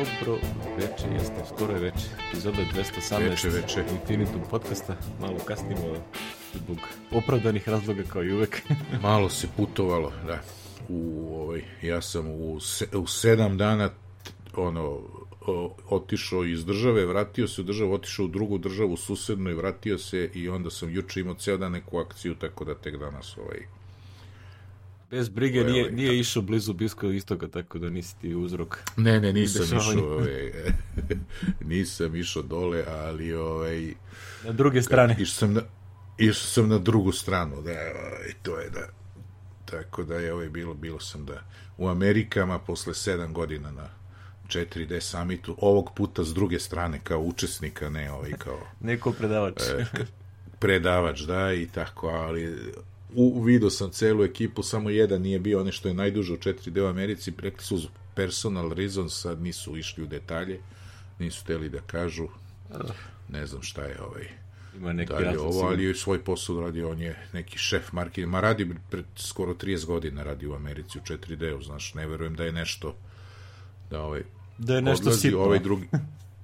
Dobro 0.00 0.38
veče, 0.78 1.08
jeste, 1.12 1.42
skoro 1.54 1.72
je 1.72 1.80
veče. 1.80 2.06
Epizoda 2.28 2.58
218 2.74 3.28
Veče, 3.30 3.48
veče. 3.48 3.84
Infinitum 3.92 4.40
podcasta. 4.50 4.96
Malo 5.20 5.38
kasnimo 5.44 5.80
zbog 6.54 6.78
opravdanih 7.12 7.68
razloga 7.68 8.02
kao 8.02 8.24
i 8.24 8.32
uvek. 8.32 8.62
Malo 9.02 9.28
se 9.28 9.48
putovalo, 9.56 10.12
da. 10.26 10.40
U, 10.88 11.28
ovaj, 11.34 11.62
ja 11.82 12.02
sam 12.02 12.26
u, 12.30 12.60
se, 12.60 12.86
u 12.94 13.06
sedam 13.06 13.58
dana 13.58 13.90
ono, 14.56 15.00
o, 15.46 15.76
otišao 15.88 16.44
iz 16.44 16.64
države, 16.64 17.06
vratio 17.06 17.48
se 17.48 17.60
u 17.60 17.64
državu, 17.64 17.92
otišao 17.92 18.24
u 18.24 18.28
drugu 18.28 18.58
državu 18.58 18.96
susednu 18.96 19.50
i 19.50 19.54
vratio 19.54 19.98
se 19.98 20.30
i 20.34 20.48
onda 20.48 20.70
sam 20.70 20.90
juče 20.90 21.20
imao 21.20 21.34
ceo 21.34 21.56
dan 21.56 21.72
neku 21.72 21.98
akciju, 21.98 22.34
tako 22.34 22.64
da 22.64 22.74
tek 22.74 22.96
danas 22.96 23.36
ovaj, 23.38 23.60
Bez 25.10 25.28
brige 25.28 25.64
nije, 25.64 25.82
ovaj, 25.84 25.94
nije 25.94 26.18
išao 26.20 26.42
blizu 26.42 26.72
Bliskog 26.72 27.14
istoga, 27.14 27.48
tako 27.48 27.78
da 27.78 27.90
nisi 27.90 28.18
ti 28.20 28.34
uzrok. 28.34 28.78
Ne, 28.96 29.20
ne, 29.20 29.32
nisam 29.32 29.62
Dešavanje. 29.62 29.92
išao, 29.92 30.12
ovaj, 30.16 30.52
nisam 31.72 32.16
išao 32.16 32.42
dole, 32.42 32.84
ali 32.88 33.32
ovaj, 33.34 33.94
Na 34.44 34.52
druge 34.52 34.82
strane. 34.82 35.16
išao 35.18 35.34
sam 35.34 35.52
na, 35.52 35.60
išao 36.18 36.46
sam 36.46 36.68
na 36.68 36.78
drugu 36.78 37.12
stranu, 37.12 37.62
da, 37.62 37.72
i 38.30 38.34
to 38.42 38.58
je 38.58 38.70
da, 38.70 38.88
tako 39.64 40.02
da 40.04 40.14
je 40.14 40.32
ovaj 40.34 40.48
bilo, 40.48 40.74
bilo 40.74 41.00
sam 41.00 41.26
da, 41.26 41.42
u 41.78 41.88
Amerikama 41.88 42.58
posle 42.58 42.94
sedam 42.94 43.32
godina 43.34 43.70
na 43.70 43.88
4D 44.48 45.00
summitu, 45.00 45.56
ovog 45.58 45.90
puta 45.96 46.24
s 46.24 46.34
druge 46.34 46.58
strane 46.58 47.00
kao 47.04 47.20
učesnika, 47.20 47.88
ne 47.90 48.12
ovaj 48.12 48.32
kao 48.38 48.58
Neko 48.80 49.12
predavač. 49.12 49.62
E, 49.62 49.86
predavač, 50.58 51.20
da, 51.20 51.52
i 51.52 51.66
tako, 51.66 52.08
ali 52.08 52.72
u, 53.14 53.42
vidio 53.42 53.70
sam 53.70 53.90
celu 53.90 54.24
ekipu, 54.24 54.62
samo 54.62 54.90
jedan 54.90 55.22
nije 55.22 55.38
bio, 55.38 55.60
onaj 55.60 55.72
što 55.72 55.88
je 55.88 55.94
najduže 55.94 56.32
u 56.32 56.36
4D 56.36 56.80
u 56.80 56.86
Americi, 56.86 57.32
rekli 57.38 57.64
su 57.64 57.88
personal 58.14 58.72
reasons, 58.72 59.20
sad 59.20 59.42
nisu 59.42 59.76
išli 59.76 60.04
u 60.04 60.06
detalje, 60.06 60.60
nisu 61.18 61.44
teli 61.44 61.68
da 61.68 61.80
kažu, 61.80 62.28
ne 63.28 63.46
znam 63.46 63.62
šta 63.62 63.82
je 63.82 64.02
ovaj, 64.02 64.28
Ima 64.76 64.92
neki 64.92 65.12
dalje 65.12 65.24
razlog. 65.24 65.46
ovo, 65.46 65.68
ali 65.68 65.84
je 65.84 65.94
svoj 65.94 66.24
posao 66.24 66.60
radio, 66.60 66.90
on 66.90 67.00
je 67.00 67.26
neki 67.32 67.58
šef 67.58 67.92
marketing, 67.92 68.28
ma 68.28 68.40
radi 68.40 68.74
pred 68.90 69.04
skoro 69.16 69.54
30 69.54 69.86
godina 69.86 70.22
radi 70.22 70.46
u 70.46 70.54
Americi 70.54 70.98
u 70.98 71.02
4D-u, 71.02 71.62
znaš, 71.62 71.94
ne 71.94 72.06
verujem 72.06 72.34
da 72.34 72.44
je 72.44 72.52
nešto, 72.52 72.96
da 73.90 74.02
ovaj, 74.02 74.22
Da 74.58 74.74
je 74.74 74.82
nešto 74.82 75.02
odlazi 75.02 75.20
sitno. 75.20 75.38
ovaj 75.38 75.58
drugi 75.58 75.88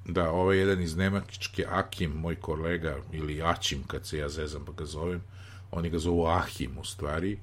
da, 0.08 0.30
ovaj 0.30 0.58
jedan 0.58 0.82
iz 0.82 0.96
Nemačke 0.96 1.64
Akim, 1.68 2.10
moj 2.10 2.36
kolega 2.36 2.96
ili 3.12 3.42
Ačim 3.42 3.82
kad 3.86 4.06
se 4.06 4.18
ja 4.18 4.28
zezam 4.28 4.64
pa 4.64 4.72
ga 4.72 4.84
zovem 4.84 5.22
oni 5.76 5.90
ga 5.90 5.98
zovu 5.98 6.26
Ahim 6.26 6.78
u 6.78 6.84
stvari 6.84 7.38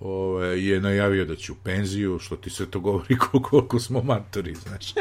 ovaj, 0.00 0.68
je 0.68 0.80
najavio 0.80 1.24
da 1.24 1.36
će 1.36 1.52
u 1.52 1.54
penziju 1.54 2.18
što 2.18 2.36
ti 2.36 2.50
sve 2.50 2.66
to 2.66 2.80
govori 2.80 3.16
koliko, 3.30 3.40
koliko 3.40 3.80
smo 3.80 4.02
matori 4.02 4.54
znaš 4.54 4.94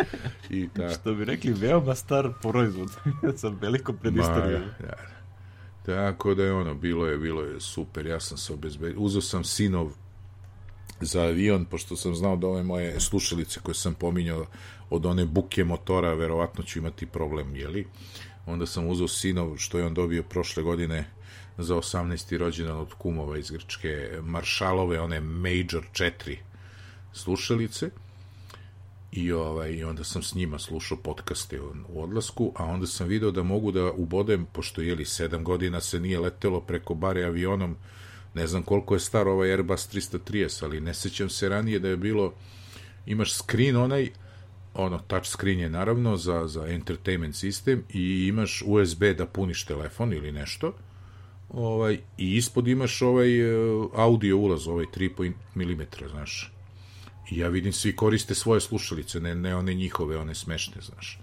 i 0.49 0.69
tako 0.75 0.93
Što 0.93 1.13
bi 1.13 1.25
rekli, 1.25 1.53
veoma 1.53 1.95
star 1.95 2.33
proizvod. 2.41 2.89
Sa 3.41 3.47
velikom 3.61 3.97
predistorijom. 3.97 4.61
da. 4.79 4.95
Tako 5.85 6.33
da 6.33 6.43
je 6.43 6.53
ono, 6.53 6.73
bilo 6.73 7.07
je, 7.07 7.17
bilo 7.17 7.41
je 7.41 7.59
super, 7.59 8.05
ja 8.05 8.19
sam 8.19 8.37
se 8.37 8.53
obezbedio, 8.53 8.99
uzeo 8.99 9.21
sam 9.21 9.43
sinov 9.43 9.91
za 11.01 11.21
avion, 11.21 11.65
pošto 11.65 11.95
sam 11.95 12.15
znao 12.15 12.35
da 12.35 12.47
ove 12.47 12.63
moje 12.63 12.99
slušalice 12.99 13.59
koje 13.59 13.75
sam 13.75 13.93
pominjao 13.93 14.45
od 14.89 15.05
one 15.05 15.25
buke 15.25 15.63
motora, 15.63 16.13
verovatno 16.13 16.63
ću 16.63 16.79
imati 16.79 17.05
problem, 17.05 17.55
jeli? 17.55 17.87
Onda 18.45 18.65
sam 18.65 18.87
uzeo 18.87 19.07
sinov, 19.07 19.57
što 19.57 19.77
je 19.77 19.85
on 19.85 19.93
dobio 19.93 20.23
prošle 20.23 20.63
godine 20.63 21.05
za 21.57 21.75
18. 21.75 22.37
rođendan 22.37 22.77
od 22.77 22.93
kumova 22.93 23.37
iz 23.37 23.51
Grčke, 23.51 24.19
Maršalove, 24.21 24.99
one 24.99 25.19
Major 25.19 25.83
4 25.93 26.37
slušalice, 27.13 27.89
i 29.15 29.31
ovaj 29.31 29.83
onda 29.83 30.03
sam 30.03 30.23
s 30.23 30.35
njima 30.35 30.59
slušao 30.59 30.97
podcaste 30.97 31.61
u 31.89 32.03
odlasku, 32.03 32.51
a 32.55 32.65
onda 32.65 32.87
sam 32.87 33.07
video 33.07 33.31
da 33.31 33.43
mogu 33.43 33.71
da 33.71 33.91
ubodem 33.91 34.45
pošto 34.45 34.81
je 34.81 34.95
li 34.95 35.05
7 35.05 35.43
godina 35.43 35.81
se 35.81 35.99
nije 35.99 36.19
letelo 36.19 36.61
preko 36.61 36.93
bare 36.93 37.23
avionom. 37.23 37.75
Ne 38.33 38.47
znam 38.47 38.63
koliko 38.63 38.93
je 38.93 38.99
star 38.99 39.27
ovaj 39.27 39.51
Airbus 39.51 39.89
330, 39.93 40.63
ali 40.63 40.81
ne 40.81 40.93
sećam 40.93 41.29
se 41.29 41.49
ranije 41.49 41.79
da 41.79 41.87
je 41.87 41.97
bilo 41.97 42.33
imaš 43.05 43.33
screen 43.33 43.75
onaj 43.75 44.11
ono 44.73 44.99
touch 44.99 45.27
screen 45.27 45.59
je 45.59 45.69
naravno 45.69 46.17
za 46.17 46.47
za 46.47 46.67
entertainment 46.67 47.35
sistem 47.35 47.83
i 47.89 48.27
imaš 48.27 48.63
USB 48.65 49.03
da 49.03 49.25
puniš 49.25 49.65
telefon 49.65 50.13
ili 50.13 50.31
nešto. 50.31 50.73
Ovaj 51.53 51.99
i 52.17 52.35
ispod 52.35 52.67
imaš 52.67 53.01
ovaj 53.01 53.39
e, 53.39 53.53
audio 53.95 54.37
ulaz, 54.37 54.67
ovaj 54.67 54.85
3,5 54.85 55.33
mm, 55.55 56.09
znaš. 56.09 56.51
I 57.31 57.37
ja 57.37 57.49
vidim 57.49 57.73
svi 57.73 57.95
koriste 57.95 58.35
svoje 58.35 58.61
slušalice, 58.61 59.19
ne, 59.19 59.35
ne 59.35 59.55
one 59.55 59.73
njihove, 59.73 60.17
one 60.17 60.35
smešne, 60.35 60.81
znaš. 60.81 61.19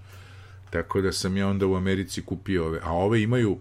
Tako 0.71 1.01
da 1.01 1.13
sam 1.13 1.37
ja 1.37 1.49
onda 1.49 1.67
u 1.67 1.75
Americi 1.75 2.23
kupio 2.23 2.67
ove, 2.67 2.81
a 2.83 2.93
ove 2.93 3.23
imaju 3.23 3.59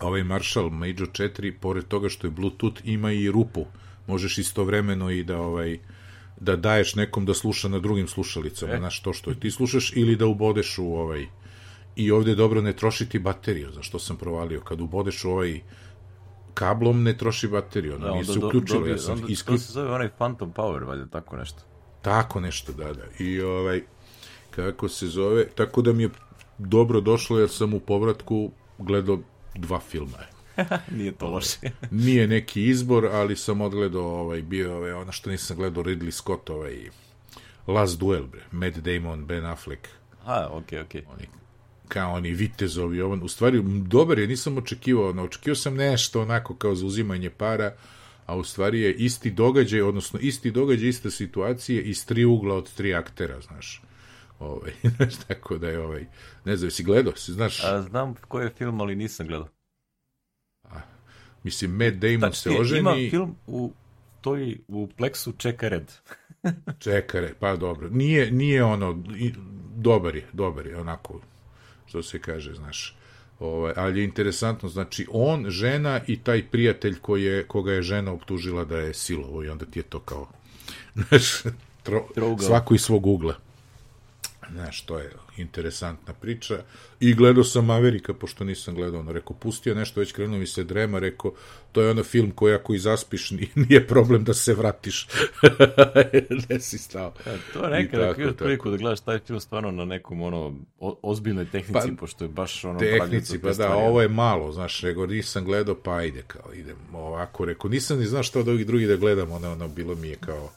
ovaj 0.00 0.24
Marshall 0.24 0.70
Major 0.70 1.08
4, 1.08 1.52
pored 1.60 1.84
toga 1.88 2.08
što 2.08 2.26
je 2.26 2.30
Bluetooth, 2.30 2.80
ima 2.84 3.12
i 3.12 3.30
rupu. 3.30 3.66
Možeš 4.06 4.38
istovremeno 4.38 5.10
i 5.10 5.24
da 5.24 5.40
ovaj 5.40 5.78
da 6.40 6.56
daješ 6.56 6.94
nekom 6.94 7.24
da 7.26 7.34
sluša 7.34 7.68
na 7.68 7.78
drugim 7.78 8.08
slušalicama, 8.08 8.72
E. 8.72 8.78
znaš 8.78 9.00
to 9.02 9.12
što 9.12 9.34
ti 9.34 9.50
slušaš, 9.50 9.92
ili 9.96 10.16
da 10.16 10.26
ubodeš 10.26 10.78
u 10.78 10.94
ovaj 10.94 11.26
i 11.96 12.10
ovde 12.10 12.30
je 12.30 12.34
dobro 12.34 12.60
ne 12.60 12.72
trošiti 12.72 13.18
bateriju, 13.18 13.70
za 13.70 13.82
što 13.82 13.98
sam 13.98 14.16
provalio. 14.16 14.60
Kad 14.60 14.80
ubodeš 14.80 15.24
ovaj 15.24 15.60
kablom 16.54 17.02
ne 17.02 17.16
troši 17.16 17.48
bateriju, 17.48 17.94
ono 17.94 18.06
Da, 18.06 18.12
nije 18.12 18.24
se 18.24 18.38
do- 18.38 18.46
uključilo, 18.46 18.78
dobije- 18.78 18.92
ja 18.92 18.98
sam 18.98 19.14
onda. 19.14 19.26
To 19.46 19.58
se 19.58 19.72
zove 19.72 19.90
onaj 19.90 20.08
Phantom 20.10 20.52
Power, 20.52 20.84
valjda, 20.84 21.06
tako 21.06 21.36
nešto. 21.36 21.62
Tako 22.02 22.40
nešto, 22.40 22.72
da, 22.72 22.92
da. 22.92 23.02
I 23.18 23.40
ovaj, 23.40 23.82
kako 24.50 24.88
se 24.88 25.06
zove, 25.06 25.46
tako 25.46 25.82
da 25.82 25.92
mi 25.92 26.02
je 26.02 26.10
dobro 26.58 27.00
došlo 27.00 27.38
jer 27.38 27.48
sam 27.50 27.74
u 27.74 27.80
povratku 27.80 28.50
gledao 28.78 29.18
dva 29.54 29.80
filma. 29.80 30.18
Nije 30.90 31.12
to 31.12 31.28
loše. 31.28 31.58
Nije 31.90 32.26
neki 32.26 32.64
izbor, 32.64 33.06
ali 33.06 33.36
sam 33.36 33.60
odgledao 33.60 34.20
ovaj, 34.20 34.42
bio 34.42 34.76
ovaj, 34.76 34.92
ono 34.92 35.12
što 35.12 35.30
nisam 35.30 35.56
gledao 35.56 35.84
Ridley 35.84 36.10
Scott, 36.10 36.50
ovaj, 36.50 36.90
Last 37.66 37.98
Duel, 37.98 38.24
bre, 38.24 38.40
Matt 38.52 38.78
Damon, 38.78 39.26
Ben 39.26 39.46
Affleck, 39.46 39.88
A, 40.24 40.48
okej, 40.50 40.80
okej. 40.80 41.02
oni 41.08 41.28
kao 41.92 42.12
oni 42.12 42.30
vitezovi, 42.30 43.02
on, 43.02 43.22
u 43.22 43.28
stvari, 43.28 43.62
dobar 43.86 44.18
je, 44.18 44.26
nisam 44.26 44.58
očekivao, 44.58 45.10
ono, 45.10 45.22
očekivao 45.22 45.56
sam 45.56 45.74
nešto 45.74 46.22
onako 46.22 46.54
kao 46.56 46.74
za 46.74 46.86
uzimanje 46.86 47.30
para, 47.30 47.74
a 48.26 48.36
u 48.36 48.44
stvari 48.44 48.80
je 48.80 48.94
isti 48.94 49.30
događaj, 49.30 49.82
odnosno 49.82 50.18
isti 50.18 50.50
događaj, 50.50 50.88
ista 50.88 51.10
situacija 51.10 51.82
iz 51.82 52.06
tri 52.06 52.24
ugla 52.24 52.54
od 52.54 52.74
tri 52.74 52.94
aktera, 52.94 53.40
znaš. 53.40 53.82
Ovaj, 54.38 54.72
znaš, 54.96 55.16
tako 55.28 55.58
da 55.58 55.68
je 55.68 55.80
ovaj, 55.80 56.06
ne 56.44 56.56
znam, 56.56 56.70
si 56.70 56.84
gledao, 56.84 57.16
si, 57.16 57.32
znaš, 57.32 57.64
A, 57.64 57.82
znam 57.82 58.14
koji 58.28 58.44
je 58.44 58.50
film, 58.50 58.80
ali 58.80 58.96
nisam 58.96 59.26
gledao. 59.26 59.48
mislim, 61.42 61.70
Matt 61.70 61.96
Damon 61.96 62.32
se 62.32 62.48
Tačnije, 62.48 62.60
oženi, 62.60 62.80
ima 62.80 63.10
film 63.10 63.36
u 63.46 63.72
stoji 64.20 64.60
u 64.68 64.88
Plexu 64.98 65.32
čeka 65.36 65.68
red. 65.68 65.92
čekare, 66.84 67.34
pa 67.40 67.56
dobro, 67.56 67.88
nije, 67.90 68.30
nije 68.30 68.64
ono, 68.64 69.02
dobar 69.76 70.16
je, 70.16 70.26
dobar 70.32 70.66
je, 70.66 70.80
onako, 70.80 71.20
što 71.92 72.02
se 72.02 72.18
kaže, 72.18 72.54
znaš, 72.54 72.96
ovaj, 73.38 73.72
ali 73.76 74.00
je 74.00 74.04
interesantno, 74.04 74.68
znači, 74.68 75.06
on, 75.12 75.50
žena 75.50 76.00
i 76.06 76.16
taj 76.16 76.42
prijatelj 76.50 76.98
koji 77.00 77.24
je, 77.24 77.44
koga 77.44 77.72
je 77.72 77.82
žena 77.82 78.12
optužila 78.12 78.64
da 78.64 78.78
je 78.78 78.94
silovo 78.94 79.44
i 79.44 79.48
onda 79.48 79.64
ti 79.64 79.78
je 79.78 79.82
to 79.82 80.00
kao, 80.00 80.28
znaš, 81.08 81.42
tro, 81.82 82.06
svako 82.40 82.74
iz 82.74 82.80
svog 82.80 83.06
ugla. 83.06 83.36
Znaš, 84.52 84.82
to 84.82 84.98
je 84.98 85.12
interesantna 85.36 86.14
priča. 86.14 86.62
I 87.00 87.14
gledao 87.14 87.44
sam 87.44 87.70
Amerika, 87.70 88.14
pošto 88.14 88.44
nisam 88.44 88.74
gledao, 88.74 89.00
ono, 89.00 89.12
rekao, 89.12 89.36
pustio 89.36 89.74
nešto, 89.74 90.00
već 90.00 90.12
krenuo 90.12 90.38
mi 90.38 90.46
se 90.46 90.64
drema, 90.64 90.98
rekao, 90.98 91.32
to 91.72 91.82
je 91.82 91.90
ono 91.90 92.02
film 92.02 92.30
koji 92.30 92.54
ako 92.54 92.74
i 92.74 92.78
zaspiš, 92.78 93.30
nije, 93.68 93.86
problem 93.86 94.24
da 94.24 94.34
se 94.34 94.54
vratiš. 94.54 95.08
ne 96.48 96.60
si 96.60 96.78
stao. 96.78 97.12
E, 97.26 97.36
to 97.52 97.68
nekada 97.68 98.08
tako, 98.08 98.22
tako. 98.22 98.36
priliku 98.36 98.70
da 98.70 98.76
gledaš 98.76 99.00
taj 99.00 99.18
film 99.18 99.40
stvarno 99.40 99.70
na 99.70 99.84
nekom 99.84 100.22
ono 100.22 100.54
o, 100.80 100.98
ozbiljnoj 101.02 101.50
tehnici, 101.50 101.88
Pa, 101.88 101.96
pošto 102.00 102.24
je 102.24 102.28
baš 102.28 102.64
ono 102.64 102.78
tehnici, 102.78 103.38
pa 103.38 103.52
da, 103.52 103.74
ovo 103.74 104.02
je 104.02 104.08
malo, 104.08 104.52
znaš, 104.52 104.82
nego 104.82 105.06
nisam 105.06 105.44
gledao, 105.44 105.74
pa 105.74 105.94
ajde, 105.94 106.22
kao, 106.26 106.54
idem 106.54 106.76
ovako, 106.94 107.44
rekao, 107.44 107.70
nisam 107.70 107.98
ni 107.98 108.06
znao 108.06 108.22
šta 108.22 108.40
od 108.40 108.48
ovih 108.48 108.66
drugih 108.66 108.88
da 108.88 108.96
gledam, 108.96 109.32
ono, 109.32 109.52
ono, 109.52 109.68
bilo 109.68 109.94
mi 109.94 110.08
je 110.08 110.16
kao, 110.16 110.50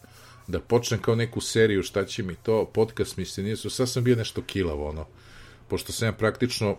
da 0.47 0.59
počnem 0.59 1.01
kao 1.01 1.15
neku 1.15 1.41
seriju, 1.41 1.83
šta 1.83 2.05
će 2.05 2.23
mi 2.23 2.35
to, 2.35 2.65
podcast 2.65 3.17
mi 3.17 3.25
se 3.25 3.43
nije 3.43 3.55
su, 3.55 3.69
sad 3.69 3.89
sam 3.89 4.03
bio 4.03 4.15
nešto 4.15 4.41
kilav, 4.41 4.81
ono, 4.81 5.05
pošto 5.67 5.91
sam 5.91 6.07
ja 6.07 6.11
praktično 6.11 6.77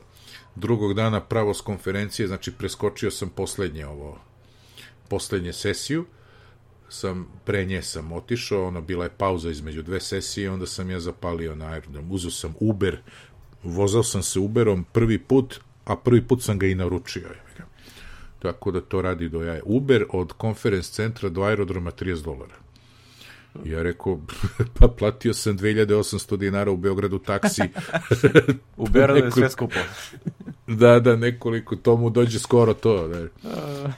drugog 0.54 0.94
dana 0.94 1.20
pravo 1.20 1.54
s 1.54 1.60
konferencije, 1.60 2.28
znači 2.28 2.52
preskočio 2.52 3.10
sam 3.10 3.28
poslednje 3.28 3.86
ovo, 3.86 4.20
poslednje 5.08 5.52
sesiju, 5.52 6.04
sam, 6.88 7.28
pre 7.44 7.64
nje 7.64 7.82
sam 7.82 8.12
otišao, 8.12 8.66
ono, 8.66 8.80
bila 8.80 9.04
je 9.04 9.10
pauza 9.18 9.50
između 9.50 9.82
dve 9.82 10.00
sesije, 10.00 10.50
onda 10.50 10.66
sam 10.66 10.90
ja 10.90 11.00
zapalio 11.00 11.54
na 11.54 11.66
aerodrom, 11.66 12.12
uzeo 12.12 12.30
sam 12.30 12.54
Uber, 12.60 12.98
vozao 13.62 14.02
sam 14.02 14.22
se 14.22 14.38
Uberom 14.38 14.84
prvi 14.92 15.18
put, 15.18 15.60
a 15.84 15.96
prvi 15.96 16.28
put 16.28 16.42
sam 16.42 16.58
ga 16.58 16.66
i 16.66 16.74
naručio. 16.74 17.28
Tako 18.38 18.70
da 18.70 18.80
to 18.80 19.02
radi 19.02 19.28
do 19.28 19.42
jaja. 19.42 19.62
Uber 19.64 20.04
od 20.12 20.32
konferens 20.32 20.90
centra 20.90 21.28
do 21.28 21.42
aerodroma 21.42 21.90
30 21.90 22.24
dolara. 22.24 22.65
Ja 23.64 23.82
rekao, 23.82 24.20
pa 24.78 24.88
platio 24.88 25.34
sam 25.34 25.58
2800 25.58 26.36
dinara 26.36 26.70
u 26.70 26.76
Beogradu 26.76 27.18
taksi. 27.18 27.62
u 28.76 28.88
Beogradu 28.88 29.24
je 29.24 29.32
sve 29.32 29.50
skupo. 29.50 29.78
da, 30.66 31.00
da, 31.00 31.16
nekoliko, 31.16 31.76
to 31.76 31.96
mu 31.96 32.10
dođe 32.10 32.38
skoro 32.38 32.74
to. 32.74 33.08
Da. 33.08 33.26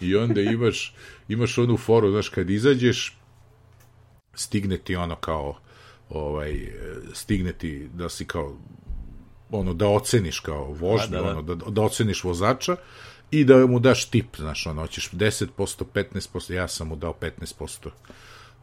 I 0.00 0.16
onda 0.16 0.40
imaš, 0.40 0.94
imaš 1.28 1.58
onu 1.58 1.76
foru, 1.76 2.10
znaš, 2.10 2.28
kad 2.28 2.50
izađeš, 2.50 3.18
stigne 4.34 4.78
ti 4.78 4.96
ono 4.96 5.16
kao, 5.16 5.58
ovaj, 6.08 6.72
stigne 7.12 7.52
ti 7.52 7.88
da 7.94 8.08
si 8.08 8.24
kao, 8.24 8.56
ono, 9.50 9.74
da 9.74 9.88
oceniš 9.88 10.40
kao 10.40 10.64
vožnju, 10.64 11.10
da, 11.10 11.22
da. 11.22 11.30
ono, 11.30 11.42
da, 11.42 11.54
da 11.54 11.82
oceniš 11.82 12.24
vozača, 12.24 12.76
i 13.30 13.44
da 13.44 13.66
mu 13.66 13.78
daš 13.78 14.04
tip, 14.04 14.36
znaš, 14.36 14.66
ono, 14.66 14.82
hoćeš 14.82 15.10
10%, 15.10 15.46
15%, 15.94 16.52
ja 16.52 16.68
sam 16.68 16.88
mu 16.88 16.96
dao 16.96 17.14
15%. 17.20 17.88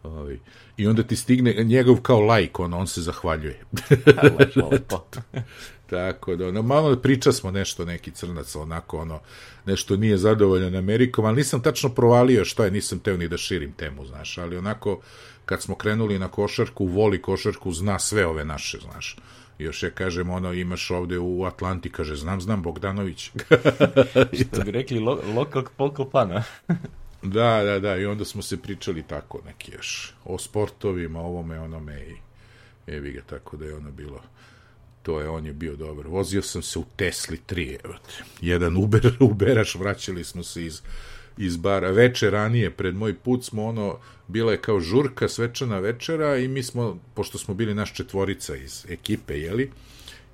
Ovaj. 0.06 0.40
I 0.78 0.88
onda 0.88 1.04
ti 1.04 1.16
stigne 1.16 1.54
njegov 1.54 2.02
kao 2.02 2.20
lajk, 2.20 2.60
ono, 2.60 2.78
on 2.78 2.88
se 2.88 3.02
zahvaljuje. 3.02 3.60
lepo, 4.40 4.70
lepo. 4.72 5.06
Tako 5.90 6.36
da, 6.36 6.48
ono, 6.48 6.62
malo 6.62 6.96
priča 6.96 7.32
smo 7.32 7.52
nešto, 7.52 7.86
neki 7.86 8.12
crnac, 8.12 8.56
onako, 8.56 8.98
ono, 8.98 9.20
nešto 9.66 9.98
nije 9.98 10.18
zadovoljan 10.18 10.76
Amerikom, 10.76 11.26
ali 11.26 11.36
nisam 11.36 11.62
tačno 11.62 11.90
provalio 11.90 12.46
što 12.46 12.64
je, 12.64 12.72
nisam 12.72 13.00
teo 13.00 13.18
ni 13.18 13.28
da 13.28 13.38
širim 13.38 13.72
temu, 13.72 14.06
znaš, 14.06 14.38
ali 14.38 14.58
onako, 14.58 15.00
kad 15.46 15.62
smo 15.62 15.76
krenuli 15.76 16.20
na 16.20 16.28
košarku, 16.28 16.86
voli 16.86 17.22
košarku, 17.22 17.72
zna 17.72 18.00
sve 18.00 18.26
ove 18.26 18.46
naše, 18.46 18.80
znaš. 18.80 19.18
Još 19.60 19.84
je, 19.84 19.92
kažem, 19.92 20.30
ono, 20.30 20.54
imaš 20.54 20.92
ovde 20.92 21.20
u 21.20 21.44
Atlanti, 21.44 21.90
kaže, 21.90 22.16
znam, 22.16 22.42
znam, 22.42 22.62
Bogdanović. 22.62 23.32
Što 24.42 24.64
bi 24.66 24.72
rekli, 24.72 25.00
lo, 25.00 25.20
lokal 25.36 25.64
polkal 25.78 26.10
pana. 26.10 26.44
Da, 27.30 27.64
da, 27.64 27.80
da, 27.80 27.98
i 27.98 28.06
onda 28.06 28.26
smo 28.26 28.42
se 28.42 28.62
pričali 28.62 29.04
tako 29.04 29.42
neki 29.46 29.72
još, 29.72 30.14
o 30.26 30.38
sportovima, 30.38 31.20
ovome, 31.20 31.60
onome 31.60 32.06
i 32.08 32.16
evi 32.92 33.12
ga, 33.12 33.22
tako 33.22 33.58
da 33.58 33.66
je 33.66 33.76
ono 33.76 33.92
bilo 33.92 34.22
to 35.06 35.20
je, 35.22 35.30
on 35.30 35.46
je 35.46 35.54
bio 35.54 35.76
dobar. 35.76 36.08
Vozio 36.08 36.42
sam 36.42 36.62
se 36.62 36.80
u 36.80 36.84
Tesli 36.96 37.40
3, 37.48 37.78
evo 37.84 37.94
te. 37.94 38.24
Jedan 38.42 38.78
Uber, 38.78 39.18
Uberaš, 39.32 39.76
vraćali 39.76 40.24
smo 40.24 40.44
se 40.44 40.66
iz, 40.66 40.82
iz 41.38 41.58
bara. 41.58 41.92
Veče 41.92 42.30
ranije, 42.30 42.72
pred 42.72 42.96
moj 42.96 43.14
put 43.14 43.44
smo 43.44 43.66
ono, 43.66 43.98
bila 44.28 44.52
je 44.52 44.62
kao 44.62 44.80
žurka, 44.80 45.28
svečana 45.28 45.80
večera 45.80 46.38
i 46.38 46.48
mi 46.48 46.64
smo, 46.64 47.00
pošto 47.14 47.38
smo 47.38 47.54
bili 47.54 47.74
naš 47.74 47.94
četvorica 47.94 48.56
iz 48.56 48.86
ekipe, 48.90 49.40
jeli, 49.40 49.72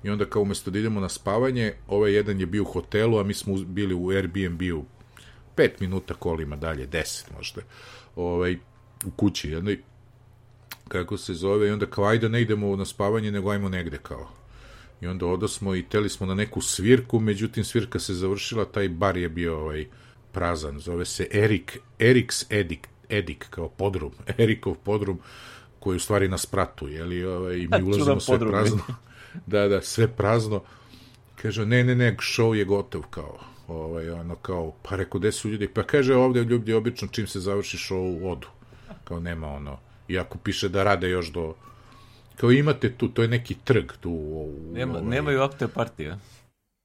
i 0.02 0.10
onda 0.10 0.24
kao 0.24 0.42
umesto 0.42 0.70
da 0.70 0.78
idemo 0.78 1.00
na 1.00 1.08
spavanje, 1.08 1.74
ovaj 1.88 2.12
jedan 2.12 2.40
je 2.40 2.46
bio 2.46 2.62
u 2.62 2.72
hotelu, 2.72 3.18
a 3.18 3.24
mi 3.24 3.34
smo 3.34 3.56
bili 3.56 3.94
u 3.94 4.08
Airbnb-u 4.08 4.84
pet 5.54 5.80
minuta 5.80 6.14
kolima 6.14 6.56
dalje, 6.56 6.86
deset 6.86 7.30
možda, 7.36 7.60
ovaj, 8.16 8.56
u 9.04 9.10
kući 9.10 9.50
jednoj, 9.50 9.78
kako 10.88 11.16
se 11.16 11.34
zove, 11.34 11.68
i 11.68 11.70
onda 11.70 11.86
kao 11.86 12.04
ajde 12.04 12.28
ne 12.28 12.42
idemo 12.42 12.76
na 12.76 12.84
spavanje, 12.84 13.32
nego 13.32 13.50
ajmo 13.50 13.68
negde 13.68 13.98
kao. 14.02 14.28
I 15.00 15.06
onda 15.06 15.26
odosmo 15.26 15.74
i 15.74 15.82
teli 15.82 16.08
smo 16.08 16.26
na 16.26 16.34
neku 16.34 16.60
svirku, 16.60 17.20
međutim 17.20 17.64
svirka 17.64 17.98
se 17.98 18.14
završila, 18.14 18.64
taj 18.64 18.88
bar 18.88 19.16
je 19.16 19.28
bio 19.28 19.60
ovaj, 19.60 19.86
prazan, 20.32 20.78
zove 20.78 21.04
se 21.04 21.26
Erik, 21.32 21.78
Eriks 21.98 22.50
Edik, 22.50 22.88
Edik 23.08 23.46
kao 23.50 23.68
podrum, 23.68 24.12
Erikov 24.38 24.74
podrum, 24.74 25.20
koji 25.78 25.96
u 25.96 26.00
stvari 26.00 26.28
na 26.28 26.38
spratu, 26.38 26.88
jeli, 26.88 27.24
ovaj, 27.24 27.56
i 27.56 27.68
mi 27.68 27.82
ulazimo 27.86 28.20
sve 28.20 28.34
podrum. 28.34 28.50
prazno. 28.50 28.82
da, 29.46 29.68
da, 29.68 29.82
sve 29.82 30.08
prazno. 30.08 30.62
Kaže, 31.42 31.66
ne, 31.66 31.84
ne, 31.84 31.94
ne, 31.94 32.16
show 32.16 32.52
je 32.52 32.64
gotov, 32.64 33.02
kao, 33.10 33.38
ovaj, 33.68 34.10
ono, 34.10 34.36
kao, 34.36 34.72
pa 34.82 34.96
rekao, 34.96 35.18
gde 35.18 35.32
su 35.32 35.48
ljudi? 35.48 35.68
Pa 35.68 35.82
kaže, 35.82 36.14
ovde 36.14 36.44
ljudi 36.44 36.72
obično 36.72 37.08
čim 37.08 37.26
se 37.26 37.40
završi 37.40 37.76
show 37.76 38.22
u 38.22 38.30
odu. 38.30 38.46
Kao, 39.04 39.20
nema 39.20 39.48
ono, 39.48 39.78
iako 40.08 40.38
piše 40.38 40.68
da 40.68 40.84
rade 40.84 41.10
još 41.10 41.32
do, 41.32 41.54
kao 42.36 42.50
imate 42.50 42.92
tu, 42.92 43.08
to 43.08 43.22
je 43.22 43.28
neki 43.28 43.54
trg 43.64 43.92
tu. 44.00 44.10
U, 44.10 44.72
Nema, 44.72 44.92
ovaj, 44.92 45.04
nemaju 45.04 45.42
akte 45.42 45.68
partija. 45.68 46.18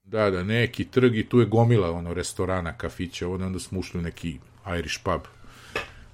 Da, 0.04 0.30
da, 0.30 0.44
neki 0.44 0.86
trg 0.86 1.16
i 1.16 1.30
tu 1.30 1.40
je 1.40 1.46
gomila 1.46 1.92
ono 1.92 2.14
restorana, 2.14 2.78
kafića, 2.78 3.30
onda, 3.30 3.46
onda 3.46 3.60
smo 3.60 3.80
ušli 3.80 4.00
u 4.00 4.04
neki 4.04 4.40
Irish 4.80 5.00
pub 5.04 5.22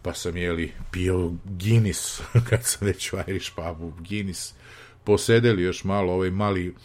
pa 0.03 0.13
sam 0.13 0.37
jeli 0.37 0.71
pio 0.91 1.31
Guinness 1.45 2.21
kad 2.49 2.63
sam 2.63 2.87
već 2.87 3.13
u 3.13 3.17
Irish 3.27 3.51
pubu 3.55 3.93
Guinness 3.99 4.53
posedeli 5.03 5.63
još 5.63 5.83
malo 5.83 6.13
ovaj 6.13 6.29
mali 6.29 6.75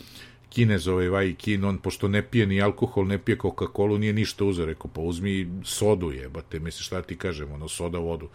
kinez 0.59 0.89
ovaj 0.89 1.09
vaj 1.09 1.35
kin, 1.39 1.65
on 1.65 1.77
pošto 1.79 2.09
ne 2.09 2.23
pije 2.23 2.47
ni 2.47 2.63
alkohol, 2.63 3.07
ne 3.07 3.19
pije 3.19 3.37
Coca-Colu, 3.39 3.99
nije 3.99 4.13
ništa 4.13 4.45
uzeo, 4.45 4.67
rekao, 4.67 4.91
pa 4.95 5.01
uzmi 5.01 5.47
sodu 5.65 6.11
jebate, 6.13 6.59
misli 6.59 6.85
šta 6.85 7.03
ti 7.03 7.17
kažem, 7.17 7.53
ono, 7.53 7.69
soda 7.69 7.99
vodu. 7.99 8.29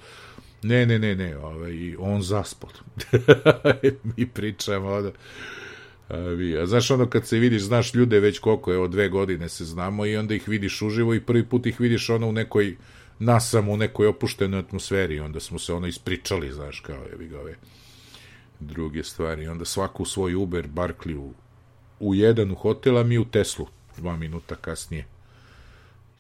Ne, 0.64 0.86
ne, 0.86 1.00
ne, 1.00 1.16
ne, 1.16 1.38
ovaj, 1.38 1.96
on 2.00 2.22
zaspod. 2.22 2.80
Mi 4.18 4.28
pričamo, 4.28 4.94
ono, 4.94 5.12
vi, 6.38 6.58
a 6.58 6.66
znaš 6.66 6.92
ono 6.92 7.10
kad 7.10 7.28
se 7.28 7.40
vidiš, 7.40 7.62
znaš 7.62 7.94
ljude 7.94 8.20
već 8.20 8.40
koliko, 8.40 8.74
evo 8.74 8.88
dve 8.88 9.10
godine 9.10 9.50
se 9.50 9.66
znamo 9.66 10.06
i 10.06 10.16
onda 10.18 10.36
ih 10.36 10.48
vidiš 10.48 10.82
uživo 10.82 11.14
i 11.14 11.22
prvi 11.22 11.44
put 11.46 11.66
ih 11.66 11.80
vidiš 11.80 12.10
ono 12.10 12.28
u 12.28 12.32
nekoj 12.32 12.76
nasam 13.20 13.70
u 13.70 13.78
nekoj 13.78 14.08
opuštenoj 14.08 14.60
atmosferi, 14.60 15.20
onda 15.20 15.40
smo 15.40 15.60
se 15.60 15.74
ono 15.74 15.88
ispričali, 15.88 16.52
znaš, 16.52 16.80
kao 16.80 17.04
je 17.20 17.28
ga 17.28 17.40
ove 17.40 17.56
druge 18.60 19.04
stvari. 19.04 19.48
Onda 19.48 19.66
svaku 19.66 20.06
svoj 20.06 20.36
Uber, 20.36 20.68
Barkley 20.68 21.32
u, 22.04 22.16
jedan 22.16 22.52
u 22.52 22.56
hotel, 22.56 22.98
a 22.98 23.04
mi 23.04 23.18
u 23.18 23.26
Teslu, 23.26 23.68
dva 23.98 24.18
minuta 24.18 24.56
kasnije. 24.56 25.06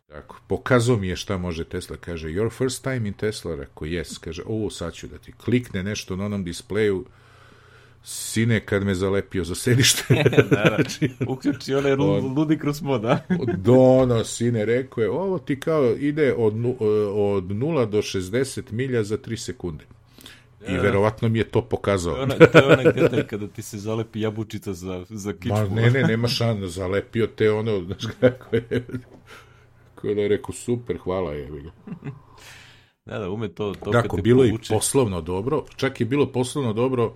Tako, 0.07 0.39
pokazao 0.47 0.97
mi 0.97 1.07
je 1.07 1.15
šta 1.15 1.37
može 1.37 1.63
Tesla, 1.63 1.97
kaže, 1.97 2.27
your 2.27 2.51
first 2.57 2.83
time 2.83 3.07
in 3.07 3.13
Tesla, 3.13 3.55
rekao, 3.55 3.87
yes, 3.87 4.19
kaže, 4.19 4.41
ovo 4.45 4.69
sad 4.69 4.93
ću 4.93 5.07
da 5.07 5.17
ti 5.17 5.31
klikne 5.31 5.83
nešto 5.83 6.15
na 6.15 6.25
onom 6.25 6.43
displeju, 6.43 7.05
sine 8.03 8.65
kad 8.65 8.83
me 8.83 8.95
zalepio 8.95 9.43
za 9.43 9.55
sedište. 9.55 10.03
Znači, 10.47 11.09
uključi 11.27 11.73
onaj 11.73 11.95
ludicrous 12.35 12.81
moda. 12.81 13.25
Dono, 13.57 14.23
sine, 14.23 14.65
rekao 14.65 15.01
je, 15.01 15.09
ovo 15.09 15.39
ti 15.39 15.59
kao 15.59 15.95
ide 15.95 16.33
od, 16.33 16.53
od 17.13 17.43
0 17.43 17.89
do 17.89 17.97
60 17.97 18.71
milja 18.71 19.03
za 19.03 19.17
3 19.17 19.35
sekunde. 19.35 19.85
I 20.67 20.75
da. 20.75 20.81
verovatno 20.81 21.29
mi 21.29 21.39
je 21.39 21.43
to 21.43 21.61
pokazao. 21.61 22.27
To 22.51 22.57
je 22.57 22.65
onaj 22.65 22.93
detalj 22.93 23.27
kada 23.27 23.47
ti 23.47 23.61
se 23.61 23.77
zalepi 23.77 24.21
jabučica 24.21 24.73
za, 24.73 25.05
za 25.09 25.33
kičmu. 25.33 25.55
Ma 25.55 25.81
ne, 25.81 25.91
ne, 25.91 26.03
nema 26.03 26.27
šana, 26.27 26.67
zalepio 26.67 27.27
te 27.27 27.51
ono, 27.51 27.81
znaš 27.81 28.03
kako 28.19 28.55
je. 28.55 28.85
Kako 29.95 30.13
da 30.13 30.21
je 30.21 30.27
rekao, 30.27 30.53
super, 30.53 30.97
hvala 30.97 31.33
je. 31.33 31.49
Da, 33.05 33.19
da, 33.19 33.29
ume 33.29 33.47
to, 33.47 33.73
to 33.83 33.91
Tako, 33.91 34.17
bilo 34.17 34.43
je 34.43 34.53
poslovno 34.69 35.21
dobro, 35.21 35.65
čak 35.75 35.99
je 35.99 36.05
bilo 36.05 36.31
poslovno 36.31 36.73
dobro 36.73 37.13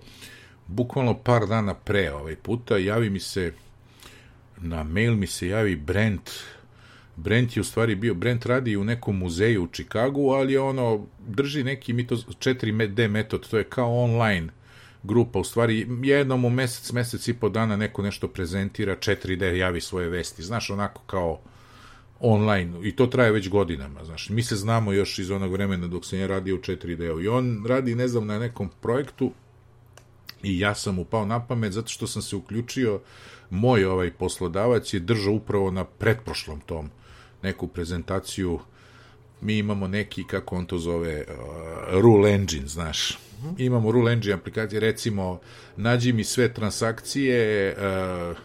bukvalno 0.68 1.14
par 1.14 1.46
dana 1.46 1.74
pre 1.74 2.12
ovaj 2.12 2.36
puta, 2.36 2.76
javi 2.76 3.10
mi 3.10 3.20
se, 3.20 3.52
na 4.56 4.84
mail 4.84 5.14
mi 5.14 5.26
se 5.26 5.48
javi 5.48 5.76
Brent, 5.76 6.30
Brent 7.18 7.56
je 7.56 7.60
u 7.60 7.64
stvari 7.64 7.94
bio, 7.94 8.14
Brent 8.14 8.46
radi 8.46 8.76
u 8.76 8.84
nekom 8.84 9.18
muzeju 9.18 9.62
u 9.62 9.66
Čikagu, 9.66 10.30
ali 10.30 10.56
ono, 10.56 11.06
drži 11.26 11.64
neki 11.64 11.92
mito, 11.92 12.16
4D 12.16 13.08
metod, 13.08 13.48
to 13.48 13.58
je 13.58 13.64
kao 13.64 13.96
online 13.96 14.48
grupa, 15.02 15.38
u 15.38 15.44
stvari 15.44 15.86
jednom 16.02 16.44
u 16.44 16.50
mesec, 16.50 16.92
mesec 16.92 17.28
i 17.28 17.34
po 17.34 17.48
dana 17.48 17.76
neko 17.76 18.02
nešto 18.02 18.28
prezentira, 18.28 18.96
4D 18.96 19.54
javi 19.54 19.80
svoje 19.80 20.08
vesti, 20.08 20.42
znaš, 20.42 20.70
onako 20.70 21.02
kao 21.06 21.40
online, 22.20 22.88
i 22.88 22.96
to 22.96 23.06
traje 23.06 23.32
već 23.32 23.48
godinama, 23.48 24.04
znaš, 24.04 24.28
mi 24.28 24.42
se 24.42 24.56
znamo 24.56 24.92
još 24.92 25.18
iz 25.18 25.30
onog 25.30 25.52
vremena 25.52 25.86
dok 25.86 26.06
sam 26.06 26.18
ja 26.18 26.26
radio 26.26 26.54
u 26.54 26.58
4D-u, 26.58 27.20
i 27.20 27.28
on 27.28 27.64
radi, 27.66 27.94
ne 27.94 28.08
znam, 28.08 28.26
na 28.26 28.38
nekom 28.38 28.70
projektu, 28.80 29.32
i 30.42 30.58
ja 30.58 30.74
sam 30.74 30.98
upao 30.98 31.26
na 31.26 31.46
pamet 31.46 31.72
zato 31.72 31.88
što 31.88 32.06
sam 32.06 32.22
se 32.22 32.36
uključio 32.36 33.00
moj 33.50 33.84
ovaj 33.84 34.10
poslodavac 34.10 34.94
je 34.94 35.00
držao 35.00 35.34
upravo 35.34 35.70
na 35.70 35.84
pretprošlom 35.84 36.60
tom 36.60 36.90
neku 37.42 37.68
prezentaciju. 37.68 38.58
Mi 39.40 39.58
imamo 39.58 39.88
neki, 39.88 40.24
kako 40.24 40.56
on 40.56 40.66
to 40.66 40.78
zove 40.78 41.24
uh, 41.28 42.00
rule 42.00 42.34
engine, 42.34 42.66
znaš. 42.66 43.10
Uh 43.10 43.28
mhm. 43.44 43.54
imamo 43.58 43.90
rule 43.90 44.12
engine 44.12 44.34
aplikacije 44.34 44.80
recimo 44.80 45.40
nađi 45.76 46.12
mi 46.12 46.24
sve 46.24 46.54
transakcije 46.54 47.76
uh, 47.76 48.36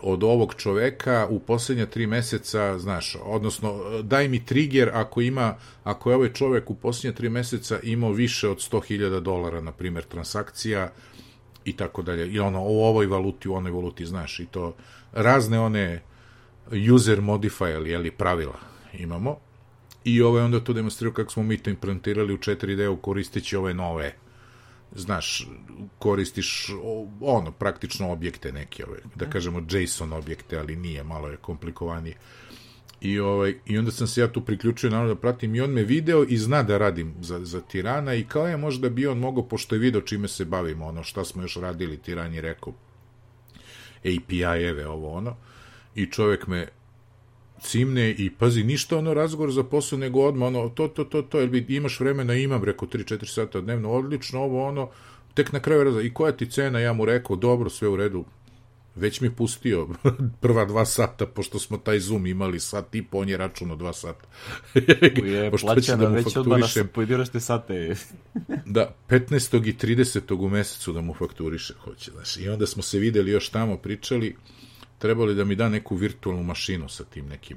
od 0.00 0.24
ovog 0.24 0.54
čoveka 0.54 1.26
u 1.30 1.40
poslednja 1.40 1.86
tri 1.86 2.06
meseca, 2.06 2.78
znaš, 2.78 3.16
odnosno 3.22 3.80
daj 4.02 4.28
mi 4.28 4.44
trigger 4.44 4.90
ako 4.94 5.20
ima, 5.20 5.54
ako 5.84 6.10
je 6.10 6.16
ovaj 6.16 6.32
čovek 6.32 6.70
u 6.70 6.74
poslednja 6.74 7.16
tri 7.16 7.28
meseca 7.28 7.80
imao 7.82 8.12
više 8.12 8.48
od 8.48 8.58
100.000 8.58 9.20
dolara, 9.20 9.60
na 9.60 9.72
primer, 9.72 10.04
transakcija 10.04 10.92
i 11.64 11.76
tako 11.76 12.02
dalje, 12.02 12.28
i 12.28 12.40
ono, 12.40 12.62
u 12.62 12.82
ovoj 12.84 13.06
valuti, 13.06 13.48
u 13.48 13.54
onoj 13.54 13.72
valuti, 13.72 14.06
znaš, 14.06 14.40
i 14.40 14.46
to 14.46 14.74
razne 15.12 15.60
one 15.60 16.02
user 16.94 17.20
modifier, 17.20 17.86
jeli, 17.86 18.10
pravila 18.10 18.58
imamo, 18.92 19.36
i 20.04 20.22
ovo 20.22 20.38
je 20.38 20.44
onda 20.44 20.60
to 20.60 20.72
demonstrirao 20.72 21.14
kako 21.14 21.32
smo 21.32 21.42
mi 21.42 21.58
to 21.58 21.70
implementirali 21.70 22.34
u 22.34 22.38
4D-u 22.38 22.96
koristeći 22.96 23.56
ove 23.56 23.74
nove 23.74 24.14
znaš, 24.94 25.48
koristiš 25.98 26.70
ono, 27.20 27.52
praktično 27.52 28.12
objekte 28.12 28.52
neke 28.52 28.84
ove, 28.86 28.98
da 29.14 29.30
kažemo 29.30 29.66
JSON 29.70 30.12
objekte, 30.12 30.58
ali 30.58 30.76
nije, 30.76 31.04
malo 31.04 31.28
je 31.28 31.36
komplikovanije. 31.36 32.16
I, 33.00 33.18
ovaj, 33.18 33.54
I 33.66 33.78
onda 33.78 33.90
sam 33.90 34.06
se 34.06 34.20
ja 34.20 34.32
tu 34.32 34.40
priključio 34.40 34.90
naravno 34.90 35.14
da 35.14 35.20
pratim 35.20 35.54
i 35.54 35.60
on 35.60 35.70
me 35.70 35.82
video 35.82 36.24
i 36.28 36.36
zna 36.36 36.62
da 36.62 36.78
radim 36.78 37.14
za, 37.20 37.44
za 37.44 37.60
Tirana 37.60 38.14
i 38.14 38.24
kao 38.24 38.48
je 38.48 38.56
možda 38.56 38.88
bi 38.88 39.06
on 39.06 39.18
mogao, 39.18 39.48
pošto 39.48 39.74
je 39.74 39.78
video 39.78 40.00
čime 40.00 40.28
se 40.28 40.44
bavimo, 40.44 40.86
ono 40.86 41.02
šta 41.02 41.24
smo 41.24 41.42
još 41.42 41.56
radili, 41.56 41.96
Tiran 41.96 42.34
je 42.34 42.40
rekao 42.40 42.72
API-eve, 44.04 44.86
ovo 44.88 45.12
ono, 45.12 45.36
i 45.98 46.06
čovek 46.10 46.46
me 46.46 46.68
cimne 47.60 48.10
i 48.10 48.30
pazi, 48.30 48.64
ništa 48.64 48.98
ono 48.98 49.14
razgovor 49.14 49.52
za 49.52 49.62
posao, 49.64 49.98
nego 49.98 50.20
odmah 50.20 50.46
ono, 50.46 50.68
to, 50.68 50.88
to, 50.88 51.04
to, 51.04 51.22
to, 51.22 51.40
jel 51.40 51.48
bi 51.48 51.66
imaš 51.68 52.00
vremena, 52.00 52.34
imam, 52.34 52.64
rekao, 52.64 52.88
3-4 52.88 53.34
sata 53.34 53.60
dnevno, 53.60 53.90
odlično, 53.90 54.40
ovo 54.40 54.66
ono, 54.66 54.90
tek 55.34 55.52
na 55.52 55.60
kraju 55.60 55.84
razgovor, 55.84 56.06
i 56.06 56.14
koja 56.14 56.32
ti 56.32 56.50
cena, 56.50 56.80
ja 56.80 56.92
mu 56.92 57.04
rekao, 57.04 57.36
dobro, 57.36 57.70
sve 57.70 57.88
u 57.88 57.96
redu, 57.96 58.24
već 58.94 59.20
mi 59.20 59.30
pustio 59.30 59.88
prva 60.42 60.64
dva 60.64 60.84
sata, 60.84 61.26
pošto 61.26 61.58
smo 61.58 61.78
taj 61.78 62.00
Zoom 62.00 62.26
imali 62.26 62.60
sat 62.60 62.94
i 62.94 63.02
po, 63.02 63.18
on 63.18 63.28
je 63.28 63.36
računo 63.36 63.76
dva 63.76 63.92
sata. 63.92 64.26
je 65.24 65.50
plaćano 65.60 66.04
da 66.04 66.08
već 66.08 66.36
odmah 66.36 66.60
na 66.76 66.84
pojedinačne 66.84 67.40
sate. 67.40 67.94
da, 68.66 68.94
15. 69.08 69.68
i 69.68 69.96
30. 69.96 70.44
u 70.44 70.48
mesecu 70.48 70.92
da 70.92 71.00
mu 71.00 71.14
fakturiše, 71.14 71.74
hoće, 71.84 72.10
znaš. 72.10 72.36
I 72.36 72.48
onda 72.48 72.66
smo 72.66 72.82
se 72.82 72.98
videli 72.98 73.30
još 73.30 73.48
tamo, 73.48 73.76
pričali, 73.76 74.36
trebali 74.98 75.34
da 75.34 75.44
mi 75.44 75.54
da 75.54 75.68
neku 75.68 75.96
virtualnu 75.96 76.42
mašinu 76.42 76.88
sa 76.88 77.04
tim 77.04 77.26
nekim 77.28 77.56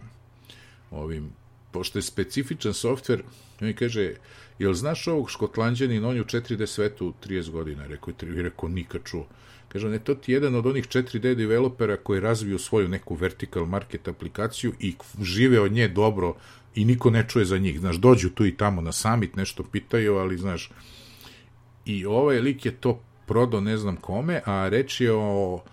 ovim, 0.92 1.30
pošto 1.72 2.00
je 2.00 2.04
specifičan 2.04 2.74
softver, 2.74 3.24
mi 3.60 3.74
kaže, 3.74 4.14
jel 4.60 4.74
znaš 4.74 5.08
ovog 5.08 5.30
škotlanđanin, 5.30 6.06
on 6.06 6.16
je 6.16 6.22
u 6.22 6.26
4D 6.26 6.66
svetu 6.66 7.14
30 7.28 7.50
godina, 7.50 7.88
rekao 7.88 8.14
je, 8.22 8.44
rekao, 8.44 8.70
nikad 8.70 9.02
čuo. 9.06 9.28
Kaže, 9.68 9.90
ne, 9.90 10.00
to 10.00 10.16
ti 10.16 10.32
je 10.32 10.36
jedan 10.36 10.56
od 10.56 10.66
onih 10.68 10.88
4D 10.88 11.36
developera 11.36 11.98
koji 11.98 12.20
razviju 12.20 12.60
svoju 12.60 12.88
neku 12.88 13.16
vertical 13.16 13.66
market 13.66 14.08
aplikaciju 14.08 14.74
i 14.80 14.96
žive 15.22 15.60
od 15.60 15.72
nje 15.72 15.88
dobro 15.88 16.36
i 16.76 16.86
niko 16.86 17.10
ne 17.10 17.26
čuje 17.30 17.46
za 17.46 17.58
njih. 17.58 17.80
Znaš, 17.80 17.96
dođu 17.96 18.30
tu 18.30 18.46
i 18.46 18.58
tamo 18.58 18.82
na 18.82 18.92
summit, 18.92 19.36
nešto 19.36 19.64
pitaju, 19.64 20.18
ali, 20.18 20.38
znaš, 20.38 20.72
i 21.86 22.06
ovaj 22.06 22.40
lik 22.40 22.66
je 22.66 22.72
to 22.72 23.02
prodao 23.26 23.62
ne 23.62 23.78
znam 23.78 23.96
kome, 23.96 24.42
a 24.46 24.68
reč 24.70 25.02
je 25.02 25.12
o, 25.14 25.64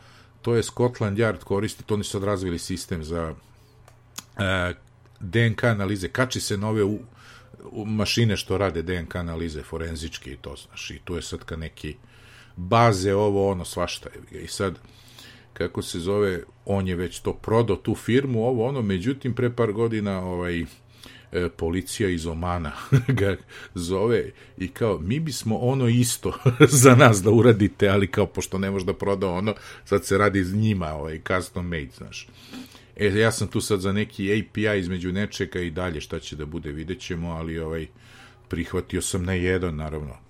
to 0.43 0.55
je 0.55 0.63
Scotland 0.63 1.19
Yard 1.19 1.45
koristi, 1.45 1.85
to 1.85 1.95
oni 1.95 2.05
su 2.05 2.11
sad 2.11 2.25
razvili 2.25 2.59
sistem 2.59 3.05
za 3.05 3.31
uh, 3.31 4.45
e, 4.45 4.75
DNK 5.21 5.65
analize, 5.65 6.09
kači 6.09 6.41
se 6.41 6.57
nove 6.57 6.85
u, 6.85 6.99
u 7.71 7.85
mašine 7.85 8.37
što 8.37 8.59
rade 8.59 8.83
DNK 8.83 9.17
analize 9.17 9.63
forenzičke 9.63 10.33
i 10.33 10.37
to, 10.37 10.57
znaš, 10.67 10.91
i 10.91 11.01
tu 11.05 11.17
je 11.17 11.23
sad 11.23 11.45
ka 11.45 11.57
neki 11.57 11.97
baze, 12.57 13.15
ovo, 13.15 13.51
ono, 13.51 13.65
svašta 13.65 14.09
je. 14.31 14.41
I 14.41 14.47
sad, 14.47 14.79
kako 15.53 15.83
se 15.83 15.99
zove, 15.99 16.43
on 16.65 16.89
je 16.89 16.97
već 16.97 17.21
to 17.21 17.33
prodao, 17.33 17.77
tu 17.77 17.95
firmu, 17.95 18.45
ovo, 18.47 18.69
ono, 18.69 18.83
međutim, 18.83 19.35
pre 19.35 19.51
par 19.51 19.73
godina, 19.73 20.21
ovaj, 20.21 20.65
e, 21.33 21.49
policija 21.49 22.09
iz 22.09 22.27
Omana 22.27 22.73
ga 23.21 23.37
zove 23.75 24.31
i 24.59 24.69
kao, 24.69 24.99
mi 24.99 25.21
bismo 25.21 25.57
ono 25.57 25.89
isto 25.89 26.33
za 26.83 26.95
nas 26.95 27.23
da 27.23 27.31
uradite, 27.31 27.89
ali 27.89 28.07
kao, 28.07 28.27
pošto 28.27 28.59
ne 28.59 28.71
može 28.71 28.85
da 28.85 28.95
proda 28.95 29.29
ono, 29.29 29.55
sad 29.85 30.05
se 30.05 30.19
radi 30.19 30.45
njima, 30.45 30.95
ovaj, 30.95 31.21
custom 31.27 31.65
made, 31.65 31.91
znaš. 31.97 32.29
E, 32.97 33.07
ja 33.07 33.33
sam 33.33 33.49
tu 33.49 33.61
sad 33.61 33.81
za 33.81 33.93
neki 33.93 34.33
API 34.33 34.79
između 34.79 35.13
nečeka 35.13 35.61
i 35.61 35.71
dalje 35.71 36.01
šta 36.01 36.19
će 36.19 36.37
da 36.37 36.47
bude, 36.47 36.73
vidjet 36.73 37.01
ćemo, 37.01 37.31
ali 37.31 37.59
ovaj, 37.59 37.87
prihvatio 38.49 39.03
sam 39.03 39.25
na 39.25 39.33
jedan, 39.33 39.77
naravno. 39.77 40.17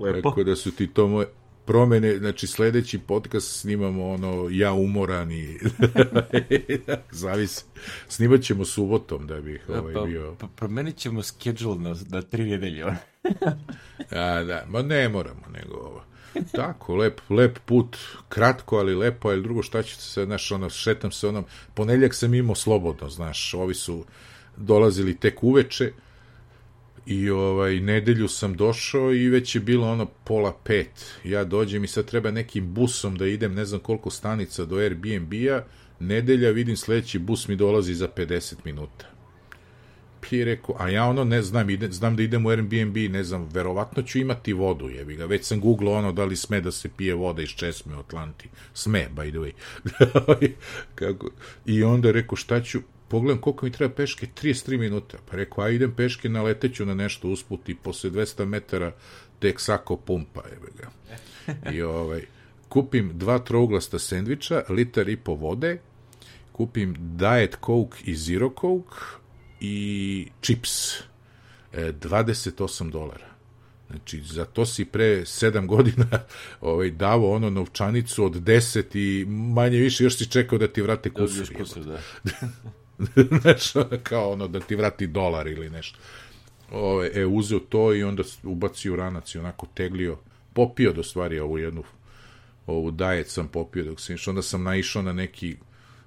Lepo. 0.00 0.30
Tako 0.30 0.44
da 0.44 0.56
su 0.56 0.70
ti 0.70 0.86
to 0.86 1.08
moje 1.08 1.26
promene, 1.66 2.18
znači 2.18 2.46
sledeći 2.46 2.98
podcast 2.98 3.60
snimamo 3.60 4.10
ono 4.10 4.48
ja 4.50 4.72
umoran 4.72 5.32
i 5.32 5.58
zavisi. 7.10 7.64
Snimat 8.08 8.42
ćemo 8.42 8.64
subotom 8.64 9.26
da 9.26 9.40
bih 9.40 9.68
ovaj 9.68 9.94
pa, 9.94 10.00
bio. 10.00 10.34
Pa, 10.38 10.46
promenit 10.46 10.96
ćemo 10.96 11.22
schedule 11.22 11.78
na, 11.78 11.96
na 12.08 12.22
tri 12.22 12.44
nedelje. 12.44 12.84
A, 14.10 14.42
da, 14.42 14.64
ma 14.68 14.82
ne 14.82 15.08
moramo, 15.08 15.42
nego 15.52 15.76
ovo. 15.76 16.02
Tako, 16.52 16.96
lep, 16.96 17.20
lep 17.30 17.58
put, 17.64 17.96
kratko, 18.28 18.76
ali 18.76 18.94
lepo, 18.94 19.28
ali 19.28 19.42
drugo 19.42 19.62
šta 19.62 19.82
ćete 19.82 20.02
se, 20.02 20.24
znaš, 20.24 20.52
ono, 20.52 20.70
šetam 20.70 21.12
se 21.12 21.28
onom, 21.28 21.44
ponedeljak 21.74 22.14
sam 22.14 22.34
imao 22.34 22.54
slobodno, 22.54 23.08
znaš, 23.08 23.54
ovi 23.54 23.74
su 23.74 24.04
dolazili 24.56 25.16
tek 25.16 25.42
uveče, 25.42 25.92
I 27.06 27.30
ovaj, 27.30 27.80
nedelju 27.80 28.28
sam 28.28 28.56
došao 28.56 29.14
i 29.14 29.28
već 29.28 29.54
je 29.54 29.60
bilo 29.60 29.90
ono 29.90 30.06
pola 30.06 30.52
pet. 30.64 31.20
Ja 31.24 31.44
dođem 31.44 31.84
i 31.84 31.88
sad 31.88 32.04
treba 32.04 32.30
nekim 32.30 32.74
busom 32.74 33.16
da 33.16 33.26
idem, 33.26 33.54
ne 33.54 33.64
znam 33.64 33.80
koliko 33.80 34.10
stanica 34.10 34.64
do 34.64 34.76
Airbnb-a. 34.76 35.64
Nedelja 36.00 36.50
vidim 36.50 36.76
sledeći 36.76 37.18
bus 37.18 37.48
mi 37.48 37.56
dolazi 37.56 37.94
za 37.94 38.08
50 38.16 38.54
minuta. 38.64 39.06
Pi 40.20 40.44
rekao, 40.44 40.76
a 40.78 40.88
ja 40.88 41.04
ono 41.04 41.24
ne 41.24 41.42
znam, 41.42 41.70
ide, 41.70 41.92
znam 41.92 42.16
da 42.16 42.22
idem 42.22 42.46
u 42.46 42.48
Airbnb, 42.48 42.96
ne 42.96 43.24
znam, 43.24 43.48
verovatno 43.52 44.02
ću 44.02 44.18
imati 44.18 44.52
vodu, 44.52 44.88
jebi 44.88 45.16
ga. 45.16 45.26
Već 45.26 45.44
sam 45.44 45.60
googlao 45.60 45.94
ono 45.94 46.12
da 46.12 46.24
li 46.24 46.36
sme 46.36 46.60
da 46.60 46.72
se 46.72 46.88
pije 46.96 47.14
voda 47.14 47.42
iz 47.42 47.48
česme 47.48 47.96
u 47.96 47.98
Atlanti. 47.98 48.48
Sme, 48.74 49.08
by 49.16 49.30
the 49.30 49.38
way. 49.38 50.52
Kako? 50.94 51.30
I 51.66 51.82
onda 51.84 52.10
rekao, 52.10 52.36
šta 52.36 52.62
ću, 52.62 52.80
pogledam 53.08 53.40
koliko 53.40 53.66
mi 53.66 53.72
treba 53.72 53.94
peške, 53.94 54.26
33 54.42 54.78
minuta. 54.78 55.18
Pa 55.30 55.36
rekao, 55.36 55.64
a 55.64 55.70
idem 55.70 55.94
peške, 55.96 56.28
naleteću 56.28 56.86
na 56.86 56.94
nešto 56.94 57.28
usput 57.28 57.68
i 57.68 57.74
posle 57.74 58.10
200 58.10 58.44
metara 58.44 58.92
tek 59.38 59.60
sako 59.60 59.96
pumpa, 59.96 60.42
jebe 60.50 60.68
ga. 60.78 60.90
I 61.74 61.82
ovaj, 61.82 62.24
kupim 62.68 63.10
dva 63.14 63.38
trouglasta 63.38 63.98
sendviča, 63.98 64.62
litar 64.68 65.08
i 65.08 65.16
po 65.16 65.34
vode, 65.34 65.78
kupim 66.52 66.96
Diet 66.98 67.56
Coke 67.66 67.98
i 68.04 68.16
Zero 68.16 68.52
Coke 68.60 68.96
i 69.60 70.28
chips. 70.42 71.00
E, 71.72 71.92
28 71.92 72.90
dolara. 72.90 73.26
Znači, 73.90 74.22
za 74.22 74.44
to 74.44 74.66
si 74.66 74.84
pre 74.84 75.20
7 75.20 75.66
godina 75.66 76.06
ovaj, 76.60 76.90
davo 76.90 77.34
ono 77.34 77.50
novčanicu 77.50 78.24
od 78.24 78.32
10 78.32 78.96
i 78.98 79.24
manje 79.28 79.78
više 79.78 80.04
još 80.04 80.16
si 80.16 80.30
čekao 80.30 80.58
da 80.58 80.68
ti 80.68 80.82
vrate 80.82 81.10
kusur. 81.10 81.54
kusur 81.56 81.84
da. 81.84 81.98
nešto 83.44 83.88
kao 84.02 84.32
ono 84.32 84.48
da 84.48 84.60
ti 84.60 84.76
vrati 84.76 85.06
dolar 85.06 85.46
ili 85.46 85.70
nešto. 85.70 85.98
Ove, 86.72 87.10
e, 87.14 87.26
uzeo 87.26 87.58
to 87.58 87.94
i 87.94 88.02
onda 88.02 88.22
ubacio 88.42 88.96
ranac 88.96 89.34
i 89.34 89.38
onako 89.38 89.66
teglio, 89.74 90.18
popio 90.52 90.92
do 90.92 91.02
stvari 91.02 91.38
ovu 91.38 91.58
jednu 91.58 91.82
ovu 92.66 92.90
dajet 92.90 93.28
sam 93.28 93.48
popio 93.48 93.84
dok 93.84 94.00
sam 94.00 94.14
išao, 94.14 94.30
onda 94.32 94.42
sam 94.42 94.62
naišao 94.62 95.02
na 95.02 95.12
neki 95.12 95.56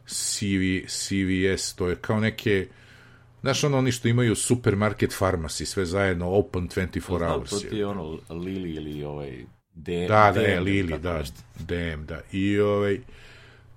CV, 0.05 0.87
CVS, 0.87 1.75
to 1.75 1.87
je 1.87 1.95
kao 1.95 2.19
neke 2.19 2.67
Znaš, 3.41 3.63
ono, 3.63 3.77
oni 3.77 3.91
što 3.91 4.07
imaju 4.07 4.35
supermarket 4.35 5.11
farmacy, 5.19 5.65
sve 5.65 5.85
zajedno, 5.85 6.29
open 6.29 6.69
24 6.69 7.17
Znam, 7.17 7.31
hours. 7.31 7.49
To 7.49 7.59
ti 7.59 7.75
je 7.75 7.85
ono, 7.85 8.19
Lili 8.29 8.73
ili 8.73 9.03
ovaj... 9.03 9.45
D, 9.75 10.07
da, 10.07 10.31
da, 10.35 10.41
DM, 10.41 10.63
Lili, 10.63 10.99
da, 10.99 11.23
DM, 11.59 12.05
da. 12.05 12.21
I, 12.31 12.59
ovaj, 12.59 12.99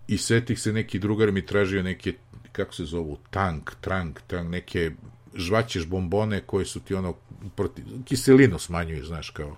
i 0.08 0.18
setih 0.18 0.60
se 0.60 0.72
neki 0.72 0.98
drugar 0.98 1.32
mi 1.32 1.46
tražio 1.46 1.82
neke 1.82 2.14
kako 2.52 2.74
se 2.74 2.84
zovu, 2.84 3.18
tank, 3.30 3.70
trank, 3.80 4.20
tank, 4.26 4.50
neke 4.50 4.90
žvaćeš 5.34 5.86
bombone 5.86 6.40
koje 6.40 6.64
su 6.64 6.80
ti 6.80 6.94
ono 6.94 7.14
protiv, 7.56 7.84
kiselinu 8.04 8.58
smanjuju, 8.58 9.04
znaš, 9.04 9.30
kao. 9.30 9.56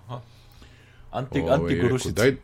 Anti, 1.11 1.41
ovaj, 1.41 1.53
antigurušice. 1.53 2.11
Daj, 2.11 2.35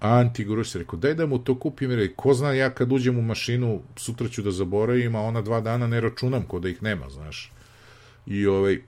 antigurušice. 0.00 0.78
Rekao, 0.78 0.98
daj 0.98 1.14
da 1.14 1.26
mu 1.26 1.38
to 1.38 1.58
kupim, 1.58 1.90
jer 1.90 2.14
ko 2.16 2.34
zna, 2.34 2.52
ja 2.52 2.70
kad 2.70 2.92
uđem 2.92 3.18
u 3.18 3.22
mašinu, 3.22 3.82
sutra 3.96 4.28
ću 4.28 4.42
da 4.42 4.50
zaboravim, 4.50 5.14
a 5.14 5.20
ona 5.20 5.42
dva 5.42 5.60
dana 5.60 5.86
ne 5.86 6.00
računam 6.00 6.42
ko 6.42 6.60
da 6.60 6.68
ih 6.68 6.82
nema, 6.82 7.10
znaš. 7.10 7.52
I 8.26 8.46
ovaj, 8.46 8.80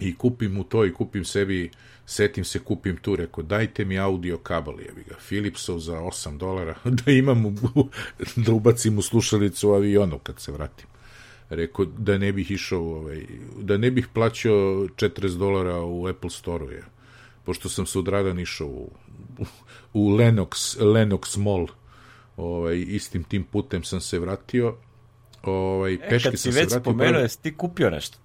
i 0.00 0.16
kupim 0.16 0.52
mu 0.52 0.64
to 0.64 0.86
i 0.86 0.92
kupim 0.92 1.24
sebi 1.24 1.70
setim 2.06 2.44
se, 2.44 2.58
kupim 2.58 2.96
tu, 2.96 3.16
rekao, 3.16 3.44
dajte 3.44 3.84
mi 3.84 3.98
audio 3.98 4.38
kabel, 4.38 4.80
jebi 4.80 5.04
ga, 5.08 5.16
Philipsov 5.28 5.78
za 5.78 5.92
8 5.92 6.38
dolara, 6.38 6.74
da 7.04 7.12
imam, 7.12 7.56
da 8.36 8.52
ubacim 8.52 8.98
u 8.98 9.02
slušalicu 9.02 9.70
u 9.70 9.72
avionu 9.72 10.18
kad 10.18 10.40
se 10.40 10.52
vratim. 10.52 10.86
Rekao, 11.48 11.84
da 11.84 12.18
ne 12.18 12.32
bih 12.32 12.50
išao, 12.50 12.82
ovaj, 12.82 13.26
da 13.60 13.76
ne 13.76 13.90
bih 13.90 14.08
plaćao 14.12 14.52
40 14.52 15.38
dolara 15.38 15.80
u 15.80 16.06
Apple 16.06 16.30
Store-u, 16.30 16.70
je. 16.70 16.84
Pošto 17.44 17.68
sam 17.68 17.86
se 17.86 17.98
odradan 17.98 18.38
išao 18.40 18.66
u, 18.66 18.90
u 19.92 20.10
Lenox, 20.10 20.80
Lenox 20.80 21.38
Mall, 21.38 21.66
ovaj, 22.36 22.84
istim 22.88 23.24
tim 23.24 23.44
putem 23.44 23.84
sam 23.84 24.00
se 24.00 24.18
vratio, 24.18 24.76
ovaj, 25.42 25.94
e, 25.94 26.08
peške 26.08 26.36
sam 26.36 26.36
se 26.36 26.50
vratio. 26.50 26.64
Kad 26.64 26.72
si 26.72 26.76
već 26.76 26.82
spomenuo, 26.82 27.20
jesi 27.20 27.42
ti 27.42 27.56
kupio 27.56 27.90
nešto? 27.90 28.18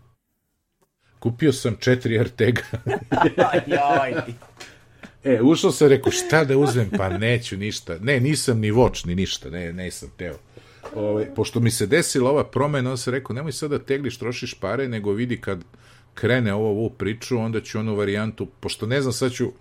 Kupio 1.21 1.53
sam 1.53 1.75
četiri 1.79 2.19
Artega. 2.19 2.61
e, 5.23 5.41
ušao 5.41 5.71
sam, 5.71 5.87
rekao, 5.87 6.11
šta 6.11 6.43
da 6.45 6.57
uzmem? 6.57 6.89
Pa 6.97 7.09
neću 7.09 7.57
ništa. 7.57 7.97
Ne, 8.01 8.19
nisam 8.19 8.59
ni 8.59 8.71
voč, 8.71 9.05
ni 9.05 9.15
ništa. 9.15 9.49
Ne, 9.49 9.73
nisam 9.73 10.09
teo. 10.17 10.37
Ove, 10.95 11.09
ovaj, 11.09 11.25
pošto 11.35 11.59
mi 11.59 11.71
se 11.71 11.87
desila 11.87 12.29
ova 12.29 12.43
promena, 12.43 12.91
on 12.91 12.97
se 12.97 13.11
rekao, 13.11 13.33
nemoj 13.33 13.51
sada 13.51 13.77
da 13.77 13.83
tegliš, 13.83 14.17
trošiš 14.17 14.53
pare, 14.53 14.87
nego 14.87 15.11
vidi 15.11 15.41
kad 15.41 15.63
krene 16.13 16.53
ovo 16.53 16.69
ovu 16.69 16.89
priču, 16.89 17.37
onda 17.37 17.61
ću 17.61 17.79
onu 17.79 17.95
varijantu, 17.95 18.47
pošto 18.59 18.85
ne 18.85 19.01
znam, 19.01 19.13
sad 19.13 19.31
ću, 19.31 19.51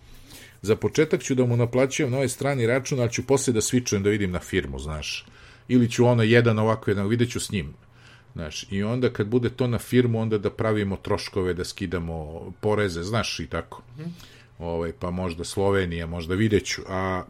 za 0.63 0.77
početak 0.77 1.23
ću 1.23 1.35
da 1.35 1.45
mu 1.45 1.57
naplaćujem 1.57 2.11
na 2.11 2.17
ovaj 2.17 2.29
strani 2.29 2.67
račun, 2.67 3.01
ali 3.01 3.13
ću 3.13 3.27
posle 3.27 3.53
da 3.53 3.61
svičujem 3.61 4.03
da 4.03 4.11
vidim 4.11 4.31
na 4.31 4.39
firmu, 4.39 4.79
znaš 4.79 5.27
ili 5.69 5.91
ću 5.91 6.07
ono 6.07 6.23
jedan 6.23 6.59
ovako 6.59 6.91
jedan, 6.91 7.09
vidjet 7.09 7.31
ću 7.31 7.41
s 7.41 7.51
njim. 7.51 7.75
Znaš, 8.33 8.67
i 8.71 8.83
onda 8.83 9.11
kad 9.13 9.27
bude 9.27 9.51
to 9.51 9.67
na 9.67 9.79
firmu, 9.79 10.21
onda 10.21 10.39
da 10.39 10.51
pravimo 10.51 10.97
troškove, 10.97 11.55
da 11.55 11.65
skidamo 11.65 12.41
poreze, 12.61 13.03
znaš, 13.03 13.41
i 13.41 13.47
tako. 13.47 13.83
Mm 13.97 14.01
-hmm. 14.01 14.11
ovaj, 14.59 14.93
pa 14.93 15.11
možda 15.11 15.45
Slovenija, 15.45 16.07
možda 16.07 16.35
videću. 16.35 16.83
A 16.89 17.25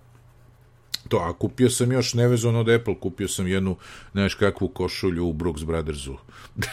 to, 1.09 1.17
a 1.17 1.33
kupio 1.33 1.71
sam 1.71 1.93
još 1.93 2.15
nevezano 2.15 2.61
od 2.61 2.69
Apple, 2.69 2.95
kupio 3.01 3.29
sam 3.29 3.47
jednu, 3.47 3.77
znaš 4.13 4.35
kakvu 4.35 4.69
košulju 4.69 5.27
u 5.27 5.33
Brooks 5.33 5.63
Brothersu. 5.63 6.17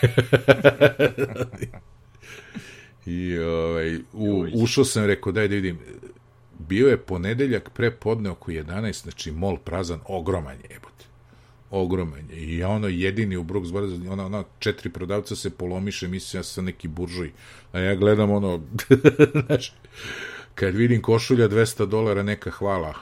I 3.06 3.40
ovaj, 3.40 3.98
u, 4.14 4.46
ušao 4.54 4.86
sam, 4.86 5.06
rekao, 5.06 5.32
daj 5.32 5.48
da 5.48 5.56
vidim, 5.56 5.80
bio 6.60 6.88
je 6.88 6.98
ponedeljak 6.98 7.70
pre 7.70 7.92
podne 7.92 8.30
oko 8.30 8.52
11, 8.52 9.04
znači 9.04 9.32
mol 9.32 9.58
prazan, 9.58 10.00
ogroman 10.06 10.58
je. 10.70 10.80
Ogroman 11.72 12.30
je. 12.30 12.38
I 12.38 12.64
ono 12.64 12.88
jedini 12.88 13.38
u 13.38 13.44
Brooks 13.44 13.72
Brothers, 13.72 14.02
ona, 14.10 14.26
ona 14.26 14.44
četiri 14.60 14.90
prodavca 14.90 15.36
se 15.36 15.50
polomiše, 15.50 16.08
mislim 16.08 16.40
ja 16.40 16.44
sam 16.44 16.66
neki 16.66 16.88
buržuj. 16.88 17.32
A 17.72 17.80
ja 17.80 17.96
gledam 17.96 18.32
ono, 18.32 18.62
znači, 19.48 19.72
kad 20.56 20.76
vidim 20.76 21.02
košulja 21.02 21.50
200 21.50 21.86
dolara, 21.86 22.24
neka 22.24 22.52
hvala. 22.52 22.94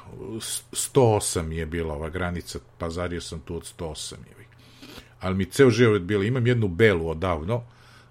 108 0.71 1.51
je 1.51 1.65
bila 1.65 1.93
ova 1.93 2.09
granica, 2.09 2.59
pazario 2.77 3.21
sam 3.21 3.39
tu 3.39 3.55
od 3.55 3.73
108 3.77 4.13
je. 4.13 4.45
Ali 5.19 5.35
mi 5.35 5.45
ceo 5.45 5.69
život 5.69 6.01
bilo, 6.01 6.23
imam 6.23 6.47
jednu 6.47 6.67
belu 6.67 7.09
odavno, 7.09 7.63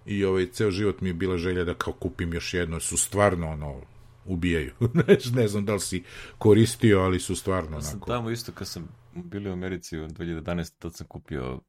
i 0.07 0.25
ovaj 0.25 0.47
ceo 0.47 0.71
život 0.71 1.01
mi 1.01 1.09
je 1.09 1.15
bila 1.15 1.39
želja 1.39 1.65
da 1.65 1.75
kao 1.75 1.93
kupim 1.93 2.35
još 2.35 2.55
jedno, 2.55 2.81
su 2.81 2.97
stvarno 2.97 3.51
ono 3.51 3.81
ubijaju. 4.25 4.73
ne 5.35 5.49
znam 5.49 5.65
da 5.65 5.75
li 5.75 5.81
si 5.81 6.03
koristio, 6.39 7.01
ali 7.01 7.21
su 7.21 7.37
stvarno 7.37 7.77
ja 7.77 7.83
sam 7.83 7.95
onako. 7.95 8.11
tamo 8.11 8.31
isto 8.31 8.53
kad 8.53 8.69
sam 8.69 8.89
bili 9.15 9.51
u 9.51 9.53
Americi 9.53 9.99
u 9.99 10.09
2011. 10.09 10.79
tad 10.79 10.95
sam 10.95 11.07
kupio 11.07 11.61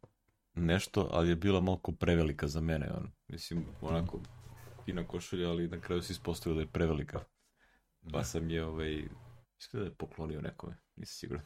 nešto, 0.54 1.10
ali 1.12 1.30
je 1.30 1.36
bila 1.36 1.62
malo 1.62 1.80
prevelika 2.00 2.48
za 2.48 2.62
mene. 2.62 2.92
On. 2.98 3.12
Mislim, 3.28 3.66
onako 3.82 4.20
fina 4.86 5.08
košulja, 5.08 5.50
ali 5.50 5.68
na 5.68 5.80
kraju 5.80 6.02
se 6.02 6.14
ispostavio 6.14 6.56
da 6.56 6.62
je 6.62 6.68
prevelika. 6.68 7.20
Pa 8.04 8.18
da. 8.18 8.24
sam 8.24 8.50
je, 8.50 8.66
ovaj, 8.66 9.04
mislim 9.56 9.84
da 9.84 9.86
je 9.86 9.92
poklonio 9.92 10.42
nekome, 10.42 10.78
nisam 10.96 11.16
siguran. 11.16 11.44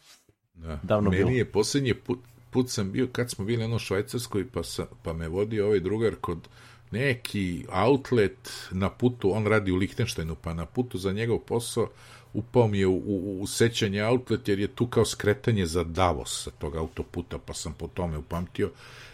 Da. 0.54 0.80
Davno 0.84 1.10
Meni 1.10 1.24
bilo. 1.24 1.38
je 1.38 1.52
poslednji 1.52 1.94
put, 1.94 2.20
put 2.50 2.70
sam 2.70 2.92
bio 2.92 3.08
kad 3.12 3.32
smo 3.32 3.46
bili 3.46 3.64
ono 3.64 3.80
Švajcarskoj, 3.80 4.52
pa, 4.52 4.64
sa, 4.64 4.86
pa 5.04 5.14
me 5.14 5.28
vodi 5.28 5.62
ovaj 5.62 5.80
drugar 5.80 6.16
kod 6.22 6.48
neki 6.92 7.66
outlet 7.70 8.70
na 8.72 8.90
putu, 8.90 9.32
on 9.32 9.48
radi 9.48 9.72
u 9.72 9.76
Lichtensteinu, 9.76 10.36
pa 10.36 10.54
na 10.54 10.66
putu 10.66 10.98
za 10.98 11.12
njegov 11.12 11.40
posao 11.40 11.90
upao 12.34 12.68
mi 12.68 12.80
je 12.80 12.88
u, 12.88 12.96
u, 12.96 13.42
u 13.42 13.48
sećanje 13.48 14.04
outlet, 14.04 14.48
jer 14.48 14.60
je 14.60 14.68
tu 14.68 14.88
kao 14.88 15.06
skretanje 15.06 15.66
za 15.66 15.84
Davos 15.84 16.44
sa 16.44 16.52
tog 16.52 16.76
autoputa, 16.76 17.38
pa 17.38 17.54
sam 17.54 17.74
po 17.74 17.88
tome 17.88 18.18
upamtio. 18.18 18.72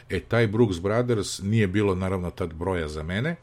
E, 0.09 0.19
taj 0.19 0.47
Brooks 0.47 0.79
Brothers 0.79 1.39
nije 1.39 1.67
bilo, 1.67 1.95
naravno, 1.95 2.31
tad 2.31 2.53
broja 2.53 2.87
za 2.87 3.03
mene, 3.03 3.35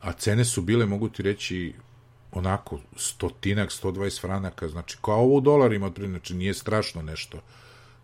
a 0.00 0.12
cene 0.12 0.44
su 0.44 0.62
bile, 0.62 0.86
mogu 0.86 1.08
ti 1.08 1.22
reći, 1.22 1.74
onako, 2.32 2.78
stotinak, 2.96 3.70
120 3.70 4.20
franaka, 4.20 4.68
znači, 4.68 4.96
kao 5.02 5.20
ovo 5.20 5.36
u 5.36 5.40
dolarima, 5.40 5.92
znači, 5.98 6.34
nije 6.34 6.54
strašno 6.54 7.02
nešto, 7.02 7.40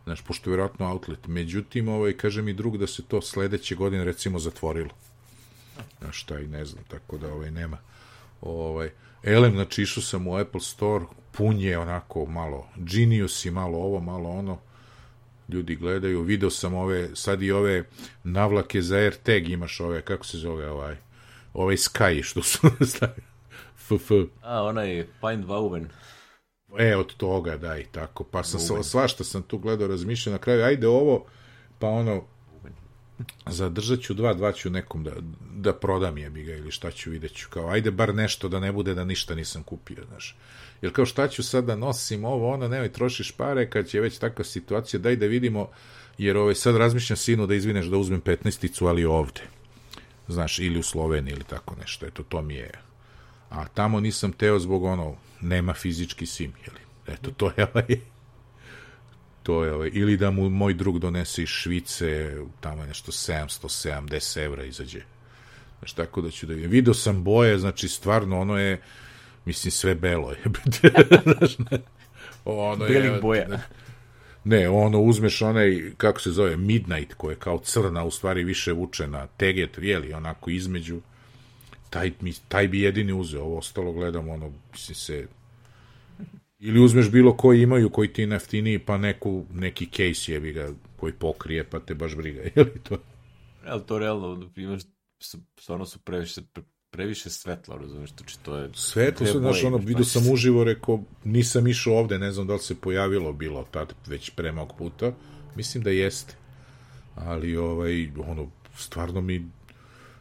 znači, 0.05 0.23
pošto 0.27 0.51
je 0.51 0.53
vjerojatno 0.53 0.91
outlet. 0.91 1.27
Međutim, 1.27 1.89
ovaj, 1.89 2.13
kaže 2.13 2.43
mi 2.43 2.53
drug 2.53 2.79
da 2.79 2.87
se 2.87 3.03
to 3.03 3.23
sledeće 3.23 3.75
godine, 3.75 4.05
recimo, 4.05 4.39
zatvorilo 4.39 4.91
na 6.01 6.13
šta 6.13 6.41
i 6.41 6.47
ne 6.47 6.65
znam, 6.65 6.85
tako 6.89 7.19
da 7.19 7.33
ovaj 7.33 7.51
nema. 7.51 7.79
Ovaj, 8.41 8.91
Elem, 9.23 9.53
znači 9.53 9.83
išao 9.83 10.03
sam 10.03 10.27
u 10.27 10.37
Apple 10.37 10.61
Store, 10.61 11.05
pun 11.33 11.61
je 11.61 11.79
onako 11.79 12.27
malo 12.27 12.69
Genius 12.77 13.45
i 13.45 13.51
malo 13.51 13.79
ovo, 13.79 14.01
malo 14.01 14.31
ono, 14.31 14.59
ljudi 15.49 15.77
gledaju, 15.77 16.23
video 16.23 16.51
sam 16.51 16.75
ove, 16.75 17.17
sad 17.17 17.43
i 17.43 17.53
ove 17.53 17.85
navlake 18.25 18.83
za 18.83 18.97
AirTag 18.97 19.49
imaš 19.49 19.81
ove, 19.81 20.03
kako 20.03 20.27
se 20.27 20.39
zove 20.39 20.71
ovaj, 20.71 20.97
ovaj 21.55 21.77
Sky, 21.77 22.23
što 22.23 22.43
su 22.43 22.59
FF. 23.89 24.11
A, 24.43 24.63
onaj 24.63 25.07
Find 25.21 25.45
Woven. 25.45 25.85
E, 26.79 26.97
od 26.97 27.15
toga, 27.15 27.57
da, 27.57 27.79
i 27.79 27.85
tako. 27.85 28.25
Pa 28.25 28.43
sam, 28.43 28.83
svašta 28.83 29.25
sam 29.25 29.43
tu 29.43 29.59
gledao, 29.59 29.89
razmišljao 29.89 30.33
na 30.33 30.39
kraju, 30.39 30.65
ajde 30.65 30.89
ovo, 30.89 31.27
pa 31.79 31.89
ono, 31.89 32.25
zadržat 33.47 34.01
ću 34.01 34.15
dva, 34.15 34.35
dva 34.35 34.53
ću 34.53 34.71
nekom 34.71 35.05
da, 35.05 35.13
da 35.55 35.73
prodam 35.73 36.19
je 36.19 36.31
bi 36.31 36.43
ga 36.43 36.53
ili 36.53 36.71
šta 36.71 36.91
ću, 36.91 37.11
vidjet 37.11 37.33
ću. 37.33 37.49
Kao, 37.51 37.69
ajde 37.69 37.91
bar 37.91 38.15
nešto 38.15 38.49
da 38.49 38.61
ne 38.61 38.73
bude 38.73 38.95
da 38.95 39.05
ništa 39.05 39.35
nisam 39.35 39.63
kupio, 39.63 40.05
znaš. 40.09 40.37
Jer 40.83 40.93
kao 40.93 41.07
šta 41.07 41.29
ću 41.29 41.43
sad 41.43 41.65
da 41.65 41.77
nosim 41.77 42.25
ovo, 42.25 42.53
ono, 42.53 42.69
nemoj 42.69 42.93
trošiš 42.93 43.33
pare, 43.33 43.71
kad 43.71 43.87
će 43.87 44.01
već 44.01 44.19
takva 44.19 44.45
situacija, 44.45 45.01
daj 45.01 45.17
da 45.17 45.27
vidimo, 45.27 45.69
jer 46.19 46.37
ovaj, 46.37 46.55
sad 46.55 46.77
razmišljam 46.77 47.17
sinu 47.17 47.47
da 47.47 47.55
izvineš 47.55 47.87
da 47.87 47.97
uzmem 47.97 48.23
15-icu, 48.23 48.87
ali 48.87 49.05
ovde. 49.05 49.41
Znaš, 50.29 50.59
ili 50.59 50.79
u 50.79 50.83
Sloveniji 50.83 51.33
ili 51.33 51.45
tako 51.45 51.77
nešto, 51.81 52.07
eto, 52.07 52.23
to 52.23 52.43
mi 52.43 52.55
je. 52.55 52.71
A 53.51 53.69
tamo 53.69 54.01
nisam 54.01 54.33
teo 54.33 54.59
zbog 54.59 54.85
ono, 54.85 55.15
nema 55.41 55.75
fizički 55.75 56.27
sim, 56.27 56.53
jeli. 56.67 56.81
Eto, 57.07 57.31
to 57.31 57.53
je 57.57 57.67
ovaj 57.75 58.01
to 59.49 59.65
je, 59.65 59.73
ovaj, 59.73 59.91
ili 59.93 60.17
da 60.17 60.31
mu 60.31 60.51
moj 60.51 60.75
drug 60.75 60.99
donese 60.99 61.43
iz 61.43 61.49
Švice, 61.49 62.37
tamo 62.61 62.83
je 62.83 62.89
nešto 62.89 63.13
770 63.13 64.45
evra 64.45 64.65
izađe. 64.65 65.01
Znači, 65.79 65.97
tako 65.97 66.21
da 66.21 66.31
ću 66.31 66.47
da 66.47 66.55
vidim. 66.55 66.71
Video 66.71 66.95
sam 66.95 67.25
boje, 67.25 67.59
znači, 67.59 67.89
stvarno, 67.89 68.41
ono 68.41 68.59
je, 68.59 68.81
mislim, 69.45 69.71
sve 69.71 69.95
belo 69.95 70.31
je. 70.31 70.37
ono 72.45 72.87
Belih 72.87 73.13
je, 73.13 73.21
boja. 73.21 73.47
Ne, 74.45 74.69
ono, 74.69 75.01
uzmeš 75.01 75.43
onaj, 75.43 75.93
kako 75.97 76.21
se 76.21 76.31
zove, 76.31 76.57
Midnight, 76.57 77.15
koja 77.15 77.33
je 77.33 77.39
kao 77.39 77.59
crna, 77.59 78.05
u 78.05 78.11
stvari 78.11 78.45
više 78.45 78.73
vuče 78.73 79.07
na 79.07 79.27
teget, 79.27 79.79
jeli, 79.79 80.13
onako 80.13 80.51
između, 80.51 81.01
taj, 81.91 82.13
taj 82.49 82.69
bi 82.69 82.81
jedini 82.81 83.13
uzeo, 83.13 83.43
ovo 83.43 83.59
ostalo 83.59 83.93
gledam, 83.93 84.29
ono, 84.29 84.53
mislim 84.73 84.95
se, 84.95 85.27
Ili 86.59 86.81
uzmeš 86.81 87.11
bilo 87.11 87.37
koji 87.37 87.63
imaju, 87.63 87.91
koji 87.91 88.13
ti 88.13 88.27
neftiniji, 88.27 88.79
pa 88.79 88.99
neku, 88.99 89.45
neki 89.55 89.87
case 89.87 90.33
jebi 90.33 90.53
ga, 90.53 90.69
koji 90.97 91.13
pokrije, 91.13 91.65
pa 91.65 91.81
te 91.81 91.95
baš 91.95 92.17
briga, 92.17 92.41
je 92.55 92.63
li 92.65 92.81
to? 92.89 92.99
Ali 93.67 93.83
to 93.87 93.99
realno, 93.99 94.51
imaš, 94.57 94.83
stvarno 95.59 95.87
su 95.87 95.99
previše, 95.99 96.41
previše 96.91 97.31
svetla, 97.31 97.77
razumiješ, 97.77 98.11
znači 98.11 98.39
to 98.39 98.57
je... 98.57 98.71
Svetlo 98.75 99.27
se, 99.27 99.39
znaš, 99.39 99.65
ono, 99.65 99.77
vidio 99.77 100.05
sam 100.05 100.33
uživo, 100.33 100.65
rekao, 100.65 101.03
nisam 101.25 101.67
išao 101.67 101.95
ovde, 101.95 102.19
ne 102.19 102.33
znam 102.33 102.47
da 102.47 102.53
li 102.53 102.59
se 102.59 102.75
pojavilo 102.75 103.33
bilo 103.33 103.67
tad, 103.71 103.95
već 104.07 104.31
pre 104.31 104.53
mog 104.53 104.73
puta, 104.79 105.13
mislim 105.57 105.85
da 105.85 105.91
jeste, 105.91 106.35
ali, 107.15 107.57
ovaj, 107.57 108.11
ono, 108.29 108.51
stvarno 108.77 109.21
mi, 109.21 109.37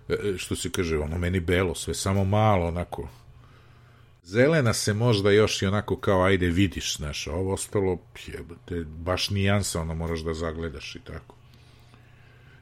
e, 0.10 0.13
e, 0.13 0.38
što 0.38 0.56
se 0.56 0.69
kaže, 0.71 0.97
ono, 0.97 1.17
meni 1.17 1.39
belo, 1.39 1.76
sve 1.76 1.93
samo 1.93 2.26
malo, 2.26 2.67
onako, 2.67 3.10
Zelena 4.28 4.74
se 4.74 4.94
možda 4.94 5.32
još 5.32 5.62
i 5.62 5.66
onako 5.66 5.96
kao 5.96 6.24
ajde 6.24 6.48
vidiš, 6.48 6.98
znaš, 6.98 7.28
ovo 7.28 7.54
ostalo 7.54 7.98
jebate, 8.28 8.84
baš 8.84 9.30
nijansa, 9.30 9.82
ono 9.82 9.96
moraš 9.96 10.20
da 10.20 10.34
zagledaš 10.34 10.96
i 10.96 11.00
tako. 11.00 11.36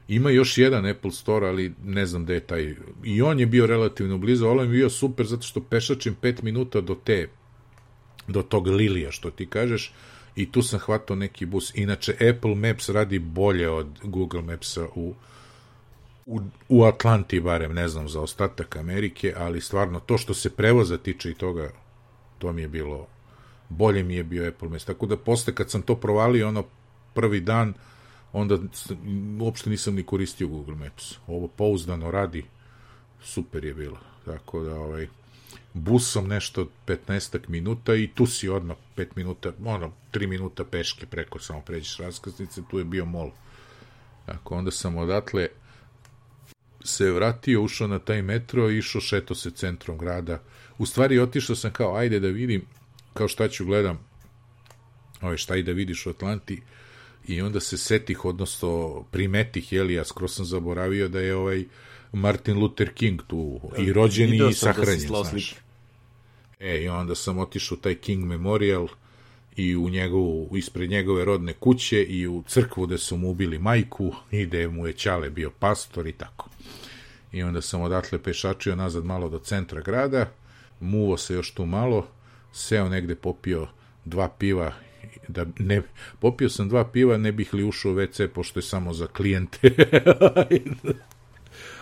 Ima 0.08 0.30
još 0.30 0.58
jedan 0.58 0.86
Apple 0.86 1.10
Store, 1.10 1.46
ali 1.48 1.74
ne 1.84 2.06
znam 2.06 2.24
gde 2.24 2.34
je 2.34 2.40
taj. 2.40 2.74
I 3.04 3.22
on 3.22 3.40
je 3.40 3.46
bio 3.46 3.66
relativno 3.66 4.18
blizu, 4.18 4.46
ali 4.46 4.64
je 4.64 4.68
bio 4.68 4.90
super 4.90 5.26
zato 5.26 5.42
što 5.42 5.60
pešačim 5.60 6.16
5 6.22 6.42
minuta 6.42 6.80
do 6.80 6.94
te 6.94 7.28
do 8.28 8.42
tog 8.42 8.66
Lilija, 8.66 9.10
što 9.10 9.30
ti 9.30 9.46
kažeš, 9.46 9.92
i 10.36 10.52
tu 10.52 10.62
sam 10.62 10.78
hvatao 10.78 11.16
neki 11.16 11.46
bus. 11.46 11.74
Inače, 11.74 12.12
Apple 12.30 12.54
Maps 12.54 12.88
radi 12.88 13.18
bolje 13.18 13.70
od 13.70 13.86
Google 14.02 14.42
Mapsa 14.42 14.86
u 14.94 15.14
u, 16.26 16.40
u 16.68 16.84
Atlanti 16.84 17.40
barem, 17.40 17.74
ne 17.74 17.88
znam 17.88 18.08
za 18.08 18.20
ostatak 18.20 18.76
Amerike, 18.76 19.34
ali 19.36 19.60
stvarno 19.60 20.00
to 20.00 20.18
što 20.18 20.34
se 20.34 20.50
prevoza 20.50 20.98
tiče 20.98 21.30
i 21.30 21.34
toga, 21.34 21.70
to 22.38 22.52
mi 22.52 22.62
je 22.62 22.68
bilo, 22.68 23.06
bolje 23.68 24.02
mi 24.02 24.14
je 24.14 24.24
bio 24.24 24.48
Apple 24.48 24.68
Maps. 24.68 24.84
Tako 24.84 25.06
da 25.06 25.16
posle 25.16 25.54
kad 25.54 25.70
sam 25.70 25.82
to 25.82 25.94
provalio, 25.94 26.48
ono 26.48 26.64
prvi 27.14 27.40
dan, 27.40 27.74
onda 28.32 28.58
uopšte 29.40 29.70
nisam 29.70 29.94
ni 29.94 30.02
koristio 30.02 30.48
Google 30.48 30.74
Maps. 30.74 31.14
Ovo 31.26 31.48
pouzdano 31.48 32.10
radi, 32.10 32.44
super 33.22 33.64
je 33.64 33.74
bilo. 33.74 33.98
Tako 34.24 34.60
da, 34.60 34.74
ovaj, 34.74 35.08
busom 35.72 36.28
nešto 36.28 36.68
15 36.86 37.38
minuta 37.48 37.94
i 37.94 38.10
tu 38.14 38.26
si 38.26 38.48
odmah 38.48 38.76
5 38.96 39.06
minuta, 39.16 39.52
ono, 39.64 39.92
3 40.12 40.26
minuta 40.26 40.64
peške 40.64 41.06
preko, 41.06 41.38
samo 41.38 41.60
pređeš 41.60 41.96
raskaznice, 41.96 42.62
tu 42.70 42.78
je 42.78 42.84
bio 42.84 43.04
mol. 43.04 43.30
Tako, 44.26 44.54
onda 44.54 44.70
sam 44.70 44.96
odatle 44.96 45.48
se 46.86 47.10
vratio, 47.10 47.62
ušao 47.62 47.88
na 47.88 47.98
taj 47.98 48.22
metro 48.22 48.70
i 48.70 48.78
išao 48.78 49.00
šeto 49.00 49.34
se 49.34 49.50
centrom 49.50 49.98
grada. 49.98 50.42
U 50.78 50.86
stvari 50.86 51.18
otišao 51.18 51.56
sam 51.56 51.72
kao, 51.72 51.96
ajde 51.96 52.20
da 52.20 52.28
vidim, 52.28 52.62
kao 53.14 53.28
šta 53.28 53.48
ću 53.48 53.64
gledam, 53.64 53.98
ove, 55.20 55.38
šta 55.38 55.56
i 55.56 55.62
da 55.62 55.72
vidiš 55.72 56.06
u 56.06 56.10
Atlanti, 56.10 56.62
i 57.28 57.42
onda 57.42 57.60
se 57.60 57.76
setih, 57.76 58.24
odnosno 58.24 59.02
primetih, 59.10 59.72
jeli, 59.72 59.94
ja 59.94 60.04
skoro 60.04 60.28
sam 60.28 60.44
zaboravio 60.44 61.08
da 61.08 61.20
je 61.20 61.36
ovaj 61.36 61.64
Martin 62.12 62.58
Luther 62.58 62.92
King 62.94 63.22
tu 63.26 63.60
i 63.78 63.92
rođeni 63.92 64.36
i 64.36 64.38
da 64.38 64.52
sahranjen, 64.52 65.08
da 65.08 65.24
znaš. 65.24 65.54
E, 66.60 66.82
i 66.82 66.88
onda 66.88 67.14
sam 67.14 67.38
otišao 67.38 67.78
taj 67.78 67.94
King 67.94 68.24
Memorial 68.24 68.88
i 69.56 69.76
u 69.76 69.88
njegovu, 69.88 70.56
ispred 70.56 70.90
njegove 70.90 71.24
rodne 71.24 71.52
kuće 71.52 72.04
i 72.04 72.26
u 72.26 72.42
crkvu 72.46 72.86
gde 72.86 72.98
su 72.98 73.16
mu 73.16 73.30
ubili 73.30 73.58
majku 73.58 74.14
i 74.30 74.46
gde 74.46 74.68
mu 74.68 74.86
je 74.86 74.92
Ćale 74.92 75.30
bio 75.30 75.50
pastor 75.50 76.06
i 76.06 76.12
tako. 76.12 76.48
I 77.32 77.42
onda 77.42 77.62
sam 77.62 77.80
odatle 77.80 78.22
pešačio 78.22 78.76
nazad 78.76 79.04
malo 79.04 79.28
do 79.28 79.38
centra 79.38 79.80
grada, 79.80 80.30
muvo 80.80 81.16
se 81.16 81.34
još 81.34 81.50
tu 81.50 81.66
malo, 81.66 82.06
seo 82.52 82.88
negde 82.88 83.14
popio 83.14 83.68
dva 84.04 84.28
piva 84.28 84.72
da 85.28 85.46
ne, 85.58 85.82
popio 86.20 86.48
sam 86.48 86.68
dva 86.68 86.84
piva, 86.84 87.16
ne 87.16 87.32
bih 87.32 87.54
li 87.54 87.64
ušao 87.64 87.92
u 87.92 87.94
WC, 87.94 88.28
pošto 88.28 88.58
je 88.58 88.62
samo 88.62 88.92
za 88.92 89.06
klijente. 89.06 89.70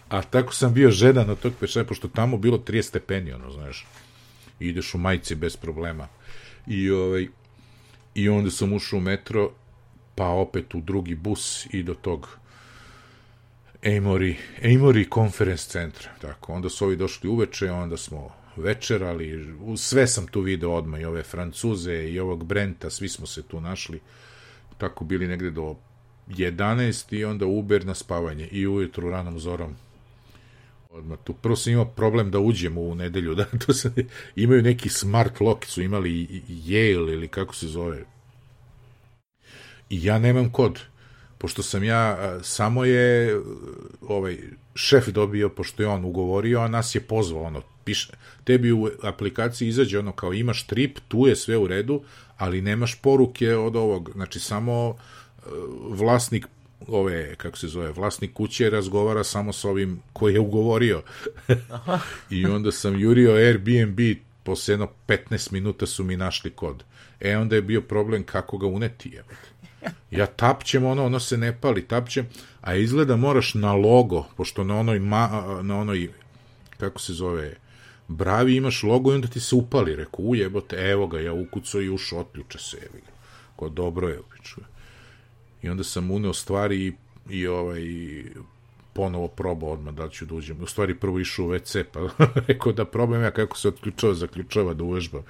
A 0.09 0.23
tako 0.23 0.55
sam 0.55 0.75
bio 0.75 0.91
žedan 0.91 1.31
od 1.31 1.39
tog 1.39 1.53
pešaja, 1.61 1.85
pošto 1.85 2.09
tamo 2.09 2.37
bilo 2.37 2.59
30 2.59 2.83
stepeni, 2.83 3.33
ono, 3.33 3.51
znaš. 3.51 3.87
Ideš 4.61 4.95
u 4.95 4.99
majici 4.99 5.35
bez 5.35 5.57
problema. 5.57 6.09
I, 6.67 6.91
ovaj, 6.91 7.29
I 8.15 8.29
onda 8.29 8.51
sam 8.51 8.73
ušao 8.73 8.97
u 8.97 9.03
metro, 9.03 9.51
pa 10.15 10.27
opet 10.27 10.75
u 10.75 10.81
drugi 10.81 11.15
bus 11.15 11.67
i 11.73 11.83
do 11.83 11.95
tog 11.95 12.39
Amory, 13.83 14.35
Amory 14.63 15.15
Conference 15.15 15.69
centra. 15.69 16.11
Tako, 16.21 16.53
onda 16.53 16.69
su 16.69 16.85
ovi 16.85 16.97
došli 16.97 17.29
uveče, 17.29 17.71
onda 17.71 17.97
smo 17.97 18.31
večerali, 18.57 19.57
sve 19.77 20.07
sam 20.07 20.27
tu 20.27 20.41
video 20.41 20.73
odmah, 20.73 21.01
i 21.01 21.05
ove 21.05 21.23
Francuze 21.23 21.95
i 21.95 22.21
ovog 22.21 22.45
Brenta, 22.45 22.91
svi 22.91 23.09
smo 23.09 23.27
se 23.27 23.43
tu 23.43 23.61
našli, 23.61 24.01
tako 24.79 25.05
bili 25.05 25.27
negde 25.27 25.51
do 25.51 25.77
11 26.29 27.15
i 27.15 27.25
onda 27.25 27.47
Uber 27.47 27.87
na 27.87 27.95
spavanje 27.95 28.49
i 28.53 28.67
ujutru 28.67 29.11
ranom 29.11 29.39
zorom 29.39 29.77
odmah 30.95 31.19
tu. 31.25 31.33
Prvo 31.33 31.57
sam 31.57 31.73
imao 31.73 31.85
problem 31.85 32.31
da 32.31 32.39
uđem 32.39 32.79
u 32.79 32.95
nedelju, 32.95 33.35
da 33.35 33.45
to 33.67 33.73
sam, 33.73 33.95
imaju 34.37 34.63
neki 34.63 34.89
smart 34.89 35.41
lock, 35.41 35.65
su 35.65 35.83
imali 35.83 36.43
Yale 36.49 37.13
ili 37.13 37.29
kako 37.29 37.55
se 37.55 37.67
zove. 37.67 38.05
I 39.91 40.05
ja 40.05 40.19
nemam 40.19 40.51
kod 40.53 40.81
pošto 41.45 41.63
sam 41.63 41.85
ja, 41.85 42.39
samo 42.43 42.85
je 42.85 43.41
ovaj 44.01 44.39
šef 44.75 45.09
dobio, 45.09 45.49
pošto 45.49 45.83
je 45.83 45.89
on 45.89 46.05
ugovorio, 46.05 46.61
a 46.61 46.69
nas 46.69 46.95
je 46.95 47.01
pozvao, 47.01 47.43
ono, 47.43 47.63
piše, 47.85 48.13
tebi 48.45 48.73
u 48.73 48.89
aplikaciji 49.03 49.69
izađe 49.69 49.99
ono 49.99 50.13
kao 50.13 50.33
imaš 50.33 50.67
trip, 50.67 50.99
tu 51.09 51.27
je 51.27 51.37
sve 51.37 51.57
u 51.57 51.67
redu, 51.67 52.03
ali 52.37 52.63
nemaš 52.63 52.95
poruke 52.95 53.57
od 53.57 53.77
ovog, 53.77 54.11
znači 54.15 54.41
samo 54.41 54.97
vlasnik 55.91 56.47
ove, 56.89 57.35
kako 57.37 57.59
se 57.59 57.69
zove, 57.69 57.93
vlasnik 57.93 58.33
kuće 58.33 58.71
razgovara 58.71 59.25
samo 59.25 59.53
sa 59.53 59.69
ovim 59.69 60.03
koji 60.13 60.35
je 60.35 60.41
ugovorio. 60.41 61.03
I 62.31 62.47
onda 62.47 62.73
sam 62.73 63.01
jurio 63.01 63.33
Airbnb, 63.33 63.99
posle 64.43 64.73
jedno 64.73 64.89
15 65.09 65.53
minuta 65.53 65.87
su 65.87 66.05
mi 66.05 66.17
našli 66.17 66.51
kod. 66.51 66.85
E, 67.21 67.37
onda 67.37 67.57
je 67.57 67.63
bio 67.63 67.81
problem 67.81 68.23
kako 68.23 68.59
ga 68.59 68.67
uneti, 68.67 69.09
jebate. 69.09 69.55
Ja 70.11 70.27
tapćem 70.27 70.85
ono, 70.85 71.05
ono 71.05 71.21
se 71.21 71.37
ne 71.37 71.61
pali, 71.61 71.89
tapćem, 71.89 72.27
a 72.61 72.75
izgleda 72.75 73.17
moraš 73.17 73.55
na 73.55 73.73
logo, 73.75 74.27
pošto 74.37 74.65
na 74.65 74.79
onoj, 74.79 74.99
ma, 74.99 75.45
na 75.63 75.79
onoj 75.79 76.09
kako 76.79 77.01
se 77.01 77.13
zove, 77.13 77.55
bravi 78.09 78.57
imaš 78.57 78.83
logo 78.83 79.13
i 79.13 79.15
onda 79.15 79.29
ti 79.29 79.41
se 79.41 79.55
upali, 79.55 79.97
reku, 79.97 80.23
ujebote, 80.23 80.77
evo 80.77 81.07
ga, 81.07 81.21
ja 81.21 81.33
ukucao 81.33 81.83
i 81.83 81.89
ušao, 81.89 82.21
otključa 82.21 82.59
se, 82.59 82.77
evo 82.77 82.99
ga. 83.07 83.13
Ko 83.57 83.69
dobro 83.69 84.09
je, 84.09 84.21
upiču. 84.21 84.61
I 85.65 85.69
onda 85.69 85.85
sam 85.85 86.11
uneo 86.11 86.33
stvari 86.33 86.87
i, 86.87 86.93
i 87.31 87.47
ovaj, 87.47 87.83
ponovo 88.93 89.29
probao 89.29 89.73
odmah 89.73 89.95
da 89.95 90.09
ću 90.09 90.27
da 90.27 90.35
uđem. 90.35 90.63
U 90.63 90.67
stvari 90.67 90.95
prvo 90.95 91.21
išao 91.21 91.47
u 91.47 91.49
WC, 91.49 91.85
pa 91.93 92.09
rekao 92.49 92.73
da 92.73 92.85
probam 92.85 93.23
ja 93.23 93.31
kako 93.31 93.59
se 93.59 93.69
otključava, 93.69 94.15
zaključava 94.15 94.75
da 94.75 94.85
uvežbam. 94.85 95.23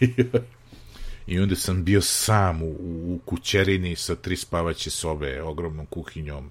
I 1.26 1.38
onda 1.38 1.56
sam 1.56 1.84
bio 1.84 2.00
sam 2.00 2.62
u, 2.62 2.66
u 2.80 3.20
kućerini 3.24 3.96
sa 3.96 4.14
tri 4.14 4.36
spavaće 4.36 4.90
sobe, 4.90 5.42
ogromnom 5.42 5.86
kuhinjom. 5.86 6.50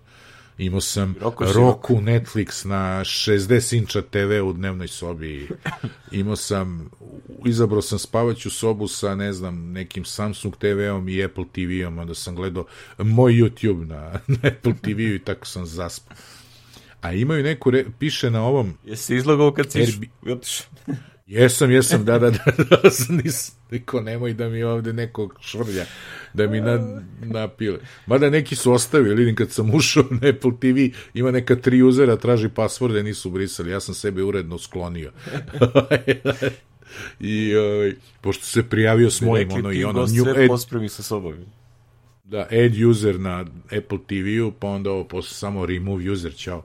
Imao 0.59 0.81
sam 0.81 1.15
Roku, 1.21 1.43
Roku 1.55 2.01
Netflix 2.01 2.65
na 2.65 2.99
60 2.99 3.77
inča 3.77 4.01
TV 4.01 4.49
u 4.49 4.53
dnevnoj 4.53 4.87
sobi. 4.87 5.49
Imao 6.11 6.35
sam, 6.35 6.89
izabrao 7.45 7.81
sam 7.81 7.99
spavaću 7.99 8.49
sobu 8.49 8.87
sa, 8.87 9.15
ne 9.15 9.33
znam, 9.33 9.71
nekim 9.71 10.05
Samsung 10.05 10.55
TV-om 10.55 11.09
i 11.09 11.23
Apple 11.23 11.45
TV-om, 11.53 11.97
onda 11.97 12.15
sam 12.15 12.35
gledao 12.35 12.65
moj 12.97 13.33
YouTube 13.33 13.87
na, 13.87 14.11
na 14.27 14.37
Apple 14.43 14.73
TV-u 14.81 15.15
i 15.15 15.19
tako 15.19 15.47
sam 15.47 15.65
zaspao. 15.65 16.17
A 17.01 17.13
imaju 17.13 17.43
neku, 17.43 17.71
re, 17.71 17.85
piše 17.99 18.29
na 18.29 18.43
ovom... 18.43 18.73
Jesi 18.85 19.15
izlogao 19.15 19.53
kad 19.53 19.71
si 19.71 19.79
Airbnb... 19.79 20.49
Jesam, 21.29 21.71
jesam, 21.71 22.05
da, 22.05 22.19
da, 22.19 22.29
da, 22.29 22.51
da, 22.83 22.89
sam 22.91 23.15
nis, 23.15 23.51
neko, 23.71 24.01
nemoj 24.01 24.33
da 24.33 24.49
mi 24.49 24.63
ovde 24.63 24.93
neko 24.93 25.29
švrlja, 25.41 25.85
da 26.33 26.47
mi 26.47 26.61
na, 26.61 27.01
napile. 27.21 27.79
Mada 28.05 28.29
neki 28.29 28.55
su 28.55 28.71
ostavili, 28.71 29.15
vidim 29.15 29.35
kad 29.35 29.51
sam 29.51 29.73
ušao 29.75 30.03
na 30.09 30.29
Apple 30.29 30.51
TV, 30.59 30.97
ima 31.13 31.31
neka 31.31 31.55
tri 31.55 31.81
uzera, 31.83 32.15
traži 32.15 32.49
pasvorde, 32.49 33.03
nisu 33.03 33.29
brisali, 33.29 33.71
ja 33.71 33.79
sam 33.79 33.95
sebe 33.95 34.23
uredno 34.23 34.57
sklonio. 34.57 35.11
I, 37.19 37.55
ovaj, 37.55 37.93
pošto 38.21 38.45
se 38.45 38.63
prijavio 38.63 39.09
s 39.09 39.21
mojim, 39.21 39.51
ono, 39.51 39.71
i 39.71 39.83
ono, 39.83 39.99
new, 39.99 40.23
sve 40.23 40.47
pospremi 40.47 40.89
sa 40.89 41.03
sobom. 41.03 41.35
Da, 42.23 42.47
add 42.51 42.83
user 42.89 43.19
na 43.19 43.45
Apple 43.65 43.99
TV-u, 44.07 44.51
pa 44.51 44.67
onda 44.67 44.91
ovo, 44.91 45.03
posle 45.03 45.33
samo 45.33 45.65
remove 45.65 46.11
user, 46.11 46.35
čao. 46.35 46.63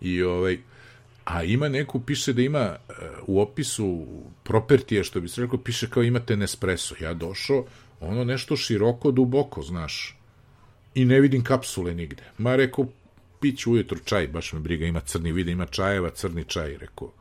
I, 0.00 0.22
ovaj, 0.22 0.58
a 1.24 1.42
ima 1.42 1.68
neku, 1.68 2.00
piše 2.00 2.32
da 2.32 2.42
ima 2.42 2.76
uh, 2.88 2.94
u 3.26 3.40
opisu 3.40 4.06
propertije, 4.42 5.04
što 5.04 5.20
bi 5.20 5.28
se 5.28 5.40
rekao, 5.40 5.58
piše 5.58 5.90
kao 5.90 6.02
imate 6.02 6.36
Nespresso. 6.36 6.94
Ja 7.00 7.14
došao, 7.14 7.64
ono 8.00 8.24
nešto 8.24 8.56
široko, 8.56 9.10
duboko, 9.10 9.62
znaš, 9.62 10.16
i 10.94 11.04
ne 11.04 11.20
vidim 11.20 11.44
kapsule 11.44 11.94
nigde. 11.94 12.22
Ma 12.38 12.56
rekao, 12.56 12.86
piću 13.40 13.72
ujutru 13.72 13.98
čaj, 14.04 14.28
baš 14.28 14.52
me 14.52 14.60
briga, 14.60 14.86
ima 14.86 15.00
crni 15.00 15.32
vide, 15.32 15.52
ima 15.52 15.66
čajeva, 15.66 16.10
crni 16.10 16.44
čaj, 16.44 16.76
rekao, 16.78 17.12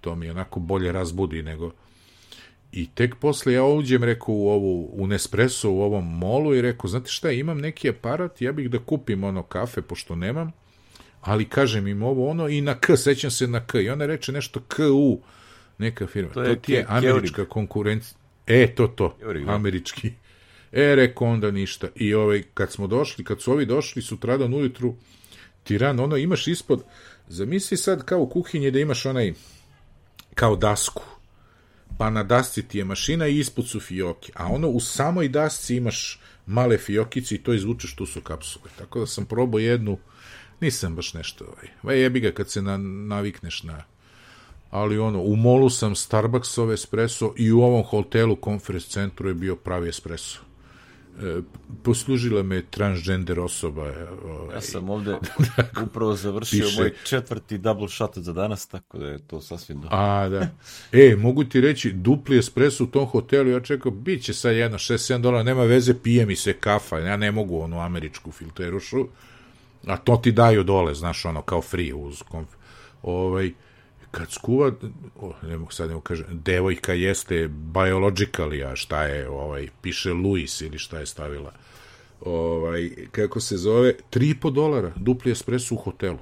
to 0.00 0.14
mi 0.14 0.30
onako 0.30 0.60
bolje 0.60 0.92
razbudi 0.92 1.42
nego... 1.42 1.72
I 2.72 2.86
tek 2.94 3.14
posle 3.14 3.52
ja 3.52 3.64
uđem, 3.64 4.04
rekao, 4.04 4.34
u, 4.34 4.48
ovu, 4.48 4.90
u 4.92 5.06
Nespresso, 5.06 5.70
u 5.70 5.82
ovom 5.82 6.18
molu 6.18 6.54
i 6.54 6.62
rekao, 6.62 6.88
znate 6.88 7.10
šta, 7.10 7.30
imam 7.30 7.58
neki 7.58 7.88
aparat, 7.88 8.40
ja 8.42 8.52
bih 8.52 8.70
da 8.70 8.78
kupim 8.78 9.24
ono 9.24 9.42
kafe, 9.42 9.82
pošto 9.82 10.16
nemam, 10.16 10.52
ali 11.22 11.48
kažem 11.48 11.86
im 11.86 12.02
ovo 12.02 12.30
ono 12.30 12.48
i 12.48 12.60
na 12.60 12.74
K, 12.74 12.96
sećam 12.96 13.30
se 13.30 13.46
na 13.46 13.66
K 13.66 13.82
i 13.82 13.90
ona 13.90 14.06
reče 14.06 14.32
nešto 14.32 14.60
KU, 14.60 15.20
neka 15.78 16.06
firma. 16.06 16.32
To, 16.32 16.42
je, 16.42 16.54
to 16.54 16.60
ti 16.60 16.72
je 16.72 16.86
američka 16.88 17.44
konkurencija. 17.44 18.18
E, 18.46 18.74
to, 18.74 18.86
to, 18.86 19.16
Keurig, 19.18 19.46
da. 19.46 19.52
američki. 19.52 20.12
E, 20.72 20.94
reko 20.94 21.26
onda 21.26 21.50
ništa. 21.50 21.88
I 21.94 22.14
ovaj, 22.14 22.42
kad 22.54 22.72
smo 22.72 22.86
došli, 22.86 23.24
kad 23.24 23.42
su 23.42 23.52
ovi 23.52 23.66
došli 23.66 24.02
sutradan 24.02 24.54
ujutru, 24.54 24.94
tiran, 25.64 26.00
ono, 26.00 26.16
imaš 26.16 26.46
ispod, 26.46 26.84
zamisli 27.28 27.76
sad 27.76 28.04
kao 28.04 28.20
u 28.20 28.28
kuhinji 28.28 28.70
da 28.70 28.78
imaš 28.78 29.06
onaj, 29.06 29.32
kao 30.34 30.56
dasku, 30.56 31.02
pa 31.98 32.10
na 32.10 32.22
dasci 32.22 32.68
ti 32.68 32.78
je 32.78 32.84
mašina 32.84 33.26
i 33.26 33.38
ispod 33.38 33.68
su 33.68 33.80
fioke, 33.80 34.32
a 34.34 34.46
ono 34.46 34.68
u 34.68 34.80
samoj 34.80 35.28
dasci 35.28 35.76
imaš 35.76 36.20
male 36.46 36.78
fiokice 36.78 37.34
i 37.34 37.38
to 37.38 37.52
izvučeš, 37.52 37.94
tu 37.94 38.06
su 38.06 38.20
kapsule. 38.20 38.70
Tako 38.78 39.00
da 39.00 39.06
sam 39.06 39.24
probao 39.24 39.58
jednu, 39.58 39.98
nisam 40.62 40.96
baš 40.96 41.14
nešto, 41.14 41.44
ovaj, 41.44 41.68
ovaj 41.82 42.00
jebi 42.00 42.20
ga 42.20 42.32
kad 42.32 42.50
se 42.50 42.62
na, 42.62 42.76
navikneš 42.76 43.62
na, 43.62 43.84
ali 44.70 44.98
ono, 44.98 45.22
u 45.22 45.36
molu 45.36 45.70
sam 45.70 45.94
Starbucksov 45.94 46.72
espresso 46.72 47.34
i 47.36 47.52
u 47.52 47.62
ovom 47.62 47.82
hotelu, 47.82 48.36
konferens 48.36 48.86
centru 48.86 49.28
je 49.28 49.34
bio 49.34 49.56
pravi 49.56 49.88
espresso. 49.88 50.40
E, 51.20 51.40
poslužila 51.82 52.42
me 52.42 52.62
transgender 52.70 53.40
osoba. 53.40 53.82
Ovaj. 54.24 54.54
Ja 54.54 54.60
sam 54.60 54.90
ovde 54.90 55.16
upravo 55.86 56.14
završio 56.14 56.64
piše, 56.64 56.80
moj 56.80 56.92
četvrti 57.04 57.58
double 57.58 57.88
shot 57.88 58.18
za 58.18 58.32
danas, 58.32 58.66
tako 58.66 58.98
da 58.98 59.06
je 59.06 59.18
to 59.18 59.40
sasvim 59.40 59.80
dobro. 59.80 59.96
A, 59.96 60.28
da. 60.28 60.48
E, 60.92 61.16
mogu 61.16 61.44
ti 61.44 61.60
reći, 61.60 61.92
dupli 61.92 62.38
espresso 62.38 62.84
u 62.84 62.86
tom 62.86 63.06
hotelu, 63.06 63.50
ja 63.50 63.60
čekam, 63.60 64.02
bit 64.02 64.22
će 64.22 64.34
sad 64.34 64.56
jedno 64.56 64.78
6-7 64.78 65.20
dolara, 65.20 65.42
nema 65.42 65.62
veze, 65.62 65.94
pije 65.94 66.26
mi 66.26 66.36
se 66.36 66.52
kafa, 66.52 66.98
ja 66.98 67.16
ne 67.16 67.32
mogu 67.32 67.60
onu 67.60 67.80
američku 67.80 68.32
filterušu, 68.32 69.08
a 69.86 69.96
to 69.96 70.16
ti 70.16 70.32
daju 70.32 70.62
dole, 70.62 70.94
znaš, 70.94 71.24
ono, 71.24 71.42
kao 71.42 71.62
free 71.62 71.94
uz 71.94 72.22
konf... 72.22 72.48
Ovaj, 73.02 73.52
kad 74.10 74.30
skuva, 74.30 74.72
o, 75.20 75.32
ne 75.42 75.56
mogu 75.56 75.72
sad 75.72 75.88
ne 75.88 75.94
mogu 75.94 76.04
kažem, 76.04 76.26
devojka 76.30 76.92
jeste 76.92 77.48
biologically, 77.48 78.72
a 78.72 78.76
šta 78.76 79.02
je, 79.02 79.28
ovaj, 79.28 79.68
piše 79.82 80.12
Luis 80.12 80.60
ili 80.60 80.78
šta 80.78 80.98
je 80.98 81.06
stavila, 81.06 81.52
ovaj, 82.20 82.90
kako 83.10 83.40
se 83.40 83.56
zove, 83.56 83.94
3,5 84.10 84.52
dolara, 84.52 84.92
dupli 84.96 85.32
espresso 85.32 85.74
u 85.74 85.78
hotelu. 85.78 86.18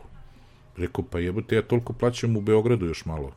Rekao, 0.77 1.05
pa 1.11 1.19
jebote, 1.19 1.57
ja 1.57 1.63
toliko 1.63 1.93
plaćam 1.93 2.37
u 2.37 2.41
Beogradu 2.41 2.87
još 2.87 3.05
malo. 3.05 3.33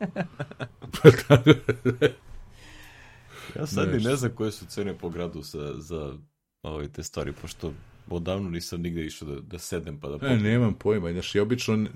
ja 3.56 3.66
sad 3.66 3.88
ne, 3.88 3.98
ne 3.98 4.16
znam 4.16 4.32
koje 4.34 4.52
su 4.52 4.66
cene 4.66 4.98
po 4.98 5.08
gradu 5.08 5.42
za, 5.42 5.74
za 5.78 6.12
ovaj, 6.62 6.88
te 6.88 7.02
stvari, 7.02 7.32
pošto 7.32 7.72
odavno 8.08 8.50
nisam 8.50 8.80
nigde 8.80 9.04
išao 9.04 9.28
da, 9.28 9.40
da 9.40 9.58
sedem 9.58 10.00
pa 10.00 10.08
da 10.08 10.18
popijem. 10.18 10.42
Ne, 10.42 10.50
nemam 10.50 10.74
pojma, 10.74 11.12
znaš, 11.12 11.34
ja 11.34 11.42
obično 11.42 11.86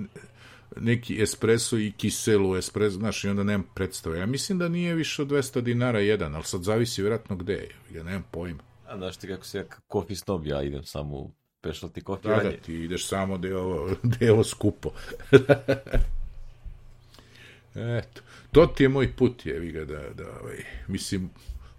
neki 0.76 1.22
espresso 1.22 1.78
i 1.78 1.92
kiselu 1.96 2.56
espresso, 2.56 2.96
znaš, 2.96 3.24
i 3.24 3.28
onda 3.28 3.42
nemam 3.42 3.66
predstave. 3.74 4.18
Ja 4.18 4.26
mislim 4.26 4.58
da 4.58 4.68
nije 4.68 4.94
više 4.94 5.22
od 5.22 5.28
200 5.28 5.60
dinara 5.60 6.00
jedan, 6.00 6.34
ali 6.34 6.44
sad 6.44 6.62
zavisi 6.62 7.02
vjerojatno 7.02 7.36
gde 7.36 7.52
je, 7.52 7.68
ja 7.94 8.02
nemam 8.02 8.24
pojma. 8.30 8.62
A 8.88 8.96
znaš 8.96 9.16
ti 9.16 9.26
kako 9.26 9.44
se 9.44 9.58
ja 9.58 9.64
kofi 9.86 10.16
snob, 10.16 10.46
ja 10.46 10.62
idem 10.62 10.84
samo 10.84 11.16
u 11.16 11.30
specialty 11.62 12.06
coffee 12.06 12.36
Da, 12.36 12.42
da, 12.42 12.56
ti 12.56 12.74
ideš 12.74 13.06
samo 13.06 13.38
da 13.38 13.48
je 13.48 13.56
ovo, 13.56 13.90
da 14.18 14.24
je 14.24 14.32
ovo 14.32 14.44
skupo. 14.44 14.90
Eto, 17.98 18.20
to 18.52 18.66
ti 18.66 18.82
je 18.82 18.88
moj 18.88 19.16
put, 19.16 19.46
jevi 19.46 19.72
ga, 19.72 19.84
da, 19.84 20.08
da, 20.14 20.38
ovaj, 20.40 20.64
mislim, 20.88 21.30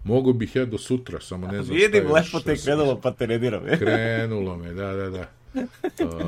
mogu 0.04 0.32
bih 0.32 0.56
ja 0.56 0.64
do 0.64 0.78
sutra, 0.78 1.20
samo 1.20 1.46
ne 1.46 1.62
znam 1.62 1.76
Vidim, 1.76 2.04
šta 2.04 2.18
još. 2.18 2.32
lepo 2.32 2.44
te 2.44 2.52
je 2.52 2.58
krenulo, 2.64 3.00
pa 3.00 3.12
te 3.12 3.26
ne 3.26 3.38
diram. 3.38 3.66
je. 3.66 3.78
Krenulo 3.78 4.56
me, 4.56 4.72
da, 4.72 4.92
da, 4.92 5.10
da. 5.10 5.28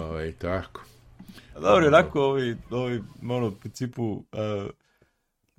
Ovaj, 0.01 0.33
tako. 0.33 0.85
Dobro, 1.55 1.87
onako, 1.87 2.21
ovaj, 2.21 2.55
ovaj, 2.71 2.99
ono, 3.23 3.49
u 3.49 3.51
principu, 3.51 4.13
uh, 4.13 4.71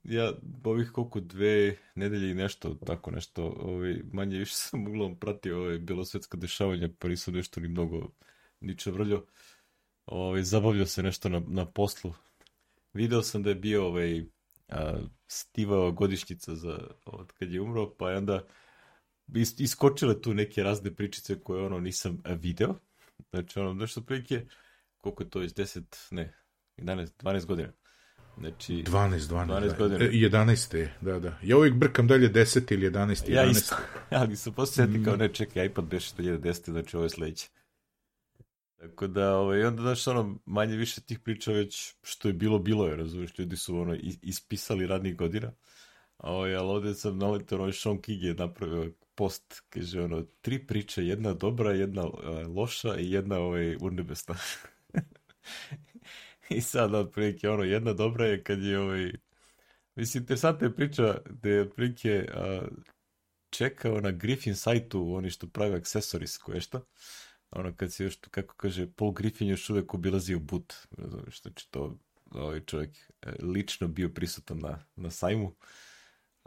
ja 0.04 0.34
ovih 0.64 0.92
koliko 0.92 1.20
dve 1.20 1.76
nedelje 1.96 2.32
i 2.32 2.34
nešto, 2.34 2.76
tako 2.86 3.12
nešto, 3.12 3.44
ovaj, 3.60 3.96
manje 4.12 4.38
više 4.38 4.56
sam 4.56 4.82
uglavnom 4.82 5.16
pratio 5.16 5.60
ovaj, 5.60 5.78
belosvetska 5.78 6.38
dešavanja, 6.38 6.90
pa 7.00 7.08
nisam 7.08 7.34
nešto 7.34 7.60
ni 7.60 7.68
mnogo 7.68 8.10
ni 8.60 8.78
čevrljao. 8.78 9.26
Ovaj, 10.06 10.44
zabavljao 10.44 10.86
se 10.86 11.04
nešto 11.04 11.30
na, 11.30 11.42
na 11.48 11.66
poslu. 11.66 12.14
Video 12.94 13.22
sam 13.22 13.44
da 13.44 13.50
je 13.50 13.56
bio 13.56 13.88
ovaj, 13.88 14.26
a, 14.70 15.00
Stivao 15.28 15.92
godišnjica 15.92 16.56
za, 16.56 16.80
od 17.06 17.32
kad 17.32 17.52
je 17.52 17.62
umro, 17.62 17.94
pa 17.98 18.12
je 18.12 18.18
onda 18.18 18.44
is, 19.36 19.60
iskočile 19.60 20.22
tu 20.22 20.34
neke 20.34 20.64
razne 20.64 20.96
pričice 20.96 21.40
koje 21.40 21.66
ono 21.66 21.80
nisam 21.80 22.22
a, 22.24 22.34
video. 22.34 22.76
Znači 23.30 23.60
ono 23.60 23.74
nešto 23.74 24.02
prilike, 24.02 24.46
koliko 24.98 25.24
je 25.24 25.30
to 25.30 25.42
iz 25.42 25.54
10, 25.54 25.82
ne, 26.12 26.34
11, 26.78 27.10
12 27.24 27.46
godina. 27.46 27.70
Znači, 28.38 28.74
12, 28.74 29.20
12, 29.20 29.48
12 29.48 29.68
da. 29.68 29.76
godina. 29.78 30.06
E, 30.06 30.08
11. 30.08 30.76
je, 30.76 30.94
da, 31.02 31.20
da. 31.20 31.38
Ja 31.44 31.58
uvijek 31.58 31.76
brkam 31.76 32.08
dalje 32.08 32.30
10 32.30 32.74
ili 32.74 32.90
11, 32.90 33.30
11. 33.30 33.32
ja 33.32 33.46
isto, 33.46 33.76
ali 34.20 34.36
sam 34.36 34.54
posle 34.54 34.88
Mm. 34.88 35.04
kao 35.04 35.16
ne 35.16 35.34
čekaj, 35.34 35.66
iPad 35.66 35.86
beše 35.86 36.16
2010, 36.18 36.72
znači 36.72 36.98
ovo 36.98 37.06
je 37.06 37.10
sledeće. 37.10 37.50
Tako 38.84 39.08
da, 39.08 39.36
ovaj, 39.38 39.66
onda, 39.66 39.82
znaš, 39.82 40.08
ono, 40.08 40.40
manje 40.46 40.76
više 40.76 41.02
tih 41.02 41.20
priča 41.20 41.52
već 41.52 41.96
što 42.04 42.28
je 42.28 42.34
bilo, 42.34 42.60
bilo 42.60 42.88
je, 42.88 42.96
razumiješ, 42.96 43.40
ljudi 43.40 43.58
su 43.58 43.78
ono 43.78 43.96
is- 43.96 44.20
ispisali 44.22 44.88
radnih 44.88 45.16
godina. 45.16 45.52
A 46.18 46.32
ovaj, 46.32 46.56
ali 46.56 46.68
ovde 46.70 46.94
sam 46.94 47.18
naletao, 47.18 47.60
ovaj 47.60 47.74
Sean 47.74 48.02
King 48.02 48.24
je 48.24 48.34
napravio 48.34 48.92
post, 49.16 49.62
kaže 49.70 50.02
ono, 50.02 50.22
tri 50.42 50.68
priče, 50.68 51.06
jedna 51.06 51.34
dobra, 51.34 51.72
jedna 51.74 52.06
uh, 52.08 52.14
loša 52.56 52.98
i 53.00 53.12
jedna 53.12 53.40
ovaj, 53.40 53.78
urnebesna. 53.82 54.36
I 56.50 56.62
sad, 56.62 56.94
otprilike, 56.94 57.50
ono, 57.50 57.64
jedna 57.64 57.94
dobra 57.94 58.26
je 58.26 58.44
kad 58.44 58.62
je 58.64 58.80
ovaj, 58.80 59.12
Mislim, 59.96 60.24
interesantna 60.24 60.68
je 60.68 60.76
priča 60.76 61.18
da 61.30 61.50
je 61.50 61.62
otprilike 61.62 62.28
čekao 63.50 64.02
na 64.02 64.12
Griffin 64.12 64.56
sajtu 64.56 65.14
oni 65.16 65.30
što 65.30 65.48
pravi 65.48 65.76
accessories 65.76 66.38
koje 66.38 66.62
šta. 66.62 66.82
Ono 67.56 67.76
kad 67.76 67.94
se 67.94 68.04
još, 68.04 68.18
kako 68.32 68.56
kaže, 68.56 68.88
Paul 68.96 69.12
Griffin 69.12 69.48
još 69.48 69.70
uvek 69.70 69.94
obilazio 69.94 70.40
but. 70.40 70.74
Razumiješ, 70.98 71.42
znači 71.42 71.72
to 71.72 71.98
ovaj 72.32 72.60
čovjek 72.60 72.90
e, 73.22 73.32
lično 73.42 73.88
bio 73.88 74.10
prisutan 74.10 74.60
na, 74.60 74.80
na 74.96 75.10
sajmu. 75.10 75.56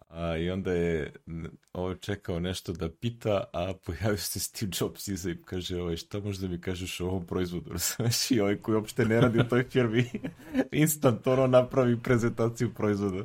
A, 0.09 0.37
I 0.37 0.51
onda 0.51 0.73
je 0.73 1.13
n- 1.27 1.51
ovaj 1.73 1.97
čekao 1.97 2.41
nešto 2.41 2.73
da 2.73 2.91
pita, 2.91 3.45
a 3.53 3.75
pojavio 3.85 4.17
se 4.17 4.41
Steve 4.41 4.71
Jobs 4.81 5.09
iza 5.09 5.31
i 5.31 5.43
kaže, 5.45 5.81
ovaj, 5.81 5.97
šta 5.97 6.21
možda 6.21 6.49
mi 6.49 6.61
kažeš 6.61 7.01
o 7.01 7.07
ovom 7.07 7.27
proizvodu? 7.27 7.71
Razumiješ, 7.73 8.31
i 8.31 8.41
ovaj 8.41 8.57
koji 8.57 8.77
uopšte 8.77 9.05
ne 9.05 9.21
radi 9.21 9.41
u 9.41 9.49
toj 9.49 9.65
firmi, 9.65 10.11
instant 10.73 11.27
ono 11.27 11.47
napravi 11.47 12.03
prezentaciju 12.03 12.75
proizvoda. 12.75 13.25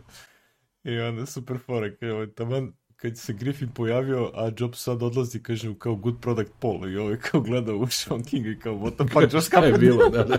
I 0.83 0.99
onda 0.99 1.25
super 1.25 1.57
fora, 1.65 1.95
kaže, 1.95 2.13
ovaj, 2.13 2.31
taman 2.31 2.73
kad 3.01 3.17
se 3.17 3.33
Griffin 3.33 3.69
pojavio, 3.69 4.31
a 4.35 4.51
Jobs 4.57 4.83
sad 4.83 5.03
odlazi, 5.03 5.39
kaže 5.39 5.69
mu 5.69 5.75
kao 5.75 5.95
good 5.95 6.15
product 6.21 6.51
Paul 6.59 6.89
i 6.89 6.97
ovaj 6.97 7.17
kao 7.17 7.41
gleda 7.41 7.73
u 7.73 7.87
Sean 7.87 8.23
King 8.23 8.45
i 8.47 8.59
kao 8.59 8.73
what 8.73 8.95
the 8.95 9.13
fuck 9.13 9.33
just 9.33 9.47
Šta 9.51 9.57
je 9.65 9.71
happened? 9.71 9.79
bilo, 9.89 10.09
da, 10.09 10.23
da. 10.23 10.37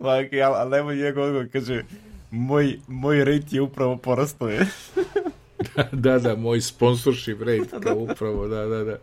Like, 0.00 0.36
ja, 0.36 0.52
ali 0.52 0.70
nemoj 0.70 0.96
njegov 0.96 1.24
odgovor, 1.24 1.48
kaže 1.52 1.84
moj, 2.30 2.78
moj 2.88 3.24
rate 3.24 3.46
je 3.50 3.60
upravo 3.62 3.96
porastao 3.96 4.48
je. 4.48 4.66
da, 5.92 6.18
da, 6.18 6.36
moj 6.36 6.60
sponsorship 6.60 7.40
rate, 7.40 7.80
kao 7.82 7.96
upravo, 8.12 8.48
da, 8.48 8.66
da, 8.66 8.84
da. 8.84 8.96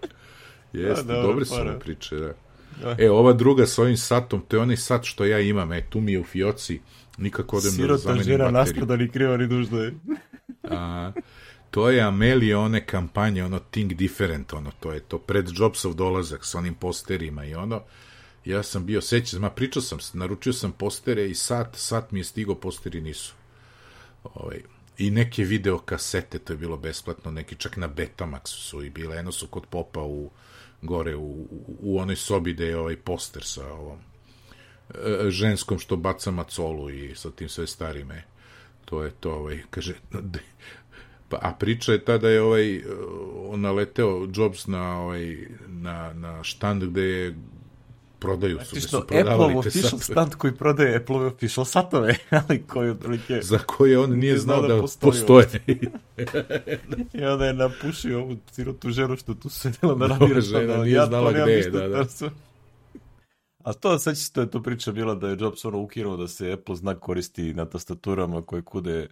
Jeste, 0.74 1.04
Da, 1.04 1.14
dobro, 1.14 1.28
dobre 1.28 1.46
su 1.46 1.56
ove 1.56 1.80
priče, 1.80 2.16
da. 2.16 2.34
Da. 2.84 2.96
E, 3.00 3.10
ova 3.12 3.34
druga 3.34 3.66
s 3.66 3.80
ovim 3.80 3.98
satom, 3.98 4.42
to 4.48 4.56
je 4.58 4.62
onaj 4.62 4.78
sat 4.78 5.04
što 5.04 5.26
ja 5.26 5.40
imam, 5.40 5.74
e, 5.74 5.86
tu 5.90 6.02
mi 6.02 6.12
je 6.12 6.20
u 6.20 6.24
fioci, 6.24 6.80
nikako 7.18 7.58
odem 7.58 7.72
da 7.72 7.76
Sirota 7.76 7.98
zamenim 7.98 8.24
žena 8.24 8.38
bateriju. 8.38 8.60
naspada 8.60 8.96
ni 8.96 9.10
kriva 9.10 9.38
ni 9.38 9.48
dužna 9.48 9.80
je. 9.80 9.94
A, 10.72 11.12
to 11.72 11.90
je 11.90 12.02
Amelija 12.02 12.60
one 12.60 12.86
kampanje, 12.86 13.44
ono 13.44 13.60
Think 13.60 13.94
Different, 13.94 14.54
ono, 14.54 14.72
to 14.80 14.92
je 14.92 15.00
to 15.00 15.18
pred 15.18 15.50
Jobsov 15.54 15.94
dolazak 15.94 16.46
sa 16.46 16.58
onim 16.58 16.76
posterima 16.76 17.46
i 17.46 17.56
ono, 17.56 17.82
ja 18.46 18.64
sam 18.64 18.86
bio, 18.86 19.02
sećam, 19.02 19.42
ma 19.42 19.50
pričao 19.50 19.82
sam, 19.82 20.00
naručio 20.14 20.54
sam 20.54 20.72
postere 20.72 21.30
i 21.30 21.36
sat, 21.36 21.76
sat 21.76 22.12
mi 22.12 22.20
je 22.20 22.24
stigo, 22.24 22.56
posteri 22.56 23.02
nisu. 23.02 23.34
Ovaj, 24.24 24.62
I 24.98 25.10
neke 25.12 25.44
video 25.44 25.80
kasete, 25.80 26.40
to 26.40 26.54
je 26.54 26.58
bilo 26.58 26.78
besplatno, 26.78 27.32
neki 27.32 27.56
čak 27.56 27.78
na 27.78 27.88
Betamaxu 27.88 28.60
su 28.70 28.84
i 28.84 28.90
bile, 28.90 29.18
eno 29.18 29.32
su 29.32 29.48
kod 29.48 29.66
popa 29.70 30.02
u, 30.02 30.32
gore 30.82 31.16
u, 31.16 31.32
u, 31.32 31.78
u 31.80 32.00
onoj 32.00 32.16
sobi 32.16 32.54
gde 32.54 32.66
je 32.66 32.78
ovaj 32.78 32.96
poster 32.98 33.44
sa 33.44 33.74
ovom 33.74 34.00
e, 34.90 35.30
ženskom 35.30 35.80
što 35.80 35.96
baca 35.96 36.32
macolu 36.32 36.90
i 36.90 37.16
sa 37.16 37.32
tim 37.32 37.50
sve 37.50 37.68
starime. 37.68 38.24
To 38.86 39.04
je 39.04 39.12
to, 39.20 39.32
ovaj, 39.32 39.60
kaže, 39.70 39.94
pa, 41.30 41.38
a 41.42 41.54
priča 41.60 41.92
je 41.92 42.06
ta 42.06 42.18
da 42.18 42.30
je 42.30 42.42
ovaj, 42.42 42.84
on 43.50 43.62
naleteo 43.62 44.28
Jobs 44.36 44.68
na, 44.68 45.02
ovaj, 45.02 45.38
na, 45.68 46.14
na 46.14 46.44
štand 46.44 46.84
gde 46.84 47.02
je 47.02 47.36
prodaju 48.20 48.60
su, 48.66 48.80
što 48.80 48.88
su 48.90 48.98
Apple 48.98 49.24
prodavali 49.24 49.54
te 49.54 49.58
official 49.58 49.90
satove, 49.90 50.04
stand 50.04 50.36
koji 50.36 50.54
prodaje 50.54 50.96
Apple 50.96 51.26
official 51.26 51.66
satove, 51.66 52.16
ali 52.48 52.64
koji 52.64 52.90
otprilike... 52.90 53.40
za 53.42 53.58
koje 53.58 54.00
on 54.00 54.12
nije 54.12 54.38
znao 54.38 54.68
da, 54.68 54.82
postoji 54.82 55.12
postoje. 55.12 55.48
I 57.20 57.26
onda 57.26 57.46
je 57.46 57.54
napušio 57.54 58.20
ovu 58.20 58.38
sirotu 58.52 58.90
ženu 58.90 59.18
što 59.18 59.34
tu 59.34 59.50
sedela 59.50 59.96
da 59.96 60.08
Dobra 60.08 60.28
radi. 60.28 60.68
da, 60.68 60.84
nije 60.84 60.96
ja 60.96 61.06
to 61.06 61.32
nemam 61.32 61.34
gde 61.34 61.52
je, 61.52 61.58
ništa 61.58 61.72
da, 61.72 61.88
da. 61.88 62.30
A 63.66 63.74
to, 63.74 64.00
sad 64.00 64.16
to 64.34 64.42
je 64.42 64.52
to 64.52 64.64
priča 64.64 64.92
bila 64.92 65.16
da 65.16 65.30
je 65.30 65.38
Jobs 65.40 65.66
ono 65.66 65.80
ukinuo 65.80 66.18
da 66.18 66.28
se 66.28 66.52
Apple 66.52 66.76
znak 66.76 67.00
koristi 67.00 67.54
na 67.54 67.66
tastaturama 67.66 68.42
koje 68.42 68.62
kude 68.62 69.08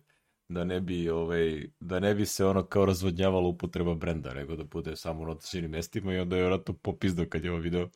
da 0.49 0.63
ne 0.63 0.81
bi 0.81 1.09
ovaj 1.09 1.67
da 1.79 1.99
ne 1.99 2.15
bi 2.15 2.25
se 2.25 2.45
ono 2.45 2.65
kao 2.65 2.85
razvodnjavala 2.85 3.47
upotreba 3.47 3.95
brenda, 3.95 4.33
nego 4.33 4.55
da 4.55 4.63
bude 4.63 4.95
samo 4.95 5.25
na 5.25 5.31
određenim 5.31 5.71
mestima 5.71 6.13
i 6.13 6.19
onda 6.19 6.35
je 6.35 6.41
vjerojatno 6.41 6.73
popizdao 6.73 7.25
kad 7.29 7.43
je 7.43 7.51
ovo 7.51 7.59
video. 7.59 7.89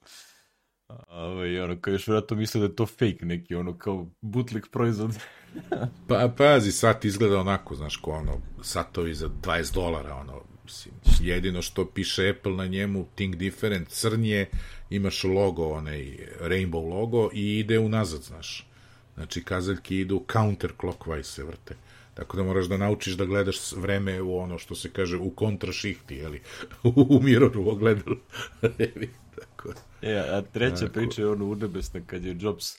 A, 0.88 0.96
Ovaj, 1.08 1.60
ono, 1.60 1.82
kao 1.82 1.92
još 1.92 2.08
vjerojatno 2.08 2.38
misle 2.38 2.60
da 2.60 2.66
je 2.66 2.76
to 2.76 2.86
fake 2.86 3.26
neki, 3.26 3.56
ono, 3.56 3.78
kao 3.78 4.10
bootleg 4.22 4.64
proizvod. 4.72 5.16
Pa, 6.08 6.34
pazi, 6.38 6.72
sat 6.72 7.06
izgleda 7.06 7.40
onako, 7.40 7.76
znaš, 7.76 7.98
ko 7.98 8.12
ono, 8.12 8.42
satovi 8.62 9.14
za 9.14 9.30
20 9.44 9.74
dolara, 9.74 10.16
ono, 10.16 10.42
mislim, 10.64 10.96
jedino 11.20 11.62
što 11.62 11.86
piše 11.86 12.30
Apple 12.30 12.54
na 12.56 12.68
njemu, 12.68 13.06
Think 13.16 13.36
Different, 13.36 13.90
crn 13.90 14.24
je, 14.24 14.50
imaš 14.90 15.24
logo, 15.24 15.70
onaj 15.70 16.18
rainbow 16.42 16.90
logo 16.90 17.30
i 17.34 17.60
ide 17.60 17.80
unazad, 17.80 18.22
znaš. 18.22 18.68
Znači, 19.16 19.44
kazaljke 19.44 19.96
idu 19.96 20.24
counterclockwise 20.34 21.24
se 21.24 21.44
vrte. 21.44 21.76
Tako 22.14 22.38
da 22.38 22.44
moraš 22.44 22.66
da 22.66 22.78
naučiš 22.78 23.14
da 23.14 23.26
gledaš 23.26 23.72
vreme 23.72 24.22
u 24.22 24.38
ono 24.38 24.58
što 24.58 24.76
se 24.76 24.90
kaže 24.90 25.18
u 25.18 25.30
kontrašihti, 25.30 26.16
jeli, 26.16 26.42
u 27.10 27.20
miroru 27.24 27.70
ogledalu. 27.70 28.18
Tako. 29.40 29.74
E, 30.02 30.18
a 30.18 30.42
treća 30.42 30.76
Tako. 30.76 30.94
priča 30.94 31.22
je 31.22 31.28
ono 31.28 31.46
urnebesna 31.46 32.02
kad 32.08 32.26
je 32.26 32.38
Jobs 32.40 32.78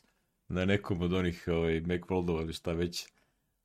na 0.48 0.64
nekom 0.64 1.02
od 1.02 1.12
onih 1.12 1.44
ovaj, 1.46 1.80
Macworldova 1.80 2.42
ili 2.42 2.52
šta 2.52 2.72
već 2.72 3.06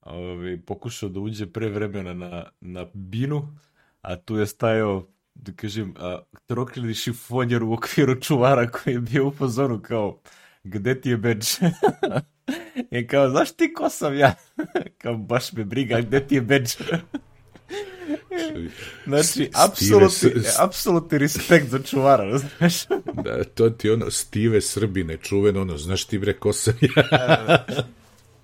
ovaj, 0.02 0.58
pokušao 0.66 1.10
da 1.10 1.20
uđe 1.20 1.46
pre 1.46 1.70
vremena 1.70 2.14
na, 2.14 2.50
na 2.62 2.86
binu, 2.94 3.58
a 4.02 4.16
tu 4.16 4.38
je 4.38 4.48
stajao 4.48 5.08
da 5.36 5.52
kažem, 5.52 5.93
a, 5.98 6.19
trokrili 6.46 6.93
šifonjer 6.93 7.63
u 7.63 7.74
okviru 7.74 8.22
čuvara 8.22 8.69
koji 8.72 8.93
je 8.93 9.00
bio 9.00 9.28
u 9.28 9.32
fazonu 9.32 9.80
kao 9.82 10.19
gde 10.63 11.02
ti 11.02 11.10
je 11.10 11.17
bedž? 11.17 11.48
I 12.91 13.08
kao, 13.08 13.30
znaš 13.30 13.52
ti 13.52 13.74
ko 13.74 13.89
sam 13.89 14.17
ja? 14.17 14.36
kao, 15.02 15.17
baš 15.17 15.54
me 15.54 15.63
briga, 15.63 16.02
gde 16.02 16.28
ti 16.28 16.36
je 16.36 16.41
bedž? 16.41 16.72
Znači, 19.06 19.30
Steve 19.30 19.50
apsolutni, 19.54 20.32
apsolutni 20.60 21.17
respekt 21.17 21.69
za 21.69 21.80
čuvara, 21.80 22.38
znaš? 22.38 22.88
Da, 23.24 23.43
to 23.43 23.69
ti 23.69 23.89
ono, 23.89 24.12
Stive 24.12 24.62
Srbine, 24.62 25.17
čuveno 25.17 25.62
ono, 25.62 25.78
znaš 25.78 26.06
ti 26.06 26.19
bre 26.19 26.34
ko 26.34 26.54
sam 26.54 26.74
ja? 26.82 27.65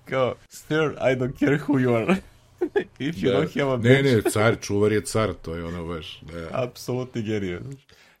Kao, 0.04 0.34
sir, 0.48 0.76
I 1.00 1.16
don't 1.16 1.38
care 1.38 1.58
who 1.58 1.78
you 1.78 1.96
are. 1.96 2.16
If 2.98 3.16
you 3.16 3.32
don't 3.32 3.58
have 3.58 3.72
a 3.72 3.76
ne, 3.76 3.94
badge, 3.94 4.16
ne, 4.16 4.30
car, 4.30 4.56
čuvar 4.60 4.92
je 4.92 5.00
car, 5.00 5.34
to 5.34 5.54
je 5.54 5.64
ono 5.64 5.86
baš. 5.86 6.20
Da. 6.20 6.48
apsolutni 6.52 7.22
genije. 7.22 7.60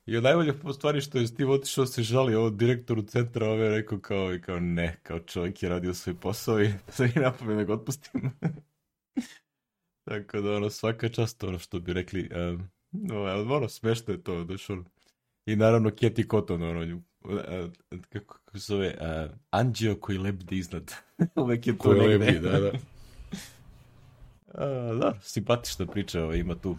I 0.06 0.16
od 0.16 0.22
najbolje 0.22 0.58
po 0.58 0.72
stvari 0.72 1.00
što 1.00 1.18
je 1.18 1.26
Steve 1.26 1.50
otišao 1.52 1.86
se 1.86 2.02
žali 2.02 2.34
ovo 2.34 2.50
direktoru 2.50 3.02
centra, 3.02 3.48
ove 3.48 3.68
rekao 3.68 3.98
kao, 3.98 4.34
i 4.34 4.40
kao 4.40 4.60
ne, 4.60 4.96
kao 5.02 5.18
čovjek 5.18 5.62
je 5.62 5.68
radio 5.68 5.94
svoj 5.94 6.14
posao 6.14 6.62
i 6.62 6.70
sve 6.94 7.12
i 7.16 7.18
napamet 7.18 7.56
da 7.56 7.64
ga 7.64 7.72
otpustim. 7.72 8.30
Tako 10.08 10.40
da 10.40 10.56
ono 10.56 10.70
svaka 10.70 11.08
čast 11.08 11.44
ono 11.44 11.58
što 11.58 11.80
bi 11.80 11.92
rekli 11.92 12.30
um, 12.52 12.70
No, 12.92 13.22
ono, 13.54 13.68
smešno 13.68 14.14
je 14.14 14.22
to, 14.22 14.44
znaš, 14.44 14.70
ono. 14.70 14.84
I 15.46 15.56
naravno 15.56 15.90
Keti 15.90 16.28
Koton, 16.28 16.62
ono, 16.62 16.84
nju, 16.84 17.02
a, 17.24 17.32
a, 17.32 17.68
kako, 18.08 18.34
kako 18.34 18.58
se 18.58 18.64
zove, 18.66 18.94
a, 19.00 19.28
Anđeo 19.50 19.94
koji 19.94 20.18
lebdi 20.18 20.58
iznad. 20.58 20.92
Uvek 21.36 21.66
je 21.66 21.72
to 21.72 21.78
Koji 21.78 22.00
negde. 22.00 22.18
lebdi, 22.18 22.40
da, 22.40 22.60
da. 22.60 22.70
A, 25.10 25.12
da, 25.12 25.20
simpatična 25.22 25.86
priča 25.86 26.22
ovaj, 26.24 26.38
ima 26.38 26.54
tu. 26.54 26.76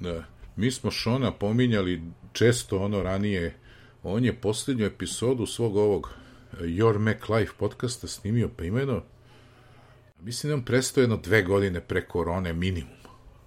Da. 0.00 0.24
Mi 0.56 0.70
smo 0.70 0.90
Šona 0.90 1.32
pominjali 1.32 2.02
često 2.32 2.78
ono 2.78 3.02
ranije. 3.02 3.54
On 4.02 4.24
je 4.24 4.40
posljednju 4.40 4.84
epizodu 4.84 5.46
svog 5.46 5.76
ovog 5.76 6.10
eh, 6.52 6.56
Your 6.56 6.98
Mac 6.98 7.28
Life 7.28 7.52
podcasta 7.58 8.06
snimio 8.06 8.50
pa 8.56 8.64
ima 8.64 8.78
jedno 8.78 9.02
mislim 10.24 10.48
da 10.48 10.52
je 10.52 10.54
on 10.54 10.64
prestao 10.64 11.00
jedno 11.00 11.16
dve 11.16 11.42
godine 11.42 11.80
pre 11.80 12.04
korone 12.08 12.52
minimum. 12.52 12.90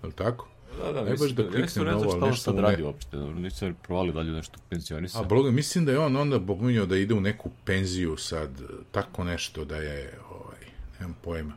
Je 0.04 0.08
li 0.08 0.14
tako? 0.14 0.48
Da, 0.82 0.92
da, 0.92 1.04
Ne 1.04 1.16
baš 1.16 1.32
da 1.32 1.44
ja 1.44 1.50
kliknem 1.52 1.86
na 1.86 1.98
ovo, 1.98 2.10
šta 2.10 2.18
ali 2.22 2.30
nešto 2.30 2.54
ne- 2.54 2.62
radi 2.62 2.84
uopšte, 2.84 3.18
nisam 3.18 3.76
provalio 3.84 4.14
dalje 4.14 4.32
nešto 4.32 4.58
A 4.60 4.64
pensionisa. 4.70 5.24
bloga, 5.24 5.52
mislim 5.52 5.86
da 5.86 5.92
je 5.92 6.00
on 6.00 6.16
onda 6.16 6.40
pominjao 6.40 6.86
da 6.86 6.98
ide 6.98 7.14
u 7.14 7.22
neku 7.22 7.52
penziju 7.66 8.18
sad, 8.18 8.50
tako 8.92 9.24
nešto 9.24 9.66
da 9.66 9.76
je, 9.78 10.20
ovaj, 10.32 10.60
nemam 11.00 11.18
pojma. 11.24 11.54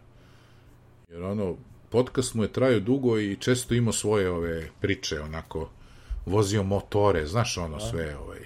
Jer 1.09 1.23
ono, 1.23 1.57
podcast 1.91 2.35
mu 2.35 2.43
je 2.43 2.53
trajao 2.53 2.81
dugo 2.81 3.19
i 3.19 3.37
često 3.37 3.75
imao 3.75 3.93
svoje 3.93 4.31
ove 4.31 4.69
priče, 4.81 5.21
onako, 5.21 5.71
vozio 6.27 6.63
motore, 6.63 7.27
znaš 7.27 7.59
ono 7.59 7.81
sve, 7.81 8.17
ovaj. 8.17 8.41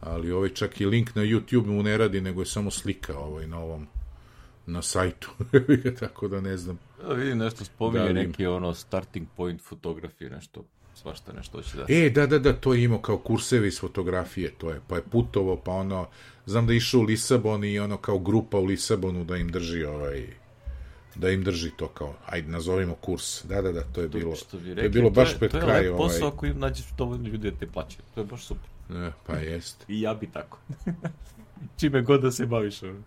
Ali 0.00 0.32
ovaj 0.32 0.48
čak 0.48 0.80
i 0.80 0.86
link 0.86 1.14
na 1.14 1.22
YouTube 1.22 1.66
mu 1.66 1.82
ne 1.82 1.98
radi, 1.98 2.20
nego 2.20 2.42
je 2.42 2.46
samo 2.46 2.70
slika 2.70 3.18
ovaj, 3.18 3.46
na 3.46 3.58
ovom, 3.58 3.86
na 4.66 4.82
sajtu. 4.82 5.30
tako 6.00 6.28
da 6.28 6.40
ne 6.40 6.56
znam. 6.56 6.78
Da, 7.02 7.14
vidim 7.14 7.38
nešto 7.38 7.64
spominje, 7.64 8.04
Da, 8.04 8.12
da, 8.12 8.12
neki 8.12 8.46
ono 8.46 8.74
starting 8.74 9.26
point 9.36 9.62
fotografije, 9.62 10.30
nešto, 10.30 10.64
svašta 10.94 11.32
nešto 11.32 11.58
hoće 11.58 11.76
da... 11.76 11.84
E, 11.88 12.10
da, 12.10 12.26
da, 12.26 12.38
da, 12.38 12.52
to 12.52 12.74
je 12.74 12.84
imao 12.84 12.98
kao 12.98 13.18
kurseve 13.18 13.68
iz 13.68 13.80
fotografije, 13.80 14.50
to 14.50 14.70
je, 14.70 14.80
pa 14.88 14.96
je 14.96 15.02
putovo, 15.02 15.56
pa 15.56 15.72
ono, 15.72 16.08
znam 16.46 16.66
da 16.66 16.72
je 16.72 16.76
išao 16.76 17.00
u 17.00 17.04
Lisabon 17.04 17.64
i 17.64 17.78
ono 17.78 17.96
kao 17.96 18.18
grupa 18.18 18.58
u 18.58 18.64
Lisabonu 18.64 19.24
da 19.24 19.36
im 19.36 19.48
drži 19.48 19.84
ovaj, 19.84 20.26
da 21.18 21.30
im 21.30 21.44
drži 21.44 21.70
to 21.76 21.88
kao, 21.88 22.14
ajde, 22.26 22.48
nazovimo 22.48 22.94
kurs. 22.94 23.44
Da, 23.44 23.62
da, 23.62 23.72
da, 23.72 23.82
to 23.82 24.00
je 24.00 24.08
bilo, 24.08 24.36
što 24.36 24.56
bi 24.58 24.62
to 24.64 24.68
je 24.68 24.74
rekli, 24.74 24.90
bilo 24.90 25.10
baš 25.10 25.32
je- 25.32 25.38
pred 25.38 25.50
to 25.50 25.56
je 25.56 25.62
kraj. 25.62 25.88
Ovaj, 25.88 25.98
posao 25.98 26.28
ako 26.28 26.46
im 26.46 26.58
nađeš 26.58 26.86
dovoljno 26.98 27.28
ljudi 27.28 27.50
da 27.50 27.56
te 27.56 27.66
plaćaju. 27.66 28.02
To 28.14 28.20
je 28.20 28.26
baš 28.26 28.44
super. 28.44 28.68
ne, 28.88 29.12
pa 29.26 29.36
jest. 29.36 29.84
I 29.88 30.00
ja 30.00 30.14
bi 30.14 30.26
tako. 30.26 30.58
Čime 31.80 32.02
god 32.02 32.22
da 32.22 32.30
se 32.30 32.46
baviš. 32.46 32.82
Ono. 32.82 33.02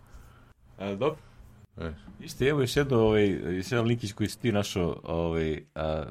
A, 0.78 0.96
dobro. 0.96 1.18
E. 1.78 1.92
Ište, 2.20 2.46
evo 2.46 2.62
još 2.62 2.78
jedno, 2.78 2.98
ovaj, 2.98 3.28
još 3.58 3.72
jedan 3.72 3.86
linkić 3.86 4.14
koji 4.14 4.30
si 4.30 4.40
ti 4.40 4.52
našao, 4.52 5.00
ovaj, 5.04 5.64
a, 5.76 6.06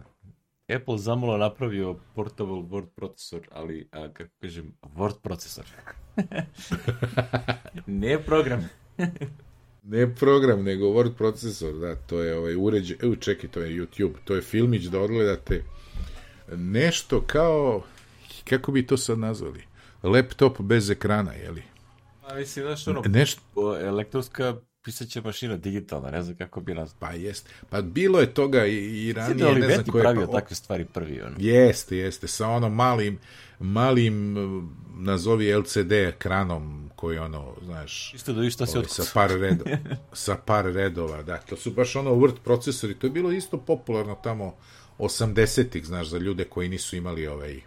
Apple 0.76 0.98
zamalo 0.98 1.36
napravio 1.36 1.96
portable 2.14 2.62
word 2.62 2.86
procesor, 2.96 3.48
ali, 3.52 3.88
a, 3.92 4.08
kako 4.12 4.30
kažem, 4.40 4.72
word 4.82 5.20
procesor. 5.22 5.64
ne 7.86 8.18
program. 8.22 8.68
Ne 9.90 10.14
program, 10.14 10.64
nego 10.64 10.86
word 10.86 11.14
procesor, 11.14 11.74
da, 11.74 11.96
to 11.96 12.22
je 12.22 12.38
ovaj 12.38 12.54
uređaj, 12.56 12.96
evo 13.02 13.16
čekaj, 13.16 13.50
to 13.50 13.60
je 13.60 13.70
YouTube, 13.70 14.14
to 14.24 14.34
je 14.34 14.42
filmić 14.42 14.84
da 14.84 15.00
odgledate 15.00 15.64
nešto 16.56 17.20
kao, 17.20 17.82
kako 18.44 18.72
bi 18.72 18.86
to 18.86 18.96
sad 18.96 19.18
nazvali, 19.18 19.62
laptop 20.02 20.60
bez 20.60 20.90
ekrana, 20.90 21.32
jeli? 21.32 21.62
A 22.26 22.34
mislim, 22.34 22.64
znaš, 22.64 22.88
ono, 22.88 23.02
Nešto, 23.06 23.78
elektronska 23.80 24.56
pisaća 24.82 25.20
mašina 25.20 25.56
digitalna, 25.56 26.10
ne 26.10 26.22
znam 26.22 26.36
kako 26.36 26.60
bi 26.60 26.74
nas... 26.74 26.94
Pa 26.98 27.12
jest. 27.12 27.48
Pa 27.70 27.82
bilo 27.82 28.20
je 28.20 28.34
toga 28.34 28.66
i, 28.66 28.76
i 28.76 29.12
Sjede 29.12 29.20
ranije, 29.20 29.34
ne 29.34 29.38
znam 29.38 29.50
Olivetti 29.50 29.90
ko 29.90 29.98
je... 29.98 30.02
pravio 30.02 30.26
Pa, 30.26 30.32
takve 30.32 30.56
stvari 30.56 30.84
prvi, 30.84 31.20
ono. 31.20 31.36
Jeste, 31.38 31.96
jeste, 31.96 32.28
sa 32.28 32.48
ono 32.48 32.68
malim, 32.68 33.18
malim, 33.60 34.36
nazovi 34.98 35.52
LCD 35.52 35.92
ekranom 35.92 36.90
koji 36.96 37.18
ono, 37.18 37.54
znaš, 37.64 38.14
Isto 38.14 38.32
da 38.32 38.50
šta 38.50 38.66
se 38.66 38.78
ovaj, 38.78 38.88
sa 38.88 39.02
par, 39.14 39.30
redova, 39.30 39.76
sa 40.12 40.36
par 40.36 40.64
redova, 40.64 41.22
da, 41.22 41.36
to 41.36 41.56
su 41.56 41.70
baš 41.70 41.96
ono 41.96 42.10
word 42.10 42.36
procesori, 42.44 42.94
to 42.94 43.06
je 43.06 43.10
bilo 43.10 43.32
isto 43.32 43.58
popularno 43.58 44.14
tamo 44.22 44.54
80-ih, 44.98 45.86
znaš, 45.86 46.08
za 46.08 46.18
ljude 46.18 46.44
koji 46.44 46.68
nisu 46.68 46.96
imali 46.96 47.26
ovaj, 47.26 47.60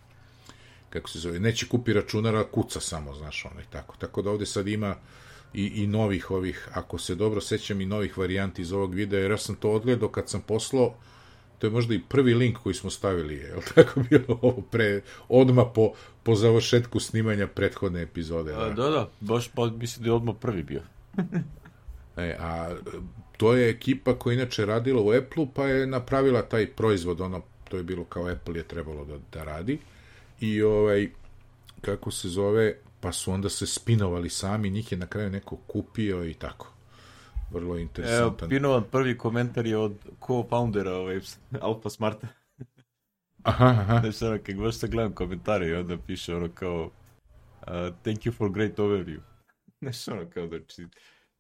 kako 0.90 1.10
se 1.10 1.20
zove, 1.20 1.40
neće 1.40 1.68
kupi 1.68 1.94
računar, 1.94 2.36
a 2.36 2.44
kuca 2.52 2.80
samo, 2.80 3.16
znaš, 3.16 3.46
ono 3.46 3.62
i 3.62 3.66
tako. 3.70 3.96
Tako 3.98 4.22
da 4.22 4.30
ovde 4.30 4.46
sad 4.46 4.68
ima 4.68 4.96
i, 5.54 5.84
i 5.84 5.88
novih 5.88 6.32
ovih, 6.32 6.68
ako 6.74 6.98
se 6.98 7.16
dobro 7.16 7.42
sećam, 7.42 7.82
i 7.82 7.86
novih 7.86 8.18
varijanti 8.18 8.62
iz 8.62 8.74
ovog 8.74 8.94
videa, 8.94 9.20
jer 9.20 9.32
ja 9.32 9.38
sam 9.38 9.56
to 9.56 9.72
odgledao 9.72 10.10
kad 10.10 10.30
sam 10.30 10.42
poslao, 10.42 10.96
to 11.62 11.67
je 11.67 11.71
možda 11.71 11.93
i 11.93 12.02
prvi 12.10 12.34
link 12.34 12.58
koji 12.58 12.76
smo 12.76 12.89
stavili, 12.89 13.36
je 13.36 13.56
li 13.56 13.62
tako 13.76 14.00
bilo 14.10 14.39
ovo 14.41 14.62
pre, 14.71 15.02
odma 15.30 15.65
po, 15.65 15.93
po 16.24 16.36
završetku 16.36 17.00
snimanja 17.00 17.47
prethodne 17.47 18.02
epizode. 18.02 18.52
Da. 18.52 18.69
da, 18.69 18.89
da, 18.89 19.10
baš 19.19 19.47
pa, 19.47 19.65
mislim 19.65 20.04
da 20.04 20.10
je 20.10 20.13
odmah 20.13 20.36
prvi 20.41 20.63
bio. 20.63 20.82
E, 22.17 22.36
a 22.39 22.76
to 23.38 23.54
je 23.54 23.69
ekipa 23.69 24.19
koja 24.19 24.34
inače 24.34 24.65
radila 24.65 25.02
u 25.02 25.12
Apple-u, 25.12 25.47
pa 25.47 25.67
je 25.67 25.88
napravila 25.88 26.41
taj 26.41 26.67
proizvod, 26.67 27.21
ono, 27.21 27.41
to 27.69 27.78
je 27.78 27.84
bilo 27.84 28.04
kao 28.04 28.28
Apple 28.28 28.58
je 28.58 28.63
trebalo 28.63 29.06
da, 29.06 29.17
da 29.34 29.43
radi. 29.43 29.80
I 30.39 30.62
ovaj, 30.62 31.10
kako 31.82 32.12
se 32.12 32.30
zove, 32.30 32.76
pa 33.00 33.12
su 33.12 33.32
onda 33.32 33.50
se 33.50 33.67
spinovali 33.67 34.30
sami, 34.30 34.69
njih 34.69 34.91
je 34.91 34.97
na 34.97 35.08
kraju 35.08 35.30
neko 35.30 35.56
kupio 35.67 36.26
i 36.26 36.34
tako. 36.34 36.71
Vrlo 37.54 37.66
Evo, 37.66 37.78
interesantan. 37.78 38.50
Pinovan 38.50 38.84
prvi 38.92 39.18
komentar 39.18 39.66
je 39.66 39.78
od 39.78 39.94
co-foundera 40.20 40.92
ovaj, 40.92 41.20
Alpha 41.62 41.90
Smarta. 41.90 42.28
Aha, 43.44 43.66
aha. 43.66 44.00
Znači, 44.00 44.26
ono, 44.26 44.38
kad 44.46 44.56
baš 44.56 44.76
se 44.76 44.88
gledam 44.88 45.12
komentare 45.12 45.68
i 45.68 45.74
onda 45.74 45.98
piše 45.98 46.36
ono 46.36 46.50
kao 46.54 46.84
uh, 47.62 47.68
thank 48.02 48.20
you 48.20 48.34
for 48.34 48.52
great 48.52 48.80
overview. 48.80 49.20
Znači, 49.82 50.12
ono 50.12 50.30
kao 50.34 50.48
da 50.48 50.60
či, 50.60 50.88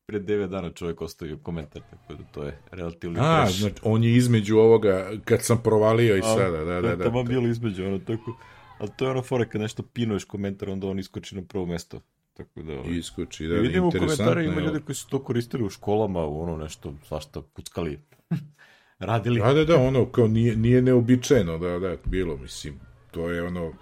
pre 0.05 0.19
9 0.19 0.47
dana 0.47 0.69
čovjek 0.69 1.01
ostavio 1.01 1.37
komentar, 1.37 1.81
tako 1.89 2.13
da 2.13 2.23
to 2.31 2.43
je 2.43 2.59
relativno 2.71 3.19
A, 3.21 3.45
fresh. 3.45 3.59
znači, 3.59 3.75
on 3.83 4.03
je 4.03 4.15
između 4.15 4.57
ovoga, 4.57 5.11
kad 5.25 5.41
sam 5.41 5.63
provalio 5.63 6.15
i 6.15 6.19
A, 6.19 6.23
sada, 6.23 6.57
da, 6.57 6.81
da, 6.81 6.89
je 6.89 6.95
da. 6.95 7.03
Tamo 7.03 7.23
bilo 7.23 7.47
između, 7.47 7.85
ono, 7.85 7.99
tako, 7.99 8.37
ali 8.77 8.89
to 8.97 9.05
je 9.05 9.11
ono 9.11 9.21
fora 9.21 9.45
kad 9.45 9.61
nešto 9.61 9.83
pinuješ 9.83 10.25
komentar, 10.25 10.69
onda 10.69 10.87
on 10.87 10.99
iskoči 10.99 11.35
na 11.35 11.41
prvo 11.41 11.65
mesto. 11.65 12.01
Tako 12.43 12.61
da, 12.61 12.73
ovaj, 12.73 12.91
Iskuči, 12.91 13.45
I 13.45 13.47
da, 13.47 13.55
vidimo 13.55 13.87
u 13.87 13.91
ima 14.43 14.61
ljudi 14.61 14.79
koji 14.85 14.95
su 14.95 15.07
to 15.09 15.23
koristili 15.23 15.63
u 15.63 15.69
školama, 15.69 16.25
u 16.25 16.41
ono 16.41 16.57
nešto, 16.57 16.93
svašta, 17.07 17.41
kuckali, 17.53 17.99
radili. 18.99 19.39
Da, 19.41 19.53
da, 19.53 19.65
da, 19.65 19.77
ono, 19.77 20.05
kao 20.05 20.27
nije, 20.27 20.55
nije 20.55 20.81
neobičajeno, 20.81 21.57
da, 21.57 21.79
da, 21.79 21.95
bilo, 22.05 22.37
mislim, 22.37 22.79
to 23.11 23.29
je 23.29 23.43
ono, 23.43 23.73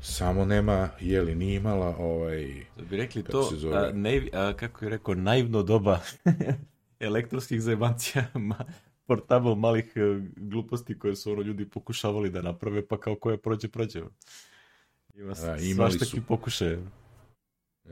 samo 0.00 0.44
nema, 0.44 0.88
jeli, 1.00 1.34
nije 1.34 1.56
imala, 1.56 1.96
ovaj, 1.98 2.64
Da 2.76 2.84
bi 2.84 2.96
rekli 2.96 3.22
Kako 3.22 3.32
to, 3.32 3.42
se 3.42 3.56
zove? 3.56 3.76
a, 3.76 3.92
naiv, 3.92 4.28
a, 4.32 4.52
kako 4.56 4.84
je 4.84 4.88
rekao, 4.90 5.14
naivno 5.14 5.62
doba 5.62 6.00
elektronskih 7.00 7.62
zajebancija, 7.62 8.26
ma, 8.48 8.64
portabl 9.06 9.54
malih 9.54 9.92
e, 9.96 10.00
gluposti 10.36 10.98
koje 10.98 11.16
su 11.16 11.32
ono 11.32 11.42
ljudi 11.42 11.68
pokušavali 11.68 12.30
da 12.30 12.42
naprave, 12.42 12.86
pa 12.86 13.00
kao 13.00 13.14
koje 13.14 13.36
prođe, 13.36 13.68
prođe. 13.68 14.02
Ima 15.14 15.32
A, 15.32 15.56
imali 15.56 15.74
svašta 15.74 16.04
su- 16.04 16.22
pokušaje. 16.28 16.82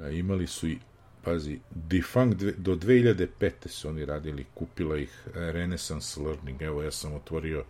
A, 0.01 0.09
imali 0.09 0.47
su 0.47 0.69
i, 0.69 0.79
pazi, 1.25 1.61
Defunct, 1.71 2.43
do 2.43 2.75
2005. 2.77 3.69
su 3.69 3.89
oni 3.89 4.05
radili, 4.05 4.47
kupila 4.55 4.99
ih 4.99 5.27
e, 5.27 5.53
Renaissance 5.53 6.21
Learning, 6.21 6.63
evo, 6.63 6.83
ja 6.83 6.91
sam 6.91 7.15
otvorio, 7.15 7.65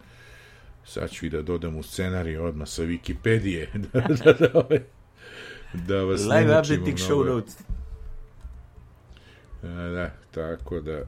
sad 0.85 1.11
ću 1.11 1.27
i 1.27 1.31
da 1.31 1.43
dodam 1.43 1.77
u 1.77 1.83
scenarij 1.83 2.37
odmah 2.37 2.69
sa 2.69 2.83
Wikipedije, 2.83 3.67
da, 3.93 4.01
da, 4.01 4.33
da, 4.33 4.49
ovaj, 4.55 4.81
da 5.75 6.03
vas 6.03 6.21
Live 6.21 6.59
updating 6.59 6.99
show 6.99 7.27
notes. 7.27 7.57
A, 9.63 9.67
da, 9.67 10.11
tako 10.31 10.81
da, 10.81 11.05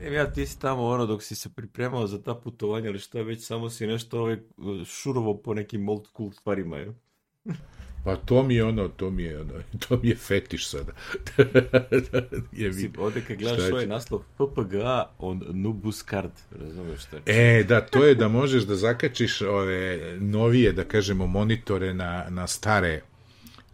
Em, 0.00 0.12
ja 0.12 0.32
ti 0.32 0.46
si 0.46 0.60
tamo 0.60 0.86
ono 0.86 1.06
dok 1.06 1.22
si 1.22 1.34
se 1.34 1.48
pripremao 1.54 2.06
za 2.06 2.22
ta 2.22 2.34
putovanja 2.34 2.88
ili 2.88 2.98
šta 2.98 3.22
već, 3.22 3.46
samo 3.46 3.70
si 3.70 3.86
nešto 3.86 4.20
ovaj, 4.20 4.38
šurovo 4.84 5.36
po 5.36 5.54
nekim 5.54 5.88
old 5.88 6.06
school 6.06 6.30
stvarima. 6.30 6.84
Pa 8.08 8.16
to 8.16 8.42
mi 8.42 8.54
je 8.54 8.64
ono, 8.64 8.88
to 8.88 9.10
mi 9.10 9.22
je 9.22 9.40
ono, 9.40 9.52
to 9.88 10.00
mi 10.02 10.08
je 10.08 10.16
fetiš 10.16 10.68
sada. 10.68 10.92
je 12.52 12.70
mi, 12.72 12.90
ovde 12.98 13.20
kad 13.20 13.36
gledaš 13.36 13.70
ovaj 13.70 13.86
naslov 13.86 14.22
PPGA 14.38 15.10
on 15.18 15.42
Nubus 15.50 16.04
card, 16.10 16.30
razumeš 16.50 17.00
šta? 17.00 17.16
E, 17.26 17.64
da, 17.68 17.80
to 17.80 18.04
je 18.04 18.14
da 18.14 18.28
možeš 18.28 18.62
da 18.62 18.76
zakačiš 18.76 19.42
ove 19.42 20.16
novije, 20.20 20.72
da 20.72 20.84
kažemo, 20.84 21.26
monitore 21.26 21.94
na, 21.94 22.26
na 22.28 22.46
stare 22.46 23.02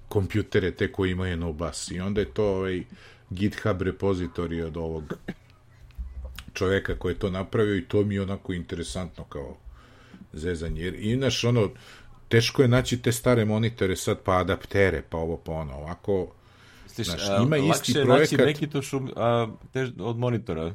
kompjutere, 0.09 0.71
te 0.71 0.93
koji 0.93 1.11
imaju 1.11 1.37
no 1.37 1.53
bus. 1.53 1.91
I 1.91 2.01
onda 2.01 2.21
je 2.21 2.35
to 2.35 2.45
ovaj 2.45 2.83
GitHub 3.31 3.83
repozitorij 3.83 4.63
od 4.63 4.77
ovog 4.77 5.15
čoveka 6.53 6.99
koji 6.99 7.13
je 7.13 7.19
to 7.19 7.31
napravio 7.31 7.77
i 7.77 7.85
to 7.85 8.03
mi 8.03 8.15
je 8.15 8.23
onako 8.23 8.53
interesantno 8.53 9.25
kao 9.25 9.57
zezanje. 10.33 10.83
Jer 10.83 10.95
inaš, 10.99 11.45
ono, 11.45 11.71
teško 12.35 12.63
je 12.63 12.69
naći 12.69 13.03
te 13.03 13.13
stare 13.13 13.45
monitore 13.45 13.97
sad, 13.97 14.19
pa 14.21 14.39
adaptere, 14.39 15.03
pa 15.11 15.17
ovo, 15.19 15.37
pa 15.37 15.53
ono. 15.53 15.73
Ovako, 15.75 16.33
Misliš, 16.85 17.07
Znaš, 17.07 17.29
a, 17.29 17.43
ima 17.43 17.57
isti 17.57 17.69
lakše 17.69 17.99
je 17.99 18.05
projekat- 18.05 18.39
naći 18.39 18.47
Macintosh 18.47 18.95
u- 18.95 19.09
a, 19.17 19.49
tež, 19.73 19.91
od 19.99 20.19
monitora. 20.19 20.75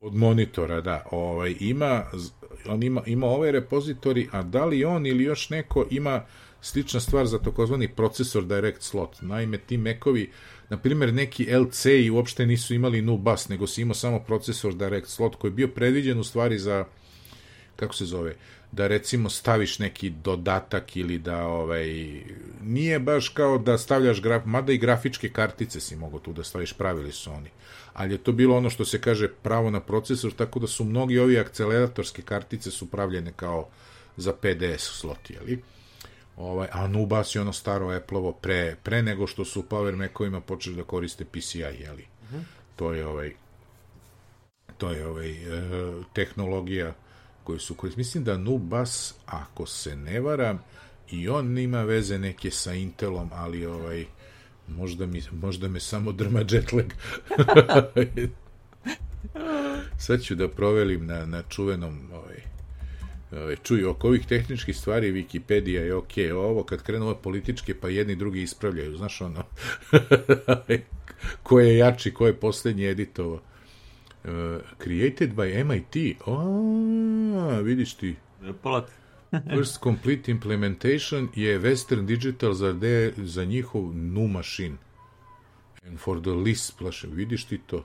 Od 0.00 0.14
monitora, 0.14 0.80
da. 0.80 1.06
Ovaj, 1.10 1.54
ima, 1.60 2.04
on 2.68 2.82
ima, 2.82 3.02
ima 3.06 3.26
ovaj 3.26 3.52
repozitori, 3.52 4.28
a 4.32 4.42
da 4.42 4.64
li 4.64 4.84
on 4.84 5.06
ili 5.06 5.24
još 5.24 5.50
neko 5.50 5.86
ima 5.90 6.22
slična 6.60 7.00
stvar 7.00 7.26
za 7.26 7.38
takozvani 7.38 7.88
procesor 7.88 8.44
direct 8.44 8.82
slot. 8.82 9.16
Naime, 9.22 9.58
ti 9.58 9.76
mekovi, 9.76 10.30
na 10.68 10.76
primjer, 10.76 11.14
neki 11.14 11.46
LC 11.52 11.84
i 11.86 12.10
uopšte 12.10 12.46
nisu 12.46 12.74
imali 12.74 13.02
nu 13.02 13.16
bus, 13.18 13.48
nego 13.48 13.66
si 13.66 13.82
imao 13.82 13.94
samo 13.94 14.20
procesor 14.20 14.74
direct 14.74 15.08
slot 15.08 15.36
koji 15.36 15.50
je 15.50 15.54
bio 15.54 15.68
predviđen 15.68 16.18
u 16.18 16.24
stvari 16.24 16.58
za, 16.58 16.84
kako 17.76 17.94
se 17.94 18.04
zove, 18.04 18.34
da 18.72 18.86
recimo 18.86 19.30
staviš 19.30 19.78
neki 19.78 20.10
dodatak 20.10 20.96
ili 20.96 21.18
da 21.18 21.46
ovaj 21.46 22.20
nije 22.62 22.98
baš 22.98 23.28
kao 23.28 23.58
da 23.58 23.78
stavljaš 23.78 24.22
graf, 24.22 24.44
mada 24.44 24.72
i 24.72 24.78
grafičke 24.78 25.28
kartice 25.28 25.80
si 25.80 25.96
mogo 25.96 26.18
tu 26.18 26.32
da 26.32 26.44
staviš, 26.44 26.72
pravili 26.72 27.12
su 27.12 27.32
oni. 27.32 27.50
Ali 27.92 28.14
je 28.14 28.18
to 28.18 28.32
bilo 28.32 28.56
ono 28.56 28.70
što 28.70 28.84
se 28.84 29.00
kaže 29.00 29.28
pravo 29.28 29.70
na 29.70 29.80
procesor, 29.80 30.32
tako 30.32 30.58
da 30.58 30.66
su 30.66 30.84
mnogi 30.84 31.18
ovi 31.18 31.38
akceleratorske 31.38 32.22
kartice 32.22 32.70
su 32.70 32.90
pravljene 32.90 33.32
kao 33.36 33.68
za 34.16 34.32
PDS 34.32 34.82
slot, 34.82 35.30
jeli? 35.30 35.62
Ovaj, 36.36 36.68
a 36.72 36.88
Nubas 36.88 37.34
je 37.34 37.40
ono 37.40 37.52
staro 37.52 37.90
Apple-ovo 37.90 38.32
pre, 38.32 38.76
pre 38.82 39.02
nego 39.02 39.26
što 39.26 39.44
su 39.44 39.64
Power 39.70 39.96
Mac-ovima 39.96 40.40
počeli 40.40 40.76
da 40.76 40.82
koriste 40.82 41.24
PCI, 41.24 41.58
jeli? 41.58 42.06
Uh 42.22 42.36
-huh. 42.36 42.42
To 42.76 42.92
je 42.92 43.06
ovaj 43.06 43.32
to 44.78 44.90
je 44.90 45.06
ovaj 45.06 45.30
eh, 45.30 46.02
tehnologija 46.12 46.94
koji 47.46 47.58
su 47.58 47.74
koji 47.74 47.92
mislim 47.96 48.24
da 48.24 48.38
Nubas 48.38 49.14
ako 49.26 49.66
se 49.66 49.96
ne 49.96 50.20
varam 50.20 50.62
i 51.10 51.28
on 51.28 51.58
ima 51.58 51.82
veze 51.82 52.18
neke 52.18 52.50
sa 52.50 52.74
Intelom 52.74 53.30
ali 53.32 53.66
ovaj 53.66 54.04
možda 54.68 55.06
mi 55.06 55.22
možda 55.32 55.68
me 55.68 55.80
samo 55.80 56.12
drma 56.12 56.40
jetlag 56.50 56.86
sad 60.06 60.22
ću 60.22 60.34
da 60.34 60.48
provelim 60.48 61.06
na, 61.06 61.26
na 61.26 61.42
čuvenom 61.48 62.10
ovaj, 62.12 62.40
ovaj, 63.32 63.56
čuj, 63.62 63.84
oko 63.84 64.08
ovih 64.08 64.26
tehničkih 64.26 64.76
stvari 64.76 65.12
Wikipedia 65.12 65.80
je 65.80 65.94
ok, 65.94 66.12
ovo 66.34 66.64
kad 66.64 66.82
krenu 66.82 67.06
ove 67.06 67.22
političke 67.22 67.80
pa 67.80 67.88
jedni 67.88 68.16
drugi 68.16 68.42
ispravljaju, 68.42 68.96
znaš 68.96 69.20
ono 69.20 69.42
ko 71.42 71.60
je 71.60 71.78
jači, 71.78 72.14
ko 72.14 72.26
je 72.26 72.40
poslednji 72.40 72.86
editovao 72.86 73.40
Uh, 74.26 74.60
created 74.78 75.34
by 75.34 75.64
MIT. 75.64 76.16
A, 76.26 77.60
vidiš 77.62 77.94
ti. 77.94 78.16
Polat. 78.62 78.90
First 79.54 79.78
complete 79.82 80.30
implementation 80.30 81.28
je 81.34 81.58
Western 81.58 82.06
Digital 82.06 82.52
za, 82.52 82.72
de, 82.72 83.12
za 83.16 83.44
njihov 83.44 83.96
new 83.96 84.26
machine. 84.26 84.76
And 85.86 85.98
for 85.98 86.20
the 86.20 86.30
list 86.30 86.78
plaše. 86.78 87.06
Vidiš 87.06 87.44
ti 87.44 87.58
to? 87.66 87.84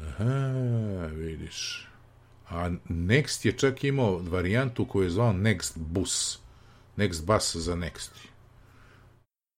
Aha, 0.00 1.06
vidiš. 1.06 1.88
A 2.48 2.70
Next 2.88 3.46
je 3.46 3.52
čak 3.52 3.84
imao 3.84 4.18
varijantu 4.18 4.84
koju 4.84 5.04
je 5.04 5.10
zvao 5.10 5.32
Next 5.32 5.78
Bus. 5.78 6.38
Next 6.96 7.24
Bus 7.24 7.56
za 7.56 7.76
Next. 7.76 8.10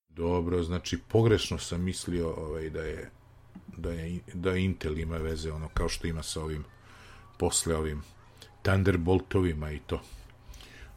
Dobro, 0.08 0.62
znači 0.62 0.98
pogrešno 1.08 1.58
sam 1.58 1.82
mislio 1.82 2.30
ovaj, 2.30 2.70
da 2.70 2.82
je 2.82 3.10
da, 3.76 3.92
je, 3.92 4.20
da 4.34 4.56
Intel 4.56 4.98
ima 4.98 5.16
veze, 5.16 5.52
ono, 5.52 5.68
kao 5.68 5.88
što 5.88 6.06
ima 6.06 6.22
sa 6.22 6.40
ovim, 6.40 6.64
posle 7.38 7.76
ovim 7.76 8.02
Thunderboltovima 8.62 9.70
i 9.70 9.78
to. 9.86 10.00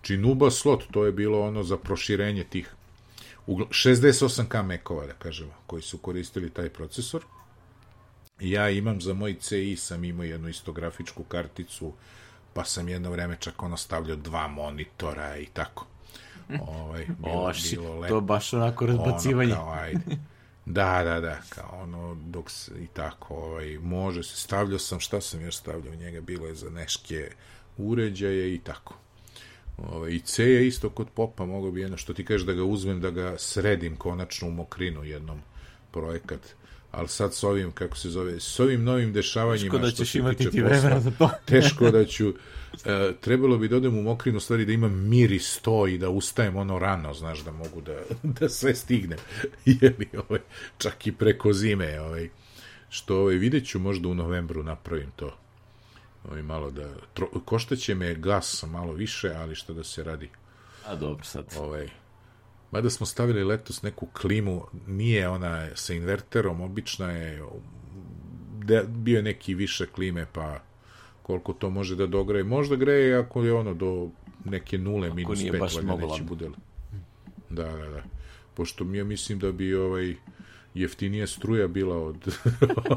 Činuba 0.02 0.52
slot, 0.52 0.84
to 0.92 1.06
je 1.06 1.12
bilo 1.12 1.42
ono 1.42 1.64
za 1.64 1.78
proširenje 1.78 2.44
tih 2.44 2.76
68K 3.48 4.64
mekova, 4.64 5.06
da 5.06 5.14
kažemo, 5.14 5.52
koji 5.68 5.82
su 5.82 5.98
koristili 5.98 6.50
taj 6.50 6.70
procesor. 6.70 7.24
Ja 8.40 8.70
imam 8.70 9.02
za 9.02 9.14
moj 9.14 9.36
CI, 9.40 9.76
sam 9.76 10.04
imao 10.04 10.24
jednu 10.24 10.50
istografičku 10.50 11.24
karticu, 11.24 11.94
pa 12.54 12.64
sam 12.64 12.90
jedno 12.90 13.12
vreme 13.12 13.38
čak 13.40 13.64
ono 13.64 13.78
stavljao 13.78 14.18
dva 14.18 14.48
monitora 14.48 15.38
i 15.38 15.46
tako. 15.46 15.86
Ovaj, 16.68 17.08
bilo, 17.18 17.34
o, 17.34 17.52
bilo 17.72 18.00
lepo. 18.00 18.16
To 18.16 18.22
baš 18.22 18.54
onako 18.54 18.86
razbacivanje. 18.86 19.54
Ono 19.54 19.64
kao, 19.64 19.74
ajde. 19.74 20.00
Da, 20.70 21.04
da, 21.04 21.20
da, 21.20 21.42
kao 21.50 21.80
ono, 21.82 22.16
dok 22.16 22.50
se 22.52 22.72
i 22.84 22.88
tako, 22.88 23.36
ovaj, 23.36 23.78
može 23.78 24.24
se, 24.24 24.36
stavljao 24.38 24.80
sam, 24.80 25.00
šta 25.00 25.22
sam 25.22 25.42
još 25.42 25.58
stavljao 25.58 25.96
njega, 25.96 26.22
bilo 26.22 26.48
je 26.48 26.56
za 26.56 26.70
neške 26.70 27.32
uređaje 27.78 28.56
i 28.56 28.60
tako. 28.60 28.98
Ovaj, 29.78 30.12
I 30.12 30.20
C 30.20 30.44
je 30.44 30.68
isto 30.68 30.90
kod 30.90 31.08
popa, 31.14 31.46
mogo 31.46 31.72
bi 31.72 31.82
jedno, 31.82 31.98
što 31.98 32.14
ti 32.14 32.26
kažeš 32.26 32.46
da 32.46 32.54
ga 32.54 32.64
uzmem, 32.64 33.02
da 33.02 33.10
ga 33.10 33.36
sredim 33.38 33.96
konačno 33.96 34.48
u 34.48 34.52
mokrinu 34.52 35.04
jednom 35.04 35.42
projekat, 35.92 36.56
ali 36.98 37.08
sad 37.08 37.34
s 37.34 37.44
ovim, 37.44 37.72
kako 37.72 37.98
se 37.98 38.10
zove, 38.10 38.40
s 38.40 38.60
ovim 38.60 38.84
novim 38.84 39.14
dešavanjima... 39.14 39.72
Teško 39.72 39.78
da 39.78 39.92
ćeš 39.92 40.16
imati 40.16 40.50
ti 40.50 40.62
vremena 40.62 41.00
za 41.00 41.12
to. 41.12 41.30
teško 41.46 41.92
da 41.92 42.06
ću, 42.06 42.34
e, 42.86 43.12
trebalo 43.22 43.58
bi 43.58 43.68
da 43.68 43.78
odem 43.78 43.98
u 43.98 44.04
mokrinu 44.04 44.40
stvari 44.40 44.66
da 44.66 44.72
imam 44.72 45.08
miris 45.10 45.60
to 45.62 45.88
i 45.88 45.98
da 45.98 46.10
ustajem 46.10 46.56
ono 46.56 46.80
rano, 46.80 47.14
znaš, 47.14 47.40
da 47.40 47.52
mogu 47.52 47.82
da, 47.82 48.00
da 48.40 48.50
sve 48.50 48.76
stignem. 48.76 49.20
Jeli, 49.82 50.10
ovaj, 50.28 50.40
čak 50.78 51.08
i 51.08 51.12
preko 51.12 51.54
zime, 51.54 52.02
ovaj, 52.02 52.30
što 52.90 53.20
ovaj, 53.20 53.36
vidjet 53.36 53.68
ću 53.68 53.80
možda 53.80 54.08
u 54.08 54.14
novembru 54.14 54.64
napravim 54.64 55.12
to. 55.16 55.38
Ovaj, 56.30 56.42
malo 56.42 56.72
da, 56.72 56.90
tro, 57.14 57.28
koštaće 57.46 57.96
me 57.96 58.16
gas 58.16 58.66
malo 58.68 58.94
više, 58.94 59.30
ali 59.30 59.56
što 59.56 59.74
da 59.74 59.84
se 59.84 60.04
radi. 60.04 60.30
A 60.86 60.96
dobro 60.96 61.24
sad. 61.24 61.46
Ovaj, 61.58 61.90
Mada 62.72 62.90
smo 62.90 63.06
stavili 63.06 63.44
letos 63.44 63.82
neku 63.82 64.06
klimu, 64.06 64.66
nije 64.88 65.30
ona 65.30 65.68
sa 65.76 65.94
inverterom, 65.94 66.62
obična 66.62 67.12
je, 67.12 67.44
de, 68.64 68.84
bio 68.88 69.18
je 69.18 69.24
neki 69.24 69.56
više 69.56 69.86
klime, 69.86 70.26
pa 70.34 70.60
koliko 71.22 71.54
to 71.54 71.70
može 71.70 71.96
da 71.96 72.08
dogreje. 72.08 72.44
Možda 72.44 72.76
greje 72.76 73.18
ako 73.18 73.44
je 73.44 73.54
ono 73.54 73.74
do 73.74 74.10
neke 74.46 74.78
nule, 74.78 75.08
ako 75.08 75.16
minus 75.16 75.40
pet, 75.52 75.62
valjda 75.62 75.96
neće 75.96 76.24
bude. 76.24 76.50
Da, 77.50 77.64
da, 77.64 77.88
da. 77.88 78.04
Pošto 78.54 78.84
mi 78.84 78.98
ja 78.98 79.04
mislim 79.04 79.40
da 79.40 79.52
bi 79.52 79.76
ovaj 79.76 80.16
jeftinija 80.74 81.28
struja 81.28 81.68
bila 81.68 81.98
od, 81.98 82.38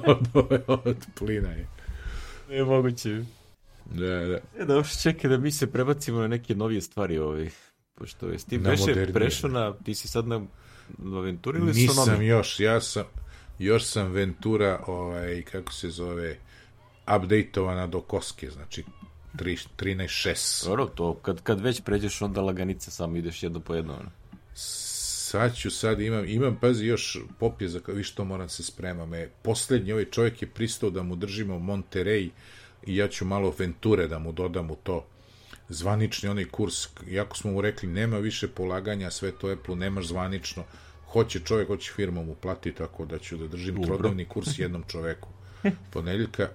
od, 0.07 0.29
od, 0.69 0.81
od 0.85 1.07
plina. 1.15 1.49
Je. 1.49 1.67
Ne 2.51 2.65
moguće. 2.65 3.25
Da, 3.85 4.07
da. 4.07 4.39
E, 4.59 4.65
da, 4.65 4.83
čekaj 5.03 5.31
da 5.31 5.39
mi 5.39 5.51
se 5.51 5.73
prebacimo 5.73 6.21
na 6.21 6.29
neke 6.29 6.55
novije 6.55 6.81
stvari 6.81 7.19
ovaj 7.19 7.51
pošto 8.01 8.29
je 8.29 8.39
ti 8.39 8.59
beše 8.59 9.13
prešao 9.13 9.51
na, 9.51 9.75
ti 9.85 9.95
si 9.95 10.09
sad 10.09 10.27
na, 10.27 10.47
Venturi 10.99 11.59
ili 11.59 11.73
Nisam 11.73 11.95
Sonome? 11.95 12.27
još, 12.27 12.61
ja 12.61 12.81
sam, 12.81 13.05
još 13.59 13.85
sam 13.85 14.13
Ventura, 14.13 14.85
ovaj, 14.87 15.43
kako 15.43 15.73
se 15.73 15.91
zove, 15.91 16.39
updateovana 17.17 17.87
do 17.87 18.01
koske, 18.01 18.51
znači 18.51 18.85
13.6. 19.35 20.65
Dobro, 20.65 20.87
to 20.87 21.15
kad, 21.15 21.43
kad 21.43 21.61
već 21.61 21.81
pređeš 21.81 22.23
onda 22.23 22.41
laganice 22.41 22.91
samo 22.91 23.17
ideš 23.17 23.43
jedno 23.43 23.61
po 23.61 23.75
jedno. 23.75 23.93
Ne? 23.93 24.11
Sad 24.55 25.57
ću, 25.57 25.71
sad 25.71 26.01
imam, 26.01 26.25
imam, 26.29 26.59
pazi, 26.61 26.87
još 26.87 27.19
popje 27.39 27.69
za 27.69 27.81
vi 27.87 28.03
što 28.03 28.25
moram 28.25 28.49
se 28.49 28.63
spremam. 28.63 29.15
E, 29.15 29.29
poslednji 29.43 29.93
ovaj 29.93 30.05
čovjek 30.05 30.43
je 30.43 30.49
pristao 30.49 30.91
da 30.91 31.03
mu 31.03 31.17
držimo 31.17 31.59
Monterey 31.59 32.31
i 32.87 32.97
ja 32.97 33.09
ću 33.09 33.25
malo 33.25 33.55
Venture 33.59 34.07
da 34.07 34.19
mu 34.19 34.33
dodam 34.33 34.71
u 34.71 34.77
to 34.77 35.07
zvanični 35.71 36.29
onaj 36.29 36.45
kurs, 36.45 36.89
iako 37.09 37.37
smo 37.37 37.51
mu 37.51 37.61
rekli 37.61 37.89
nema 37.89 38.19
više 38.19 38.49
polaganja, 38.49 39.11
sve 39.11 39.33
to 39.33 39.49
Apple 39.49 39.77
nemaš 39.77 40.07
zvanično, 40.07 40.65
hoće 41.07 41.41
čovjek, 41.41 41.69
hoće 41.69 41.93
firma 41.93 42.23
mu 42.23 42.35
plati, 42.35 42.73
tako 42.75 43.07
da 43.07 43.19
ću 43.19 43.37
da 43.37 43.47
držim 43.47 43.75
Dobro. 43.75 43.87
trodnevni 43.89 44.25
kurs 44.25 44.59
jednom 44.59 44.85
čoveku 44.89 45.29
ponedeljka. 45.93 46.49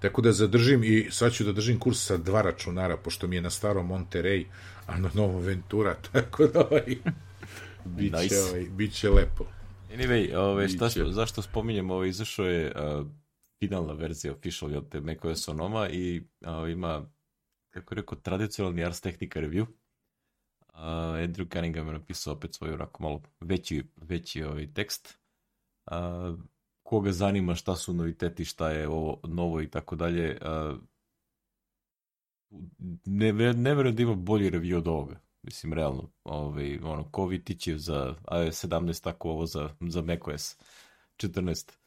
Tako 0.00 0.22
da 0.22 0.32
zadržim 0.32 0.84
i 0.84 1.08
sad 1.10 1.32
ću 1.32 1.44
da 1.44 1.52
držim 1.52 1.78
kurs 1.78 2.06
sa 2.06 2.16
dva 2.16 2.42
računara, 2.42 2.96
pošto 2.96 3.26
mi 3.26 3.36
je 3.36 3.42
na 3.42 3.50
starom 3.50 3.88
Monterey, 3.88 4.44
a 4.86 4.98
na 4.98 5.10
novom 5.14 5.42
Ventura, 5.42 5.94
tako 6.12 6.46
da 6.46 6.60
ovaj, 6.60 6.96
biće, 7.96 8.16
nice. 8.16 8.40
ovaj, 8.40 8.66
biće 8.70 9.08
lepo. 9.08 9.44
Anyway, 9.94 10.36
ove, 10.36 10.68
šta, 10.68 10.88
zašto 11.10 11.42
spominjem, 11.42 11.90
ovo 11.90 12.04
izašao 12.04 12.46
je 12.46 12.72
uh, 12.76 13.06
finalna 13.58 13.92
verzija 13.92 14.32
official 14.32 14.76
od 14.76 15.04
macOS 15.04 15.44
Sonoma 15.44 15.88
i 15.88 16.22
uh, 16.40 16.70
ima 16.70 17.06
kako 17.72 17.94
rekao, 17.94 18.18
tradicionalni 18.18 18.84
Ars 18.84 19.00
Technica 19.00 19.40
review. 19.40 19.62
Uh, 19.62 20.78
Andrew 21.24 21.52
Cunningham 21.52 21.86
je 21.86 21.92
napisao 21.92 22.32
opet 22.34 22.54
svoj 22.54 22.72
onako 22.72 23.02
malo 23.02 23.22
veći, 23.40 23.84
veći 23.96 24.42
ovaj 24.42 24.72
tekst. 24.72 25.18
Uh, 25.86 26.38
koga 26.82 27.12
zanima 27.12 27.54
šta 27.54 27.76
su 27.76 27.92
noviteti, 27.92 28.44
šta 28.44 28.70
je 28.70 28.88
ovo 28.88 29.20
novo 29.24 29.60
i 29.60 29.70
tako 29.70 29.96
dalje. 29.96 30.38
Ne, 33.04 33.32
ne 33.32 33.74
verujem 33.74 33.96
da 33.96 34.02
ima 34.02 34.14
bolji 34.14 34.50
review 34.50 34.76
od 34.76 34.88
ovoga. 34.88 35.20
Mislim, 35.42 35.72
realno. 35.72 36.10
Ovaj, 36.24 36.78
ono, 36.78 37.10
ko 37.10 37.26
Vitićev 37.26 37.76
za 37.76 38.14
iOS 38.44 38.64
17, 38.64 39.04
tako 39.04 39.30
ovo 39.30 39.46
za, 39.46 39.70
za 39.80 40.02
macOS 40.02 40.56
14. 41.16 41.81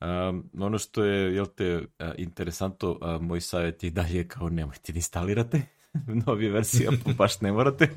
Um, 0.00 0.50
ono 0.58 0.78
što 0.78 1.04
je, 1.04 1.34
jel 1.34 1.46
te, 1.46 1.84
interesantno, 2.16 2.90
uh, 2.90 3.22
moj 3.22 3.40
savjet 3.40 3.82
je 3.82 3.90
dalje 3.90 4.28
kao 4.28 4.48
nemojte 4.48 4.92
da 4.92 4.96
instalirate 4.96 5.62
novije 6.26 6.50
verzije, 6.50 6.88
ako 6.88 7.12
baš 7.12 7.40
ne 7.40 7.52
morate. 7.52 7.88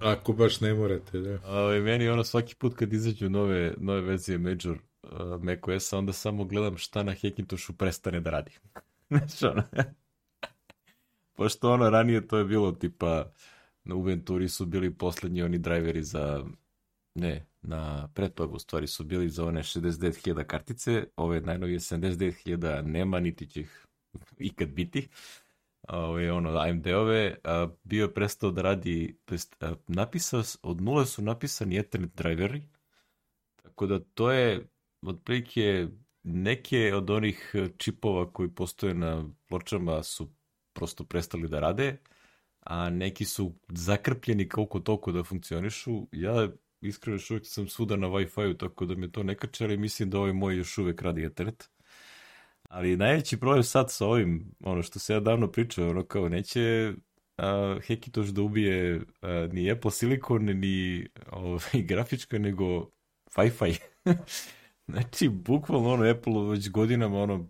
ako 0.00 0.32
baš 0.32 0.60
ne 0.60 0.74
morate, 0.74 1.18
da. 1.18 1.34
Uh, 1.34 1.84
meni 1.84 2.08
ono 2.08 2.24
svaki 2.24 2.54
put 2.54 2.74
kad 2.74 2.92
izađu 2.92 3.30
nove, 3.30 3.74
nove 3.78 4.00
verzije 4.00 4.38
Major 4.38 4.78
uh, 5.02 5.42
macOS-a, 5.42 5.98
onda 5.98 6.12
samo 6.12 6.44
gledam 6.44 6.76
šta 6.76 7.02
na 7.02 7.12
Hackintošu 7.12 7.72
prestane 7.72 8.20
da 8.20 8.30
radi. 8.30 8.50
Znaš 9.08 9.42
ono, 9.42 9.62
Pošto 11.36 11.72
ono 11.72 11.90
ranije 11.90 12.28
to 12.28 12.38
je 12.38 12.44
bilo 12.44 12.72
tipa 12.72 13.32
u 13.94 14.02
Venturi 14.02 14.48
su 14.48 14.66
bili 14.66 14.94
poslednji 14.94 15.42
oni 15.42 15.58
driveri 15.58 16.02
za 16.02 16.44
ne, 17.14 17.46
na 17.66 18.08
pretpog 18.14 18.54
u 18.54 18.58
stvari 18.58 18.86
su 18.86 19.04
bili 19.04 19.28
za 19.28 19.44
one 19.44 19.60
69.000 19.60 20.44
kartice, 20.44 21.04
ove 21.16 21.40
najnovije 21.40 21.78
79.000 21.78 22.82
nema, 22.82 23.20
niti 23.20 23.46
će 23.46 23.60
ih 23.60 23.86
ikad 24.38 24.68
biti. 24.68 25.08
Ove, 25.88 26.32
ono, 26.32 26.58
AMD-ove, 26.58 27.36
bio 27.84 28.02
je 28.02 28.14
prestao 28.14 28.50
da 28.50 28.62
radi, 28.62 29.18
to 29.24 29.34
jest, 29.34 29.56
napisao, 29.86 30.42
od 30.62 30.80
nule 30.80 31.06
su 31.06 31.22
napisani 31.22 31.78
Ethernet 31.78 32.14
driveri, 32.14 32.62
tako 33.62 33.86
da 33.86 34.00
to 34.00 34.30
je 34.30 34.68
otprilike 35.02 35.88
neke 36.22 36.94
od 36.94 37.10
onih 37.10 37.54
čipova 37.76 38.32
koji 38.32 38.48
postoje 38.48 38.94
na 38.94 39.24
pločama 39.48 40.02
su 40.02 40.32
prosto 40.72 41.04
prestali 41.04 41.48
da 41.48 41.60
rade, 41.60 41.96
a 42.60 42.90
neki 42.90 43.24
su 43.24 43.54
zakrpljeni 43.68 44.48
koliko 44.48 44.80
toliko 44.80 45.12
da 45.12 45.24
funkcionišu. 45.24 46.06
Ja 46.12 46.48
iskreno 46.86 47.14
još 47.14 47.30
uvijek 47.30 47.46
sam 47.46 47.68
svuda 47.68 47.96
na 47.96 48.06
Wi-Fi-u, 48.06 48.54
tako 48.54 48.86
da 48.86 48.94
me 48.94 49.12
to 49.12 49.22
ne 49.22 49.34
kače, 49.34 49.64
ali 49.64 49.76
mislim 49.76 50.10
da 50.10 50.18
ovaj 50.18 50.32
moj 50.32 50.56
još 50.56 50.78
uvijek 50.78 51.02
radi 51.02 51.24
Ethernet. 51.24 51.70
Ali 52.68 52.96
najveći 52.96 53.40
problem 53.40 53.62
sad 53.62 53.92
sa 53.92 54.06
ovim, 54.06 54.54
ono 54.60 54.82
što 54.82 54.98
se 54.98 55.12
ja 55.12 55.20
davno 55.20 55.52
pričao, 55.52 55.90
ono 55.90 56.04
kao 56.06 56.28
neće 56.28 56.92
a, 57.36 57.78
Hekitoš 57.86 58.28
da 58.28 58.42
ubije 58.42 59.00
a, 59.22 59.48
ni 59.52 59.70
Apple 59.70 59.90
Silicon, 59.90 60.44
ni 60.44 61.08
ovaj, 61.30 61.82
grafička, 61.88 62.38
nego 62.38 62.90
Wi-Fi. 63.36 63.78
znači, 64.92 65.28
bukvalno 65.28 65.92
ono 65.92 66.10
Apple 66.10 66.50
već 66.50 66.70
godinama 66.70 67.18
ono 67.18 67.48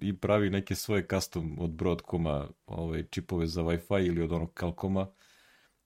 i 0.00 0.16
pravi 0.16 0.50
neke 0.50 0.74
svoje 0.74 1.06
custom 1.10 1.58
od 1.58 1.70
Broadcoma 1.70 2.48
ovaj, 2.66 3.04
čipove 3.10 3.46
za 3.46 3.62
Wi-Fi 3.62 4.06
ili 4.06 4.22
od 4.22 4.32
onog 4.32 4.52
Calcoma, 4.60 5.06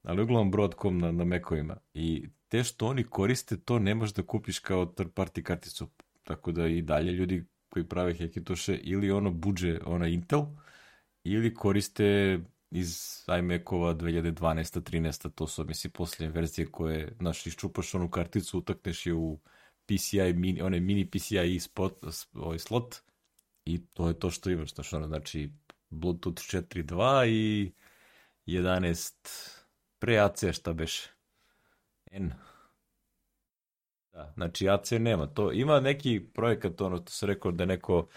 ali 0.03 0.23
uglavnom 0.23 0.51
Broadcom 0.51 0.99
na, 0.99 1.13
na 1.13 1.25
Macovima. 1.25 1.77
I 1.95 2.29
te 2.57 2.65
što 2.65 2.87
oni 2.87 3.05
koriste, 3.05 3.57
to 3.57 3.79
ne 3.79 3.95
možeš 3.95 4.15
da 4.15 4.23
kupiš 4.23 4.59
kao 4.59 4.87
third 4.87 5.11
party 5.13 5.43
karticu. 5.43 5.89
Tako 6.25 6.53
da 6.53 6.67
i 6.67 6.83
dalje 6.83 7.13
ljudi 7.13 7.45
koji 7.69 7.89
prave 7.89 8.15
Hekitoše 8.15 8.77
ili 8.77 9.11
ono 9.11 9.31
buđe 9.31 9.81
ona 9.87 10.09
Intel 10.09 10.43
ili 11.25 11.55
koriste 11.55 12.39
iz 12.71 13.23
iMac-ova 13.39 13.95
2012. 13.95 14.81
13. 14.81 15.31
To 15.35 15.47
su, 15.47 15.65
mislim, 15.65 15.91
posljednje 15.91 16.33
verzije 16.33 16.67
koje, 16.67 17.13
znaš, 17.19 17.47
iščupaš 17.47 17.95
onu 17.95 18.11
karticu, 18.11 18.59
utakneš 18.59 19.07
je 19.07 19.15
u 19.15 19.39
PCI, 19.87 20.33
mini, 20.35 20.63
one 20.63 20.81
mini 20.81 21.11
PCI 21.11 21.61
spot, 21.61 22.05
ovaj 22.35 22.59
slot 22.59 22.97
i 23.65 23.87
to 23.87 24.09
je 24.09 24.19
to 24.19 24.31
što 24.31 24.51
imaš, 24.51 24.75
znaš, 24.75 24.93
ono, 24.93 25.07
znači, 25.07 25.53
Bluetooth 25.91 26.43
4.2 26.43 27.27
i 27.29 27.73
11 28.47 29.15
pre 29.99 30.19
AC 30.19 30.45
šta 30.53 30.73
beše? 30.73 31.16
N. 32.17 32.33
Da, 34.13 34.33
znači 34.37 34.69
AC 34.69 34.91
nema. 34.91 35.27
To, 35.27 35.53
ima 35.53 35.81
neki 35.81 36.21
projekat, 36.35 36.81
ono, 36.81 36.99
to 36.99 37.13
se 37.13 37.27
rekao 37.27 37.53
da 37.53 37.65
neko 37.65 38.09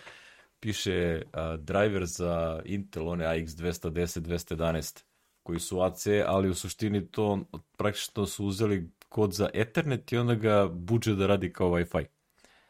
piše 0.59 1.21
uh, 1.25 1.59
driver 1.59 2.05
za 2.05 2.61
Intel, 2.65 3.07
one 3.07 3.25
AX210, 3.25 4.19
211, 4.19 5.03
koji 5.43 5.59
su 5.59 5.81
AC, 5.81 6.07
ali 6.25 6.49
u 6.49 6.53
suštini 6.53 7.07
to 7.07 7.39
praktično 7.77 8.25
su 8.25 8.45
uzeli 8.45 8.91
kod 9.09 9.33
za 9.33 9.49
Ethernet 9.53 10.11
i 10.11 10.17
onda 10.17 10.35
ga 10.35 10.67
buđe 10.71 11.15
da 11.15 11.27
radi 11.27 11.53
kao 11.53 11.69
Wi-Fi. 11.69 12.05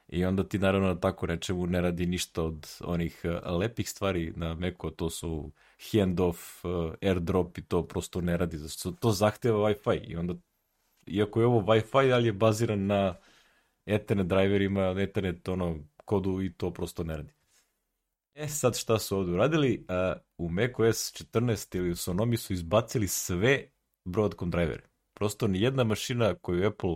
I 0.07 0.25
onda 0.25 0.43
ti 0.43 0.59
naravno 0.59 0.87
na 0.87 0.99
tako 0.99 1.27
nečemu 1.27 1.67
ne 1.67 1.81
radi 1.81 2.05
ništa 2.05 2.43
od 2.43 2.67
onih 2.83 3.21
lepih 3.59 3.89
stvari 3.89 4.33
na 4.35 4.53
Macu, 4.53 4.89
to 4.89 5.09
su 5.09 5.51
handoff, 5.91 6.65
airdrop 7.01 7.57
i 7.57 7.65
to 7.65 7.87
prosto 7.87 8.21
ne 8.21 8.37
radi, 8.37 8.57
zato 8.57 8.91
to 8.91 9.11
zahteva 9.11 9.59
Wi-Fi 9.59 10.11
i 10.11 10.15
onda 10.15 10.33
iako 11.09 11.39
je 11.39 11.45
ovo 11.45 11.61
Wi-Fi, 11.61 12.13
ali 12.13 12.25
je 12.25 12.33
baziran 12.33 12.85
na 12.85 13.15
Ethernet 13.85 14.27
driverima, 14.27 14.95
Ethernet 14.97 15.47
ono, 15.47 15.77
kodu 16.05 16.41
i 16.41 16.53
to 16.53 16.73
prosto 16.73 17.03
ne 17.03 17.17
radi. 17.17 17.33
E 18.33 18.47
sad 18.47 18.77
šta 18.77 18.99
su 18.99 19.17
ovde 19.17 19.31
uradili? 19.31 19.85
Uh, 19.89 20.21
u 20.37 20.49
macOS 20.49 21.13
14 21.13 21.77
ili 21.77 21.91
u 21.91 21.95
Sonomi 21.95 22.37
su 22.37 22.53
izbacili 22.53 23.07
sve 23.07 23.69
Broadcom 24.05 24.51
drivere. 24.51 24.83
Prosto 25.13 25.47
ni 25.47 25.61
jedna 25.61 25.83
mašina 25.83 26.35
koju 26.35 26.67
Apple 26.67 26.95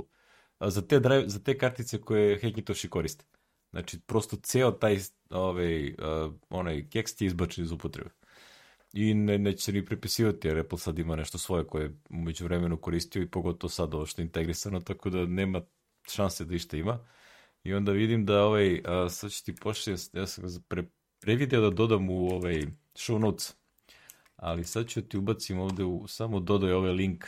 za 0.60 0.88
te, 0.88 1.00
drive, 1.00 1.30
za 1.30 1.44
te 1.44 1.58
kartice 1.58 2.02
koje 2.02 2.40
Hackintoshi 2.42 2.90
koriste. 2.90 3.26
Znači, 3.72 4.00
prosto 4.00 4.38
ceo 4.44 4.72
taj 4.72 5.00
ovaj, 5.30 5.96
onaj 6.50 6.90
keks 6.90 7.22
je 7.22 7.26
izbačen 7.26 7.64
iz 7.64 7.72
upotrebe 7.72 8.10
i 8.94 9.14
ne, 9.14 9.38
neće 9.38 9.64
se 9.64 9.72
ni 9.72 9.86
prepisivati 9.86 10.48
jer 10.48 10.60
Apple 10.60 10.78
sad 10.78 11.00
ima 11.00 11.16
nešto 11.16 11.38
svoje 11.38 11.68
koje 11.68 11.84
je 11.84 11.98
umeđu 12.10 12.44
vremenu 12.44 12.78
koristio 12.78 13.22
i 13.22 13.30
pogotovo 13.30 13.70
sad 13.70 13.94
ovo 13.94 14.06
što 14.06 14.22
je 14.22 14.24
integrisano, 14.24 14.80
tako 14.80 15.10
da 15.10 15.26
nema 15.26 15.62
šanse 16.12 16.46
da 16.46 16.56
išta 16.56 16.78
ima. 16.78 17.00
I 17.64 17.74
onda 17.74 17.92
vidim 17.92 18.26
da 18.26 18.44
ovaj, 18.44 18.82
a, 18.86 19.10
sad 19.10 19.32
ću 19.32 19.46
ti 19.46 19.56
pošli, 19.56 19.96
ja 20.14 20.28
sam 20.28 20.44
ga 20.44 20.50
pre, 20.68 20.84
prevideo 21.22 21.62
da 21.62 21.70
dodam 21.70 22.10
u 22.10 22.28
ovaj 22.28 22.62
show 22.96 23.18
notes, 23.18 23.56
ali 24.36 24.64
sad 24.64 24.88
ću 24.88 25.02
ti 25.02 25.18
ubacim 25.18 25.60
ovde 25.60 25.84
u, 25.84 26.08
samo 26.08 26.40
dodaj 26.40 26.72
ovaj 26.72 26.92
link 26.92 27.26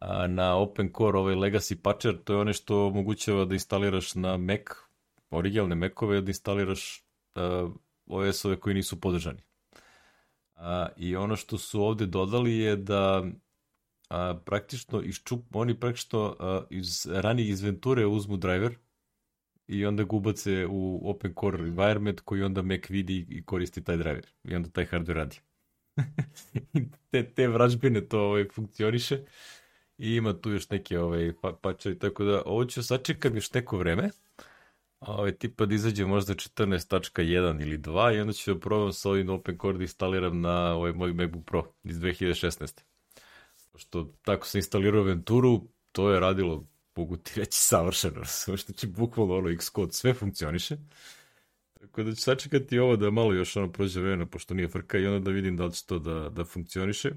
a, 0.00 0.26
na 0.26 0.56
Open 0.56 0.92
Core, 0.96 1.18
ovaj 1.18 1.34
Legacy 1.34 1.82
Patcher, 1.82 2.22
to 2.24 2.32
je 2.32 2.40
ono 2.40 2.52
što 2.52 2.86
omogućava 2.86 3.44
da 3.44 3.54
instaliraš 3.54 4.14
na 4.14 4.36
Mac, 4.36 4.60
originalne 5.30 5.74
Macove, 5.74 6.20
da 6.20 6.30
instaliraš 6.30 7.04
OS-ove 8.06 8.60
koji 8.60 8.74
nisu 8.74 9.00
podržani. 9.00 9.47
A, 10.58 10.88
I 10.96 11.16
ono 11.16 11.36
što 11.36 11.58
su 11.58 11.82
ovde 11.82 12.06
dodali 12.06 12.56
je 12.58 12.76
da 12.76 13.24
a, 14.08 14.38
praktično 14.44 15.02
iščup, 15.02 15.56
oni 15.56 15.80
praktično 15.80 16.36
a, 16.38 16.62
iz 16.70 17.06
ranije 17.06 17.48
iz 17.48 17.62
Venture 17.62 18.06
uzmu 18.06 18.36
driver 18.36 18.74
i 19.66 19.86
onda 19.86 20.02
ga 20.02 20.16
ubace 20.16 20.66
u 20.66 21.10
open 21.10 21.34
core 21.40 21.58
environment 21.58 22.20
koji 22.20 22.42
onda 22.42 22.62
Mac 22.62 22.80
vidi 22.88 23.26
i 23.28 23.44
koristi 23.44 23.84
taj 23.84 23.96
driver. 23.96 24.26
I 24.44 24.54
onda 24.54 24.68
taj 24.70 24.86
hardware 24.86 25.12
radi. 25.12 25.40
te, 27.10 27.32
te 27.34 27.48
vražbine 27.48 28.08
to 28.08 28.20
ovaj, 28.20 28.48
funkcioniše. 28.54 29.24
I 29.98 30.14
ima 30.14 30.40
tu 30.40 30.50
još 30.50 30.70
neke 30.70 30.98
ovaj, 30.98 31.32
pa, 31.42 31.52
pačari, 31.62 31.98
tako 31.98 32.24
da 32.24 32.42
ovo 32.46 32.64
ću 32.64 32.82
sačekam 32.82 33.34
još 33.34 33.52
neko 33.52 33.78
vreme 33.78 34.10
ovaj, 35.00 35.32
tipa 35.32 35.66
da 35.66 35.74
izađe 35.74 36.06
možda 36.06 36.34
14.1 36.34 37.62
ili 37.62 37.78
2 37.78 38.16
i 38.16 38.20
onda 38.20 38.32
ću 38.32 38.54
da 38.54 38.60
probam 38.60 38.92
sa 38.92 39.10
ovim 39.10 39.30
Open 39.30 39.58
Core 39.58 39.78
da 39.78 39.82
instaliram 39.82 40.40
na 40.40 40.74
ovaj 40.74 40.92
moj 40.92 41.12
MacBook 41.12 41.44
Pro 41.44 41.72
iz 41.82 41.98
2016. 41.98 42.80
Pošto 43.72 44.12
tako 44.22 44.46
sam 44.46 44.58
instalirao 44.58 45.02
Venturu, 45.02 45.68
to 45.92 46.10
je 46.10 46.20
radilo, 46.20 46.66
mogu 46.96 47.16
ti 47.16 47.32
reći, 47.40 47.58
savršeno. 47.58 48.22
Znači, 48.64 48.86
bukvalno 48.86 49.36
ono 49.36 49.56
Xcode, 49.56 49.92
sve 49.92 50.14
funkcioniše. 50.14 50.76
Tako 51.80 52.02
da 52.02 52.14
ću 52.14 52.22
sačekati 52.22 52.78
ovo 52.78 52.96
da 52.96 53.10
malo 53.10 53.32
još 53.32 53.56
ono 53.56 53.72
prođe 53.72 54.00
vremena, 54.00 54.26
pošto 54.26 54.54
nije 54.54 54.68
frka 54.68 54.98
i 54.98 55.06
onda 55.06 55.18
da 55.18 55.30
vidim 55.30 55.56
da 55.56 55.64
li 55.64 55.72
će 55.72 55.86
to 55.86 55.98
da, 55.98 56.28
da 56.28 56.44
funkcioniše. 56.44 57.10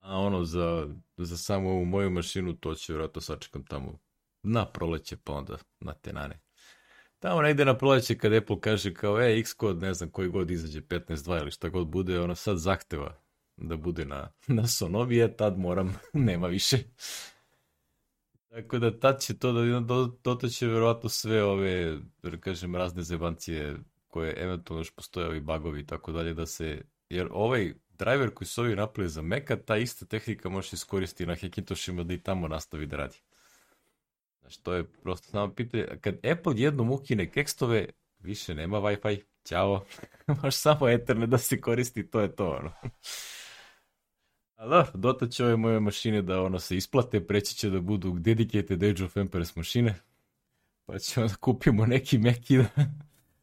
A 0.00 0.18
ono 0.18 0.44
za, 0.44 0.94
za 1.16 1.36
samo 1.36 1.70
ovu 1.70 1.84
moju 1.84 2.10
mašinu, 2.10 2.56
to 2.56 2.74
će 2.74 2.92
vjerojatno 2.92 3.20
sačekam 3.20 3.64
tamo 3.64 3.98
na 4.42 4.66
proleće, 4.66 5.16
pa 5.16 5.32
onda 5.32 5.56
na 5.80 5.92
tenane. 5.94 6.45
Tamo 7.18 7.42
negde 7.42 7.64
na 7.64 7.78
proleće 7.78 8.18
kad 8.18 8.32
Apple 8.32 8.60
kaže 8.60 8.94
kao, 8.94 9.20
e, 9.20 9.42
Xcode, 9.42 9.86
ne 9.86 9.94
znam 9.94 10.10
koji 10.10 10.28
god 10.28 10.50
izađe, 10.50 10.80
15.2 10.80 11.40
ili 11.40 11.50
šta 11.50 11.68
god 11.68 11.86
bude, 11.86 12.20
ono 12.20 12.34
sad 12.34 12.58
zahteva 12.58 13.20
da 13.56 13.76
bude 13.76 14.04
na, 14.04 14.32
na 14.46 14.66
Sonovije, 14.66 15.36
tad 15.36 15.58
moram, 15.58 15.94
nema 16.12 16.46
više. 16.46 16.78
Tako 18.48 18.78
da 18.78 19.00
tad 19.00 19.20
će 19.20 19.38
to, 19.38 19.52
da, 19.80 20.36
to 20.36 20.48
će 20.48 20.66
verovatno 20.66 21.08
sve 21.08 21.44
ove, 21.44 21.98
da 22.22 22.36
kažem, 22.40 22.76
razne 22.76 23.02
zebancije 23.02 23.76
koje 24.06 24.34
eventualno 24.36 24.80
još 24.80 24.90
postoje 24.90 25.26
ovi 25.26 25.40
bagovi 25.40 25.80
i 25.80 25.86
tako 25.86 26.12
dalje, 26.12 26.34
da 26.34 26.46
se, 26.46 26.82
jer 27.08 27.28
ovaj 27.30 27.74
driver 27.88 28.34
koji 28.34 28.48
su 28.48 28.62
ovi 28.62 28.76
napravili 28.76 29.10
za 29.10 29.22
Maca, 29.22 29.56
ta 29.56 29.76
ista 29.76 30.06
tehnika 30.06 30.48
može 30.48 30.70
iskoristiti 30.72 31.26
na 31.26 31.34
Hackintoshima 31.34 32.04
da 32.04 32.14
i 32.14 32.22
tamo 32.22 32.48
nastavi 32.48 32.86
da 32.86 32.96
radi. 32.96 33.16
Znači, 34.46 34.62
to 34.62 34.74
je 34.74 34.84
prosto 34.84 35.28
samo 35.28 35.54
pitanje. 35.54 35.86
Kad 36.00 36.26
Apple 36.26 36.52
jednom 36.56 36.90
ukine 36.90 37.30
kekstove, 37.30 37.86
više 38.18 38.54
nema 38.54 38.78
Wi-Fi. 38.78 39.20
Ćao. 39.44 39.84
Možeš 40.42 40.54
samo 40.54 40.88
Ethernet 40.88 41.30
da 41.30 41.38
se 41.38 41.60
koristi, 41.60 42.10
to 42.10 42.20
je 42.20 42.36
to, 42.36 42.50
ono. 42.50 42.72
Ali 44.56 44.84
da, 44.94 45.28
će 45.28 45.44
ove 45.44 45.56
moje 45.56 45.80
mašine 45.80 46.22
da 46.22 46.42
ono 46.42 46.58
se 46.58 46.76
isplate, 46.76 47.26
preći 47.26 47.54
će 47.54 47.70
da 47.70 47.80
budu 47.80 48.18
dedicated 48.18 48.84
Age 48.84 49.04
of 49.04 49.16
Empires 49.16 49.56
mašine, 49.56 49.94
pa 50.86 50.98
ćemo 50.98 51.26
da 51.26 51.34
kupimo 51.34 51.86
neki 51.86 52.18
Mac 52.18 52.50
i 52.50 52.56
da, 52.56 52.68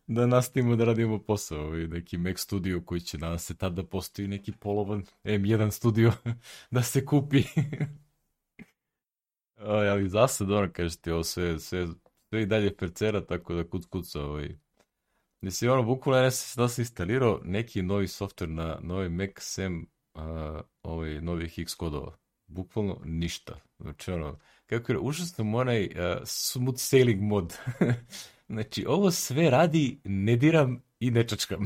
da 0.07 0.27
nastavimo 0.27 0.75
da 0.75 0.85
radimo 0.85 1.19
posao, 1.19 1.79
i 1.79 1.87
neki 1.87 2.17
Mac 2.17 2.39
studio 2.39 2.81
koji 2.85 3.01
će 3.01 3.17
danas 3.17 3.45
se 3.45 3.57
tada 3.57 3.83
postoji 3.83 4.27
neki 4.27 4.51
polovan 4.51 5.05
M1 5.23 5.71
studio 5.71 6.11
da 6.71 6.81
se 6.81 7.05
kupi 7.05 7.43
Ali 9.55 10.09
zasad, 10.09 10.51
ono, 10.51 10.71
kažeš 10.73 10.95
ti, 10.95 11.11
ovo 11.11 11.23
sve, 11.23 11.59
sve, 11.59 11.87
sve 12.29 12.41
i 12.41 12.45
dalje 12.45 12.77
percera, 12.77 13.25
tako 13.25 13.53
da 13.53 13.69
kuc 13.69 13.85
kuca, 13.85 14.21
ovaj, 14.21 14.55
Mislim, 15.43 15.71
ono, 15.71 15.83
bukvalno 15.83 16.23
ja 16.23 16.31
sam 16.31 16.63
da 16.63 16.69
sam 16.69 16.81
instalirao 16.81 17.41
neki 17.43 17.81
novi 17.81 18.07
software 18.07 18.45
na 18.45 18.79
novi 18.81 19.09
Mac 19.09 19.29
sem 19.37 19.85
uh, 20.13 20.21
ovaj, 20.83 21.21
novih 21.21 21.59
X 21.59 21.75
kodova. 21.75 22.17
Bukvalno 22.47 23.01
ništa. 23.05 23.59
Znači, 23.79 24.11
ono, 24.11 24.39
kako 24.65 24.91
je, 24.91 24.99
ušao 24.99 25.25
sam 25.25 25.55
u 25.55 25.57
onaj 25.57 25.85
uh, 25.85 26.21
smooth 26.25 26.77
sailing 26.77 27.21
mod. 27.21 27.57
znači, 28.49 28.85
ovo 28.87 29.11
sve 29.11 29.49
radi, 29.49 30.01
ne 30.03 30.35
diram 30.35 30.83
i 30.99 31.11
ne 31.11 31.27
čačkam. 31.27 31.59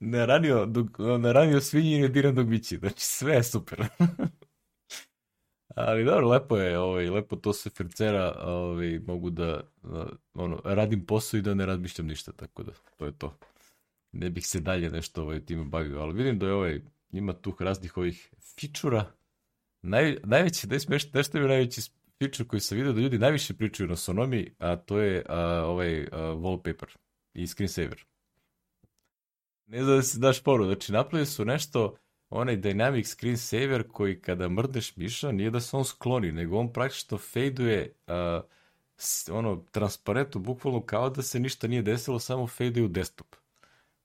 ne 0.00 0.26
ranio, 0.26 0.66
dok, 0.66 0.98
ne 1.18 1.32
ranio 1.32 1.60
svinji 1.60 1.96
i 1.96 2.00
ne 2.00 2.08
diram 2.08 2.34
dok 2.34 2.46
bići. 2.46 2.76
Znači, 2.76 3.00
sve 3.00 3.34
je 3.34 3.42
super. 3.42 3.80
Ali 5.74 6.04
dobro, 6.04 6.28
lepo 6.28 6.56
je, 6.56 6.78
ovaj, 6.78 7.10
lepo 7.10 7.36
to 7.36 7.52
se 7.52 7.70
frcera, 7.70 8.38
ovaj, 8.44 8.98
mogu 9.06 9.30
da, 9.30 9.60
da, 9.82 10.06
ono, 10.34 10.60
radim 10.64 11.06
posao 11.06 11.38
i 11.38 11.42
da 11.42 11.54
ne 11.54 11.66
razmišljam 11.66 12.06
ništa, 12.06 12.32
tako 12.32 12.62
da, 12.62 12.72
to 12.96 13.06
je 13.06 13.12
to. 13.18 13.38
Ne 14.12 14.30
bih 14.30 14.46
se 14.46 14.60
dalje 14.60 14.90
nešto 14.90 15.22
ovaj, 15.22 15.44
time 15.44 15.64
bavio, 15.64 16.00
ali 16.00 16.14
vidim 16.14 16.38
da 16.38 16.46
je 16.46 16.52
ovaj, 16.52 16.80
ima 17.12 17.32
tu 17.32 17.56
raznih 17.58 17.96
ovih 17.96 18.30
fičura. 18.56 19.12
Naj, 19.82 20.16
najveći, 20.24 20.66
da 20.66 20.74
je 20.74 20.80
smešno, 20.80 21.10
nešto 21.14 21.38
je 21.38 21.48
najveći 21.48 21.80
fičur 22.18 22.46
koji 22.46 22.60
sam 22.60 22.76
vidio 22.76 22.92
da 22.92 23.00
ljudi 23.00 23.18
najviše 23.18 23.54
pričaju 23.54 23.88
na 23.88 23.96
Sonomi, 23.96 24.54
a 24.58 24.76
to 24.76 24.98
je 24.98 25.24
a, 25.28 25.64
ovaj 25.66 26.02
a, 26.02 26.06
wallpaper 26.18 26.96
i 27.34 27.46
screensaver. 27.46 28.04
Ne 29.66 29.82
znam 29.82 29.96
da 29.96 30.02
se 30.02 30.18
daš 30.18 30.42
poru, 30.42 30.64
znači 30.64 30.92
napravili 30.92 31.26
su 31.26 31.44
nešto, 31.44 31.96
onaj 32.34 32.56
dynamic 32.56 33.04
screensaver 33.04 33.88
koji 33.88 34.20
kada 34.20 34.48
mrdneš 34.48 34.96
miša 34.96 35.32
nije 35.32 35.50
da 35.50 35.60
se 35.60 35.76
on 35.76 35.84
skloni, 35.84 36.32
nego 36.32 36.58
on 36.58 36.72
praktično 36.72 37.18
fejduje 37.18 37.94
uh, 38.06 38.44
ono 39.30 39.64
transparentno, 39.70 40.40
bukvalno 40.40 40.82
kao 40.82 41.10
da 41.10 41.22
se 41.22 41.40
ništa 41.40 41.68
nije 41.68 41.82
desilo, 41.82 42.18
samo 42.18 42.46
fejduje 42.46 42.84
u 42.84 42.88
desktop. 42.88 43.36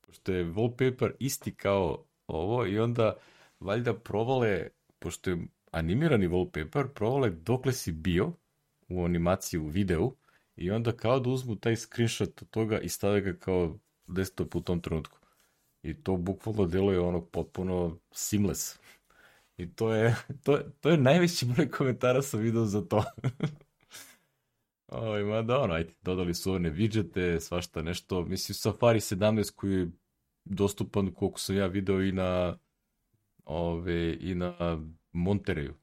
Pošto 0.02 0.32
je 0.32 0.46
wallpaper 0.46 1.12
isti 1.20 1.56
kao 1.56 2.06
ovo 2.28 2.66
i 2.66 2.80
onda 2.80 3.16
valjda 3.60 3.94
provale, 3.94 4.68
pošto 5.00 5.30
je 5.30 5.38
animirani 5.72 6.28
wallpaper, 6.28 6.88
provale 6.88 7.30
dokle 7.30 7.74
si 7.74 7.92
bio 7.92 8.32
u 8.90 9.06
animaciji 9.06 9.60
u 9.60 9.68
videu 9.68 10.16
i 10.56 10.72
onda 10.72 10.92
kao 10.92 11.20
da 11.20 11.30
uzmu 11.30 11.56
taj 11.56 11.76
screenshot 11.76 12.42
od 12.42 12.50
toga 12.50 12.80
i 12.80 12.90
stave 12.90 13.22
ga 13.22 13.34
kao 13.34 13.78
desktop 14.08 14.56
u 14.56 14.62
tom 14.62 14.82
trenutku. 14.82 15.17
I 15.84 16.04
to 16.04 16.18
bukvalno 16.18 16.66
deluje 16.66 17.00
ono 17.00 17.22
potpuno 17.22 17.98
seamless. 18.12 18.80
I 19.58 19.76
to 19.76 19.94
je, 19.94 20.16
to, 20.44 20.60
to 20.80 20.90
je 20.90 20.98
najveći 20.98 21.46
broj 21.46 21.72
komentara 21.72 22.22
sam 22.22 22.40
video 22.40 22.66
za 22.66 22.82
to. 22.82 23.04
Oj, 24.88 25.24
ma 25.24 25.42
da, 25.42 25.60
ono, 25.60 25.74
ajde, 25.74 25.94
dodali 26.02 26.34
su 26.34 26.54
one 26.54 26.72
widgete, 26.72 27.40
svašta 27.40 27.82
nešto. 27.82 28.26
Mislim, 28.26 28.56
Safari 28.56 29.00
17 29.00 29.56
koji 29.56 29.74
je 29.74 29.92
dostupan, 30.46 31.12
koliko 31.12 31.40
sam 31.40 31.56
ja 31.56 31.68
video, 31.68 32.02
i 32.02 32.12
na 32.12 32.58
ove, 33.46 34.18
i 34.20 34.36
na 34.36 34.82
Montereju. 35.12 35.74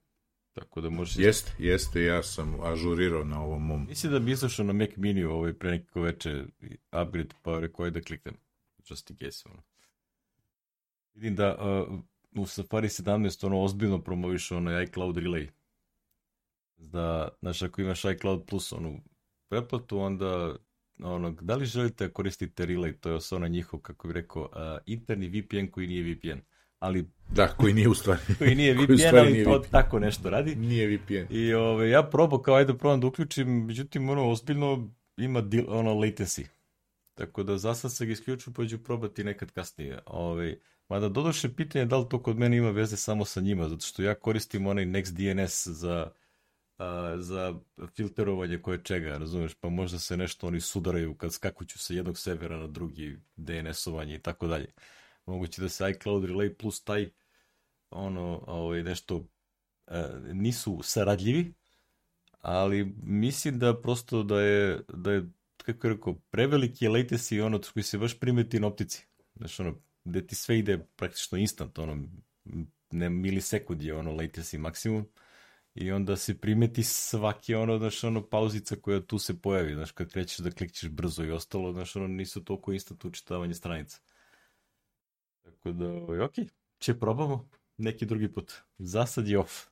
Tako 0.53 0.81
da 0.81 0.91
možeš... 0.91 1.17
Jeste, 1.19 1.53
jeste, 1.59 2.03
ja 2.03 2.23
sam 2.23 2.61
ažurirao 2.63 3.25
na 3.25 3.43
ovom 3.43 3.67
mom. 3.67 3.87
Mislim 3.89 4.13
da 4.13 4.19
bi 4.19 4.33
izašao 4.33 4.67
na 4.67 4.73
Mac 4.73 4.91
Mini 4.97 5.25
ovaj, 5.25 5.53
pre 5.53 5.71
nekako 5.71 6.01
veče 6.01 6.45
upgrade, 7.03 7.35
pa 7.43 7.59
rekao 7.61 7.85
je 7.85 7.91
da 7.91 8.01
kliknem. 8.01 8.35
Just 8.91 9.11
in 9.11 9.17
case, 9.17 9.49
ono. 9.49 9.63
Vidim 11.15 11.37
da 11.37 11.57
uh, 11.57 11.99
u 12.43 12.47
Safari 12.47 12.89
17 12.89 13.47
ono 13.47 13.63
ozbiljno 13.63 14.03
promoviš 14.03 14.53
ono 14.53 14.83
iCloud 14.83 15.17
Relay. 15.17 15.49
Da, 16.77 17.29
znaš, 17.41 17.63
ako 17.63 17.81
imaš 17.81 18.05
iCloud 18.05 18.45
Plus 18.47 18.73
onu 18.73 19.01
pretplatu, 19.49 19.99
onda 19.99 20.57
ono, 21.03 21.31
da 21.31 21.55
li 21.55 21.67
želite 21.67 22.13
koristiti 22.13 22.63
Relay, 22.63 22.95
to 23.01 23.09
je 23.09 23.15
osnovno 23.15 23.49
njihov, 23.49 23.81
kako 23.81 24.09
bih 24.09 24.15
rekao, 24.15 24.43
uh, 24.43 24.49
interni 24.87 25.29
VPN 25.29 25.67
koji 25.71 25.87
nije 25.87 26.15
VPN. 26.15 26.41
Ali, 26.79 27.09
da, 27.31 27.49
koji 27.49 27.75
nije 27.75 27.89
u 27.89 27.95
stvari. 27.95 28.21
koji 28.39 28.55
nije 28.55 28.75
VPN, 28.75 28.87
koji 28.87 29.19
ali 29.19 29.33
nije 29.33 29.45
to 29.45 29.59
VPN. 29.59 29.71
tako 29.71 29.99
nešto 29.99 30.31
radi. 30.31 30.55
Nije 30.55 30.97
VPN. 30.97 31.27
I 31.31 31.55
ove, 31.55 31.91
ja 31.91 32.03
probao 32.03 32.43
kao 32.43 32.55
ajde 32.55 32.73
da 32.73 32.79
probam 32.79 33.01
da 33.01 33.07
uključim, 33.07 33.65
međutim, 33.67 34.09
ono, 34.09 34.31
ozbiljno 34.31 34.91
ima 35.17 35.41
deal, 35.41 35.65
ono, 35.69 35.95
latency. 35.95 36.47
Tako 37.15 37.43
da 37.43 37.59
za 37.59 37.75
sad 37.75 37.93
se 37.93 38.07
ga 38.07 38.13
isključu, 38.13 38.55
pa 38.55 38.67
ću 38.67 38.85
probati 38.85 39.25
nekad 39.25 39.51
kasnije. 39.51 39.99
Ove, 40.07 40.57
Mada 40.89 41.09
dodoše 41.09 41.55
pitanje 41.55 41.85
da 41.85 41.99
li 41.99 42.07
to 42.11 42.23
kod 42.23 42.39
mene 42.39 42.57
ima 42.57 42.71
veze 42.71 42.97
samo 42.97 43.25
sa 43.25 43.41
njima, 43.41 43.69
zato 43.69 43.87
što 43.87 44.03
ja 44.03 44.15
koristim 44.15 44.67
onaj 44.67 44.85
NextDNS 44.85 45.69
za, 45.71 46.11
za 47.19 47.55
filterovanje 47.97 48.59
koje 48.63 48.83
čega, 48.85 49.19
razumeš, 49.19 49.55
pa 49.55 49.69
možda 49.69 49.99
se 49.99 50.17
nešto 50.17 50.47
oni 50.47 50.61
sudaraju 50.61 51.15
kad 51.15 51.33
skakuću 51.33 51.79
sa 51.79 51.95
jednog 51.95 52.19
servera 52.19 52.57
na 52.57 52.67
drugi 52.67 53.19
DNS-ovanje 53.37 54.15
i 54.15 54.23
tako 54.23 54.47
dalje. 54.47 54.73
Moguće 55.27 55.63
da 55.63 55.69
se 55.69 55.91
iCloud 55.91 56.25
Relay 56.25 56.55
plus 56.55 56.85
taj 56.85 57.11
ono, 57.91 58.45
ovaj, 58.47 58.83
nešto 58.83 59.27
a, 59.87 60.21
nisu 60.33 60.81
saradljivi, 60.83 61.55
ali 62.41 62.95
mislim 63.03 63.59
da 63.59 63.81
prosto 63.81 64.23
da 64.23 64.41
je, 64.41 64.81
da 64.89 65.13
je 65.13 65.25
kako 65.57 65.87
je 65.87 65.95
rekao, 65.95 66.15
preveliki 66.31 66.85
je 66.85 66.91
latency 66.91 67.43
ono 67.43 67.61
koji 67.73 67.85
se 67.85 67.99
baš 67.99 68.21
primeti 68.21 68.61
na 68.61 68.67
optici. 68.67 69.07
Znaš, 69.35 69.61
ono, 69.61 69.75
gde 70.05 70.27
ti 70.27 70.35
sve 70.35 70.59
ide 70.59 70.87
praktično 70.97 71.39
instant, 71.39 71.79
ono, 71.79 72.09
ne 72.91 73.11
milisekund 73.11 73.83
je 73.83 73.95
ono 73.95 74.13
latency 74.13 74.59
maksimum 74.59 75.07
i 75.75 75.93
onda 75.93 76.17
se 76.17 76.41
primeti 76.41 76.83
svaki 76.83 77.55
ono, 77.55 77.79
znaš, 77.79 78.05
ono 78.05 78.29
pauzica 78.29 78.77
koja 78.77 79.01
tu 79.01 79.19
se 79.19 79.41
pojavi, 79.41 79.75
znaš, 79.75 79.93
kad 79.93 80.13
krećeš 80.13 80.39
da 80.39 80.51
klikćeš 80.51 80.91
brzo 80.91 81.25
i 81.25 81.31
ostalo, 81.31 81.73
znaš, 81.73 81.97
ono, 81.97 82.09
nisu 82.09 82.45
toliko 82.45 82.73
instant 82.73 83.05
učitavanje 83.05 83.55
stranica. 83.55 84.01
Tako 85.43 85.73
da, 85.73 85.89
ovaj, 85.89 86.21
ok, 86.21 86.33
će 86.79 86.99
probamo 86.99 87.49
neki 87.77 88.07
drugi 88.07 88.33
put. 88.33 88.53
Za 88.79 89.07
sad 89.07 89.29
je 89.29 89.39
off. 89.39 89.67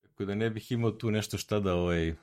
Tako 0.00 0.24
da 0.24 0.34
ne 0.34 0.50
bih 0.50 0.72
imao 0.72 0.90
tu 0.90 1.10
nešto 1.10 1.38
šta 1.38 1.60
da, 1.60 1.74
ovaj, 1.74 2.14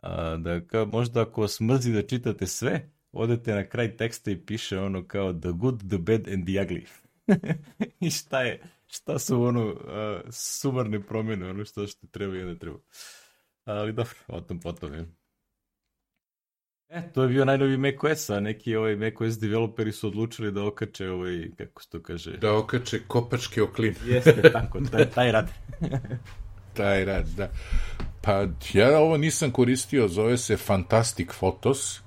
a, 0.00 0.36
da 0.36 0.66
kao, 0.66 0.86
možda 0.86 1.22
ako 1.22 1.40
vas 1.40 1.60
mrzi 1.60 1.92
da 1.92 2.06
čitate 2.06 2.46
sve, 2.46 2.90
odete 3.12 3.54
na 3.54 3.64
kraj 3.64 3.96
teksta 3.96 4.30
i 4.30 4.40
piše 4.46 4.78
ono 4.78 5.06
kao 5.06 5.32
the 5.32 5.50
good, 5.52 5.88
the 5.88 5.98
bad 5.98 6.28
and 6.28 6.46
the 6.46 6.52
ugly. 6.52 6.86
I 8.06 8.10
šta 8.10 8.42
je, 8.42 8.62
šta 8.86 9.18
su 9.18 9.42
ono 9.42 9.66
uh, 9.66 9.80
sumarne 10.30 11.02
promjene, 11.02 11.50
ono 11.50 11.64
što 11.64 11.86
što 11.86 12.06
treba 12.06 12.36
i 12.36 12.44
ne 12.44 12.58
treba. 12.58 12.78
Ali 13.64 13.92
dobro, 13.92 14.14
o 14.28 14.40
tom 14.40 14.60
potom 14.60 14.94
je. 14.94 15.06
E, 16.88 17.12
to 17.12 17.22
je 17.22 17.28
bio 17.28 17.44
najnovi 17.44 17.76
macOS, 17.76 18.30
a 18.30 18.40
neki 18.40 18.76
ovaj 18.76 18.96
macOS 18.96 19.38
developeri 19.38 19.92
su 19.92 20.08
odlučili 20.08 20.52
da 20.52 20.64
okače 20.64 21.10
ovaj, 21.10 21.50
kako 21.58 21.82
se 21.82 21.88
to 21.88 22.02
kaže... 22.02 22.36
Da 22.36 22.56
okače 22.56 23.00
kopačke 23.06 23.62
oklin. 23.62 23.94
Jeste, 24.06 24.42
tako, 24.52 24.80
taj, 24.80 25.10
taj 25.10 25.32
rad. 25.32 25.50
taj 26.76 27.04
rad, 27.04 27.26
da. 27.26 27.50
Pa 28.22 28.46
ja 28.74 28.98
ovo 28.98 29.16
nisam 29.16 29.50
koristio, 29.50 30.08
zove 30.08 30.36
se 30.36 30.56
Fantastic 30.56 31.28
Photos 31.38 32.05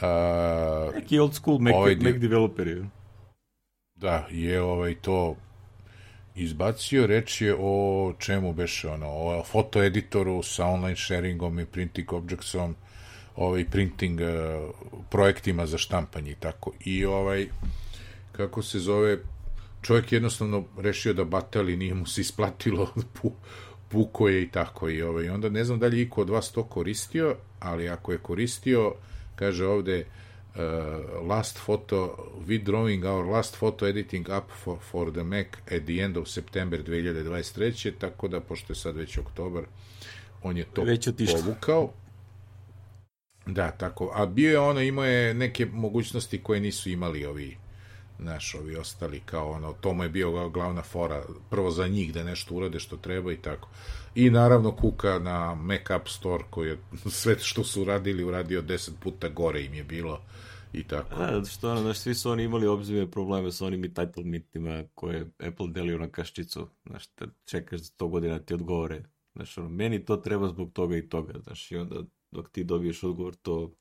Uh, 0.00 0.94
Neki 0.94 1.18
old 1.18 1.34
school 1.34 1.58
Mac, 1.58 1.74
ovaj 1.74 1.96
Mac 1.96 2.14
developeri. 2.14 2.84
Da, 3.94 4.26
je 4.30 4.62
ovaj 4.62 4.94
to 4.94 5.36
izbacio, 6.34 7.06
reč 7.06 7.40
je 7.40 7.56
o 7.58 8.12
čemu 8.18 8.52
beše 8.52 8.88
ono, 8.88 9.08
o 9.08 9.44
fotoeditoru 9.44 10.42
sa 10.42 10.66
online 10.66 10.96
sharingom 10.96 11.60
i 11.60 11.66
printing 11.66 12.12
objectsom, 12.12 12.74
ovaj 13.36 13.64
printing 13.64 14.20
uh, 14.20 14.70
projektima 15.10 15.66
za 15.66 15.78
štampanje 15.78 16.30
i 16.30 16.34
tako. 16.34 16.72
I 16.84 17.04
ovaj, 17.04 17.46
kako 18.32 18.62
se 18.62 18.78
zove, 18.78 19.18
čovjek 19.82 20.12
jednostavno 20.12 20.64
rešio 20.78 21.14
da 21.14 21.24
batali, 21.24 21.76
nije 21.76 21.94
mu 21.94 22.06
se 22.06 22.20
isplatilo, 22.20 22.92
pu, 23.20 23.32
puko 23.88 24.28
je 24.28 24.42
i 24.42 24.48
tako. 24.48 24.88
I 24.88 25.02
ovaj, 25.02 25.28
onda 25.28 25.48
ne 25.48 25.64
znam 25.64 25.78
da 25.78 25.86
li 25.86 26.00
iko 26.00 26.20
od 26.20 26.30
vas 26.30 26.52
to 26.52 26.64
koristio, 26.64 27.36
ali 27.58 27.88
ako 27.88 28.12
je 28.12 28.18
koristio, 28.18 28.94
kaže 29.40 29.66
ovde 29.66 30.04
uh, 30.04 31.28
last 31.28 31.58
photo, 31.66 32.30
we 32.46 32.60
drawing 32.64 33.04
our 33.04 33.24
last 33.26 33.56
photo 33.56 33.86
editing 33.86 34.28
up 34.28 34.52
for, 34.64 34.78
for 34.90 35.12
the 35.12 35.24
Mac 35.24 35.46
at 35.66 35.82
the 35.84 36.04
end 36.04 36.16
of 36.16 36.28
September 36.28 36.82
2023. 36.82 37.92
Tako 37.98 38.28
da, 38.28 38.40
pošto 38.40 38.72
je 38.72 38.76
sad 38.76 38.96
već 38.96 39.18
oktobar, 39.18 39.64
on 40.42 40.56
je 40.56 40.64
to 40.64 40.82
već 40.84 41.08
povukao. 41.32 41.92
Da, 43.46 43.70
tako. 43.70 44.12
A 44.14 44.26
bio 44.26 44.50
je 44.50 44.58
ono, 44.58 44.80
imao 44.80 45.04
je 45.04 45.34
neke 45.34 45.66
mogućnosti 45.66 46.42
koje 46.42 46.60
nisu 46.60 46.90
imali 46.90 47.24
ovi 47.24 47.56
naš, 48.18 48.54
ovi 48.54 48.76
ostali, 48.76 49.20
kao 49.24 49.50
ono, 49.50 49.72
to 49.72 49.92
mu 49.92 50.02
je 50.02 50.08
bio 50.08 50.48
glavna 50.48 50.82
fora, 50.82 51.22
prvo 51.50 51.70
za 51.70 51.88
njih 51.88 52.12
da 52.12 52.24
nešto 52.24 52.54
urade 52.54 52.80
što 52.80 52.96
treba 52.96 53.32
i 53.32 53.36
tako. 53.36 53.68
I 54.14 54.30
naravno 54.30 54.76
kuka 54.76 55.18
na 55.18 55.54
Mac 55.54 55.90
App 55.90 56.08
Store 56.08 56.44
koji 56.50 56.68
je 56.68 56.78
sve 57.20 57.38
što 57.38 57.64
su 57.64 57.82
uradili 57.82 58.24
uradio 58.24 58.62
10 58.62 58.90
puta 59.00 59.28
gore 59.28 59.64
im 59.64 59.74
je 59.74 59.84
bilo 59.84 60.20
i 60.72 60.84
tako. 60.84 61.14
A, 61.22 61.44
što 61.44 61.70
ono, 61.70 61.80
znaš, 61.80 61.98
svi 61.98 62.14
su 62.14 62.30
oni 62.30 62.42
imali 62.44 62.66
obzime 62.66 63.10
probleme 63.10 63.52
sa 63.52 63.66
onim 63.66 63.82
title 63.82 64.24
mitima 64.24 64.84
koje 64.94 65.30
Apple 65.38 65.68
delio 65.68 65.98
na 65.98 66.08
kaščicu. 66.08 66.68
Znaš, 66.86 67.06
te 67.06 67.24
čekaš 67.44 67.80
za 67.80 67.90
100 67.98 68.08
godina 68.08 68.38
ti 68.38 68.54
odgovore. 68.54 69.02
Znaš, 69.34 69.58
ono, 69.58 69.68
meni 69.68 70.04
to 70.04 70.16
treba 70.16 70.48
zbog 70.48 70.72
toga 70.72 70.96
i 70.96 71.08
toga. 71.08 71.32
Znaš, 71.42 71.72
i 71.72 71.76
onda 71.76 71.96
dok 72.30 72.50
ti 72.50 72.64
dobiješ 72.64 73.02
odgovor, 73.04 73.34
to... 73.34 73.74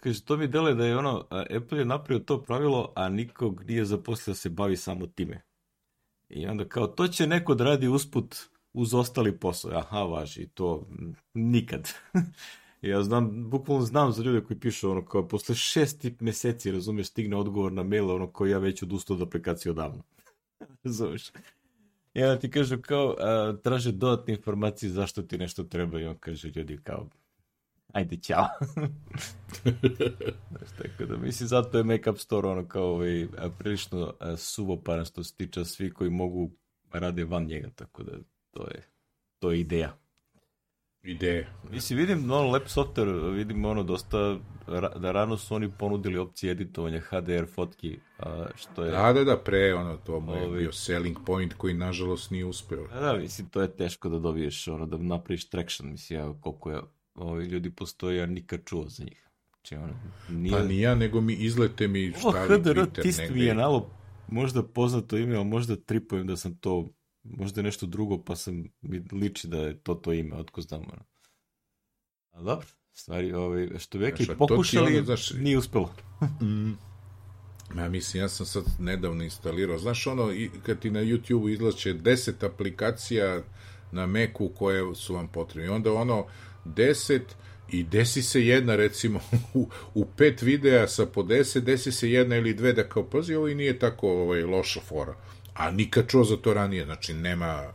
Kaže, 0.00 0.24
to 0.24 0.36
mi 0.36 0.48
dele 0.48 0.74
da 0.74 0.86
je 0.86 0.96
ono, 0.96 1.26
Apple 1.30 1.78
je 1.78 1.84
napravio 1.84 2.24
to 2.24 2.42
pravilo, 2.42 2.92
a 2.96 3.08
nikog 3.08 3.64
nije 3.64 3.84
zaposlio 3.84 4.32
da 4.32 4.36
se 4.36 4.48
bavi 4.48 4.76
samo 4.76 5.06
time. 5.06 5.42
I 6.28 6.46
onda 6.46 6.68
kao, 6.68 6.86
to 6.86 7.08
će 7.08 7.26
neko 7.26 7.54
da 7.54 7.64
radi 7.64 7.88
usput 7.88 8.36
uz 8.72 8.94
ostali 8.94 9.38
posao. 9.38 9.70
Aha, 9.70 10.02
važi, 10.02 10.48
to 10.48 10.86
nikad. 11.34 11.88
ja 12.82 13.02
znam, 13.02 13.50
bukvalno 13.50 13.84
znam 13.84 14.12
za 14.12 14.22
ljude 14.22 14.44
koji 14.44 14.60
pišu 14.60 14.90
ono 14.90 15.04
kao, 15.04 15.28
posle 15.28 15.54
šest 15.54 16.06
meseci, 16.20 16.72
razumiješ, 16.72 17.08
stigne 17.08 17.36
odgovor 17.36 17.72
na 17.72 17.82
mail, 17.82 18.10
ono 18.10 18.26
koji 18.32 18.50
ja 18.50 18.58
već 18.58 18.82
odustao 18.82 19.16
od 19.16 19.22
aplikacije 19.22 19.72
odavno. 19.72 20.02
razumiješ? 20.84 21.30
I 22.14 22.22
onda 22.22 22.38
ti 22.38 22.50
kažu 22.50 22.78
kao, 22.82 23.16
a, 23.18 23.56
traže 23.62 23.92
dodatne 23.92 24.34
informacije 24.34 24.90
zašto 24.90 25.22
ti 25.22 25.38
nešto 25.38 25.64
treba 25.64 26.00
i 26.00 26.06
on 26.06 26.18
kaže 26.18 26.48
ljudi 26.54 26.78
kao, 26.82 27.08
ajde, 27.92 28.16
ćao. 28.16 28.46
Znaš, 30.50 30.70
tako 30.78 31.04
da 31.04 31.16
mislim, 31.16 31.48
zato 31.48 31.78
je 31.78 31.84
Make 31.84 32.10
Up 32.10 32.18
Store 32.18 32.48
ono 32.48 32.68
kao 32.68 32.84
ovaj, 32.84 33.26
prilično 33.58 34.14
suvoparan 34.36 35.04
što 35.04 35.24
se 35.24 35.34
tiče 35.34 35.64
svi 35.64 35.90
koji 35.90 36.10
mogu 36.10 36.50
rade 36.92 37.24
van 37.24 37.44
njega, 37.46 37.70
tako 37.70 38.02
da 38.02 38.12
to 38.50 38.62
je, 38.62 38.82
to 39.38 39.50
je 39.50 39.60
ideja. 39.60 39.96
Ideja. 41.02 41.46
Mislim, 41.70 41.98
vidim 41.98 42.30
ono 42.30 42.50
lep 42.50 42.66
software, 42.68 43.34
vidim 43.34 43.64
ono 43.64 43.82
dosta, 43.82 44.38
da 44.96 45.12
rano 45.12 45.36
su 45.36 45.54
oni 45.54 45.70
ponudili 45.78 46.18
opcije 46.18 46.50
editovanja 46.50 47.00
HDR 47.00 47.46
fotki, 47.54 47.98
a, 48.18 48.46
što 48.56 48.84
je... 48.84 48.90
Da, 48.90 49.12
da, 49.12 49.24
da, 49.24 49.36
pre 49.36 49.74
ono, 49.74 49.96
to 49.96 50.20
mu 50.20 50.34
je 50.34 50.46
ovi... 50.46 50.58
bio 50.58 50.72
selling 50.72 51.16
point 51.26 51.54
koji 51.54 51.74
nažalost 51.74 52.30
nije 52.30 52.44
uspeo. 52.44 52.86
Da, 52.86 53.00
da, 53.00 53.16
mislim, 53.16 53.48
to 53.48 53.62
je 53.62 53.76
teško 53.76 54.08
da 54.08 54.18
dobiješ, 54.18 54.68
ono, 54.68 54.86
da 54.86 54.98
napraviš 54.98 55.48
traction, 55.48 55.90
mislim, 55.90 56.18
ja, 56.18 56.34
koliko 56.40 56.70
je 56.70 56.80
ovi 57.14 57.44
ljudi 57.44 57.70
postoje, 57.70 58.16
ja 58.16 58.26
nikad 58.26 58.60
čuo 58.64 58.88
za 58.88 59.04
njih. 59.04 59.28
Znači, 59.50 59.74
ono, 59.74 59.94
nije... 60.28 60.52
Pa 60.52 60.64
ni 60.64 60.80
ja, 60.80 60.94
nego 60.94 61.20
mi 61.20 61.34
izlete 61.34 61.88
mi 61.88 62.12
šta 62.18 62.28
Ovo 62.28 62.56
HDR 62.56 63.02
tist 63.02 63.22
mi 63.30 63.40
je 63.40 63.54
nalo 63.54 63.90
možda 64.28 64.62
poznato 64.62 65.16
ime, 65.16 65.36
a 65.36 65.42
možda 65.42 65.76
tripujem 65.76 66.26
da 66.26 66.36
sam 66.36 66.56
to 66.56 66.88
možda 67.22 67.62
nešto 67.62 67.86
drugo, 67.86 68.24
pa 68.24 68.36
sam 68.36 68.64
mi 68.80 69.02
liči 69.12 69.48
da 69.48 69.58
je 69.58 69.78
to 69.78 69.94
to 69.94 70.12
ime, 70.12 70.36
otko 70.36 70.60
znam. 70.60 70.82
Ono. 70.82 71.04
A 72.30 72.42
dobro, 72.42 72.66
stvari, 72.92 73.32
ovaj, 73.32 73.68
što 73.78 73.98
bi 73.98 74.04
rekli, 74.04 74.26
pokušali, 74.38 74.96
ono, 74.96 75.04
znaš, 75.04 75.30
nije 75.32 75.58
uspelo. 75.58 75.94
mm, 76.42 76.72
ja 77.78 77.88
mislim, 77.88 78.22
ja 78.22 78.28
sam 78.28 78.46
sad 78.46 78.64
nedavno 78.78 79.24
instalirao, 79.24 79.78
znaš 79.78 80.06
ono, 80.06 80.28
kad 80.62 80.78
ti 80.78 80.90
na 80.90 81.00
YouTube 81.00 81.52
izlače 81.52 81.94
10 81.94 82.46
aplikacija 82.46 83.42
na 83.92 84.06
Macu 84.06 84.52
koje 84.54 84.94
su 84.94 85.14
vam 85.14 85.28
potrebne, 85.28 85.70
onda 85.70 85.92
ono, 85.92 86.26
10 86.64 87.20
i 87.72 87.82
desi 87.82 88.22
se 88.22 88.46
jedna 88.46 88.76
recimo 88.76 89.20
u, 89.54 89.68
u 89.94 90.06
pet 90.16 90.42
videa 90.42 90.88
sa 90.88 91.06
po 91.06 91.22
10 91.22 91.60
desi 91.60 91.92
se 91.92 92.10
jedna 92.10 92.36
ili 92.36 92.54
dve 92.54 92.72
da 92.72 92.88
kao 92.88 93.04
pazi 93.10 93.34
ovo 93.34 93.48
i 93.48 93.54
nije 93.54 93.78
tako 93.78 94.08
ovaj, 94.08 94.42
loša 94.42 94.80
fora 94.80 95.14
a 95.54 95.70
nikad 95.70 96.08
čuo 96.08 96.24
za 96.24 96.36
to 96.36 96.54
ranije 96.54 96.84
znači 96.84 97.14
nema 97.14 97.72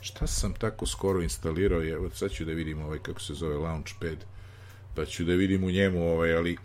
šta 0.00 0.26
sam 0.26 0.54
tako 0.54 0.86
skoro 0.86 1.22
instalirao 1.22 1.80
je, 1.80 2.10
sad 2.14 2.30
ću 2.30 2.44
da 2.44 2.52
vidim 2.52 2.82
ovaj 2.82 2.98
kako 2.98 3.20
se 3.20 3.34
zove 3.34 3.56
Launchpad 3.56 4.24
pa 4.94 5.04
ću 5.04 5.24
da 5.24 5.32
vidim 5.32 5.64
u 5.64 5.70
njemu 5.70 6.12
ovaj 6.12 6.36
ali 6.36 6.56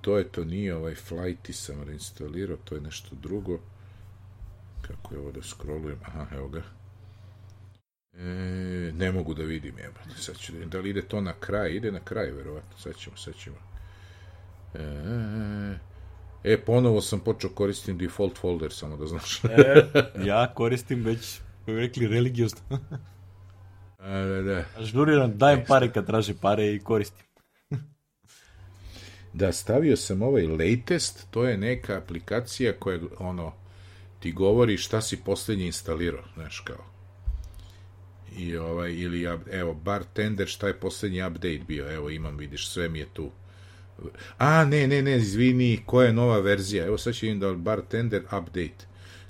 to 0.00 0.18
je 0.18 0.28
to 0.28 0.44
nije 0.44 0.74
ovaj 0.74 0.94
Flighty 0.94 1.52
sam 1.52 1.82
reinstalirao 1.82 2.56
to 2.56 2.74
je 2.74 2.80
nešto 2.80 3.16
drugo. 3.22 3.58
Kako 4.82 5.14
je 5.14 5.20
ovo 5.20 5.32
da 5.32 5.42
scrollujem? 5.42 5.98
Aha 6.04 6.26
evo 6.32 6.48
ga. 6.48 6.62
E, 8.12 8.92
ne 8.94 9.12
mogu 9.12 9.34
da 9.34 9.42
vidim, 9.42 9.78
jebate, 9.78 10.22
sad 10.22 10.36
ću 10.36 10.52
da, 10.52 10.66
da 10.66 10.80
li 10.80 10.90
ide 10.90 11.02
to 11.02 11.20
na 11.20 11.32
kraj, 11.32 11.70
ide 11.70 11.92
na 11.92 12.00
kraj, 12.00 12.30
verovatno, 12.30 12.78
sad 12.78 12.96
ćemo, 12.96 13.16
sad 13.16 13.34
ćemo. 13.34 13.56
E, 14.74 15.78
e 16.44 16.60
ponovo 16.64 17.00
sam 17.00 17.20
počeo 17.20 17.50
koristim 17.50 17.98
default 17.98 18.38
folder, 18.38 18.72
samo 18.72 18.96
da 18.96 19.06
znaš. 19.06 19.44
e, 19.44 19.84
ja 20.24 20.54
koristim 20.54 21.04
već, 21.04 21.38
kako 21.58 21.72
rekli, 21.72 22.06
religiozno. 22.06 22.60
A, 23.98 24.10
da, 24.10 24.42
da. 24.42 24.64
Ažuriram, 24.76 25.38
dajem 25.38 25.64
pare 25.68 25.92
kad 25.92 26.06
traže 26.06 26.34
pare 26.40 26.74
i 26.74 26.78
koristim. 26.78 27.26
da, 29.32 29.52
stavio 29.52 29.96
sam 29.96 30.22
ovaj 30.22 30.46
latest, 30.46 31.26
to 31.30 31.44
je 31.44 31.58
neka 31.58 31.96
aplikacija 31.96 32.72
koja, 32.72 33.00
ono, 33.18 33.52
ti 34.20 34.32
govori 34.32 34.76
šta 34.76 35.00
si 35.00 35.16
poslednje 35.24 35.66
instalirao, 35.66 36.24
znaš, 36.34 36.60
kao 36.60 36.90
i 38.36 38.56
ovaj 38.56 38.92
ili 38.92 39.28
evo 39.50 39.74
bartender 39.74 40.48
šta 40.48 40.66
je 40.66 40.80
poslednji 40.80 41.22
update 41.22 41.60
bio 41.68 41.92
evo 41.92 42.10
imam 42.10 42.36
vidiš 42.36 42.68
sve 42.68 42.88
mi 42.88 42.98
je 42.98 43.06
tu 43.12 43.30
a 44.38 44.64
ne 44.64 44.86
ne 44.86 45.02
ne 45.02 45.16
izvini 45.16 45.82
koja 45.86 46.06
je 46.06 46.12
nova 46.12 46.38
verzija? 46.40 46.86
Evo 46.86 46.98
sad 46.98 47.14
ću 47.14 47.26
vidim 47.26 47.40
da 47.40 47.54
bartender 47.54 48.22
update. 48.22 48.86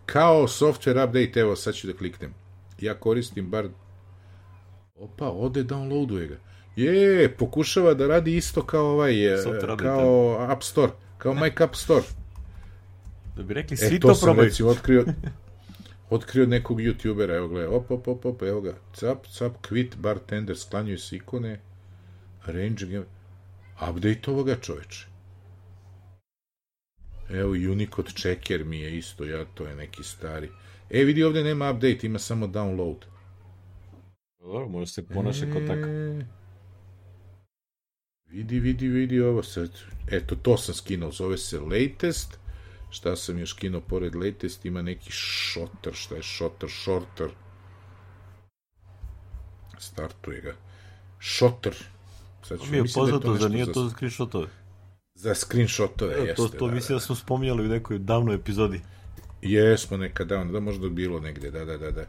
Kao 0.06 0.48
software 0.48 1.04
update 1.04 1.40
evo 1.40 1.56
sad 1.56 1.74
ću 1.74 1.86
da 1.86 1.92
kliknem. 1.92 2.34
Ja 2.80 2.94
koristim 2.94 3.50
bar 3.50 3.68
opa 4.96 5.30
ode 5.30 5.64
downloaduje 5.64 6.28
ga. 6.28 6.36
Je 6.76 7.36
pokušava 7.36 7.94
da 7.94 8.06
radi 8.06 8.36
isto 8.36 8.66
kao 8.66 8.86
ovaj 8.86 9.12
Software 9.12 9.76
kao 9.76 10.32
update. 10.32 10.52
App 10.52 10.62
Store 10.62 10.92
kao 11.18 11.34
Mac 11.34 11.60
App 11.60 11.74
Store. 11.74 12.04
Da 13.36 13.42
bi 13.42 13.54
rekli 13.54 13.76
svi 13.76 13.96
e, 13.96 14.00
to, 14.00 14.08
to 14.08 14.20
probaju. 14.22 14.48
recimo 14.48 14.68
otkrio 14.70 15.04
otkrio 16.10 16.46
nekog 16.46 16.80
youtubera, 16.80 17.36
evo 17.36 17.48
gledaj, 17.48 17.66
op, 17.66 17.90
op, 17.90 18.08
op, 18.08 18.24
op, 18.24 18.42
evo 18.42 18.60
ga, 18.60 18.74
cap, 18.94 19.26
cap, 19.38 19.52
quit, 19.68 19.96
bartender, 19.96 20.56
sklanjuju 20.56 20.98
se 20.98 21.16
ikone, 21.16 21.60
range, 22.46 22.86
game, 22.86 23.04
update 23.88 24.30
ovoga 24.30 24.56
čoveče. 24.56 25.06
Evo, 27.30 27.50
Unicode 27.50 28.10
checker 28.10 28.64
mi 28.64 28.80
je 28.80 28.98
isto, 28.98 29.24
ja, 29.24 29.44
to 29.54 29.66
je 29.66 29.76
neki 29.76 30.02
stari. 30.02 30.50
E, 30.90 31.04
vidi, 31.04 31.22
ovde 31.22 31.44
nema 31.44 31.70
update, 31.70 32.06
ima 32.06 32.18
samo 32.18 32.46
download. 32.46 33.04
Dobro, 34.38 34.68
može 34.68 34.92
se 34.92 35.06
ponaša 35.06 35.46
e... 35.46 35.52
kao 35.52 35.60
tako. 35.60 35.88
Vidi, 38.26 38.60
vidi, 38.60 38.88
vidi 38.88 39.20
ovo 39.20 39.42
sad. 39.42 39.70
Eto, 40.10 40.36
to 40.36 40.56
sam 40.56 40.74
skinuo, 40.74 41.10
zove 41.10 41.38
se 41.38 41.60
latest 41.60 42.40
Šta 42.90 43.16
sam 43.16 43.38
još 43.38 43.52
kino 43.52 43.80
pored 43.80 44.14
latest, 44.14 44.64
ima 44.64 44.82
neki 44.82 45.10
šoter, 45.10 45.94
šta 45.94 46.14
je 46.14 46.22
šoter, 46.22 46.70
shorter. 46.70 47.28
Startuje 49.78 50.40
ga. 50.40 50.54
Šoter. 51.18 51.76
Sad 52.42 52.60
ću, 52.60 52.70
mi 52.70 52.76
je 52.76 52.82
da 52.82 52.88
poznato, 52.94 53.34
da 53.34 53.48
nije 53.48 53.72
to 53.72 53.84
za 53.84 53.90
screenshotove? 53.90 54.46
Za 55.14 55.34
screenshotove, 55.34 56.12
ja, 56.12 56.18
jeste. 56.18 56.36
To, 56.36 56.48
to 56.48 56.66
da, 56.66 56.74
mislim 56.74 56.94
da, 56.94 57.00
da 57.00 57.06
smo 57.06 57.14
spominjali 57.14 57.66
u 57.66 57.68
nekoj 57.68 57.98
davnoj 57.98 58.34
epizodi. 58.34 58.80
Jesmo 59.42 59.96
nekad 59.96 60.28
davno, 60.28 60.52
da 60.52 60.60
možda 60.60 60.88
bilo 60.88 61.20
negde, 61.20 61.50
da, 61.50 61.64
da, 61.64 61.78
da, 61.78 61.90
da. 61.90 62.04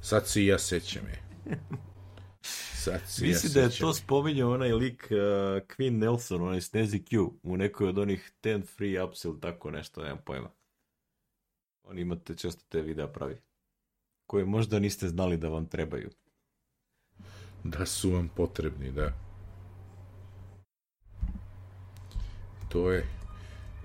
Sad 0.00 0.26
se 0.26 0.42
i 0.42 0.46
ja 0.46 0.58
sećam 0.58 1.02
je. 1.06 1.22
Sad 2.84 3.00
si 3.06 3.24
Misli 3.24 3.50
ja 3.50 3.54
da 3.54 3.60
je 3.60 3.78
to 3.78 3.94
spominjao 3.94 4.52
onaj 4.52 4.72
lik 4.72 5.08
uh, 5.10 5.16
Queen 5.66 5.98
Nelson, 5.98 6.42
onaj 6.42 6.60
Snazzy 6.60 7.02
Q, 7.04 7.30
u 7.42 7.56
nekoj 7.56 7.88
od 7.88 7.98
onih 7.98 8.32
10 8.42 8.66
free 8.76 9.02
ups 9.02 9.24
ili 9.24 9.40
tako 9.40 9.70
nešto, 9.70 10.02
nemam 10.02 10.18
pojma. 10.24 10.50
Oni 11.82 12.00
imate 12.00 12.36
često 12.36 12.64
te 12.68 12.82
videa 12.82 13.06
pravi. 13.06 13.36
Koje 14.26 14.44
možda 14.44 14.78
niste 14.78 15.08
znali 15.08 15.36
da 15.36 15.48
vam 15.48 15.66
trebaju. 15.66 16.10
Da 17.64 17.86
su 17.86 18.10
vam 18.10 18.28
potrebni, 18.36 18.92
da. 18.92 19.27
To 22.68 22.90
je... 22.90 23.06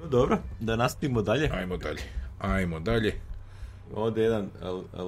Dobro, 0.10 0.38
da 0.60 0.76
nastavimo 0.76 1.22
dalje. 1.22 1.50
Ajmo 1.54 1.78
dalje. 1.78 2.02
Ajmo 2.40 2.80
dalje. 2.80 3.14
Ovde 3.94 4.22
jedan 4.22 4.50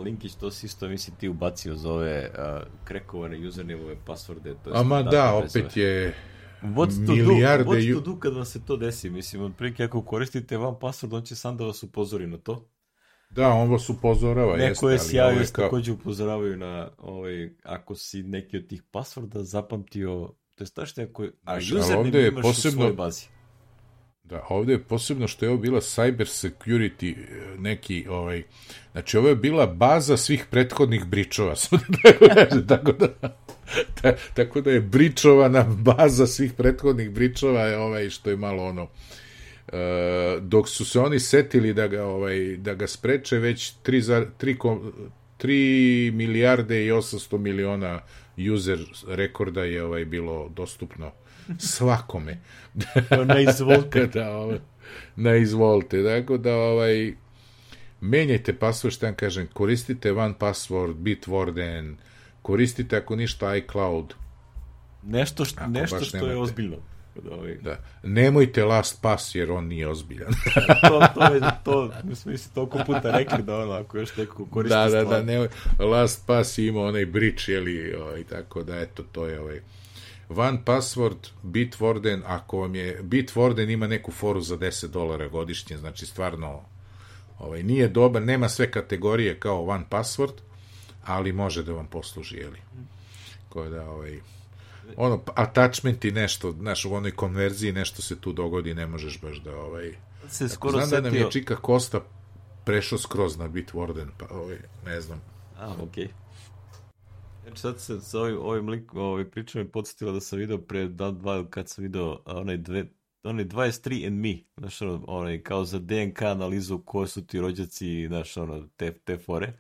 linkić, 0.03 0.35
to 0.35 0.51
si 0.51 0.65
isto 0.65 0.87
misli 0.87 1.13
ti 1.19 1.29
ubacio 1.29 1.75
za 1.75 1.91
ove 1.91 2.29
uh, 2.29 2.67
krekovane 2.83 3.47
username 3.47 3.95
pasvorde. 4.05 4.55
To 4.63 4.71
Ama 4.73 5.03
da, 5.03 5.33
opet 5.33 5.77
je 5.77 6.13
What's 6.61 7.05
to 7.05 7.11
milijarde... 7.11 7.63
Do? 7.63 7.69
What's 7.69 7.93
to 7.93 7.99
do 7.99 8.19
kad 8.19 8.33
vam 8.33 8.45
se 8.45 8.65
to 8.65 8.77
desi? 8.77 9.09
Mislim, 9.09 9.41
otprilike 9.41 9.83
ako 9.83 10.01
koristite 10.01 10.57
vam 10.57 10.75
password, 10.81 11.13
on 11.13 11.21
će 11.21 11.35
sam 11.35 11.57
da 11.57 11.65
vas 11.65 11.83
upozori 11.83 12.27
na 12.27 12.37
to. 12.37 12.69
Da, 13.29 13.49
on 13.49 13.71
vas 13.71 13.89
upozorava. 13.89 14.57
Neko 14.57 14.89
je 14.89 14.99
sjajio, 14.99 15.43
kao... 15.51 15.65
takođe 15.65 15.91
upozoravaju 15.91 16.57
na 16.57 16.89
ovaj, 16.97 17.49
ako 17.63 17.95
si 17.95 18.23
neki 18.23 18.57
od 18.57 18.67
tih 18.67 18.83
passworda 18.91 19.41
zapamtio, 19.41 20.33
to 20.55 20.63
je 20.63 20.67
stašte 20.67 21.03
ako, 21.03 21.25
a 21.43 21.57
username 21.57 22.27
imaš 22.27 22.43
posebno... 22.43 22.77
u 22.77 22.81
svojoj 22.81 22.93
bazi. 22.93 23.25
Da, 24.29 24.45
ovde 24.49 24.73
je 24.73 24.83
posebno 24.83 25.27
što 25.27 25.45
je 25.45 25.49
ovo 25.49 25.57
bila 25.57 25.81
cyber 25.81 26.25
security 26.25 27.15
e, 27.17 27.57
neki, 27.57 28.05
ovaj, 28.09 28.43
znači 28.91 29.17
ovo 29.17 29.29
je 29.29 29.35
bila 29.35 29.67
baza 29.67 30.17
svih 30.17 30.45
prethodnih 30.51 31.05
bričova, 31.05 31.55
tako 32.69 32.91
da, 32.91 33.07
ta, 34.01 34.15
tako 34.33 34.61
da 34.61 34.71
je 34.71 34.81
bričovana 34.81 35.63
baza 35.63 36.27
svih 36.27 36.53
prethodnih 36.53 37.09
bričova 37.09 37.77
ovaj, 37.77 38.09
što 38.09 38.29
je 38.29 38.37
malo 38.37 38.63
ono, 38.63 38.87
Uh, 39.67 40.43
dok 40.43 40.69
su 40.69 40.85
se 40.85 40.99
oni 40.99 41.19
setili 41.19 41.73
da 41.73 41.87
ga 41.87 42.03
ovaj 42.03 42.57
da 42.57 42.73
ga 42.73 42.87
spreče 42.87 43.37
već 43.37 43.73
3 43.83 44.25
3, 44.39 44.91
3 45.39 46.11
milijarde 46.11 46.85
i 46.85 46.91
800 46.91 47.37
miliona 47.37 48.01
user 48.53 48.79
rekorda 49.07 49.63
je 49.63 49.83
ovaj 49.83 50.05
bilo 50.05 50.49
dostupno 50.49 51.11
svakome. 51.59 52.37
na 53.25 53.39
izvolite. 53.39 54.07
da, 54.13 54.37
ovaj, 54.37 54.59
na 55.15 55.35
izvolite. 55.35 56.03
Tako 56.03 56.37
da, 56.37 56.55
ovaj, 56.55 57.13
menjajte 58.01 58.53
password, 58.53 58.91
šta 58.91 59.05
vam 59.05 59.15
kažem, 59.15 59.47
koristite 59.53 60.11
one 60.11 60.33
password, 60.39 60.95
Bitwarden, 60.95 61.95
koristite 62.41 62.97
ako 62.97 63.15
ništa 63.15 63.55
iCloud. 63.55 64.13
Nešto, 65.03 65.45
što, 65.45 65.67
nešto 65.67 65.99
što 65.99 66.17
nemate. 66.17 66.33
je 66.33 66.41
ozbiljno. 66.41 66.77
Ovaj... 67.31 67.55
Da. 67.55 67.77
Nemojte 68.03 68.65
last 68.65 69.01
pass 69.01 69.35
jer 69.35 69.51
on 69.51 69.67
nije 69.67 69.87
ozbiljan. 69.87 70.31
to, 70.89 71.07
to, 71.13 71.33
je, 71.33 71.41
to, 71.63 71.91
mi 72.03 72.15
smo 72.15 72.31
toliko 72.53 72.79
puta 72.85 73.11
rekli 73.11 73.43
da 73.43 73.57
ono, 73.57 73.71
ako 73.71 73.97
još 73.97 74.17
neko 74.17 74.45
koristi 74.45 74.75
Da, 74.75 74.89
da, 74.89 75.03
da, 75.03 75.23
nemoj, 75.23 75.47
last 75.79 76.27
pass 76.27 76.57
ima 76.57 76.81
onaj 76.81 77.05
bridge, 77.05 77.41
jeli, 77.47 77.95
ovaj, 77.95 78.23
tako 78.23 78.63
da, 78.63 78.79
eto, 78.79 79.03
to 79.03 79.25
je 79.25 79.39
ovaj, 79.39 79.61
One 80.29 80.59
Password, 80.65 81.27
Bitwarden, 81.43 82.21
ako 82.25 82.59
vam 82.59 82.75
je, 82.75 83.03
Bitwarden 83.03 83.71
ima 83.71 83.87
neku 83.87 84.11
foru 84.11 84.41
za 84.41 84.57
10 84.57 84.87
dolara 84.87 85.27
godišnje, 85.27 85.77
znači 85.77 86.05
stvarno 86.05 86.61
ovaj, 87.39 87.63
nije 87.63 87.87
dobar, 87.87 88.21
nema 88.21 88.49
sve 88.49 88.71
kategorije 88.71 89.39
kao 89.39 89.65
One 89.65 89.85
Password, 89.89 90.33
ali 91.05 91.33
može 91.33 91.63
da 91.63 91.73
vam 91.73 91.87
posluži, 91.87 92.37
jeli. 92.37 92.59
Ko 93.49 93.69
da, 93.69 93.89
ovaj, 93.89 94.19
ono, 94.97 95.21
attachment 95.35 96.05
i 96.05 96.11
nešto, 96.11 96.51
znaš, 96.51 96.85
u 96.85 96.93
onoj 96.93 97.11
konverziji 97.11 97.71
nešto 97.71 98.01
se 98.01 98.19
tu 98.21 98.33
dogodi, 98.33 98.73
ne 98.73 98.87
možeš 98.87 99.21
baš 99.21 99.37
da, 99.37 99.57
ovaj... 99.57 99.95
Se 100.29 100.49
skoro 100.49 100.71
znam 100.71 100.89
setio... 100.89 101.01
da 101.01 101.09
nam 101.09 101.17
je 101.17 101.31
Čika 101.31 101.55
Kosta 101.55 102.01
prešao 102.65 102.97
skroz 102.97 103.37
na 103.37 103.47
Bitwarden, 103.47 104.07
pa, 104.17 104.25
ovaj, 104.35 104.57
ne 104.85 105.01
znam. 105.01 105.21
A, 105.59 105.73
okej. 105.81 106.03
Okay. 106.03 106.24
Znači 107.45 107.61
sad 107.61 107.79
se 107.79 108.01
sa 108.01 108.19
ovim, 108.19 108.37
ovim, 108.41 108.69
lik, 108.69 108.93
ovim 108.93 109.29
pričama 109.31 109.63
je 109.63 109.71
podsjetilo 109.71 110.11
da 110.11 110.19
sam 110.19 110.39
video 110.39 110.57
pre 110.57 110.87
dan 110.87 111.17
dva 111.19 111.49
kad 111.49 111.69
sam 111.69 111.83
video 111.83 112.19
onaj 112.25 112.57
dve, 112.57 112.85
onaj 113.23 113.45
23 113.45 114.07
and 114.07 114.19
me, 114.19 114.37
znaš 114.57 114.81
ono, 114.81 115.03
onaj 115.07 115.43
kao 115.43 115.65
za 115.65 115.79
DNK 115.79 116.21
analizu 116.21 116.79
ko 116.79 117.07
su 117.07 117.27
ti 117.27 117.41
rođaci, 117.41 118.07
znaš 118.07 118.37
ono, 118.37 118.67
te, 118.77 118.93
te 118.93 119.17
fore. 119.17 119.53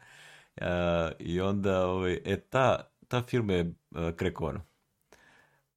Uh, 0.61 0.67
I 1.19 1.41
onda, 1.41 1.87
ovaj, 1.87 2.21
e, 2.25 2.39
ta, 2.39 2.89
ta 3.07 3.23
firma 3.23 3.53
je 3.53 3.61
uh, 3.91 4.11
krekovana. 4.15 4.61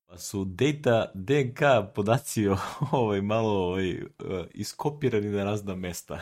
Pa 0.06 0.18
su 0.18 0.44
data, 0.44 1.12
DNK 1.14 1.60
podaci 1.94 2.48
ovaj, 2.92 3.20
malo 3.22 3.50
ovaj, 3.50 4.02
uh, 4.02 4.06
iskopirani 4.50 5.28
na 5.28 5.44
razna 5.44 5.74
mesta. 5.74 6.20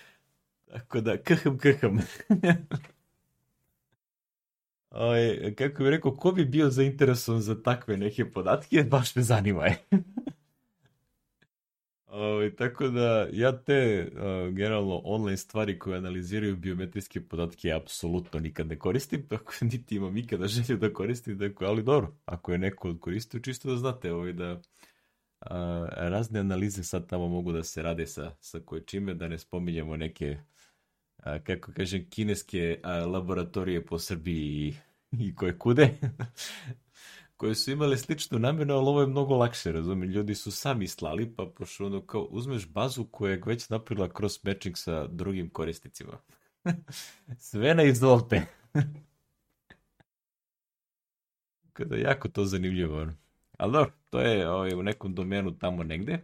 Tako 0.72 1.00
da, 1.00 1.16
khm, 1.22 1.56
khm. 1.58 1.98
Oj, 4.94 5.54
kako 5.58 5.82
bih 5.82 5.90
rekao, 5.90 6.16
ko 6.16 6.32
bi 6.32 6.44
bio 6.44 6.70
zainteresovan 6.70 7.40
za 7.40 7.62
takve 7.62 7.96
neke 7.96 8.30
podatke, 8.30 8.84
baš 8.84 9.16
me 9.16 9.22
zanima 9.22 9.64
je. 9.64 9.78
Oj, 12.06 12.56
tako 12.56 12.88
da 12.88 13.28
ja 13.32 13.62
te 13.64 14.10
uh, 14.12 14.54
generalno 14.54 15.00
online 15.04 15.36
stvari 15.36 15.78
koje 15.78 15.98
analiziraju 15.98 16.56
biometrijske 16.56 17.20
podatke 17.20 17.72
apsolutno 17.72 18.40
nikad 18.40 18.66
ne 18.66 18.78
koristim, 18.78 19.28
tako 19.28 19.52
niti 19.60 19.96
imam 19.96 20.16
ikada 20.16 20.46
želju 20.46 20.78
da 20.78 20.92
koristim, 20.92 21.38
tako, 21.38 21.64
ali 21.64 21.82
dobro, 21.82 22.16
ako 22.24 22.52
je 22.52 22.58
neko 22.58 22.98
koristio, 23.00 23.40
čisto 23.40 23.70
da 23.70 23.76
znate 23.76 24.12
ovaj, 24.12 24.32
da 24.32 24.52
uh, 24.52 24.60
razne 25.90 26.40
analize 26.40 26.84
sad 26.84 27.08
tamo 27.08 27.28
mogu 27.28 27.52
da 27.52 27.62
se 27.62 27.82
rade 27.82 28.06
sa, 28.06 28.34
sa 28.40 28.60
koje 28.60 28.82
čime, 28.82 29.14
da 29.14 29.28
ne 29.28 29.38
spominjemo 29.38 29.96
neke 29.96 30.36
a, 31.22 31.38
kako 31.38 31.72
kažem, 31.72 32.06
kineske 32.10 32.80
a, 32.82 33.06
laboratorije 33.06 33.86
po 33.86 33.98
Srbiji 33.98 34.68
i, 34.68 34.74
i 35.18 35.34
koje 35.34 35.58
kude, 35.58 35.98
koje 37.36 37.54
su 37.54 37.70
imale 37.70 37.98
sličnu 37.98 38.38
namenu, 38.38 38.74
ali 38.74 38.86
ovo 38.86 39.00
je 39.00 39.06
mnogo 39.06 39.36
lakše, 39.36 39.72
razumije, 39.72 40.08
ljudi 40.08 40.34
su 40.34 40.50
sami 40.50 40.88
slali, 40.88 41.34
pa 41.36 41.46
pošto 41.46 41.86
ono 41.86 42.06
kao 42.06 42.22
uzmeš 42.22 42.68
bazu 42.68 43.04
koja 43.04 43.30
je 43.30 43.42
već 43.46 43.68
napravila 43.68 44.08
cross 44.16 44.44
matching 44.44 44.76
sa 44.76 45.06
drugim 45.06 45.50
korisnicima. 45.50 46.18
Sve 47.38 47.74
na 47.74 47.82
izvolte. 47.82 48.42
Kada 51.72 51.96
jako 51.96 52.28
to 52.28 52.44
zanimljivo. 52.44 53.06
Ali 53.58 53.72
dobro, 53.72 53.92
to 54.10 54.20
je 54.20 54.50
ovaj, 54.50 54.74
u 54.74 54.82
nekom 54.82 55.14
domenu 55.14 55.58
tamo 55.58 55.82
negde. 55.82 56.18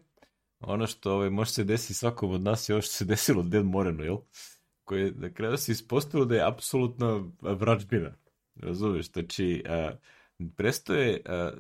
Ono 0.60 0.86
što 0.86 1.12
ovaj, 1.12 1.30
može 1.30 1.50
se 1.50 1.64
desiti 1.64 1.94
svakom 1.94 2.30
od 2.30 2.40
nas 2.40 2.68
je 2.68 2.74
ovo 2.74 2.82
što 2.82 2.92
se 2.92 3.04
desilo 3.04 3.42
Dan 3.42 3.66
Moreno, 3.66 4.04
jel? 4.04 4.16
Koje 4.88 5.12
na 5.16 5.30
kraju 5.32 5.56
se 5.56 5.72
ispostavilo 5.72 6.24
da 6.24 6.34
je 6.34 6.46
apsolutno 6.46 7.32
vrađbina. 7.40 8.14
Razumeš? 8.56 9.12
Znači, 9.12 9.64
a, 9.68 9.90
prestoje, 10.56 11.20
a, 11.26 11.50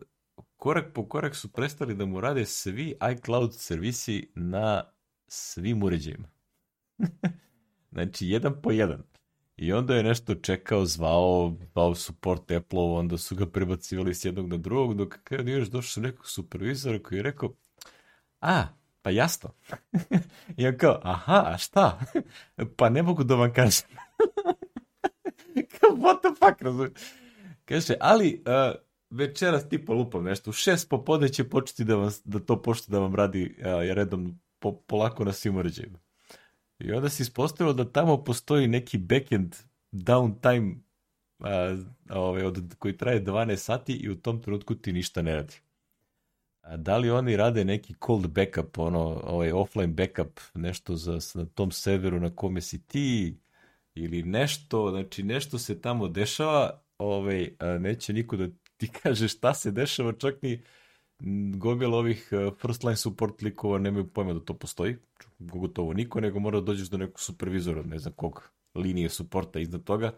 korak 0.56 0.92
po 0.94 1.08
korak 1.08 1.36
su 1.36 1.52
prestali 1.52 1.94
da 1.94 2.06
mu 2.06 2.20
rade 2.20 2.44
svi 2.44 2.94
iCloud 3.12 3.54
servisi 3.54 4.30
na 4.34 4.82
svim 5.26 5.82
uređajima. 5.82 6.28
znači, 7.92 8.26
jedan 8.26 8.62
po 8.62 8.70
jedan. 8.70 9.02
I 9.56 9.72
onda 9.72 9.96
je 9.96 10.02
nešto 10.02 10.34
čekao, 10.34 10.86
zvao, 10.86 11.56
zvao 11.72 11.94
support 11.94 12.50
apple 12.50 12.80
onda 12.80 13.18
su 13.18 13.36
ga 13.36 13.46
prebacivali 13.46 14.14
s 14.14 14.24
jednog 14.24 14.48
na 14.48 14.56
drugog, 14.56 14.94
dok 14.96 15.18
kada 15.24 15.50
još 15.50 15.68
došao 15.68 16.02
nekog 16.02 16.28
supervizora 16.28 17.02
koji 17.02 17.18
je 17.18 17.22
rekao, 17.22 17.54
a, 18.40 18.66
Pa 19.08 19.12
jasno. 19.12 19.50
I 20.56 20.66
on 20.66 20.76
kao, 20.78 21.00
aha, 21.02 21.44
a 21.46 21.58
šta? 21.58 22.00
pa 22.76 22.88
ne 22.88 23.02
mogu 23.02 23.24
da 23.24 23.34
vam 23.34 23.52
kažem. 23.52 23.86
kao, 25.80 25.90
what 25.90 26.20
the 26.20 26.28
fuck, 26.38 26.62
razumiješ? 26.62 26.92
Kaže, 27.64 27.94
ali 28.00 28.42
uh, 28.46 28.74
večeras 29.10 29.68
tipa 29.68 29.92
lupam 29.92 30.24
nešto, 30.24 30.50
u 30.50 30.52
šest 30.52 30.88
popodne 30.88 31.28
će 31.28 31.48
početi 31.48 31.84
da, 31.84 31.96
vam, 31.96 32.10
da 32.24 32.38
to 32.38 32.62
počne 32.62 32.92
da 32.92 32.98
vam 32.98 33.14
radi 33.14 33.56
uh, 33.58 33.64
redom 33.94 34.40
po, 34.58 34.72
polako 34.72 35.24
na 35.24 35.32
svim 35.32 35.56
uređajima. 35.56 35.98
I 36.78 36.92
onda 36.92 37.08
se 37.08 37.22
ispostavilo 37.22 37.74
da 37.74 37.92
tamo 37.92 38.24
postoji 38.24 38.68
neki 38.68 38.98
backend 38.98 39.56
downtime 39.92 40.76
uh, 41.38 41.46
ovaj, 42.10 42.42
od, 42.42 42.74
koji 42.78 42.96
traje 42.96 43.24
12 43.24 43.56
sati 43.56 43.92
i 43.92 44.10
u 44.10 44.20
tom 44.20 44.42
trenutku 44.42 44.74
ti 44.74 44.92
ništa 44.92 45.22
ne 45.22 45.34
radi. 45.34 45.54
A 46.68 46.76
da 46.76 46.96
li 46.98 47.10
oni 47.10 47.36
rade 47.36 47.64
neki 47.64 47.94
cold 48.06 48.26
backup, 48.26 48.78
ono, 48.78 49.00
ovaj 49.24 49.52
offline 49.52 49.92
backup, 49.92 50.40
nešto 50.54 50.96
za, 50.96 51.18
na 51.34 51.46
tom 51.46 51.70
severu 51.70 52.20
na 52.20 52.30
kome 52.30 52.60
si 52.60 52.86
ti, 52.86 53.36
ili 53.94 54.22
nešto, 54.22 54.90
znači 54.90 55.22
nešto 55.22 55.58
se 55.58 55.80
tamo 55.80 56.08
dešava, 56.08 56.80
ovaj, 56.98 57.50
neće 57.80 58.12
niko 58.12 58.36
da 58.36 58.48
ti 58.76 58.88
kaže 59.02 59.28
šta 59.28 59.54
se 59.54 59.70
dešava, 59.70 60.12
čak 60.12 60.42
ni 60.42 60.62
gomila 61.56 61.98
ovih 61.98 62.30
first 62.60 62.84
line 62.84 62.96
support 62.96 63.42
likova 63.42 63.78
nemaju 63.78 64.08
pojma 64.08 64.32
da 64.32 64.40
to 64.40 64.54
postoji, 64.54 64.96
gotovo 65.38 65.92
niko, 65.92 66.20
nego 66.20 66.38
mora 66.38 66.60
da 66.60 66.64
dođeš 66.64 66.88
do 66.88 66.96
nekog 66.96 67.20
supervizora, 67.20 67.82
ne 67.82 67.98
znam 67.98 68.14
kog, 68.14 68.50
linije 68.74 69.08
suporta 69.08 69.60
iznad 69.60 69.84
toga, 69.84 70.12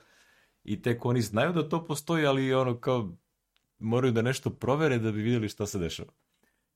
i 0.65 0.83
tek 0.83 1.05
oni 1.05 1.23
znaju 1.23 1.53
da 1.53 1.69
to 1.69 1.85
postoji, 1.85 2.27
ali 2.27 2.55
ono 2.55 2.81
kao 2.81 3.17
moraju 3.79 4.13
da 4.13 4.23
nešto 4.23 4.51
provere 4.51 4.99
da 4.99 5.13
bi 5.13 5.23
videli 5.23 5.49
šta 5.49 5.67
se 5.67 5.79
dešava 5.79 6.13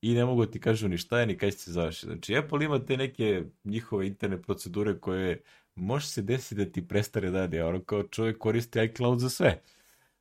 i 0.05 0.14
ne 0.14 0.24
mogu 0.24 0.44
da 0.44 0.50
ti 0.50 0.61
kažu 0.61 0.88
ni 0.88 0.98
šta 0.98 1.20
je, 1.20 1.26
ni 1.26 1.38
kaj 1.38 1.52
se 1.52 1.72
završi. 1.72 2.07
Znači, 2.07 2.36
Apple 2.36 2.64
ima 2.64 2.78
te 2.78 2.96
neke 2.96 3.42
njihove 3.64 4.07
interne 4.07 4.42
procedure 4.42 5.00
koje 5.00 5.42
može 5.74 6.07
se 6.07 6.22
desiti 6.22 6.64
da 6.64 6.72
ti 6.72 6.88
prestane 6.88 7.30
da 7.30 7.40
radi, 7.40 7.61
ono 7.61 7.84
kao 7.84 8.02
čovjek 8.02 8.38
koristi 8.38 8.84
iCloud 8.84 9.20
za 9.20 9.30
sve. 9.30 9.62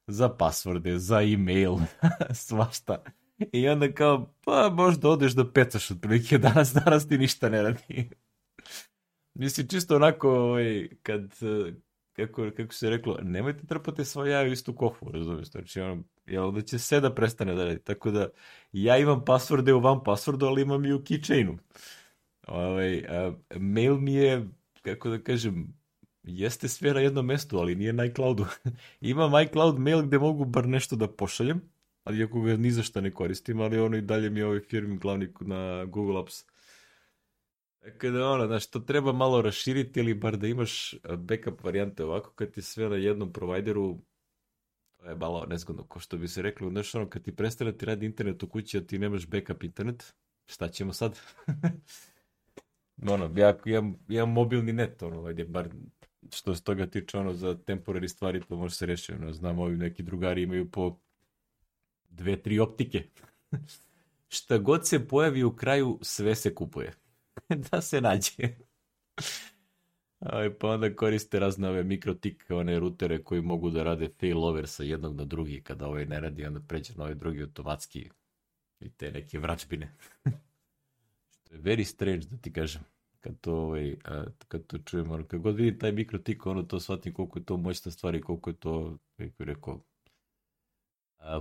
Za 0.08 0.30
pasvorde, 0.30 1.00
za 1.00 1.22
e-mail, 1.22 1.76
svašta. 2.48 3.04
I 3.52 3.68
onda 3.68 3.92
kao, 3.92 4.34
pa 4.46 4.70
možda 4.70 5.10
odeš 5.10 5.32
da 5.32 5.52
pecaš 5.52 5.92
otprilike, 5.92 6.38
danas, 6.48 6.74
danas 6.74 7.08
ti 7.08 7.18
ništa 7.18 7.50
ne 7.50 7.62
radi. 7.62 8.10
Mislim, 9.34 9.68
čisto 9.68 9.96
onako, 9.96 10.30
ovaj, 10.30 10.90
kad, 11.02 11.34
kako, 12.14 12.52
kako 12.58 12.74
se 12.74 12.90
reklo, 12.90 13.18
nemojte 13.22 13.68
trpati 13.68 14.06
svoje 14.06 14.32
jaje 14.32 14.50
u 14.50 14.54
istu 14.54 14.76
kofu, 14.76 15.12
razumiješ? 15.12 15.52
Znači, 15.52 15.82
ono, 15.82 16.04
jel 16.26 16.52
da 16.52 16.62
će 16.62 16.80
sve 16.80 17.00
da 17.00 17.16
prestane 17.16 17.56
da 17.56 17.66
radi. 17.66 17.80
Tako 17.80 18.12
da, 18.12 18.30
ja 18.72 18.98
imam 18.98 19.26
pasvorde 19.26 19.74
u 19.74 19.80
van 19.80 20.00
passwordu, 20.00 20.46
ali 20.46 20.62
imam 20.62 20.86
i 20.86 20.94
u 20.94 21.00
keychainu. 21.00 21.58
Ovaj, 22.48 23.06
a, 23.10 23.34
mail 23.56 23.98
mi 23.98 24.14
je, 24.14 24.48
kako 24.82 25.10
da 25.10 25.24
kažem, 25.24 25.74
jeste 26.24 26.68
sve 26.68 26.94
na 26.94 27.00
jednom 27.00 27.26
mestu, 27.26 27.58
ali 27.58 27.76
nije 27.76 27.94
na 27.94 28.06
iCloudu. 28.06 28.46
imam 29.02 29.44
iCloud 29.44 29.80
mail 29.80 30.02
gde 30.02 30.20
mogu 30.20 30.46
bar 30.46 30.68
nešto 30.68 30.96
da 30.96 31.08
pošaljem, 31.08 31.62
ali 32.04 32.24
ako 32.24 32.42
ga 32.42 32.58
ni 32.58 32.72
za 32.72 32.84
šta 32.84 33.02
ne 33.02 33.12
koristim, 33.12 33.62
ali 33.62 33.80
ono 33.80 33.98
i 33.98 34.02
dalje 34.02 34.30
mi 34.30 34.40
je 34.40 34.46
ovaj 34.46 34.60
firmi 34.60 34.98
glavni 34.98 35.30
na 35.40 35.86
Google 35.86 36.20
Apps 36.20 36.46
Tako 37.84 38.10
da 38.10 38.30
ono, 38.30 38.48
znaš, 38.48 38.70
to 38.70 38.80
treba 38.80 39.12
malo 39.14 39.42
raširiti 39.42 40.00
ili 40.00 40.14
bar 40.14 40.38
da 40.38 40.48
imaš 40.48 40.96
backup 41.18 41.64
varijante 41.64 42.04
ovako 42.04 42.32
kad 42.32 42.52
ti 42.52 42.62
sve 42.62 42.90
na 42.90 42.96
jednom 42.96 43.34
provideru 43.34 43.98
to 43.98 44.13
je 45.10 45.16
malo 45.16 45.46
nezgodno, 45.50 45.84
ko 45.84 46.00
što 46.00 46.18
bi 46.18 46.28
se 46.28 46.42
reklo, 46.42 46.70
znaš 46.70 46.96
ono, 46.96 47.10
kad 47.10 47.24
ti 47.24 47.36
prestane 47.36 47.72
da 47.72 47.78
ti 47.78 47.86
radi 47.86 48.06
internet 48.06 48.44
u 48.44 48.48
kući, 48.48 48.78
a 48.78 48.82
ti 48.82 49.00
nemaš 49.00 49.28
backup 49.28 49.64
internet, 49.64 50.16
šta 50.46 50.68
ćemo 50.68 50.94
sad? 50.94 51.20
ono, 53.10 53.32
ja 53.36 53.58
imam, 53.66 53.96
imam 54.10 54.32
mobilni 54.32 54.74
net, 54.74 55.04
ono, 55.04 55.26
ajde, 55.26 55.46
bar 55.46 55.70
što 56.32 56.56
se 56.56 56.64
toga 56.64 56.88
tiče, 56.88 57.18
ono, 57.18 57.34
za 57.34 57.56
temporary 57.56 58.08
stvari 58.08 58.42
to 58.50 58.56
može 58.56 58.76
se 58.76 58.86
reći. 58.86 59.14
Ono, 59.14 59.34
znam, 59.34 59.60
ovi 59.60 59.78
neki 59.78 60.04
drugari 60.04 60.42
imaju 60.42 60.72
po 60.72 61.00
dve, 62.10 62.42
tri 62.42 62.60
optike. 62.60 63.04
Šta 64.36 64.58
god 64.58 64.88
se 64.88 65.08
pojavi 65.08 65.44
u 65.44 65.56
kraju, 65.56 66.00
sve 66.02 66.36
se 66.36 66.56
kupuje. 66.56 66.94
da 67.72 67.82
se 67.82 68.02
nađe. 68.02 68.56
Pa 70.60 70.70
onda 70.70 70.96
koriste 70.96 71.40
razne 71.40 71.70
ove 71.70 71.84
mikrotik, 71.84 72.46
one 72.50 72.80
rutere 72.80 73.24
koji 73.24 73.42
mogu 73.42 73.70
da 73.70 73.84
rade 73.84 74.10
failover 74.20 74.68
sa 74.68 74.84
jednog 74.84 75.16
na 75.16 75.26
drugi. 75.26 75.62
Kada 75.62 75.88
ovaj 75.88 76.06
ne 76.06 76.20
radi, 76.20 76.46
onda 76.46 76.60
pređe 76.68 76.94
na 76.96 77.04
ovaj 77.04 77.16
drugi 77.16 77.42
automatski 77.42 78.10
i 78.80 78.90
te 78.90 79.12
neke 79.12 79.40
vračbine. 79.40 79.96
Što 81.32 81.56
je 81.56 81.62
very 81.62 81.84
strange, 81.84 82.26
da 82.26 82.38
ti 82.38 82.54
kažem. 82.54 82.82
Kad 83.20 83.40
to, 83.42 83.56
ovaj, 83.56 83.96
kad 84.48 84.68
to 84.68 84.78
čujem, 84.78 85.12
ono, 85.12 85.24
kad 85.24 85.40
god 85.40 85.56
vidim 85.56 85.80
taj 85.80 85.92
mikrotik, 85.92 86.46
ono 86.46 86.64
to 86.64 86.80
shvatim 86.80 87.14
koliko 87.14 87.40
je 87.40 87.46
to 87.46 87.58
moćna 87.58 87.92
stvar 87.92 88.16
i 88.16 88.22
koliko 88.22 88.50
je 88.50 88.54
to, 88.54 88.98
kako 89.18 89.44
je 89.44 89.46
rekao, 89.46 89.80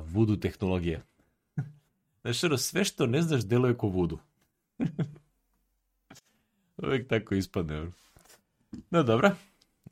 vudu 0.04 0.36
tehnologija. 0.36 1.02
Znaš, 2.22 2.44
ono, 2.44 2.56
sve 2.56 2.84
što 2.84 3.06
ne 3.06 3.22
znaš 3.22 3.44
deluje 3.44 3.76
ko 3.76 3.86
vudu. 3.86 4.18
Uvijek 6.82 7.08
tako 7.08 7.34
ispadne. 7.34 7.80
Ono. 7.80 7.92
No, 8.90 9.02
dobro. 9.02 9.30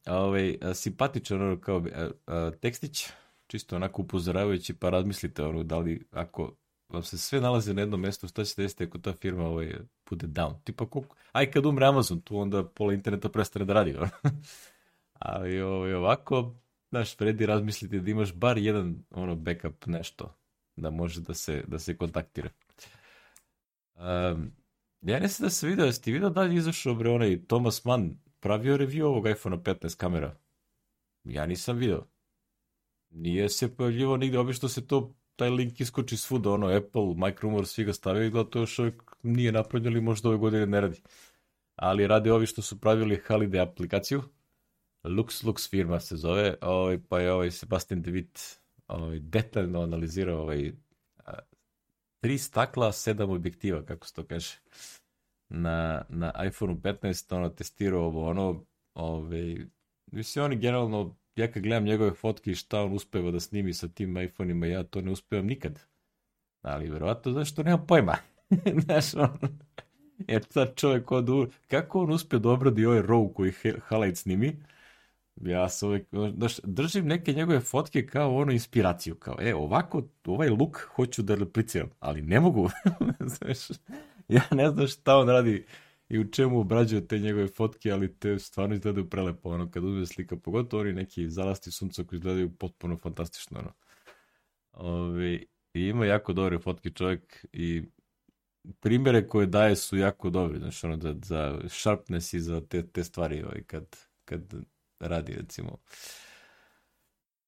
Ovaj, 0.07 0.59
simpatičan 0.75 1.43
ono 1.43 1.61
kao 1.61 1.85
a, 1.95 2.11
a, 2.27 2.51
tekstić, 2.61 3.07
čisto 3.47 3.77
onako 3.77 4.03
upozoravajući, 4.03 4.75
pa 4.75 4.91
razmislite 4.91 5.43
ono, 5.45 5.63
da 5.63 5.79
li 5.79 6.07
ako 6.11 6.53
vam 6.89 7.03
se 7.03 7.19
sve 7.19 7.41
nalazi 7.41 7.75
na 7.75 7.83
jednom 7.83 8.01
mjestu, 8.01 8.29
šta 8.29 8.45
ćete 8.45 8.63
desiti 8.63 8.85
ako 8.85 8.99
ta 8.99 9.13
firma 9.13 9.45
ovaj, 9.45 9.75
bude 10.11 10.27
down? 10.27 10.55
Tipa, 10.65 10.87
koliko, 10.87 11.17
aj 11.33 11.51
kad 11.51 11.67
umre 11.67 11.87
Amazon, 11.87 12.21
tu 12.21 12.39
onda 12.39 12.65
pola 12.65 12.93
interneta 12.95 13.29
prestane 13.29 13.65
da 13.65 13.73
radi. 13.73 13.97
Ali 15.19 15.61
ovaj, 15.61 15.95
ovako, 15.95 16.55
znaš, 16.91 17.21
vredi 17.21 17.47
razmisliti 17.47 18.01
da 18.01 18.11
imaš 18.11 18.35
bar 18.35 18.59
jedan 18.59 19.05
ono 19.11 19.35
backup 19.35 19.87
nešto 19.87 20.35
da 20.77 20.91
može 20.91 21.21
da 21.21 21.35
se, 21.35 21.65
da 21.67 21.79
se 21.79 21.97
kontaktira. 21.97 22.49
Um, 23.95 24.53
ja 25.03 25.21
ne 25.21 25.29
da 25.39 25.51
se 25.51 25.67
vidio, 25.67 25.85
jesi 25.85 26.03
ti 26.03 26.13
vidio 26.13 26.31
da 26.31 26.43
li 26.43 26.57
izašao 26.57 26.95
bre 26.95 27.11
onaj 27.11 27.39
Thomas 27.47 27.85
Mann 27.85 28.17
pravio 28.41 28.77
review 28.77 29.03
ovog 29.03 29.29
iPhone 29.29 29.57
15 29.57 29.97
kamera? 29.97 30.37
Ja 31.25 31.47
nisam 31.47 31.77
vidio. 31.77 32.07
Nije 33.11 33.49
se 33.49 33.77
pojavljivo 33.77 34.17
nigde, 34.17 34.39
obično 34.39 34.69
se 34.69 34.87
to 34.87 35.15
taj 35.37 35.51
link 35.51 35.81
iskoči 35.81 36.17
svuda, 36.17 36.51
ono, 36.51 36.67
Apple, 36.67 37.15
Micromore, 37.17 37.67
svi 37.67 37.85
ga 37.85 37.93
stavio 37.93 38.25
i 38.25 38.31
gleda 38.31 38.51
to 38.51 38.59
još 38.59 38.79
uvijek 38.79 39.03
nije 39.23 39.53
napravljeno 39.53 39.97
ili 39.97 40.01
možda 40.01 40.29
ove 40.29 40.39
godine 40.39 40.67
ne 40.67 40.81
radi. 40.81 41.03
Ali 41.77 42.07
radi 42.07 42.31
ovi 42.31 42.47
što 42.47 42.63
su 42.63 42.81
pravili 42.81 43.23
Holiday 43.29 43.63
aplikaciju, 43.63 44.23
Lux 45.05 45.45
Lux 45.45 45.71
firma 45.71 46.01
se 46.01 46.17
zove, 46.17 46.55
ovaj, 46.61 46.99
pa 47.09 47.21
je 47.21 47.33
ovaj 47.33 47.51
Sebastian 47.51 48.03
DeWitt 48.03 48.59
ovaj, 48.89 49.19
detaljno 49.19 49.83
analizirao 49.83 50.43
ovaj, 50.43 50.73
tri 52.21 52.39
stakla, 52.39 52.93
sedam 52.93 53.31
objektiva, 53.31 53.85
kako 53.85 54.07
se 54.07 54.15
to 54.15 54.25
kaže. 54.25 54.59
Na, 55.51 56.05
na 56.09 56.33
iPhone 56.47 56.75
15 56.75 57.37
ono 57.37 57.49
testirao 57.49 58.05
ovo, 58.05 58.31
ono, 58.31 58.65
ovaj, 58.95 59.57
mislim, 60.13 60.45
oni 60.45 60.57
generalno 60.57 61.17
ja 61.37 61.53
kad 61.53 61.63
gledam 61.63 61.85
njegove 61.85 62.15
fotke 62.15 62.51
i 62.51 62.55
šta 62.55 62.83
on 62.83 62.93
uspeva 62.93 63.31
da 63.31 63.41
snimi 63.41 63.75
sa 63.75 63.89
tim 63.89 64.19
iPhone-ima, 64.19 64.67
ja 64.67 64.83
to 64.83 65.01
ne 65.01 65.11
uspevam 65.11 65.47
nikad. 65.47 65.81
Ali 66.63 66.91
verovatno 66.91 67.33
zašto 67.33 67.63
nema 67.63 67.79
pojma. 67.79 68.17
Znaš, 68.85 69.15
on, 69.15 69.39
jer 70.29 70.45
sad 70.51 70.77
čovjek 70.77 71.13
od 71.13 71.53
kako 71.69 72.01
on 72.01 72.11
uspe 72.11 72.39
da 72.39 72.51
obradi 72.51 72.87
ovaj 72.87 73.03
RAW 73.03 73.33
koji 73.33 73.53
Halajt 73.81 74.17
snimi, 74.17 74.57
ja 75.37 75.69
se 75.69 75.87
uvijek, 75.87 76.07
znaš, 76.37 76.61
držim 76.65 77.07
neke 77.07 77.33
njegove 77.33 77.61
fotke 77.61 78.07
kao 78.07 78.37
ono 78.37 78.53
inspiraciju, 78.53 79.15
kao, 79.15 79.37
e, 79.41 79.55
ovako, 79.55 80.03
ovaj 80.27 80.49
look 80.49 80.77
hoću 80.95 81.23
da 81.23 81.35
repliciram, 81.35 81.91
ali 82.01 82.23
ne 82.23 82.41
mogu, 82.41 82.71
znaš, 83.39 83.59
ja 84.37 84.43
ne 84.51 84.71
znam 84.71 84.87
šta 84.87 85.17
on 85.17 85.29
radi, 85.29 85.65
i 86.11 86.19
u 86.19 86.31
čemu 86.31 86.61
obrađuje 86.61 87.09
te 87.09 87.19
njegove 87.19 87.49
fotke, 87.49 87.93
ali 87.93 88.19
te 88.19 88.39
stvarno 88.39 88.75
izgledaju 88.75 89.11
prelepo, 89.11 89.51
ono, 89.51 89.71
kad 89.71 89.85
uzme 89.85 90.07
slika, 90.07 90.37
pogotovo 90.37 90.81
oni 90.81 90.93
neki 90.93 91.29
zalasti 91.29 91.71
sunca 91.71 92.05
koji 92.05 92.17
izgledaju 92.17 92.51
potpuno 92.57 92.97
fantastično, 92.97 93.59
ono. 93.59 93.73
Ove, 94.73 95.35
I 95.75 95.81
ima 95.81 96.07
jako 96.07 96.33
dobre 96.33 96.59
fotke 96.59 96.91
čovjek 96.91 97.47
i 97.53 97.83
primere 98.81 99.29
koje 99.29 99.47
daje 99.47 99.77
su 99.77 99.97
jako 99.97 100.31
dobri, 100.31 100.59
znači 100.59 100.87
ono, 100.87 100.99
za, 101.01 101.15
za 101.23 101.61
sharpness 101.69 102.33
i 102.33 102.41
za 102.41 102.61
te, 102.61 102.87
te 102.87 103.05
stvari, 103.05 103.43
ovaj, 103.43 103.63
kad, 103.63 103.97
kad 104.25 104.55
radi, 105.01 105.33
recimo. 105.33 105.79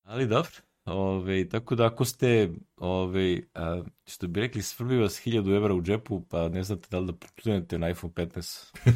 Ali 0.03 0.26
dobro, 0.26 0.51
Ove, 0.85 1.49
tako 1.49 1.74
da 1.74 1.87
ako 1.87 2.05
ste, 2.05 2.51
ove, 2.76 3.41
a, 3.55 3.83
što 4.07 4.28
bi 4.28 4.41
rekli, 4.41 4.62
svrbi 4.62 4.97
vas 4.97 5.26
1000 5.26 5.57
evra 5.57 5.74
u 5.74 5.83
džepu, 5.83 6.20
pa 6.20 6.49
ne 6.49 6.62
znate 6.62 6.89
da 6.91 6.99
li 6.99 7.07
da 7.07 7.12
putujete 7.12 7.78
na 7.78 7.89
iPhone 7.89 8.12
15 8.12 8.72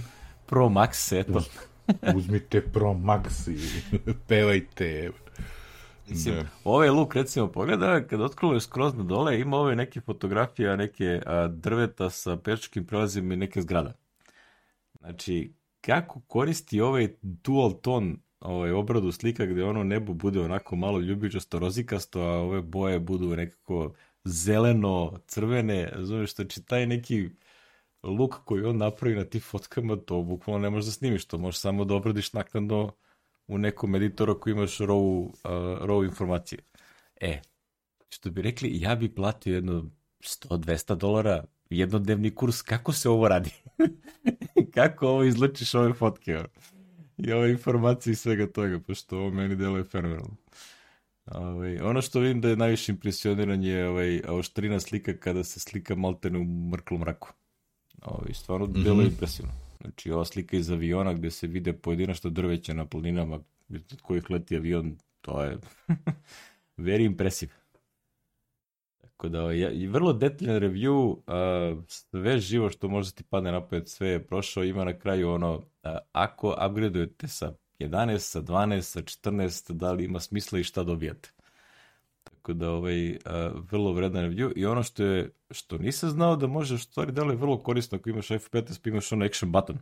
Pro 0.46 0.68
Max, 0.68 1.20
eto. 1.20 1.42
Uzmite 2.16 2.60
Pro 2.60 2.94
Max 2.94 3.50
i 3.50 3.58
pevajte. 4.28 5.10
Mislim, 6.08 6.34
ne. 6.34 6.46
ovaj 6.64 6.88
luk, 6.90 7.14
recimo, 7.14 7.52
pogleda, 7.52 8.06
kad 8.06 8.20
otkrilo 8.20 8.60
skroz 8.60 8.94
na 8.94 9.02
dole, 9.02 9.40
ima 9.40 9.56
ove 9.56 9.76
neke 9.76 10.00
fotografije, 10.00 10.76
neke 10.76 11.22
a, 11.26 11.48
drveta 11.48 12.10
sa 12.10 12.36
pečkim 12.36 12.86
prelazima 12.86 13.34
i 13.34 13.36
neke 13.36 13.62
zgrada. 13.62 13.92
Znači, 15.00 15.52
kako 15.80 16.20
koristi 16.20 16.80
ovaj 16.80 17.08
dual 17.22 17.80
ton 17.80 18.18
ovaj, 18.40 18.70
obradu 18.70 19.12
slika 19.12 19.46
gde 19.46 19.64
ono 19.64 19.84
nebo 19.84 20.14
bude 20.14 20.40
onako 20.40 20.76
malo 20.76 21.00
ljubičasto, 21.00 21.58
rozikasto, 21.58 22.20
a 22.20 22.38
ove 22.38 22.62
boje 22.62 23.00
budu 23.00 23.36
nekako 23.36 23.92
zeleno, 24.24 25.18
crvene, 25.26 25.92
zove 25.98 26.26
što 26.26 26.44
će 26.44 26.62
taj 26.62 26.86
neki 26.86 27.30
luk 28.02 28.34
koji 28.44 28.64
on 28.64 28.76
napravi 28.76 29.14
na 29.16 29.24
tim 29.24 29.40
fotkama, 29.40 29.96
to 29.96 30.22
bukvalno 30.22 30.62
ne 30.62 30.70
možeš 30.70 30.86
da 30.86 30.92
snimiš, 30.92 31.24
to 31.24 31.38
možeš 31.38 31.60
samo 31.60 31.84
da 31.84 31.94
obradiš 31.94 32.32
naknadno 32.32 32.92
u 33.46 33.58
nekom 33.58 33.94
editoru 33.94 34.40
koji 34.40 34.52
imaš 34.52 34.78
raw, 34.78 35.24
uh, 35.24 35.32
raw 35.88 36.04
informacije. 36.04 36.58
E, 37.20 37.40
što 38.08 38.30
bi 38.30 38.42
rekli, 38.42 38.80
ja 38.80 38.94
bi 38.94 39.14
platio 39.14 39.54
jedno 39.54 39.90
100-200 40.20 40.94
dolara 40.94 41.44
jednodnevni 41.70 42.34
kurs, 42.34 42.62
kako 42.62 42.92
se 42.92 43.08
ovo 43.08 43.28
radi? 43.28 43.50
kako 44.74 45.08
ovo 45.08 45.24
izlučiš 45.24 45.74
ove 45.74 45.92
fotke? 45.92 46.38
I 47.18 47.32
ove 47.32 47.50
informacije 47.50 48.12
i 48.12 48.16
svega 48.16 48.46
toga, 48.46 48.80
pošto 48.80 49.18
ovo 49.18 49.30
meni 49.30 49.56
deluje 49.56 49.84
fenomenalno. 49.84 50.36
Ovaj, 51.26 51.80
ono 51.80 52.02
što 52.02 52.20
vidim 52.20 52.40
da 52.40 52.48
je 52.48 52.56
najviše 52.56 52.92
impresioniran 52.92 53.64
je 53.64 53.88
ovaj, 53.88 54.20
oštrina 54.28 54.80
slika 54.80 55.16
kada 55.16 55.44
se 55.44 55.60
slika 55.60 55.94
maltene 55.94 56.38
u 56.38 56.44
mrklom 56.44 57.00
mraku. 57.00 57.32
Ovaj, 58.02 58.34
stvarno 58.34 58.66
mm 58.66 58.72
-hmm. 58.72 58.84
deluje 58.84 59.06
impresivno. 59.06 59.52
Znači, 59.80 60.10
ova 60.10 60.24
slika 60.24 60.56
iz 60.56 60.70
aviona 60.70 61.12
gde 61.12 61.30
se 61.30 61.46
vide 61.46 61.72
pojedinačno 61.72 62.30
drveće 62.30 62.74
na 62.74 62.86
planinama 62.86 63.40
od 63.68 64.00
kojih 64.02 64.30
leti 64.30 64.56
avion, 64.56 64.98
to 65.20 65.42
je 65.42 65.58
very 66.76 67.04
impresiv. 67.04 67.50
Tako 69.16 69.28
da, 69.28 69.52
ja, 69.52 69.70
i 69.70 69.86
vrlo 69.86 70.12
detaljan 70.12 70.60
review, 70.60 71.16
uh, 71.16 71.84
sve 71.88 72.38
živo 72.38 72.70
što 72.70 72.88
može 72.88 73.14
ti 73.14 73.24
padne 73.24 73.52
napad, 73.52 73.88
sve 73.88 74.08
je 74.08 74.26
prošao, 74.26 74.64
ima 74.64 74.84
na 74.84 74.98
kraju 74.98 75.30
ono, 75.30 75.54
uh, 75.56 75.62
ako 76.12 76.56
upgradeujete 76.68 77.28
sa 77.28 77.52
11, 77.78 78.18
sa 78.18 78.42
12, 78.42 78.80
sa 78.80 79.00
14, 79.00 79.72
da 79.72 79.92
li 79.92 80.04
ima 80.04 80.20
smisla 80.20 80.58
i 80.58 80.64
šta 80.64 80.82
dobijate. 80.82 81.32
Tako 82.24 82.52
da, 82.52 82.70
ovaj, 82.70 83.10
uh, 83.10 83.16
vrlo 83.70 83.92
vredan 83.92 84.24
review 84.24 84.52
i 84.56 84.66
ono 84.66 84.82
što 84.82 85.04
je, 85.04 85.30
što 85.50 85.78
nisam 85.78 86.10
znao 86.10 86.36
da 86.36 86.46
može, 86.46 86.78
što 86.78 86.90
stvari 86.90 87.12
delo 87.12 87.30
je 87.30 87.36
vrlo 87.36 87.58
korisno 87.58 87.98
ako 87.98 88.10
imaš 88.10 88.30
iPhone 88.30 88.64
15 88.64 88.82
pa 88.82 88.90
imaš 88.90 89.12
ono 89.12 89.24
action 89.24 89.52
button. 89.52 89.78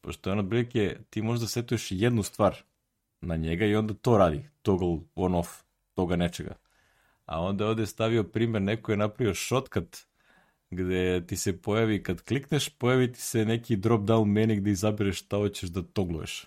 Pošto 0.00 0.30
je 0.30 0.32
ono 0.32 0.48
prilike, 0.48 0.98
ti 1.10 1.22
možda 1.22 1.46
setuješ 1.46 1.86
jednu 1.90 2.22
stvar 2.22 2.56
na 3.20 3.36
njega 3.36 3.66
i 3.66 3.76
onda 3.76 3.94
to 3.94 4.18
radi, 4.18 4.48
toggle 4.62 4.98
on 5.14 5.34
off, 5.34 5.48
toga 5.94 6.16
nečega 6.16 6.54
a 7.30 7.40
onda 7.40 7.66
ovde 7.66 7.86
stavio 7.86 8.24
primer, 8.24 8.62
neko 8.62 8.92
je 8.92 8.96
napravio 8.96 9.34
shortcut 9.34 9.96
gde 10.70 11.26
ti 11.26 11.36
se 11.36 11.62
pojavi, 11.62 12.02
kad 12.02 12.22
klikneš, 12.22 12.68
pojavi 12.68 13.12
ti 13.12 13.20
se 13.20 13.44
neki 13.44 13.76
drop 13.76 14.00
down 14.00 14.24
menu 14.24 14.56
gde 14.56 14.70
izabereš 14.70 15.18
šta 15.18 15.36
hoćeš 15.36 15.70
da 15.70 15.82
togluješ. 15.82 16.46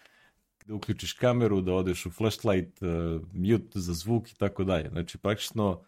da 0.66 0.74
uključiš 0.74 1.12
kameru, 1.12 1.60
da 1.60 1.74
odeš 1.74 2.06
u 2.06 2.10
flashlight, 2.10 2.82
uh, 2.82 2.88
mute 3.32 3.80
za 3.80 3.94
zvuk 3.94 4.30
i 4.32 4.34
tako 4.38 4.64
dalje. 4.64 4.88
Znači, 4.88 5.18
praktično 5.18 5.84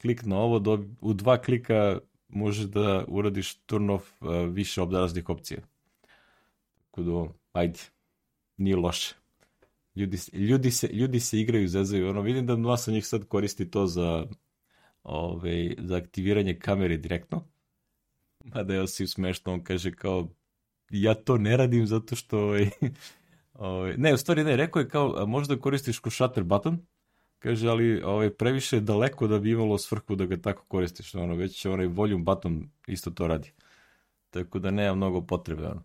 klik 0.00 0.22
na 0.22 0.38
ovo, 0.38 0.58
do, 0.58 0.84
u 1.00 1.14
dva 1.14 1.38
klika 1.42 1.98
možeš 2.28 2.64
da 2.64 3.04
uradiš 3.08 3.54
turn 3.54 3.90
off 3.90 4.22
uh, 4.22 4.28
više 4.48 4.80
raznih 4.92 5.28
opcija. 5.28 5.60
Tako 6.84 7.02
da, 7.02 7.32
ajde, 7.52 7.80
nije 8.56 8.76
loše. 8.76 9.14
Ljudi, 9.96 10.18
ljudi, 10.32 10.70
se, 10.70 10.88
ljudi 10.92 11.20
se 11.20 11.40
igraju, 11.40 11.68
zezaju. 11.68 12.08
Ono, 12.08 12.20
vidim 12.20 12.46
da 12.46 12.56
masa 12.56 12.90
njih 12.90 13.06
sad 13.06 13.24
koristi 13.24 13.70
to 13.70 13.86
za, 13.86 14.26
ove, 15.02 15.74
za 15.78 15.96
aktiviranje 15.96 16.58
kamere 16.58 16.96
direktno. 16.96 17.44
Mada 18.44 18.74
je 18.74 18.80
osim 18.80 19.06
smešno, 19.06 19.52
on 19.52 19.64
kaže 19.64 19.92
kao 19.92 20.28
ja 20.90 21.14
to 21.14 21.38
ne 21.38 21.56
radim 21.56 21.86
zato 21.86 22.16
što 22.16 22.38
ovaj, 22.38 22.70
Ovaj, 23.58 23.94
ne, 23.96 24.14
u 24.14 24.16
stvari 24.16 24.44
ne, 24.44 24.56
rekao 24.56 24.80
je 24.80 24.88
kao, 24.88 25.26
možda 25.26 25.60
koristiš 25.60 25.98
ko 25.98 26.10
shutter 26.10 26.44
button, 26.44 26.78
kaže, 27.38 27.68
ali 27.68 28.02
ovaj, 28.02 28.30
previše 28.30 28.76
je 28.76 28.80
daleko 28.80 29.26
da 29.26 29.38
bi 29.38 29.50
imalo 29.50 29.78
svrhu 29.78 30.14
da 30.14 30.26
ga 30.26 30.36
tako 30.36 30.64
koristiš, 30.68 31.14
ono, 31.14 31.34
već 31.34 31.66
onaj 31.66 31.86
volume 31.86 32.24
button 32.24 32.70
isto 32.86 33.10
to 33.10 33.26
radi. 33.26 33.52
Tako 34.30 34.58
da 34.58 34.70
nema 34.70 34.94
mnogo 34.94 35.20
potrebe, 35.20 35.66
ono. 35.66 35.82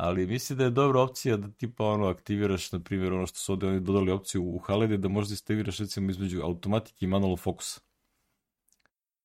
Ali 0.00 0.26
misli 0.26 0.56
da 0.56 0.64
je 0.64 0.70
dobra 0.70 1.02
opcija 1.02 1.36
da 1.36 1.50
tipa 1.50 1.84
ono 1.84 2.06
aktiviraš, 2.06 2.72
na 2.72 2.80
primjer, 2.80 3.12
ono 3.12 3.26
što 3.26 3.38
su 3.38 3.52
ovde 3.52 3.66
oni 3.66 3.80
dodali 3.80 4.10
opciju 4.10 4.42
u 4.44 4.58
Haledi, 4.58 4.98
da 4.98 5.08
možda 5.08 5.34
istaviraš 5.34 5.78
recimo 5.78 6.10
između 6.10 6.40
automatike 6.42 7.04
i 7.04 7.08
manual 7.08 7.36
fokusa. 7.36 7.80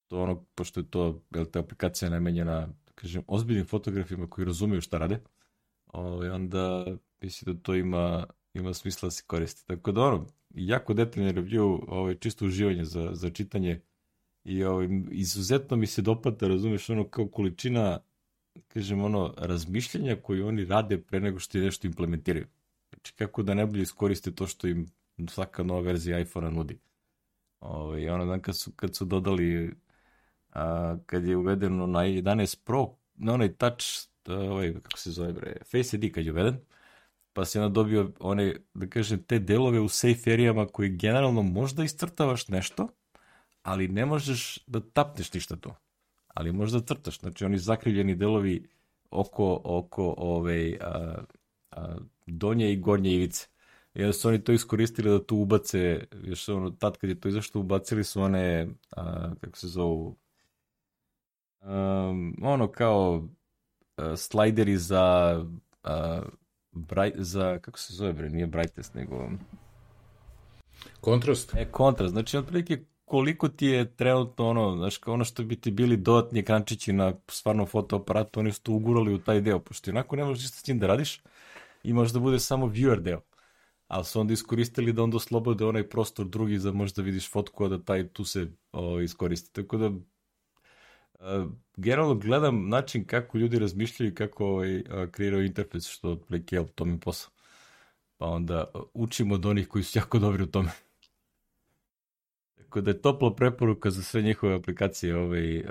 To 0.08 0.22
ono, 0.22 0.46
pošto 0.56 0.80
je 0.80 0.90
to, 0.90 1.22
jel, 1.36 1.46
ta 1.46 1.60
aplikacija 1.60 2.10
namenjena, 2.10 2.68
da 2.86 2.92
kažem, 2.96 3.24
ozbiljnim 3.28 3.66
fotografima 3.66 4.30
koji 4.30 4.46
razumiju 4.46 4.82
šta 4.82 4.98
rade, 4.98 5.20
ovaj, 5.86 6.30
onda 6.30 6.86
misli 7.22 7.54
da 7.54 7.62
to 7.62 7.76
ima, 7.76 8.26
ima 8.54 8.74
smisla 8.74 9.08
da 9.08 9.12
se 9.12 9.24
koristi. 9.28 9.68
Tako 9.68 9.92
da 9.92 10.02
ono, 10.02 10.28
jako 10.50 10.94
detaljni 10.94 11.34
review, 11.34 11.84
ovaj, 11.88 12.16
čisto 12.16 12.46
uživanje 12.46 12.86
za, 12.86 13.10
za 13.14 13.30
čitanje 13.30 13.82
i 14.44 14.64
ovaj, 14.64 14.88
izuzetno 15.12 15.78
mi 15.78 15.88
se 15.88 16.02
dopada, 16.02 16.48
razumeš, 16.48 16.90
ono 16.90 17.10
kao 17.10 17.28
količina 17.28 18.00
kažem, 18.68 19.04
ono, 19.04 19.34
razmišljanja 19.38 20.16
koje 20.16 20.46
oni 20.46 20.66
rade 20.66 21.02
pre 21.02 21.20
nego 21.20 21.40
što 21.40 21.58
nešto 21.58 21.88
implementiraju. 21.88 22.48
Znači, 22.90 23.14
kako 23.14 23.44
da 23.44 23.54
najbolje 23.54 23.82
iskoriste 23.82 24.32
to 24.32 24.48
što 24.48 24.68
im 24.68 24.88
svaka 25.30 25.64
nova 25.64 25.82
verzija 25.82 26.20
iPhone-a 26.20 26.50
nudi. 26.50 26.80
Ove, 27.60 27.84
ovaj, 27.84 28.10
ono, 28.10 28.26
dan 28.26 28.42
kad 28.42 28.58
su, 28.58 28.72
kad 28.72 28.96
su 28.96 29.06
dodali, 29.06 29.76
a, 30.50 30.98
kad 31.06 31.26
je 31.26 31.38
uvedeno 31.38 31.88
na 31.88 32.00
11 32.00 32.64
Pro, 32.64 32.96
na 33.16 33.34
onaj 33.34 33.54
touch, 33.54 33.86
ovaj, 34.28 34.74
kako 34.74 34.98
se 34.98 35.12
zove, 35.12 35.34
bre, 35.34 35.58
Face 35.72 35.98
ID 35.98 36.14
kad 36.14 36.26
je 36.26 36.32
uveden, 36.32 36.58
pa 37.34 37.46
si 37.46 37.60
onda 37.60 37.74
dobio 37.74 38.12
one, 38.20 38.56
da 38.74 38.88
kažem, 38.88 39.24
te 39.24 39.40
delove 39.40 39.80
u 39.80 39.90
safe 39.90 40.34
arijama 40.34 40.68
koji 40.68 40.90
generalno 40.90 41.42
možda 41.42 41.84
iscrtavaš 41.84 42.48
nešto, 42.48 42.88
ali 43.64 43.88
ne 43.88 44.06
možeš 44.06 44.60
da 44.68 44.80
tapneš 44.80 45.34
ništa 45.34 45.56
to 45.56 45.83
ali 46.34 46.52
možda 46.52 46.80
crtaš. 46.80 47.20
Znači 47.20 47.46
oni 47.46 47.58
zakrivljeni 47.58 48.16
delovi 48.16 48.68
oko, 49.12 49.62
oko 49.64 50.16
ove, 50.18 50.78
a, 50.82 51.16
a, 51.72 51.96
donje 52.28 52.74
i 52.74 52.78
gornje 52.78 53.12
ivice. 53.12 53.48
I 53.94 54.02
onda 54.04 54.14
su 54.14 54.28
oni 54.28 54.44
to 54.44 54.52
iskoristili 54.52 55.10
da 55.10 55.26
tu 55.26 55.38
ubace, 55.38 56.08
još 56.24 56.50
ono, 56.50 56.70
tad 56.70 56.98
kad 56.98 57.10
je 57.10 57.20
to 57.20 57.28
izašto, 57.30 57.60
ubacili 57.60 58.04
su 58.04 58.22
one, 58.22 58.68
a, 58.96 59.32
kako 59.42 59.58
se 59.58 59.68
zovu, 59.68 60.18
um, 61.62 62.36
ono 62.42 62.72
kao 62.72 63.28
a, 63.98 64.16
slajderi 64.16 64.78
za, 64.78 65.46
a, 65.84 66.22
bright, 66.72 67.20
za, 67.20 67.60
kako 67.60 67.80
se 67.80 67.94
zove 67.94 68.14
bre, 68.14 68.30
nije 68.30 68.48
brightest, 68.48 68.94
nego... 68.94 69.30
Kontrast? 71.02 71.56
E, 71.56 71.72
kontrast, 71.72 72.12
znači 72.12 72.38
otprilike 72.38 72.84
koliko 73.14 73.48
ti 73.48 73.66
je 73.66 73.96
trenutno 73.96 74.50
ono, 74.50 74.78
znaš, 74.78 75.00
ono 75.06 75.24
što 75.24 75.44
bi 75.44 75.56
ti 75.56 75.72
bili 75.72 75.98
dodatni 75.98 76.40
ekrančići 76.40 76.94
na 76.94 77.14
stvarno 77.28 77.66
fotoaparatu, 77.66 78.40
oni 78.40 78.52
su 78.52 78.62
to 78.62 78.72
ugurali 78.72 79.14
u 79.14 79.20
taj 79.20 79.42
deo, 79.42 79.60
pošto 79.60 79.92
onako 79.92 80.16
ne 80.16 80.24
možeš 80.24 80.44
ništa 80.44 80.58
s 80.58 80.68
njim 80.68 80.80
da 80.80 80.88
radiš, 80.88 81.22
imaš 81.84 82.12
da 82.12 82.20
bude 82.20 82.40
samo 82.40 82.66
viewer 82.66 83.02
deo. 83.02 83.22
Ali 83.88 84.06
su 84.06 84.20
onda 84.20 84.34
iskoristili 84.34 84.94
da 84.94 85.04
onda 85.04 85.18
oslobode 85.18 85.66
onaj 85.66 85.90
prostor 85.90 86.26
drugi 86.26 86.60
za 86.60 86.72
možda 86.72 87.02
vidiš 87.02 87.30
fotku, 87.32 87.66
a 87.66 87.68
da 87.68 87.84
taj 87.84 88.08
tu 88.08 88.26
se 88.26 88.48
o, 88.72 89.00
iskoristi. 89.02 89.54
Tako 89.54 89.78
da, 89.78 89.92
a, 91.20 91.48
generalno 91.78 92.16
gledam 92.16 92.70
način 92.70 93.06
kako 93.06 93.38
ljudi 93.38 93.60
razmišljaju 93.60 94.12
i 94.12 94.16
kako 94.16 94.46
ovaj, 94.46 94.84
a, 94.90 95.08
kreiraju 95.12 95.46
interfejs, 95.46 95.88
što 95.88 96.10
otprilike, 96.12 96.66
to 96.76 96.86
mi 96.86 97.00
posao. 97.00 97.32
Pa 98.18 98.26
onda 98.26 98.66
učimo 98.94 99.36
od 99.36 99.46
onih 99.46 99.68
koji 99.68 99.84
su 99.84 100.00
jako 100.00 100.20
dobri 100.20 100.44
u 100.44 100.48
tome. 100.48 100.70
Tako 102.74 102.82
da 102.82 102.92
je 102.92 103.02
toplo 103.02 103.36
preporuka 103.36 103.92
za 103.92 104.04
sve 104.04 104.22
njihove 104.22 104.56
aplikacije, 104.56 105.18
ovaj, 105.18 105.60
uh, 105.60 105.66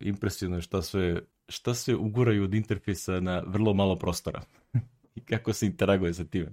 impresivno 0.00 0.56
je 0.56 0.62
šta 0.62 0.82
sve, 0.82 1.20
šta 1.48 1.74
sve 1.74 1.94
uguraju 1.94 2.44
od 2.44 2.54
interfejsa 2.54 3.20
na 3.20 3.42
vrlo 3.46 3.74
malo 3.74 3.96
prostora 3.98 4.42
i 5.16 5.20
kako 5.20 5.52
se 5.52 5.66
interaguje 5.66 6.14
sa 6.14 6.24
time. 6.24 6.52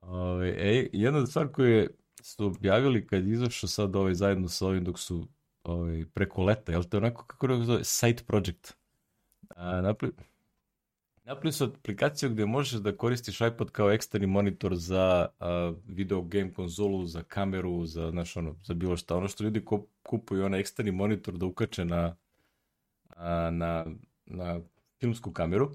Ovaj, 0.00 0.48
e, 0.48 0.88
jedna 0.92 1.26
stvar 1.26 1.48
koju 1.48 1.88
su 2.22 2.46
objavili 2.46 3.06
kad 3.06 3.26
je 3.26 3.32
izašao 3.32 3.68
sad 3.68 3.96
ovaj 3.96 4.14
zajedno 4.14 4.48
sa 4.48 4.66
ovim 4.66 4.84
dok 4.84 4.98
su 4.98 5.28
ovaj, 5.62 6.04
preko 6.14 6.44
leta, 6.44 6.72
jel 6.72 6.84
to 6.84 6.96
je 6.96 6.98
onako 6.98 7.24
kako 7.24 7.46
je 7.46 7.64
zove, 7.64 7.84
site 7.84 8.24
project. 8.26 8.76
A, 9.56 9.94
Napravili 11.30 11.52
su 11.52 11.64
aplikaciju 11.64 12.30
gde 12.30 12.46
možeš 12.46 12.80
da 12.80 12.96
koristiš 12.96 13.40
iPod 13.40 13.70
kao 13.70 13.90
eksterni 13.92 14.26
monitor 14.26 14.76
za 14.76 15.28
uh, 15.40 15.76
video 15.86 16.22
game 16.22 16.52
konzolu, 16.52 17.06
za 17.06 17.22
kameru, 17.22 17.86
za, 17.86 18.10
znaš, 18.10 18.36
ono, 18.36 18.56
za 18.64 18.74
bilo 18.74 18.96
šta. 18.96 19.16
Ono 19.16 19.28
što 19.28 19.44
ljudi 19.44 19.64
kupuju 20.02 20.44
onaj 20.44 20.60
eksterni 20.60 20.92
monitor 20.92 21.34
da 21.34 21.46
ukače 21.46 21.84
na, 21.84 22.16
a, 23.16 23.50
na, 23.50 23.86
na 24.26 24.60
filmsku 25.00 25.32
kameru, 25.32 25.70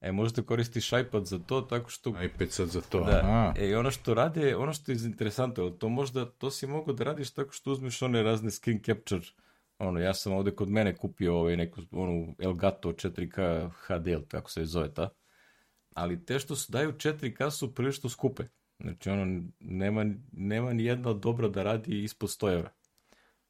E, 0.00 0.12
možete 0.12 0.42
koristiš 0.42 0.92
iPad 0.92 1.26
za 1.26 1.38
to 1.38 1.60
tako 1.60 1.90
što... 1.90 2.14
iPad 2.24 2.50
sad 2.50 2.68
za 2.68 2.80
to, 2.80 3.04
da. 3.04 3.20
aha. 3.22 3.54
E, 3.56 3.76
ono 3.76 3.90
što 3.90 4.14
rade, 4.14 4.56
ono 4.56 4.72
što 4.72 4.92
je 4.92 4.98
interesantno, 5.04 5.70
to 5.70 5.88
možda, 5.88 6.26
to 6.26 6.50
si 6.50 6.66
mogu 6.66 6.92
da 6.92 7.04
radiš 7.04 7.30
tako 7.30 7.52
što 7.52 7.72
uzmeš 7.72 8.02
one 8.02 8.22
razne 8.22 8.50
screen 8.50 8.82
capture 8.84 9.22
ono, 9.78 10.00
ja 10.00 10.14
sam 10.14 10.32
ovde 10.32 10.50
kod 10.50 10.68
mene 10.68 10.96
kupio 10.96 11.38
ovaj 11.38 11.56
neku, 11.56 11.80
onu 11.90 12.36
Elgato 12.38 12.92
4K 12.92 13.70
HD, 13.70 14.28
tako 14.28 14.50
se 14.50 14.64
zove 14.64 14.94
ta. 14.94 15.08
Ali 15.94 16.24
te 16.24 16.38
što 16.38 16.56
su 16.56 16.72
daju 16.72 16.92
4K 16.92 17.50
su 17.50 17.74
prilično 17.74 18.10
skupe. 18.10 18.42
Znači, 18.80 19.10
ono, 19.10 19.42
nema, 19.60 20.06
nema 20.32 20.72
ni 20.72 20.84
jedna 20.84 21.12
dobra 21.12 21.48
da 21.48 21.62
radi 21.62 22.02
ispod 22.02 22.30
100 22.30 22.52
evra. 22.52 22.70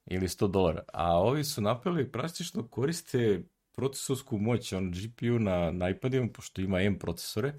Ili 0.07 0.29
100 0.29 0.51
dolara. 0.51 0.83
A 0.93 1.19
ovi 1.19 1.45
su 1.45 1.61
napravili 1.61 2.13
praktično 2.13 2.69
koriste 2.69 3.43
procesorsku 3.73 4.39
moć, 4.39 4.73
on 4.73 4.93
GPU 4.93 5.39
na, 5.39 5.71
na 5.71 5.89
iPadima, 5.89 6.29
pošto 6.33 6.61
ima 6.61 6.83
M 6.83 6.99
procesore. 6.99 7.53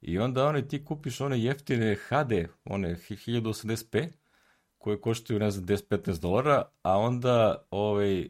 I 0.00 0.18
onda 0.18 0.46
one 0.46 0.68
ti 0.68 0.84
kupiš 0.84 1.20
one 1.20 1.42
jeftine 1.42 1.94
HD, 1.94 2.32
one 2.64 2.94
1080p, 2.94 4.08
koje 4.80 5.00
koštaju, 5.00 5.38
ne 5.38 5.50
znam, 5.50 5.66
10-15 5.66 6.20
dolara, 6.20 6.62
a 6.82 6.98
onda 6.98 7.66
ovaj, 7.70 8.20
uh, 8.20 8.26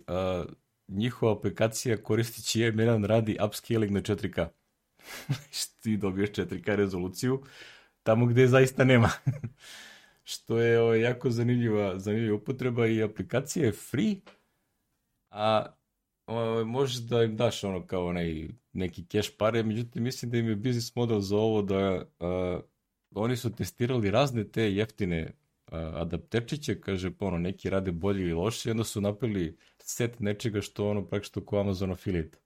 njihova 0.88 1.32
aplikacija 1.32 2.02
koristići 2.02 2.60
M1 2.60 3.06
radi 3.06 3.38
upscaling 3.46 3.92
na 3.92 4.00
4K. 4.00 4.48
ti 5.82 5.96
dobiješ 5.96 6.30
4K 6.30 6.76
rezoluciju 6.76 7.42
tamo 8.02 8.26
gde 8.26 8.46
zaista 8.46 8.84
nema. 8.84 9.10
Što 10.32 10.58
je 10.58 10.80
ovaj, 10.80 11.00
jako 11.00 11.30
zanimljiva, 11.30 11.98
zanimljiva 11.98 12.36
upotreba 12.36 12.86
i 12.86 13.02
aplikacija 13.02 13.66
je 13.66 13.72
free, 13.72 14.16
a 15.30 15.66
ovaj, 16.26 16.64
možeš 16.64 16.96
da 16.96 17.22
im 17.22 17.36
daš 17.36 17.64
ono 17.64 17.86
kao 17.86 18.06
onaj 18.06 18.48
neki 18.72 19.04
cash 19.04 19.30
pare, 19.38 19.62
međutim 19.62 20.02
mislim 20.02 20.30
da 20.30 20.38
im 20.38 20.48
je 20.48 20.56
biznis 20.56 20.94
model 20.94 21.20
za 21.20 21.36
ovo 21.36 21.62
da 21.62 21.96
uh, 21.96 22.62
oni 23.14 23.36
su 23.36 23.54
testirali 23.54 24.10
razne 24.10 24.44
te 24.48 24.74
jeftine 24.74 25.32
adapterčiće, 25.76 26.80
kaže, 26.80 27.10
pa 27.10 27.26
ono, 27.26 27.38
neki 27.38 27.70
rade 27.70 27.92
bolje 27.92 28.22
ili 28.22 28.32
loše, 28.32 28.68
i 28.68 28.72
onda 28.72 28.84
su 28.84 29.00
napravili 29.00 29.56
set 29.78 30.20
nečega 30.20 30.60
što 30.60 30.90
ono 30.90 31.04
praktično 31.04 31.44
ko 31.44 31.60
Amazon 31.60 31.90
affiliate. 31.90 32.38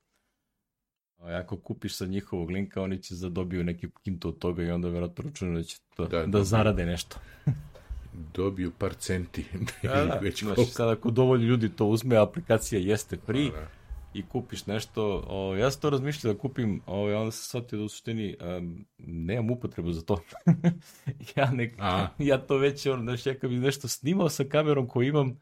A 1.17 1.39
ako 1.43 1.57
kupiš 1.57 1.95
sa 1.95 2.05
njihovog 2.05 2.49
linka, 2.49 2.81
oni 2.81 3.01
će 3.01 3.15
zadobiju 3.15 3.63
neki 3.63 3.87
kinto 4.03 4.29
od 4.29 4.37
toga 4.37 4.63
i 4.63 4.71
onda 4.71 4.87
verovatno 4.87 5.23
računaju 5.23 5.57
da 5.57 5.63
će 5.63 5.77
to, 5.95 6.07
da, 6.07 6.25
da 6.25 6.43
zarade 6.43 6.85
nešto. 6.85 7.17
dobiju 8.35 8.71
par 8.77 8.93
centi. 8.93 9.45
da, 9.83 10.05
da, 10.05 10.19
već 10.21 10.43
znači, 10.43 10.65
sad 10.65 10.89
ako 10.89 11.11
dovoljno 11.11 11.45
ljudi 11.45 11.69
to 11.69 11.85
uzme, 11.85 12.17
aplikacija 12.17 12.81
jeste 12.81 13.17
free, 13.25 13.49
da, 13.49 13.59
da 13.59 13.67
i 14.15 14.23
kupiš 14.23 14.65
nešto, 14.65 15.23
o, 15.27 15.55
ja 15.55 15.71
sam 15.71 15.81
to 15.81 15.89
razmišljao 15.89 16.33
da 16.33 16.39
kupim, 16.39 16.81
o, 16.85 17.01
onda 17.03 17.31
sam 17.31 17.43
shvatio 17.43 17.79
da 17.79 17.85
u 17.85 17.89
suštini 17.89 18.37
um, 18.41 18.85
nemam 18.97 19.51
upotrebu 19.51 19.91
za 19.91 20.01
to. 20.01 20.21
ja, 21.35 21.51
ne, 21.51 21.73
ja 22.29 22.37
to 22.37 22.57
već, 22.57 22.85
ono, 22.85 23.03
znaš, 23.03 23.25
ja 23.25 23.39
kad 23.39 23.49
bi 23.49 23.57
nešto 23.57 23.87
snimao 23.87 24.29
sa 24.29 24.43
kamerom 24.43 24.87
koju 24.87 25.07
imam, 25.07 25.39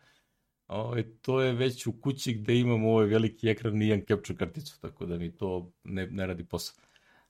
o, 0.67 0.95
to 1.21 1.41
je 1.41 1.53
već 1.53 1.87
u 1.87 1.93
kući 2.01 2.33
gde 2.33 2.59
imam 2.59 2.85
ovaj 2.85 3.05
veliki 3.05 3.49
ekran 3.49 3.81
i 3.81 3.87
jedan 3.87 4.05
capture 4.07 4.37
karticu, 4.37 4.81
tako 4.81 5.05
da 5.05 5.17
mi 5.17 5.31
to 5.31 5.71
ne, 5.83 6.07
ne 6.07 6.27
radi 6.27 6.43
posao. 6.45 6.75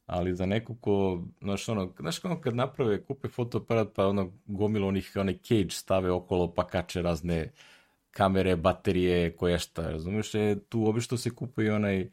Ali 0.05 0.35
za 0.35 0.45
neko 0.45 0.75
ko, 0.75 1.23
znaš, 1.41 1.69
ono, 1.69 1.93
znaš 1.99 2.25
ono 2.25 2.41
kad 2.41 2.55
naprave, 2.55 3.03
kupe 3.03 3.27
fotoaparat, 3.27 3.87
pa 3.95 4.07
ono, 4.07 4.31
gomilo 4.45 4.87
onih, 4.87 5.11
onaj 5.15 5.37
cage 5.37 5.69
stave 5.69 6.11
okolo, 6.11 6.53
pa 6.53 6.67
kače 6.67 7.01
razne 7.01 7.51
kamere, 8.13 8.55
baterije, 8.55 9.35
koja 9.35 9.59
šta, 9.59 9.89
razumeš, 9.91 10.35
e, 10.35 10.55
tu 10.69 10.85
obično 10.87 11.17
se 11.17 11.29
kupuje 11.29 11.73
onaj 11.73 12.09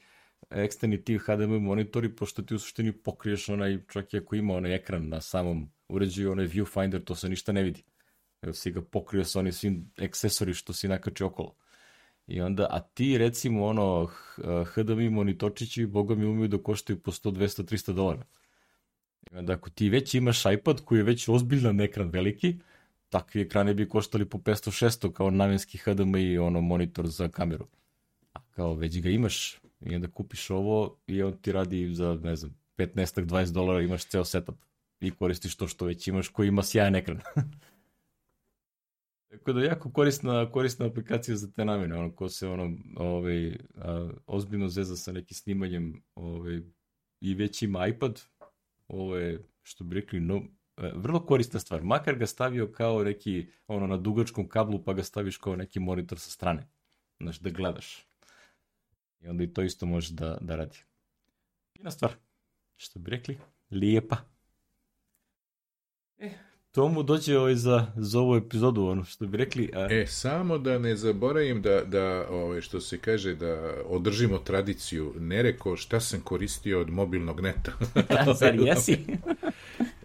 eksterni 0.51 1.05
ti 1.05 1.19
HDMI 1.19 1.61
monitori, 1.61 2.17
pošto 2.17 2.43
ti 2.43 2.55
u 2.55 2.59
suštini 2.59 2.93
pokriješ 2.93 3.49
onaj, 3.49 3.79
čak 3.93 4.15
i 4.15 4.19
ako 4.19 4.35
ima 4.37 4.55
onaj 4.55 4.75
ekran 4.75 5.09
na 5.09 5.21
samom 5.21 5.71
uređaju, 5.89 6.33
onaj 6.33 6.47
viewfinder, 6.47 7.05
to 7.05 7.15
se 7.15 7.29
ništa 7.29 7.53
ne 7.53 7.63
vidi. 7.63 7.85
Evo 8.43 8.53
si 8.53 8.73
ga 8.73 8.83
pokrio 8.83 9.25
sa 9.25 9.39
onim 9.39 9.53
svim 9.53 9.93
aksesori 9.99 10.55
što 10.55 10.73
si 10.73 10.89
nakači 10.89 11.25
okolo. 11.25 11.57
I 12.27 12.41
onda, 12.41 12.67
a 12.71 12.81
ti 12.81 13.19
recimo 13.19 13.67
ono 13.67 14.11
HDMI 14.75 15.11
monitorčići, 15.11 15.87
boga 15.87 16.15
mi 16.15 16.25
umeju 16.25 16.49
da 16.49 16.63
koštaju 16.63 17.03
po 17.03 17.11
100, 17.11 17.33
200, 17.33 17.63
300 17.63 17.93
dolara. 17.93 18.25
I 19.33 19.37
onda 19.37 19.53
ako 19.53 19.71
ti 19.71 19.89
već 19.89 20.15
imaš 20.15 20.43
iPad 20.55 20.81
koji 20.85 20.99
je 20.99 21.05
već 21.05 21.29
ozbiljan 21.29 21.81
ekran 21.81 22.11
veliki, 22.11 22.59
takvi 23.11 23.41
ekrane 23.41 23.75
bi 23.75 23.89
koštali 23.89 24.25
po 24.25 24.39
500-600 24.39 25.13
kao 25.13 25.31
namenski 25.31 25.79
HDMI 25.79 26.39
ono 26.39 26.61
monitor 26.61 27.07
za 27.07 27.29
kameru. 27.29 27.67
A 28.33 28.41
kao 28.51 28.75
već 28.75 29.01
ga 29.01 29.09
imaš 29.09 29.59
i 29.81 29.95
onda 29.95 30.09
kupiš 30.11 30.51
ovo 30.51 30.97
i 31.07 31.23
on 31.23 31.33
ti 31.33 31.53
radi 31.53 31.95
za, 31.95 32.19
ne 32.23 32.37
znam, 32.37 32.55
15-20 32.77 33.53
dolara 33.53 33.81
imaš 33.81 34.05
ceo 34.05 34.25
setup 34.25 34.57
i 35.01 35.11
koristiš 35.11 35.57
to 35.57 35.69
što 35.69 35.85
već 35.85 36.09
imaš 36.09 36.29
koji 36.29 36.49
ima 36.49 36.63
sjajan 36.63 36.97
ekran. 36.97 37.21
Tako 39.31 39.53
da 39.53 39.65
jako 39.65 39.93
korisna, 39.93 40.51
korisna 40.53 40.87
aplikacija 40.87 41.37
za 41.37 41.51
te 41.53 41.65
namene, 41.65 41.97
ono 41.97 42.13
ko 42.13 42.29
se 42.29 42.49
ono, 42.49 42.77
ovaj, 42.97 43.59
a, 43.77 44.11
ozbiljno 44.27 44.69
zeza 44.69 44.97
sa 44.97 45.13
nekim 45.13 45.35
snimanjem 45.35 46.03
ovaj, 46.15 46.61
i 47.21 47.35
već 47.35 47.63
ima 47.63 47.87
iPad, 47.87 48.21
ovo 48.89 49.17
je, 49.17 49.45
što 49.63 49.85
bi 49.85 49.95
rekli, 49.95 50.21
no, 50.21 50.43
vrlo 50.95 51.27
korisna 51.27 51.61
stvar. 51.61 51.83
Makar 51.83 52.15
ga 52.15 52.27
stavio 52.27 52.73
kao 52.73 53.05
neki, 53.05 53.47
ono, 53.67 53.87
na 53.87 53.97
dugačkom 53.97 54.49
kablu, 54.49 54.85
pa 54.85 54.93
ga 54.93 55.03
staviš 55.03 55.37
kao 55.37 55.57
neki 55.57 55.81
monitor 55.81 56.19
sa 56.19 56.31
strane. 56.31 56.69
Znaš, 57.21 57.39
da 57.39 57.51
gledaš. 57.51 58.07
I 59.21 59.29
onda 59.29 59.45
i 59.45 59.53
to 59.53 59.63
isto 59.63 59.87
može 59.87 60.15
da, 60.15 60.39
da 60.41 60.57
radi. 60.57 60.79
Fina 61.77 61.91
stvar. 61.91 62.13
Što 62.77 62.99
bi 62.99 63.11
rekli, 63.11 63.39
lijepa. 63.71 64.17
E, 66.19 66.31
to 66.71 66.89
mu 66.89 67.03
dođe 67.03 67.39
ovaj 67.39 67.55
za, 67.55 67.87
za 67.97 68.21
ovu 68.21 68.37
epizodu, 68.37 68.87
ono 68.87 69.05
što 69.05 69.27
bi 69.27 69.37
rekli. 69.37 69.71
A... 69.75 69.87
E, 69.91 70.07
samo 70.07 70.59
da 70.59 70.79
ne 70.79 70.97
zaboravim 70.97 71.63
da, 71.63 71.85
da 71.85 72.27
ovaj, 72.31 72.61
što 72.61 72.81
se 72.81 72.99
kaže, 72.99 73.35
da 73.35 73.83
održimo 73.87 74.39
tradiciju. 74.39 75.15
Ne 75.19 75.43
reko 75.43 75.77
šta 75.77 76.01
sam 76.01 76.21
koristio 76.21 76.81
od 76.81 76.91
mobilnog 76.91 77.41
neta. 77.41 77.73
Zar 78.41 78.55
jesi? 78.55 78.99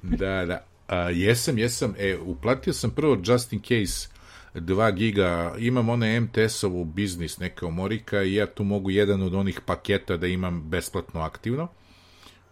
da, 0.09 0.45
da. 0.45 0.65
A, 0.87 1.09
jesam, 1.09 1.57
jesam. 1.57 1.93
E, 1.97 2.17
uplatio 2.17 2.73
sam 2.73 2.91
prvo 2.91 3.17
just 3.23 3.53
in 3.53 3.59
case 3.59 4.09
2 4.53 4.95
giga, 4.95 5.55
imam 5.57 5.89
one 5.89 6.21
MTS-ovu 6.21 6.85
biznis 6.85 7.37
neka 7.37 7.67
omorika 7.67 8.23
i 8.23 8.33
ja 8.33 8.45
tu 8.45 8.63
mogu 8.63 8.89
jedan 8.89 9.21
od 9.21 9.33
onih 9.33 9.61
paketa 9.65 10.17
da 10.17 10.27
imam 10.27 10.61
besplatno 10.69 11.21
aktivno 11.21 11.67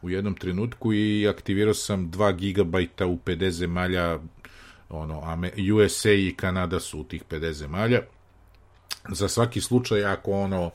u 0.02 0.10
jednom 0.10 0.36
trenutku 0.36 0.94
i 0.94 1.28
aktivirao 1.28 1.74
sam 1.74 2.12
2 2.12 2.36
gigabajta 2.36 3.06
u 3.06 3.18
50 3.18 3.50
zemalja, 3.50 4.20
ono, 4.90 5.38
USA 5.76 6.12
i 6.12 6.34
Kanada 6.38 6.80
su 6.80 7.00
u 7.00 7.04
tih 7.04 7.24
50 7.30 7.52
zemalja. 7.52 8.02
Za 9.10 9.28
svaki 9.28 9.62
slučaj, 9.62 10.06
ako 10.06 10.32
ono 10.32 10.72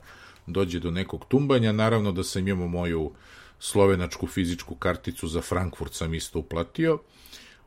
dođe 0.46 0.80
do 0.80 0.90
nekog 0.90 1.24
tumbanja, 1.28 1.72
naravno 1.72 2.12
da 2.12 2.22
sam 2.24 2.48
imao 2.48 2.68
moju 2.68 3.10
slovenačku 3.58 4.26
fizičku 4.26 4.74
karticu 4.74 5.28
za 5.28 5.40
Frankfurt 5.40 5.94
sam 5.94 6.14
isto 6.14 6.38
uplatio, 6.38 6.98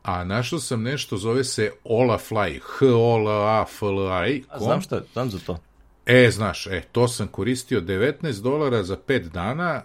a 0.04 0.24
našao 0.24 0.60
sam 0.60 0.84
nešto, 0.84 1.18
zove 1.18 1.44
se 1.44 1.72
Olafly, 1.84 2.60
H-O-L-A-F-L-I. 2.64 4.44
A 4.50 4.60
znam 4.60 4.82
šta, 4.82 5.02
znam 5.14 5.30
za 5.30 5.40
to. 5.40 5.58
E, 6.06 6.32
znaš, 6.32 6.68
e, 6.68 6.82
to 6.92 7.08
sam 7.08 7.28
koristio 7.28 7.82
19 7.82 8.42
dolara 8.42 8.84
za 8.84 8.98
5 9.08 9.30
dana, 9.30 9.84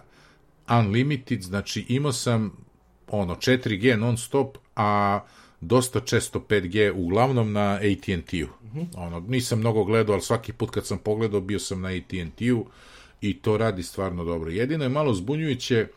unlimited, 0.69 1.41
znači 1.41 1.85
imao 1.89 2.11
sam 2.11 2.51
ono 3.07 3.35
4G 3.35 3.95
non 3.95 4.17
stop, 4.17 4.57
a 4.75 5.19
dosta 5.61 5.99
često 5.99 6.39
5G, 6.39 6.91
uglavnom 6.95 7.51
na 7.51 7.73
AT&T-u. 7.73 8.47
Mm 8.47 8.79
-hmm. 8.79 8.85
Ono, 8.95 9.19
nisam 9.19 9.59
mnogo 9.59 9.83
gledao, 9.83 10.13
ali 10.13 10.21
svaki 10.21 10.53
put 10.53 10.69
kad 10.69 10.85
sam 10.85 10.97
pogledao 10.97 11.41
bio 11.41 11.59
sam 11.59 11.81
na 11.81 11.89
AT&T-u 11.89 12.65
i 13.21 13.41
to 13.41 13.57
radi 13.57 13.83
stvarno 13.83 14.23
dobro. 14.23 14.51
Jedino 14.51 14.83
je 14.85 14.89
malo 14.89 15.13
zbunjujuće 15.13 15.87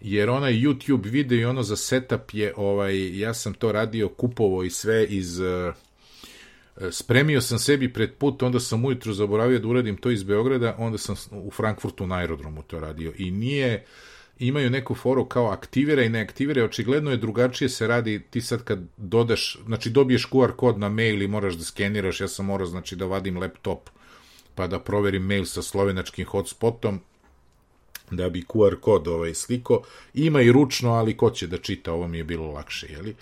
jer 0.00 0.30
onaj 0.30 0.52
YouTube 0.52 1.10
video 1.10 1.38
i 1.38 1.44
ono 1.44 1.62
za 1.62 1.76
setup 1.76 2.34
je, 2.34 2.52
ovaj, 2.56 3.18
ja 3.18 3.34
sam 3.34 3.54
to 3.54 3.72
radio 3.72 4.08
kupovo 4.08 4.64
i 4.64 4.70
sve 4.70 5.06
iz 5.06 5.40
uh, 5.40 5.74
spremio 6.90 7.40
sam 7.40 7.58
sebi 7.58 7.92
pred 7.92 8.14
put, 8.14 8.42
onda 8.42 8.60
sam 8.60 8.84
ujutru 8.84 9.12
zaboravio 9.12 9.58
da 9.58 9.68
uradim 9.68 9.96
to 9.96 10.10
iz 10.10 10.22
Beograda, 10.22 10.74
onda 10.78 10.98
sam 10.98 11.16
u 11.32 11.50
Frankfurtu 11.50 12.06
na 12.06 12.16
aerodromu 12.16 12.62
to 12.62 12.80
radio 12.80 13.12
i 13.16 13.30
nije 13.30 13.84
imaju 14.38 14.70
neku 14.70 14.94
foru 14.94 15.24
kao 15.24 15.46
aktivira 15.46 16.02
i 16.02 16.08
ne 16.08 16.20
aktivira, 16.20 16.64
očigledno 16.64 17.10
je 17.10 17.16
drugačije 17.16 17.68
se 17.68 17.86
radi, 17.86 18.22
ti 18.30 18.40
sad 18.40 18.64
kad 18.64 18.78
dodaš, 18.96 19.58
znači 19.66 19.90
dobiješ 19.90 20.28
QR 20.28 20.52
kod 20.52 20.78
na 20.78 20.88
mail 20.88 21.22
i 21.22 21.28
moraš 21.28 21.54
da 21.54 21.64
skeniraš, 21.64 22.20
ja 22.20 22.28
sam 22.28 22.46
morao 22.46 22.66
znači 22.66 22.96
da 22.96 23.06
vadim 23.06 23.38
laptop 23.38 23.90
pa 24.58 24.66
da 24.66 24.80
proverim 24.82 25.22
mail 25.22 25.44
sa 25.46 25.62
slovenačkim 25.62 26.26
hotspotom, 26.26 26.98
da 28.10 28.28
bi 28.28 28.42
QR 28.42 28.80
kod 28.80 29.08
ovaj 29.08 29.34
sliko, 29.34 29.82
ima 30.14 30.42
i 30.42 30.52
ručno, 30.52 30.92
ali 30.92 31.16
ko 31.16 31.30
će 31.30 31.46
da 31.46 31.58
čita, 31.58 31.92
ovo 31.92 32.08
mi 32.08 32.18
je 32.18 32.24
bilo 32.24 32.50
lakše, 32.50 32.86
jeli? 32.90 33.14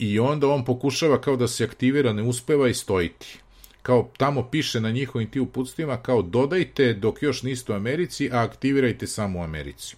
i 0.00 0.18
onda 0.18 0.48
on 0.48 0.64
pokušava 0.64 1.20
kao 1.20 1.36
da 1.36 1.48
se 1.48 1.64
aktivira, 1.64 2.12
ne 2.12 2.22
uspeva 2.22 2.68
i 2.68 2.74
stojiti. 2.74 3.38
Kao 3.82 4.10
tamo 4.16 4.48
piše 4.50 4.80
na 4.80 4.90
njihovim 4.90 5.30
ti 5.30 5.40
uputstvima 5.40 5.96
kao 5.96 6.22
dodajte 6.22 6.94
dok 6.94 7.22
još 7.22 7.42
niste 7.42 7.72
u 7.72 7.76
Americi, 7.76 8.30
a 8.32 8.42
aktivirajte 8.42 9.06
samo 9.06 9.38
u 9.38 9.42
Americi. 9.42 9.96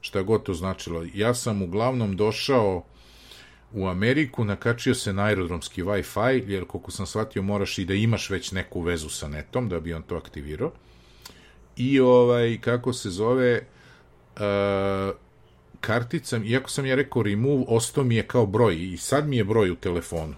Šta 0.00 0.22
god 0.22 0.42
to 0.42 0.54
značilo. 0.54 1.04
Ja 1.14 1.34
sam 1.34 1.62
uglavnom 1.62 2.16
došao 2.16 2.84
u 3.72 3.86
Ameriku, 3.86 4.44
nakačio 4.44 4.94
se 4.94 5.12
na 5.12 5.24
aerodromski 5.24 5.82
Wi-Fi, 5.82 6.50
jer 6.50 6.64
koliko 6.64 6.90
sam 6.90 7.06
shvatio 7.06 7.42
moraš 7.42 7.78
i 7.78 7.84
da 7.84 7.94
imaš 7.94 8.30
već 8.30 8.52
neku 8.52 8.80
vezu 8.80 9.08
sa 9.08 9.28
netom 9.28 9.68
da 9.68 9.80
bi 9.80 9.94
on 9.94 10.02
to 10.02 10.16
aktivirao. 10.16 10.72
I 11.76 12.00
ovaj, 12.00 12.58
kako 12.60 12.92
se 12.92 13.10
zove, 13.10 13.66
uh, 14.36 15.16
kartica, 15.80 16.40
iako 16.44 16.70
sam 16.70 16.86
ja 16.86 16.94
rekao 16.94 17.22
remove, 17.22 17.64
ostao 17.68 18.04
mi 18.04 18.16
je 18.16 18.26
kao 18.26 18.46
broj 18.46 18.92
i 18.92 18.96
sad 18.96 19.28
mi 19.28 19.36
je 19.36 19.44
broj 19.44 19.70
u 19.70 19.76
telefonu. 19.76 20.34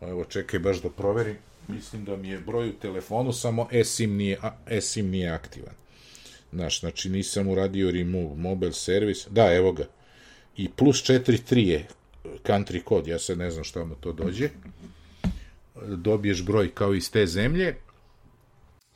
Evo, 0.00 0.24
čekaj 0.24 0.60
baš 0.60 0.82
da 0.82 0.90
proverim. 0.90 1.36
Mislim 1.68 2.04
da 2.04 2.16
mi 2.16 2.28
je 2.28 2.38
broj 2.38 2.68
u 2.68 2.72
telefonu, 2.72 3.32
samo 3.32 3.68
eSIM 3.72 4.16
nije, 4.16 4.38
eSIM 4.66 5.10
nije 5.10 5.30
aktivan. 5.30 5.74
Znaš, 6.52 6.80
znači 6.80 7.08
nisam 7.08 7.48
uradio 7.48 7.90
remove, 7.90 8.36
mobile 8.36 8.72
service, 8.72 9.30
da, 9.30 9.54
evo 9.54 9.72
ga. 9.72 9.84
I 10.56 10.68
plus 10.68 10.96
4.3 10.96 11.56
je 11.56 11.86
country 12.24 12.82
kod, 12.82 13.06
ja 13.06 13.18
sad 13.18 13.38
ne 13.38 13.50
znam 13.50 13.64
šta 13.64 13.84
mu 13.84 13.94
to 13.94 14.12
dođe. 14.12 14.48
Dobiješ 15.86 16.44
broj 16.44 16.74
kao 16.74 16.94
iz 16.94 17.10
te 17.10 17.26
zemlje 17.26 17.76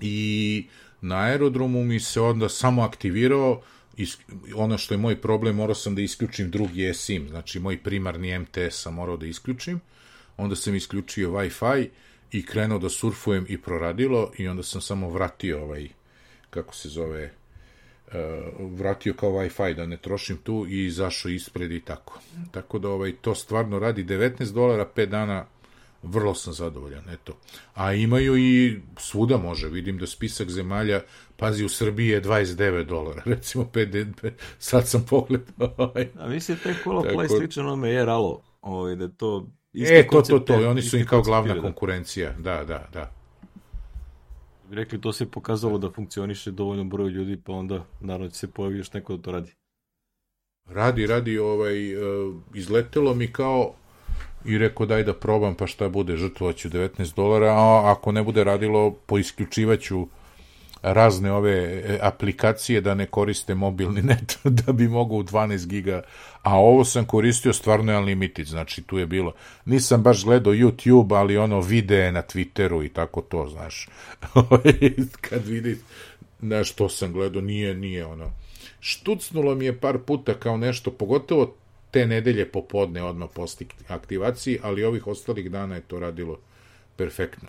i 0.01 0.67
na 1.01 1.17
aerodromu 1.17 1.85
mi 1.85 2.01
se 2.01 2.21
onda 2.21 2.49
samo 2.49 2.83
aktivirao. 2.83 3.63
Is, 3.97 4.19
ono 4.55 4.79
što 4.79 4.95
je 4.95 4.99
moj 4.99 5.21
problem, 5.21 5.57
morao 5.57 5.75
sam 5.75 5.95
da 5.95 6.03
isključim 6.03 6.51
drugi 6.51 6.89
eSIM, 6.89 7.29
znači 7.29 7.61
moj 7.61 7.83
primarni 7.83 8.39
MTS 8.39 8.83
sam 8.83 8.95
morao 8.95 9.17
da 9.17 9.27
isključim, 9.27 9.81
onda 10.37 10.57
sam 10.57 10.75
isključio 10.75 11.31
Wi-Fi 11.31 11.89
i 12.33 12.47
krenuo 12.47 12.79
da 12.79 12.89
surfujem 12.89 13.47
i 13.49 13.61
proradilo 13.61 14.33
i 14.39 14.49
onda 14.49 14.63
sam 14.63 14.81
samo 14.81 15.11
vratio 15.11 15.63
ovaj, 15.63 15.89
kako 16.51 16.75
se 16.75 16.89
zove, 16.89 17.33
vratio 18.59 19.15
kao 19.15 19.31
Wi-Fi 19.31 19.75
da 19.75 19.87
ne 19.87 19.97
trošim 19.97 20.37
tu 20.37 20.67
i 20.69 20.87
izašao 20.87 21.31
ispred 21.31 21.73
i 21.73 21.81
tako. 21.81 22.21
Tako 22.51 22.79
da 22.79 22.89
ovaj, 22.89 23.13
to 23.21 23.35
stvarno 23.35 23.79
radi 23.79 24.05
19 24.05 24.53
dolara 24.53 24.87
5 24.97 25.07
dana 25.07 25.47
vrlo 26.05 26.35
sam 26.35 26.53
zadovoljan, 26.53 27.05
eto. 27.11 27.37
A 27.75 27.93
imaju 27.93 28.37
i 28.37 28.81
svuda 28.99 29.37
može, 29.37 29.69
vidim 29.69 29.99
da 29.99 30.07
spisak 30.07 30.51
zemalja, 30.51 31.01
pazi, 31.37 31.65
u 31.65 31.69
Srbiji 31.69 32.09
je 32.09 32.23
29 32.23 32.85
dolara, 32.85 33.23
recimo 33.35 33.65
PDB, 33.65 34.27
sad 34.59 34.89
sam 34.89 35.07
pogledao. 35.11 35.75
Ovaj. 35.77 36.09
A 36.19 36.29
mislim, 36.29 36.59
taj 36.63 36.75
Call 36.83 36.99
of 36.99 37.07
Play 37.07 37.39
slično 37.39 37.73
ome 37.73 37.91
je 37.91 38.05
ralo, 38.05 38.43
ovaj, 38.61 38.97
da 38.97 39.09
to... 39.09 39.47
E, 39.75 40.07
to, 40.11 40.23
to, 40.23 40.39
to, 40.39 40.71
oni 40.71 40.83
su 40.83 40.97
im 40.97 41.07
kao 41.07 41.23
glavna 41.23 41.61
konkurencija, 41.61 42.33
da, 42.39 42.65
da, 42.65 42.89
da. 42.93 43.24
Rekli, 44.75 45.01
to 45.01 45.13
se 45.13 45.31
pokazalo 45.31 45.79
da 45.79 45.91
funkcioniše 45.91 46.51
dovoljno 46.51 46.85
broj 46.85 47.11
ljudi, 47.11 47.41
pa 47.45 47.53
onda, 47.53 47.85
naravno, 48.01 48.29
će 48.29 48.39
se 48.39 48.51
pojavi 48.51 48.79
još 48.79 48.93
neko 48.93 49.17
da 49.17 49.23
to 49.23 49.33
radi. 49.33 49.53
Radi, 50.65 51.07
radi, 51.07 51.39
ovaj, 51.39 51.97
uh, 51.97 52.35
izletelo 52.55 53.15
mi 53.15 53.33
kao 53.33 53.73
i 54.45 54.59
rekao 54.59 54.87
daj 54.87 55.05
da 55.05 55.15
probam 55.15 55.55
pa 55.55 55.67
šta 55.67 55.89
bude, 55.89 56.17
žrtvovaću 56.17 56.69
19 56.69 57.17
dolara, 57.17 57.47
a 57.47 57.93
ako 57.93 58.13
ne 58.13 58.23
bude 58.23 58.45
radilo, 58.45 58.91
poisključivaću 59.07 60.07
razne 60.85 61.33
ove 61.33 61.53
e, 61.53 61.99
aplikacije 62.03 62.81
da 62.81 62.95
ne 62.95 63.07
koriste 63.07 63.55
mobilni 63.55 64.03
net 64.03 64.39
da 64.65 64.73
bi 64.73 64.89
mogao 64.89 65.19
u 65.19 65.23
12 65.23 65.67
giga, 65.67 66.03
a 66.43 66.59
ovo 66.59 66.85
sam 66.85 67.05
koristio 67.05 67.53
stvarno 67.53 67.93
je 67.93 67.99
unlimited, 67.99 68.47
znači 68.47 68.83
tu 68.83 68.99
je 68.99 69.07
bilo. 69.07 69.33
Nisam 69.65 70.03
baš 70.03 70.25
gledao 70.25 70.53
YouTube, 70.53 71.17
ali 71.17 71.37
ono 71.37 71.61
videe 71.61 72.13
na 72.13 72.23
Twitteru 72.23 72.85
i 72.85 72.89
tako 72.89 73.21
to, 73.21 73.49
znaš. 73.49 73.89
Kad 75.29 75.47
vidi, 75.47 75.79
znaš, 76.41 76.73
to 76.73 76.89
sam 76.89 77.13
gledao, 77.13 77.43
nije, 77.43 77.75
nije 77.75 78.07
ono. 78.07 78.31
Štucnulo 78.81 79.55
mi 79.55 79.65
je 79.65 79.81
par 79.81 79.99
puta 79.99 80.35
kao 80.35 80.57
nešto, 80.57 80.91
pogotovo 80.91 81.55
te 81.91 82.07
nedelje 82.07 82.49
popodne 82.49 83.03
odmah 83.03 83.29
posle 83.35 83.67
aktivacije, 83.89 84.61
ali 84.63 84.85
ovih 84.85 85.07
ostalih 85.07 85.51
dana 85.51 85.75
je 85.75 85.81
to 85.81 86.01
radilo 86.01 86.39
perfektno. 86.97 87.49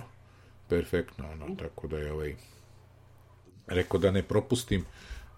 Perfektno, 0.70 1.26
ono, 1.32 1.56
tako 1.56 1.88
da 1.88 1.98
je 1.98 2.12
ovaj 2.12 2.36
rekao 3.68 4.00
da 4.00 4.12
ne 4.12 4.24
propustim 4.24 4.86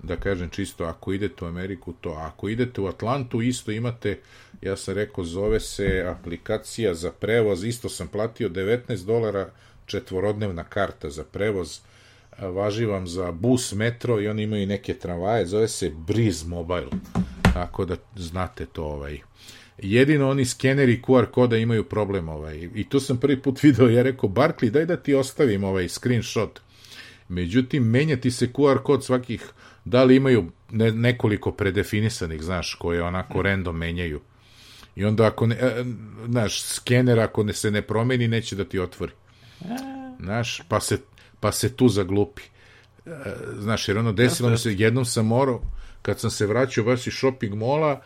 da 0.03 0.15
kažem 0.15 0.49
čisto, 0.49 0.83
ako 0.83 1.13
idete 1.13 1.45
u 1.45 1.47
Ameriku, 1.47 1.93
to. 1.93 2.09
Ako 2.09 2.49
idete 2.49 2.81
u 2.81 2.87
Atlantu, 2.87 3.41
isto 3.41 3.71
imate, 3.71 4.19
ja 4.61 4.77
sam 4.77 4.93
rekao, 4.93 5.23
zove 5.23 5.59
se 5.59 6.05
aplikacija 6.07 6.93
za 6.93 7.11
prevoz, 7.11 7.63
isto 7.63 7.89
sam 7.89 8.07
platio 8.07 8.49
19 8.49 9.05
dolara 9.05 9.49
četvorodnevna 9.85 10.63
karta 10.63 11.09
za 11.09 11.23
prevoz, 11.23 11.79
važi 12.39 12.85
vam 12.85 13.07
za 13.07 13.31
bus, 13.31 13.73
metro 13.73 14.21
i 14.21 14.27
oni 14.27 14.43
imaju 14.43 14.67
neke 14.67 14.93
tramvaje, 14.93 15.45
zove 15.45 15.67
se 15.67 15.91
Breeze 16.07 16.47
Mobile, 16.47 16.89
tako 17.53 17.85
da 17.85 17.95
znate 18.15 18.65
to 18.65 18.83
ovaj. 18.83 19.19
Jedino 19.77 20.29
oni 20.29 20.45
skeneri 20.45 21.01
QR 21.07 21.25
koda 21.25 21.57
imaju 21.57 21.83
problem 21.83 22.29
ovaj. 22.29 22.69
I 22.75 22.89
to 22.89 22.99
sam 22.99 23.17
prvi 23.17 23.41
put 23.41 23.63
video, 23.63 23.89
ja 23.89 24.03
rekao, 24.03 24.29
Barkley, 24.29 24.69
daj 24.69 24.85
da 24.85 24.97
ti 24.97 25.13
ostavim 25.13 25.63
ovaj 25.63 25.89
screenshot. 25.89 26.61
Međutim, 27.29 27.83
menjati 27.83 28.31
se 28.31 28.47
QR 28.47 28.83
kod 28.83 29.05
svakih, 29.05 29.49
da 29.85 30.03
li 30.03 30.15
imaju 30.15 30.51
ne, 30.71 30.91
nekoliko 30.91 31.51
predefinisanih, 31.51 32.41
znaš, 32.41 32.73
koje 32.73 33.03
onako 33.03 33.41
random 33.41 33.77
menjaju. 33.77 34.21
I 34.95 35.05
onda 35.05 35.25
ako, 35.27 35.47
ne, 35.47 35.55
e, 35.55 35.83
znaš, 36.27 36.61
skener 36.63 37.19
ako 37.19 37.43
ne 37.43 37.53
se 37.53 37.71
ne 37.71 37.81
promeni, 37.81 38.27
neće 38.27 38.55
da 38.55 38.65
ti 38.65 38.79
otvori. 38.79 39.11
Znaš, 40.19 40.61
pa 40.69 40.79
se, 40.79 40.97
pa 41.39 41.51
se 41.51 41.75
tu 41.75 41.87
zaglupi. 41.87 42.41
E, 43.05 43.11
znaš, 43.59 43.87
jer 43.87 43.97
ono 43.97 44.11
desilo 44.11 44.49
mi 44.49 44.57
se, 44.57 44.73
jednom 44.73 45.05
sam 45.05 45.25
morao, 45.25 45.61
kad 46.01 46.19
sam 46.19 46.29
se 46.29 46.45
vraćao 46.45 46.83
baš 46.83 47.07
iz 47.07 47.13
shopping 47.13 47.53
mola, 47.53 48.01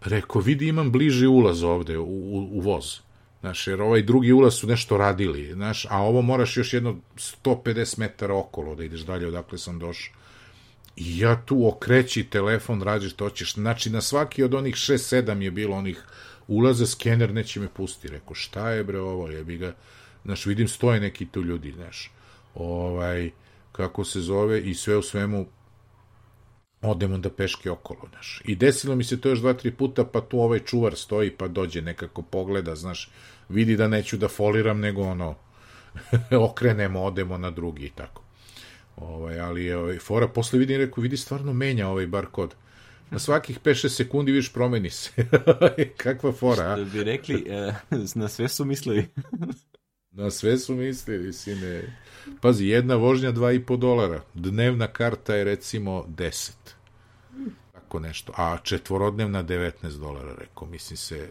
rekao, 0.00 0.40
vidi, 0.40 0.68
imam 0.68 0.92
bliži 0.92 1.26
ulaz 1.26 1.62
ovde 1.62 1.98
u, 1.98 2.04
u, 2.04 2.48
u 2.52 2.60
voz. 2.60 3.00
Znaš, 3.46 3.66
jer 3.66 3.82
ovaj 3.82 4.02
drugi 4.02 4.32
ulaz 4.32 4.54
su 4.54 4.66
nešto 4.66 4.96
radili, 4.96 5.52
znaš, 5.52 5.86
a 5.90 6.02
ovo 6.02 6.22
moraš 6.22 6.56
još 6.56 6.72
jedno 6.72 6.96
150 7.16 7.98
metara 7.98 8.34
okolo 8.34 8.74
da 8.74 8.84
ideš 8.84 9.00
dalje 9.00 9.26
odakle 9.26 9.58
sam 9.58 9.78
došao. 9.78 10.14
I 10.96 11.18
ja 11.18 11.42
tu 11.46 11.68
okreći 11.68 12.24
telefon, 12.24 12.82
rađeš 12.82 13.12
to 13.12 13.30
ćeš. 13.30 13.54
Znači, 13.54 13.90
na 13.90 14.00
svaki 14.00 14.42
od 14.42 14.54
onih 14.54 14.74
6-7 14.74 15.40
je 15.40 15.50
bilo 15.50 15.76
onih 15.76 16.02
ulaza, 16.48 16.86
skener 16.86 17.34
neće 17.34 17.60
me 17.60 17.68
pusti. 17.68 18.08
Rekao, 18.08 18.34
šta 18.34 18.70
je 18.70 18.84
bre 18.84 18.98
ovo, 18.98 19.28
jebi 19.28 19.58
ga. 19.58 19.74
Znaš, 20.24 20.46
vidim 20.46 20.68
stoje 20.68 21.00
neki 21.00 21.26
tu 21.26 21.42
ljudi, 21.42 21.72
znaš. 21.72 22.10
Ovaj, 22.54 23.30
kako 23.72 24.04
se 24.04 24.20
zove 24.20 24.60
i 24.60 24.74
sve 24.74 24.96
u 24.96 25.02
svemu 25.02 25.46
odem 26.82 27.12
onda 27.12 27.30
peške 27.30 27.70
okolo, 27.70 28.00
znaš. 28.10 28.42
I 28.44 28.56
desilo 28.56 28.96
mi 28.96 29.04
se 29.04 29.20
to 29.20 29.28
još 29.28 29.38
dva, 29.38 29.52
tri 29.52 29.70
puta, 29.70 30.04
pa 30.04 30.20
tu 30.20 30.40
ovaj 30.40 30.58
čuvar 30.58 30.96
stoji, 30.96 31.30
pa 31.30 31.48
dođe 31.48 31.82
nekako 31.82 32.22
pogleda, 32.22 32.74
znaš, 32.74 33.10
vidi 33.48 33.76
da 33.76 33.88
neću 33.88 34.16
da 34.16 34.28
foliram, 34.28 34.80
nego 34.80 35.02
ono, 35.02 35.34
okrenemo, 36.50 37.02
odemo 37.02 37.38
na 37.38 37.50
drugi 37.50 37.86
i 37.86 37.90
tako. 37.90 38.22
Ovaj, 38.96 39.40
ali 39.40 39.64
je 39.64 39.76
ovaj, 39.76 39.98
fora, 39.98 40.28
posle 40.28 40.58
vidim, 40.58 40.76
rekao, 40.76 41.02
vidi, 41.02 41.16
stvarno 41.16 41.52
menja 41.52 41.88
ovaj 41.88 42.06
bar 42.06 42.26
kod. 42.26 42.54
Na 43.10 43.18
svakih 43.18 43.60
5-6 43.60 43.88
sekundi 43.88 44.32
viš 44.32 44.52
promeni 44.52 44.90
se. 44.90 45.10
Kakva 46.02 46.32
fora, 46.32 46.62
a? 46.62 46.76
Što 46.76 46.84
bi 46.84 47.04
rekli, 47.04 47.46
eh, 47.48 47.74
na 48.14 48.28
sve 48.28 48.48
su 48.48 48.64
mislili. 48.64 49.08
Na 50.10 50.30
sve 50.30 50.58
su 50.58 50.74
mislili, 50.74 51.32
sine. 51.32 51.98
Pazi, 52.40 52.66
jedna 52.66 52.94
vožnja 52.94 53.32
2,5 53.32 53.76
dolara. 53.76 54.22
Dnevna 54.34 54.86
karta 54.86 55.34
je 55.34 55.44
recimo 55.44 56.04
10. 56.08 56.52
Tako 57.72 58.00
nešto. 58.00 58.32
A 58.36 58.58
četvorodnevna 58.62 59.44
19 59.44 59.98
dolara, 59.98 60.34
rekao. 60.38 60.68
Mislim 60.68 60.96
se... 60.96 61.28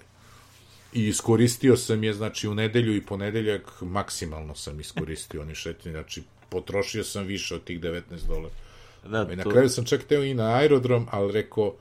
I 0.96 1.08
iskoristio 1.08 1.78
sam 1.78 2.04
je, 2.04 2.14
znači, 2.14 2.48
u 2.48 2.56
nedelju 2.56 2.96
i 2.96 3.02
ponedeljak 3.02 3.82
maksimalno 3.82 4.56
sam 4.56 4.80
iskoristio 4.80 5.42
oni 5.42 5.56
šetnje. 5.56 5.92
Znači, 5.92 6.24
potrošio 6.50 7.04
sam 7.04 7.26
više 7.26 7.56
od 7.56 7.64
tih 7.64 7.80
19 7.80 8.02
dolara. 8.28 8.54
Da, 9.10 9.34
I 9.34 9.36
na 9.36 9.44
to- 9.44 9.50
kraju 9.50 9.70
sam 9.70 9.86
čak 9.86 10.04
teo 10.04 10.24
i 10.24 10.34
na 10.34 10.56
aerodrom, 10.56 11.08
ali 11.12 11.34
rekao, 11.34 11.76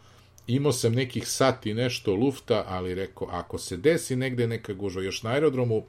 imao 0.47 0.73
sam 0.73 0.93
nekih 0.93 1.29
sat 1.29 1.67
i 1.67 1.75
nešto 1.75 2.15
lufta, 2.15 2.65
ali 2.69 2.95
rekao, 2.95 3.29
ako 3.31 3.59
se 3.59 3.77
desi 3.77 4.17
negde 4.17 4.47
neka 4.47 4.73
gužva, 4.73 5.03
još 5.03 5.23
na 5.23 5.31
aerodromu, 5.31 5.85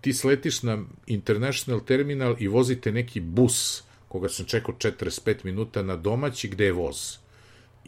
ti 0.00 0.12
sletiš 0.12 0.62
na 0.62 0.84
international 1.06 1.84
terminal 1.84 2.36
i 2.38 2.48
vozite 2.48 2.92
neki 2.92 3.20
bus, 3.20 3.82
koga 4.08 4.28
sam 4.28 4.46
čekao 4.46 4.74
45 4.74 5.44
minuta 5.44 5.82
na 5.82 5.96
domaći, 5.96 6.48
gde 6.48 6.64
je 6.64 6.72
voz. 6.72 7.18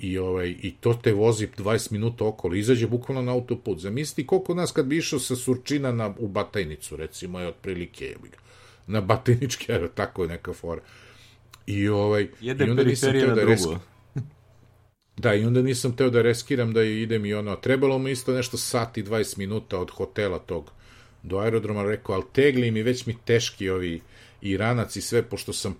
I, 0.02 0.18
ovaj, 0.18 0.48
I 0.62 0.74
to 0.80 0.94
te 0.94 1.12
vozi 1.12 1.48
20 1.58 1.92
minuta 1.92 2.24
okolo, 2.24 2.54
izađe 2.54 2.86
bukvalno 2.86 3.22
na 3.22 3.32
autoput. 3.32 3.78
Zamisli 3.78 4.26
koliko 4.26 4.54
nas 4.54 4.72
kad 4.72 4.86
bi 4.86 4.96
išao 4.96 5.18
sa 5.18 5.36
Surčina 5.36 5.92
na, 5.92 6.14
u 6.18 6.28
Batajnicu, 6.28 6.96
recimo, 6.96 7.40
je 7.40 7.48
otprilike, 7.48 8.16
na 8.86 9.00
Batajnički, 9.00 9.72
evo, 9.72 9.88
tako 9.88 10.22
je 10.22 10.28
neka 10.28 10.52
fora. 10.52 10.80
I, 11.66 11.88
ovaj, 11.88 12.28
Jedne 12.40 12.66
i 12.66 12.70
onda 12.70 12.84
nisam 12.84 13.12
teo 13.12 13.34
da 13.34 13.42
reski- 13.42 13.76
Da, 15.16 15.34
i 15.34 15.44
onda 15.44 15.62
nisam 15.62 15.96
teo 15.96 16.10
da 16.10 16.22
reskiram 16.22 16.72
da 16.72 16.82
idem 16.82 17.26
i 17.26 17.34
ono, 17.34 17.56
trebalo 17.56 17.98
mi 17.98 18.10
isto 18.10 18.32
nešto 18.32 18.56
sat 18.56 18.98
i 18.98 19.02
20 19.04 19.38
minuta 19.38 19.78
od 19.78 19.90
hotela 19.90 20.38
tog 20.38 20.70
do 21.22 21.38
aerodroma, 21.38 21.82
rekao, 21.82 22.14
ali 22.14 22.24
tegli 22.32 22.70
mi, 22.70 22.82
već 22.82 23.06
mi 23.06 23.16
teški 23.24 23.70
ovi 23.70 24.00
Iranac 24.40 24.96
i 24.96 25.00
sve, 25.00 25.22
pošto 25.22 25.52
sam 25.52 25.76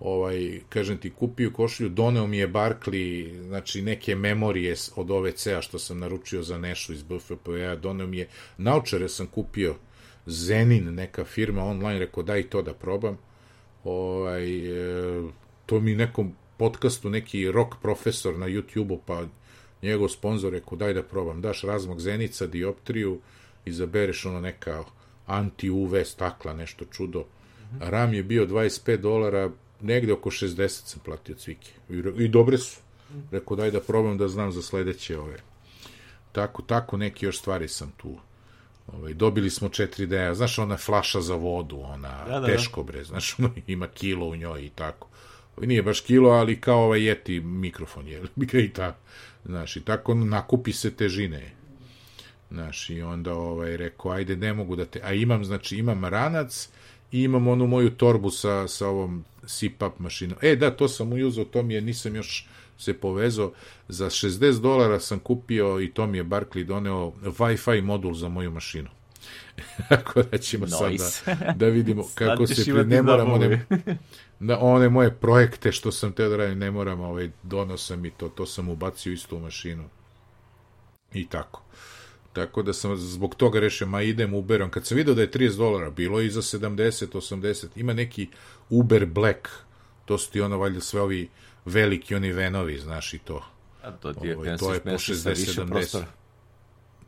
ovaj, 0.00 0.60
kažem 0.68 0.98
ti, 0.98 1.10
kupio 1.10 1.50
košulju, 1.50 1.88
doneo 1.88 2.26
mi 2.26 2.38
je 2.38 2.48
Barkley, 2.48 3.40
znači 3.46 3.82
neke 3.82 4.14
memorije 4.14 4.74
od 4.96 5.10
OVC-a 5.10 5.62
što 5.62 5.78
sam 5.78 5.98
naručio 5.98 6.42
za 6.42 6.58
Nešu 6.58 6.92
iz 6.92 7.02
BFP-a, 7.02 7.76
doneo 7.76 8.06
mi 8.06 8.18
je, 8.18 8.28
naučare 8.58 9.08
sam 9.08 9.26
kupio, 9.26 9.74
Zenin, 10.26 10.94
neka 10.94 11.24
firma 11.24 11.64
online, 11.64 11.98
rekao 11.98 12.22
daj 12.22 12.42
to 12.42 12.62
da 12.62 12.74
probam, 12.74 13.18
ovaj, 13.84 14.44
e, 14.56 15.22
to 15.66 15.80
mi 15.80 15.94
nekom 15.94 16.32
podcastu 16.56 17.10
neki 17.10 17.52
rock 17.52 17.74
profesor 17.82 18.38
na 18.38 18.46
YouTube-u, 18.46 18.98
pa 19.06 19.24
njegov 19.82 20.08
sponsor 20.08 20.52
rekao 20.52 20.78
daj 20.78 20.94
da 20.94 21.02
probam, 21.02 21.40
daš 21.40 21.62
razmog 21.62 22.00
zenica, 22.00 22.46
dioptriju, 22.46 23.20
izabereš 23.64 24.26
ono 24.26 24.40
neka 24.40 24.84
anti-UV 25.26 26.04
stakla, 26.04 26.54
nešto 26.54 26.84
čudo. 26.84 27.24
RAM 27.80 28.14
je 28.14 28.22
bio 28.22 28.46
25 28.46 28.96
dolara, 28.96 29.50
negde 29.80 30.12
oko 30.12 30.30
60 30.30 30.68
sam 30.68 31.00
platio 31.04 31.34
cvike. 31.34 31.70
I, 31.90 32.24
i 32.24 32.28
dobre 32.28 32.58
su. 32.58 32.80
Rekao 33.30 33.56
daj 33.56 33.70
da 33.70 33.80
probam 33.80 34.18
da 34.18 34.28
znam 34.28 34.52
za 34.52 34.62
sledeće 34.62 35.18
ove. 35.18 35.36
Tako, 36.32 36.62
tako 36.62 36.96
neke 36.96 37.26
još 37.26 37.38
stvari 37.38 37.68
sam 37.68 37.92
tu. 37.96 38.18
Ovaj, 38.86 39.14
dobili 39.14 39.50
smo 39.50 39.68
4D, 39.68 40.34
znaš 40.34 40.58
ona 40.58 40.76
flaša 40.76 41.20
za 41.20 41.34
vodu, 41.34 41.80
ona 41.80 42.24
Da, 42.24 42.32
da, 42.32 42.40
da. 42.40 42.46
teško 42.46 42.82
bre, 42.82 43.04
znaš, 43.04 43.34
ono 43.38 43.50
ima 43.66 43.86
kilo 43.86 44.26
u 44.26 44.36
njoj 44.36 44.64
i 44.66 44.70
tako. 44.70 45.08
Nije 45.60 45.82
baš 45.82 46.00
kilo, 46.00 46.30
ali 46.30 46.60
kao 46.60 46.84
ovaj 46.84 47.04
jeti 47.04 47.40
mikrofon 47.40 48.08
je, 48.08 48.22
i 48.64 48.72
tako. 48.72 48.98
Znaš, 49.44 49.76
i 49.76 49.84
tako 49.84 50.14
nakupi 50.14 50.72
se 50.72 50.90
težine. 50.90 51.50
Znaš, 52.50 52.90
i 52.90 53.02
onda 53.02 53.34
ovaj, 53.34 53.76
rekao, 53.76 54.12
ajde, 54.12 54.36
ne 54.36 54.52
mogu 54.52 54.76
da 54.76 54.84
te... 54.84 55.00
A 55.04 55.12
imam, 55.12 55.44
znači, 55.44 55.76
imam 55.76 56.04
ranac 56.04 56.68
i 57.12 57.22
imam 57.22 57.48
onu 57.48 57.66
moju 57.66 57.90
torbu 57.90 58.30
sa, 58.30 58.68
sa 58.68 58.88
ovom 58.88 59.24
CPAP 59.46 59.98
mašinom. 59.98 60.38
E, 60.42 60.56
da, 60.56 60.70
to 60.70 60.88
sam 60.88 61.12
uzao, 61.12 61.44
to 61.44 61.62
mi 61.62 61.74
je, 61.74 61.80
nisam 61.80 62.16
još 62.16 62.46
se 62.80 62.94
povezao. 62.94 63.52
Za 63.88 64.06
60 64.06 64.60
dolara 64.60 65.00
sam 65.00 65.18
kupio 65.18 65.80
i 65.80 65.90
to 65.90 66.06
mi 66.06 66.18
je 66.18 66.24
Barkley 66.24 66.64
doneo 66.64 67.12
Wi-Fi 67.22 67.82
modul 67.82 68.14
za 68.14 68.28
moju 68.28 68.50
mašinu. 68.50 68.88
Tako 69.88 70.22
da 70.22 70.38
ćemo 70.38 70.66
Nice. 70.66 71.04
sad 71.08 71.38
da, 71.38 71.52
da 71.52 71.66
vidimo 71.66 72.04
kako 72.14 72.46
se 72.46 72.64
pri... 72.64 72.84
Ne 72.84 73.02
moram 73.02 73.32
one, 73.32 73.66
zabave. 73.68 73.98
da 74.40 74.58
one 74.58 74.88
moje 74.88 75.14
projekte 75.14 75.72
što 75.72 75.92
sam 75.92 76.12
teo 76.12 76.28
da 76.28 76.36
radim, 76.36 76.58
ne 76.58 76.70
moram, 76.70 77.00
ovaj, 77.00 77.30
donosam 77.42 78.04
i 78.04 78.10
to, 78.10 78.28
to 78.28 78.46
sam 78.46 78.68
ubacio 78.68 79.12
isto 79.12 79.36
u 79.36 79.40
mašinu. 79.40 79.84
I 81.12 81.26
tako. 81.26 81.62
Tako 82.32 82.62
da 82.62 82.72
sam 82.72 82.96
zbog 82.96 83.34
toga 83.34 83.60
rešio, 83.60 83.86
ma 83.86 84.02
idem 84.02 84.34
Uberom. 84.34 84.70
Kad 84.70 84.86
sam 84.86 84.96
vidio 84.96 85.14
da 85.14 85.22
je 85.22 85.30
30 85.30 85.56
dolara, 85.56 85.90
bilo 85.90 86.20
je 86.20 86.26
i 86.26 86.30
za 86.30 86.42
70, 86.42 87.06
80. 87.12 87.66
Ima 87.76 87.92
neki 87.92 88.28
Uber 88.68 89.06
Black. 89.06 89.48
To 90.04 90.18
su 90.18 90.30
ti 90.30 90.40
ono, 90.40 90.58
valjda, 90.58 90.80
sve 90.80 91.00
ovi 91.00 91.28
veliki, 91.64 92.14
oni 92.14 92.32
venovi, 92.32 92.78
znaš 92.78 93.14
i 93.14 93.18
to. 93.18 93.44
A 93.82 93.90
to 93.90 94.12
ti 94.12 94.26
je, 94.26 94.36
Ovaj, 94.36 94.48
ovaj, 94.48 94.58
to 94.58 94.74
je 94.74 94.80
po 94.80 94.90
60, 94.90 95.62
70. 95.62 95.68
prostora. 95.68 96.06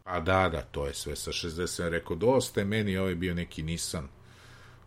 Pa 0.04 0.20
da, 0.20 0.48
da, 0.48 0.60
to 0.60 0.86
je 0.86 0.94
sve 0.94 1.16
sa 1.16 1.32
60. 1.32 1.66
Sam 1.66 1.88
rekao, 1.88 2.16
dosta 2.16 2.60
je 2.60 2.66
meni 2.66 2.96
ovaj 2.96 3.14
bio 3.14 3.34
neki 3.34 3.62
Nissan. 3.62 4.08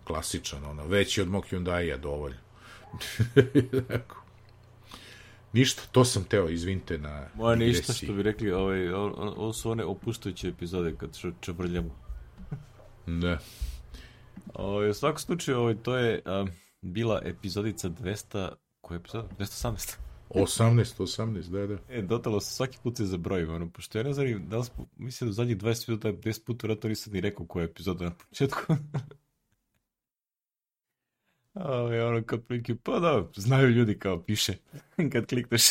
Klasičan, 0.04 0.66
ono, 0.66 0.88
veći 0.88 1.22
od 1.22 1.28
mog 1.28 1.46
Hyundai-a 1.52 1.98
dovoljno. 1.98 2.38
Tako. 3.88 4.25
Ništa, 5.56 5.82
to 5.92 6.06
sam 6.06 6.24
teo, 6.24 6.50
izvinite 6.50 6.98
na 6.98 7.28
Moja 7.36 7.56
ništa 7.56 7.82
digresiji. 7.82 8.08
što 8.08 8.14
bi 8.14 8.24
rekli, 8.24 8.52
ovaj, 8.52 8.90
ovo 8.90 9.54
su 9.54 9.72
one 9.72 9.84
opuštajuće 9.84 10.48
epizode 10.48 10.96
kad 10.98 11.18
č- 11.18 11.32
čebrljamo. 11.42 11.90
Da. 13.22 13.40
Ovaj, 14.54 14.90
u 14.90 14.94
svakom 14.94 15.20
slučaju, 15.20 15.58
ovaj, 15.60 15.76
to 15.76 15.98
je 15.98 16.22
um, 16.26 16.50
bila 16.82 17.22
epizodica 17.26 17.90
200, 17.90 18.50
koja 18.82 18.96
je 18.96 19.00
epizoda? 19.00 19.28
218. 19.40 19.96
18, 20.30 21.02
18, 21.04 21.50
da, 21.50 21.68
da. 21.68 21.78
E, 21.90 22.02
dotalo 22.02 22.40
se 22.40 22.54
svaki 22.54 22.78
put 22.84 22.98
se 22.98 23.06
zabrojim, 23.06 23.54
ono, 23.54 23.70
pošto 23.70 23.98
ja 23.98 24.04
ne 24.04 24.14
znam, 24.14 24.50
da 24.50 24.58
li 24.58 24.66
smo, 24.66 24.88
mislim 24.98 25.28
da 25.28 25.30
u 25.30 25.34
zadnjih 25.34 25.58
20 25.58 25.90
minuta, 25.90 26.14
10 26.14 26.46
puta, 26.46 26.68
vratno 26.68 26.90
nisam 26.90 27.14
ni 27.14 27.22
rekao 27.22 27.46
koja 27.46 27.64
je 27.64 27.70
epizoda 27.70 28.06
na 28.06 28.12
početku. 28.12 28.60
Ove, 31.56 32.06
ono 32.06 32.24
kao 32.24 32.40
prilike, 32.40 32.76
pa 32.76 33.00
da, 33.00 33.30
znaju 33.36 33.70
ljudi 33.70 34.00
kao 34.00 34.24
piše 34.24 34.54
kad 35.12 35.26
klikneš. 35.26 35.64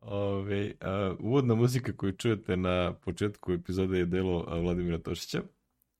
Ove, 0.00 0.74
a, 0.80 1.14
uvodna 1.18 1.54
muzika 1.54 1.96
koju 1.96 2.12
čujete 2.12 2.56
na 2.56 2.94
početku 2.94 3.52
epizode 3.52 3.98
je 3.98 4.06
delo 4.06 4.60
Vladimira 4.62 4.98
Tošića. 4.98 5.42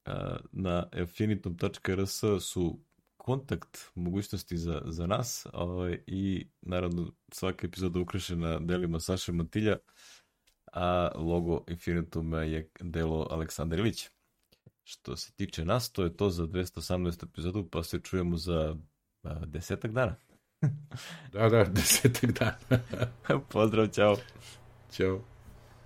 A, 0.05 0.37
na 0.53 0.89
infinitum.rs 0.97 2.21
su 2.41 2.81
kontakt 3.17 3.91
mogućnosti 3.95 4.57
za, 4.57 4.83
za 4.85 5.07
nas 5.07 5.47
ovaj, 5.53 6.03
i 6.07 6.47
naravno 6.63 7.13
svaka 7.33 7.67
epizoda 7.67 8.01
ukrašena 8.01 8.59
delima 8.59 9.01
Saše 9.01 9.33
Matilja, 9.33 9.77
a 10.73 11.11
logo 11.15 11.65
Infinituma 11.69 12.43
je 12.43 12.71
delo 12.81 13.27
Aleksandar 13.31 13.79
Ilić. 13.79 14.09
Što 14.85 15.17
se 15.17 15.33
tiče 15.33 15.65
nas, 15.65 15.93
to 15.93 16.05
je 16.05 16.17
to 16.17 16.31
za 16.31 16.43
218. 16.43 17.25
epizodu, 17.25 17.69
pa 17.71 17.83
se 17.83 18.01
čujemo 18.01 18.37
za 18.37 18.77
a, 19.23 19.47
desetak 19.47 19.93
dana. 19.93 20.17
da, 21.33 21.49
da, 21.49 21.65
desetak 21.65 22.31
dana. 22.33 22.83
Pozdrav, 23.53 23.89
čao. 23.89 24.17
Ćao. 24.93 25.30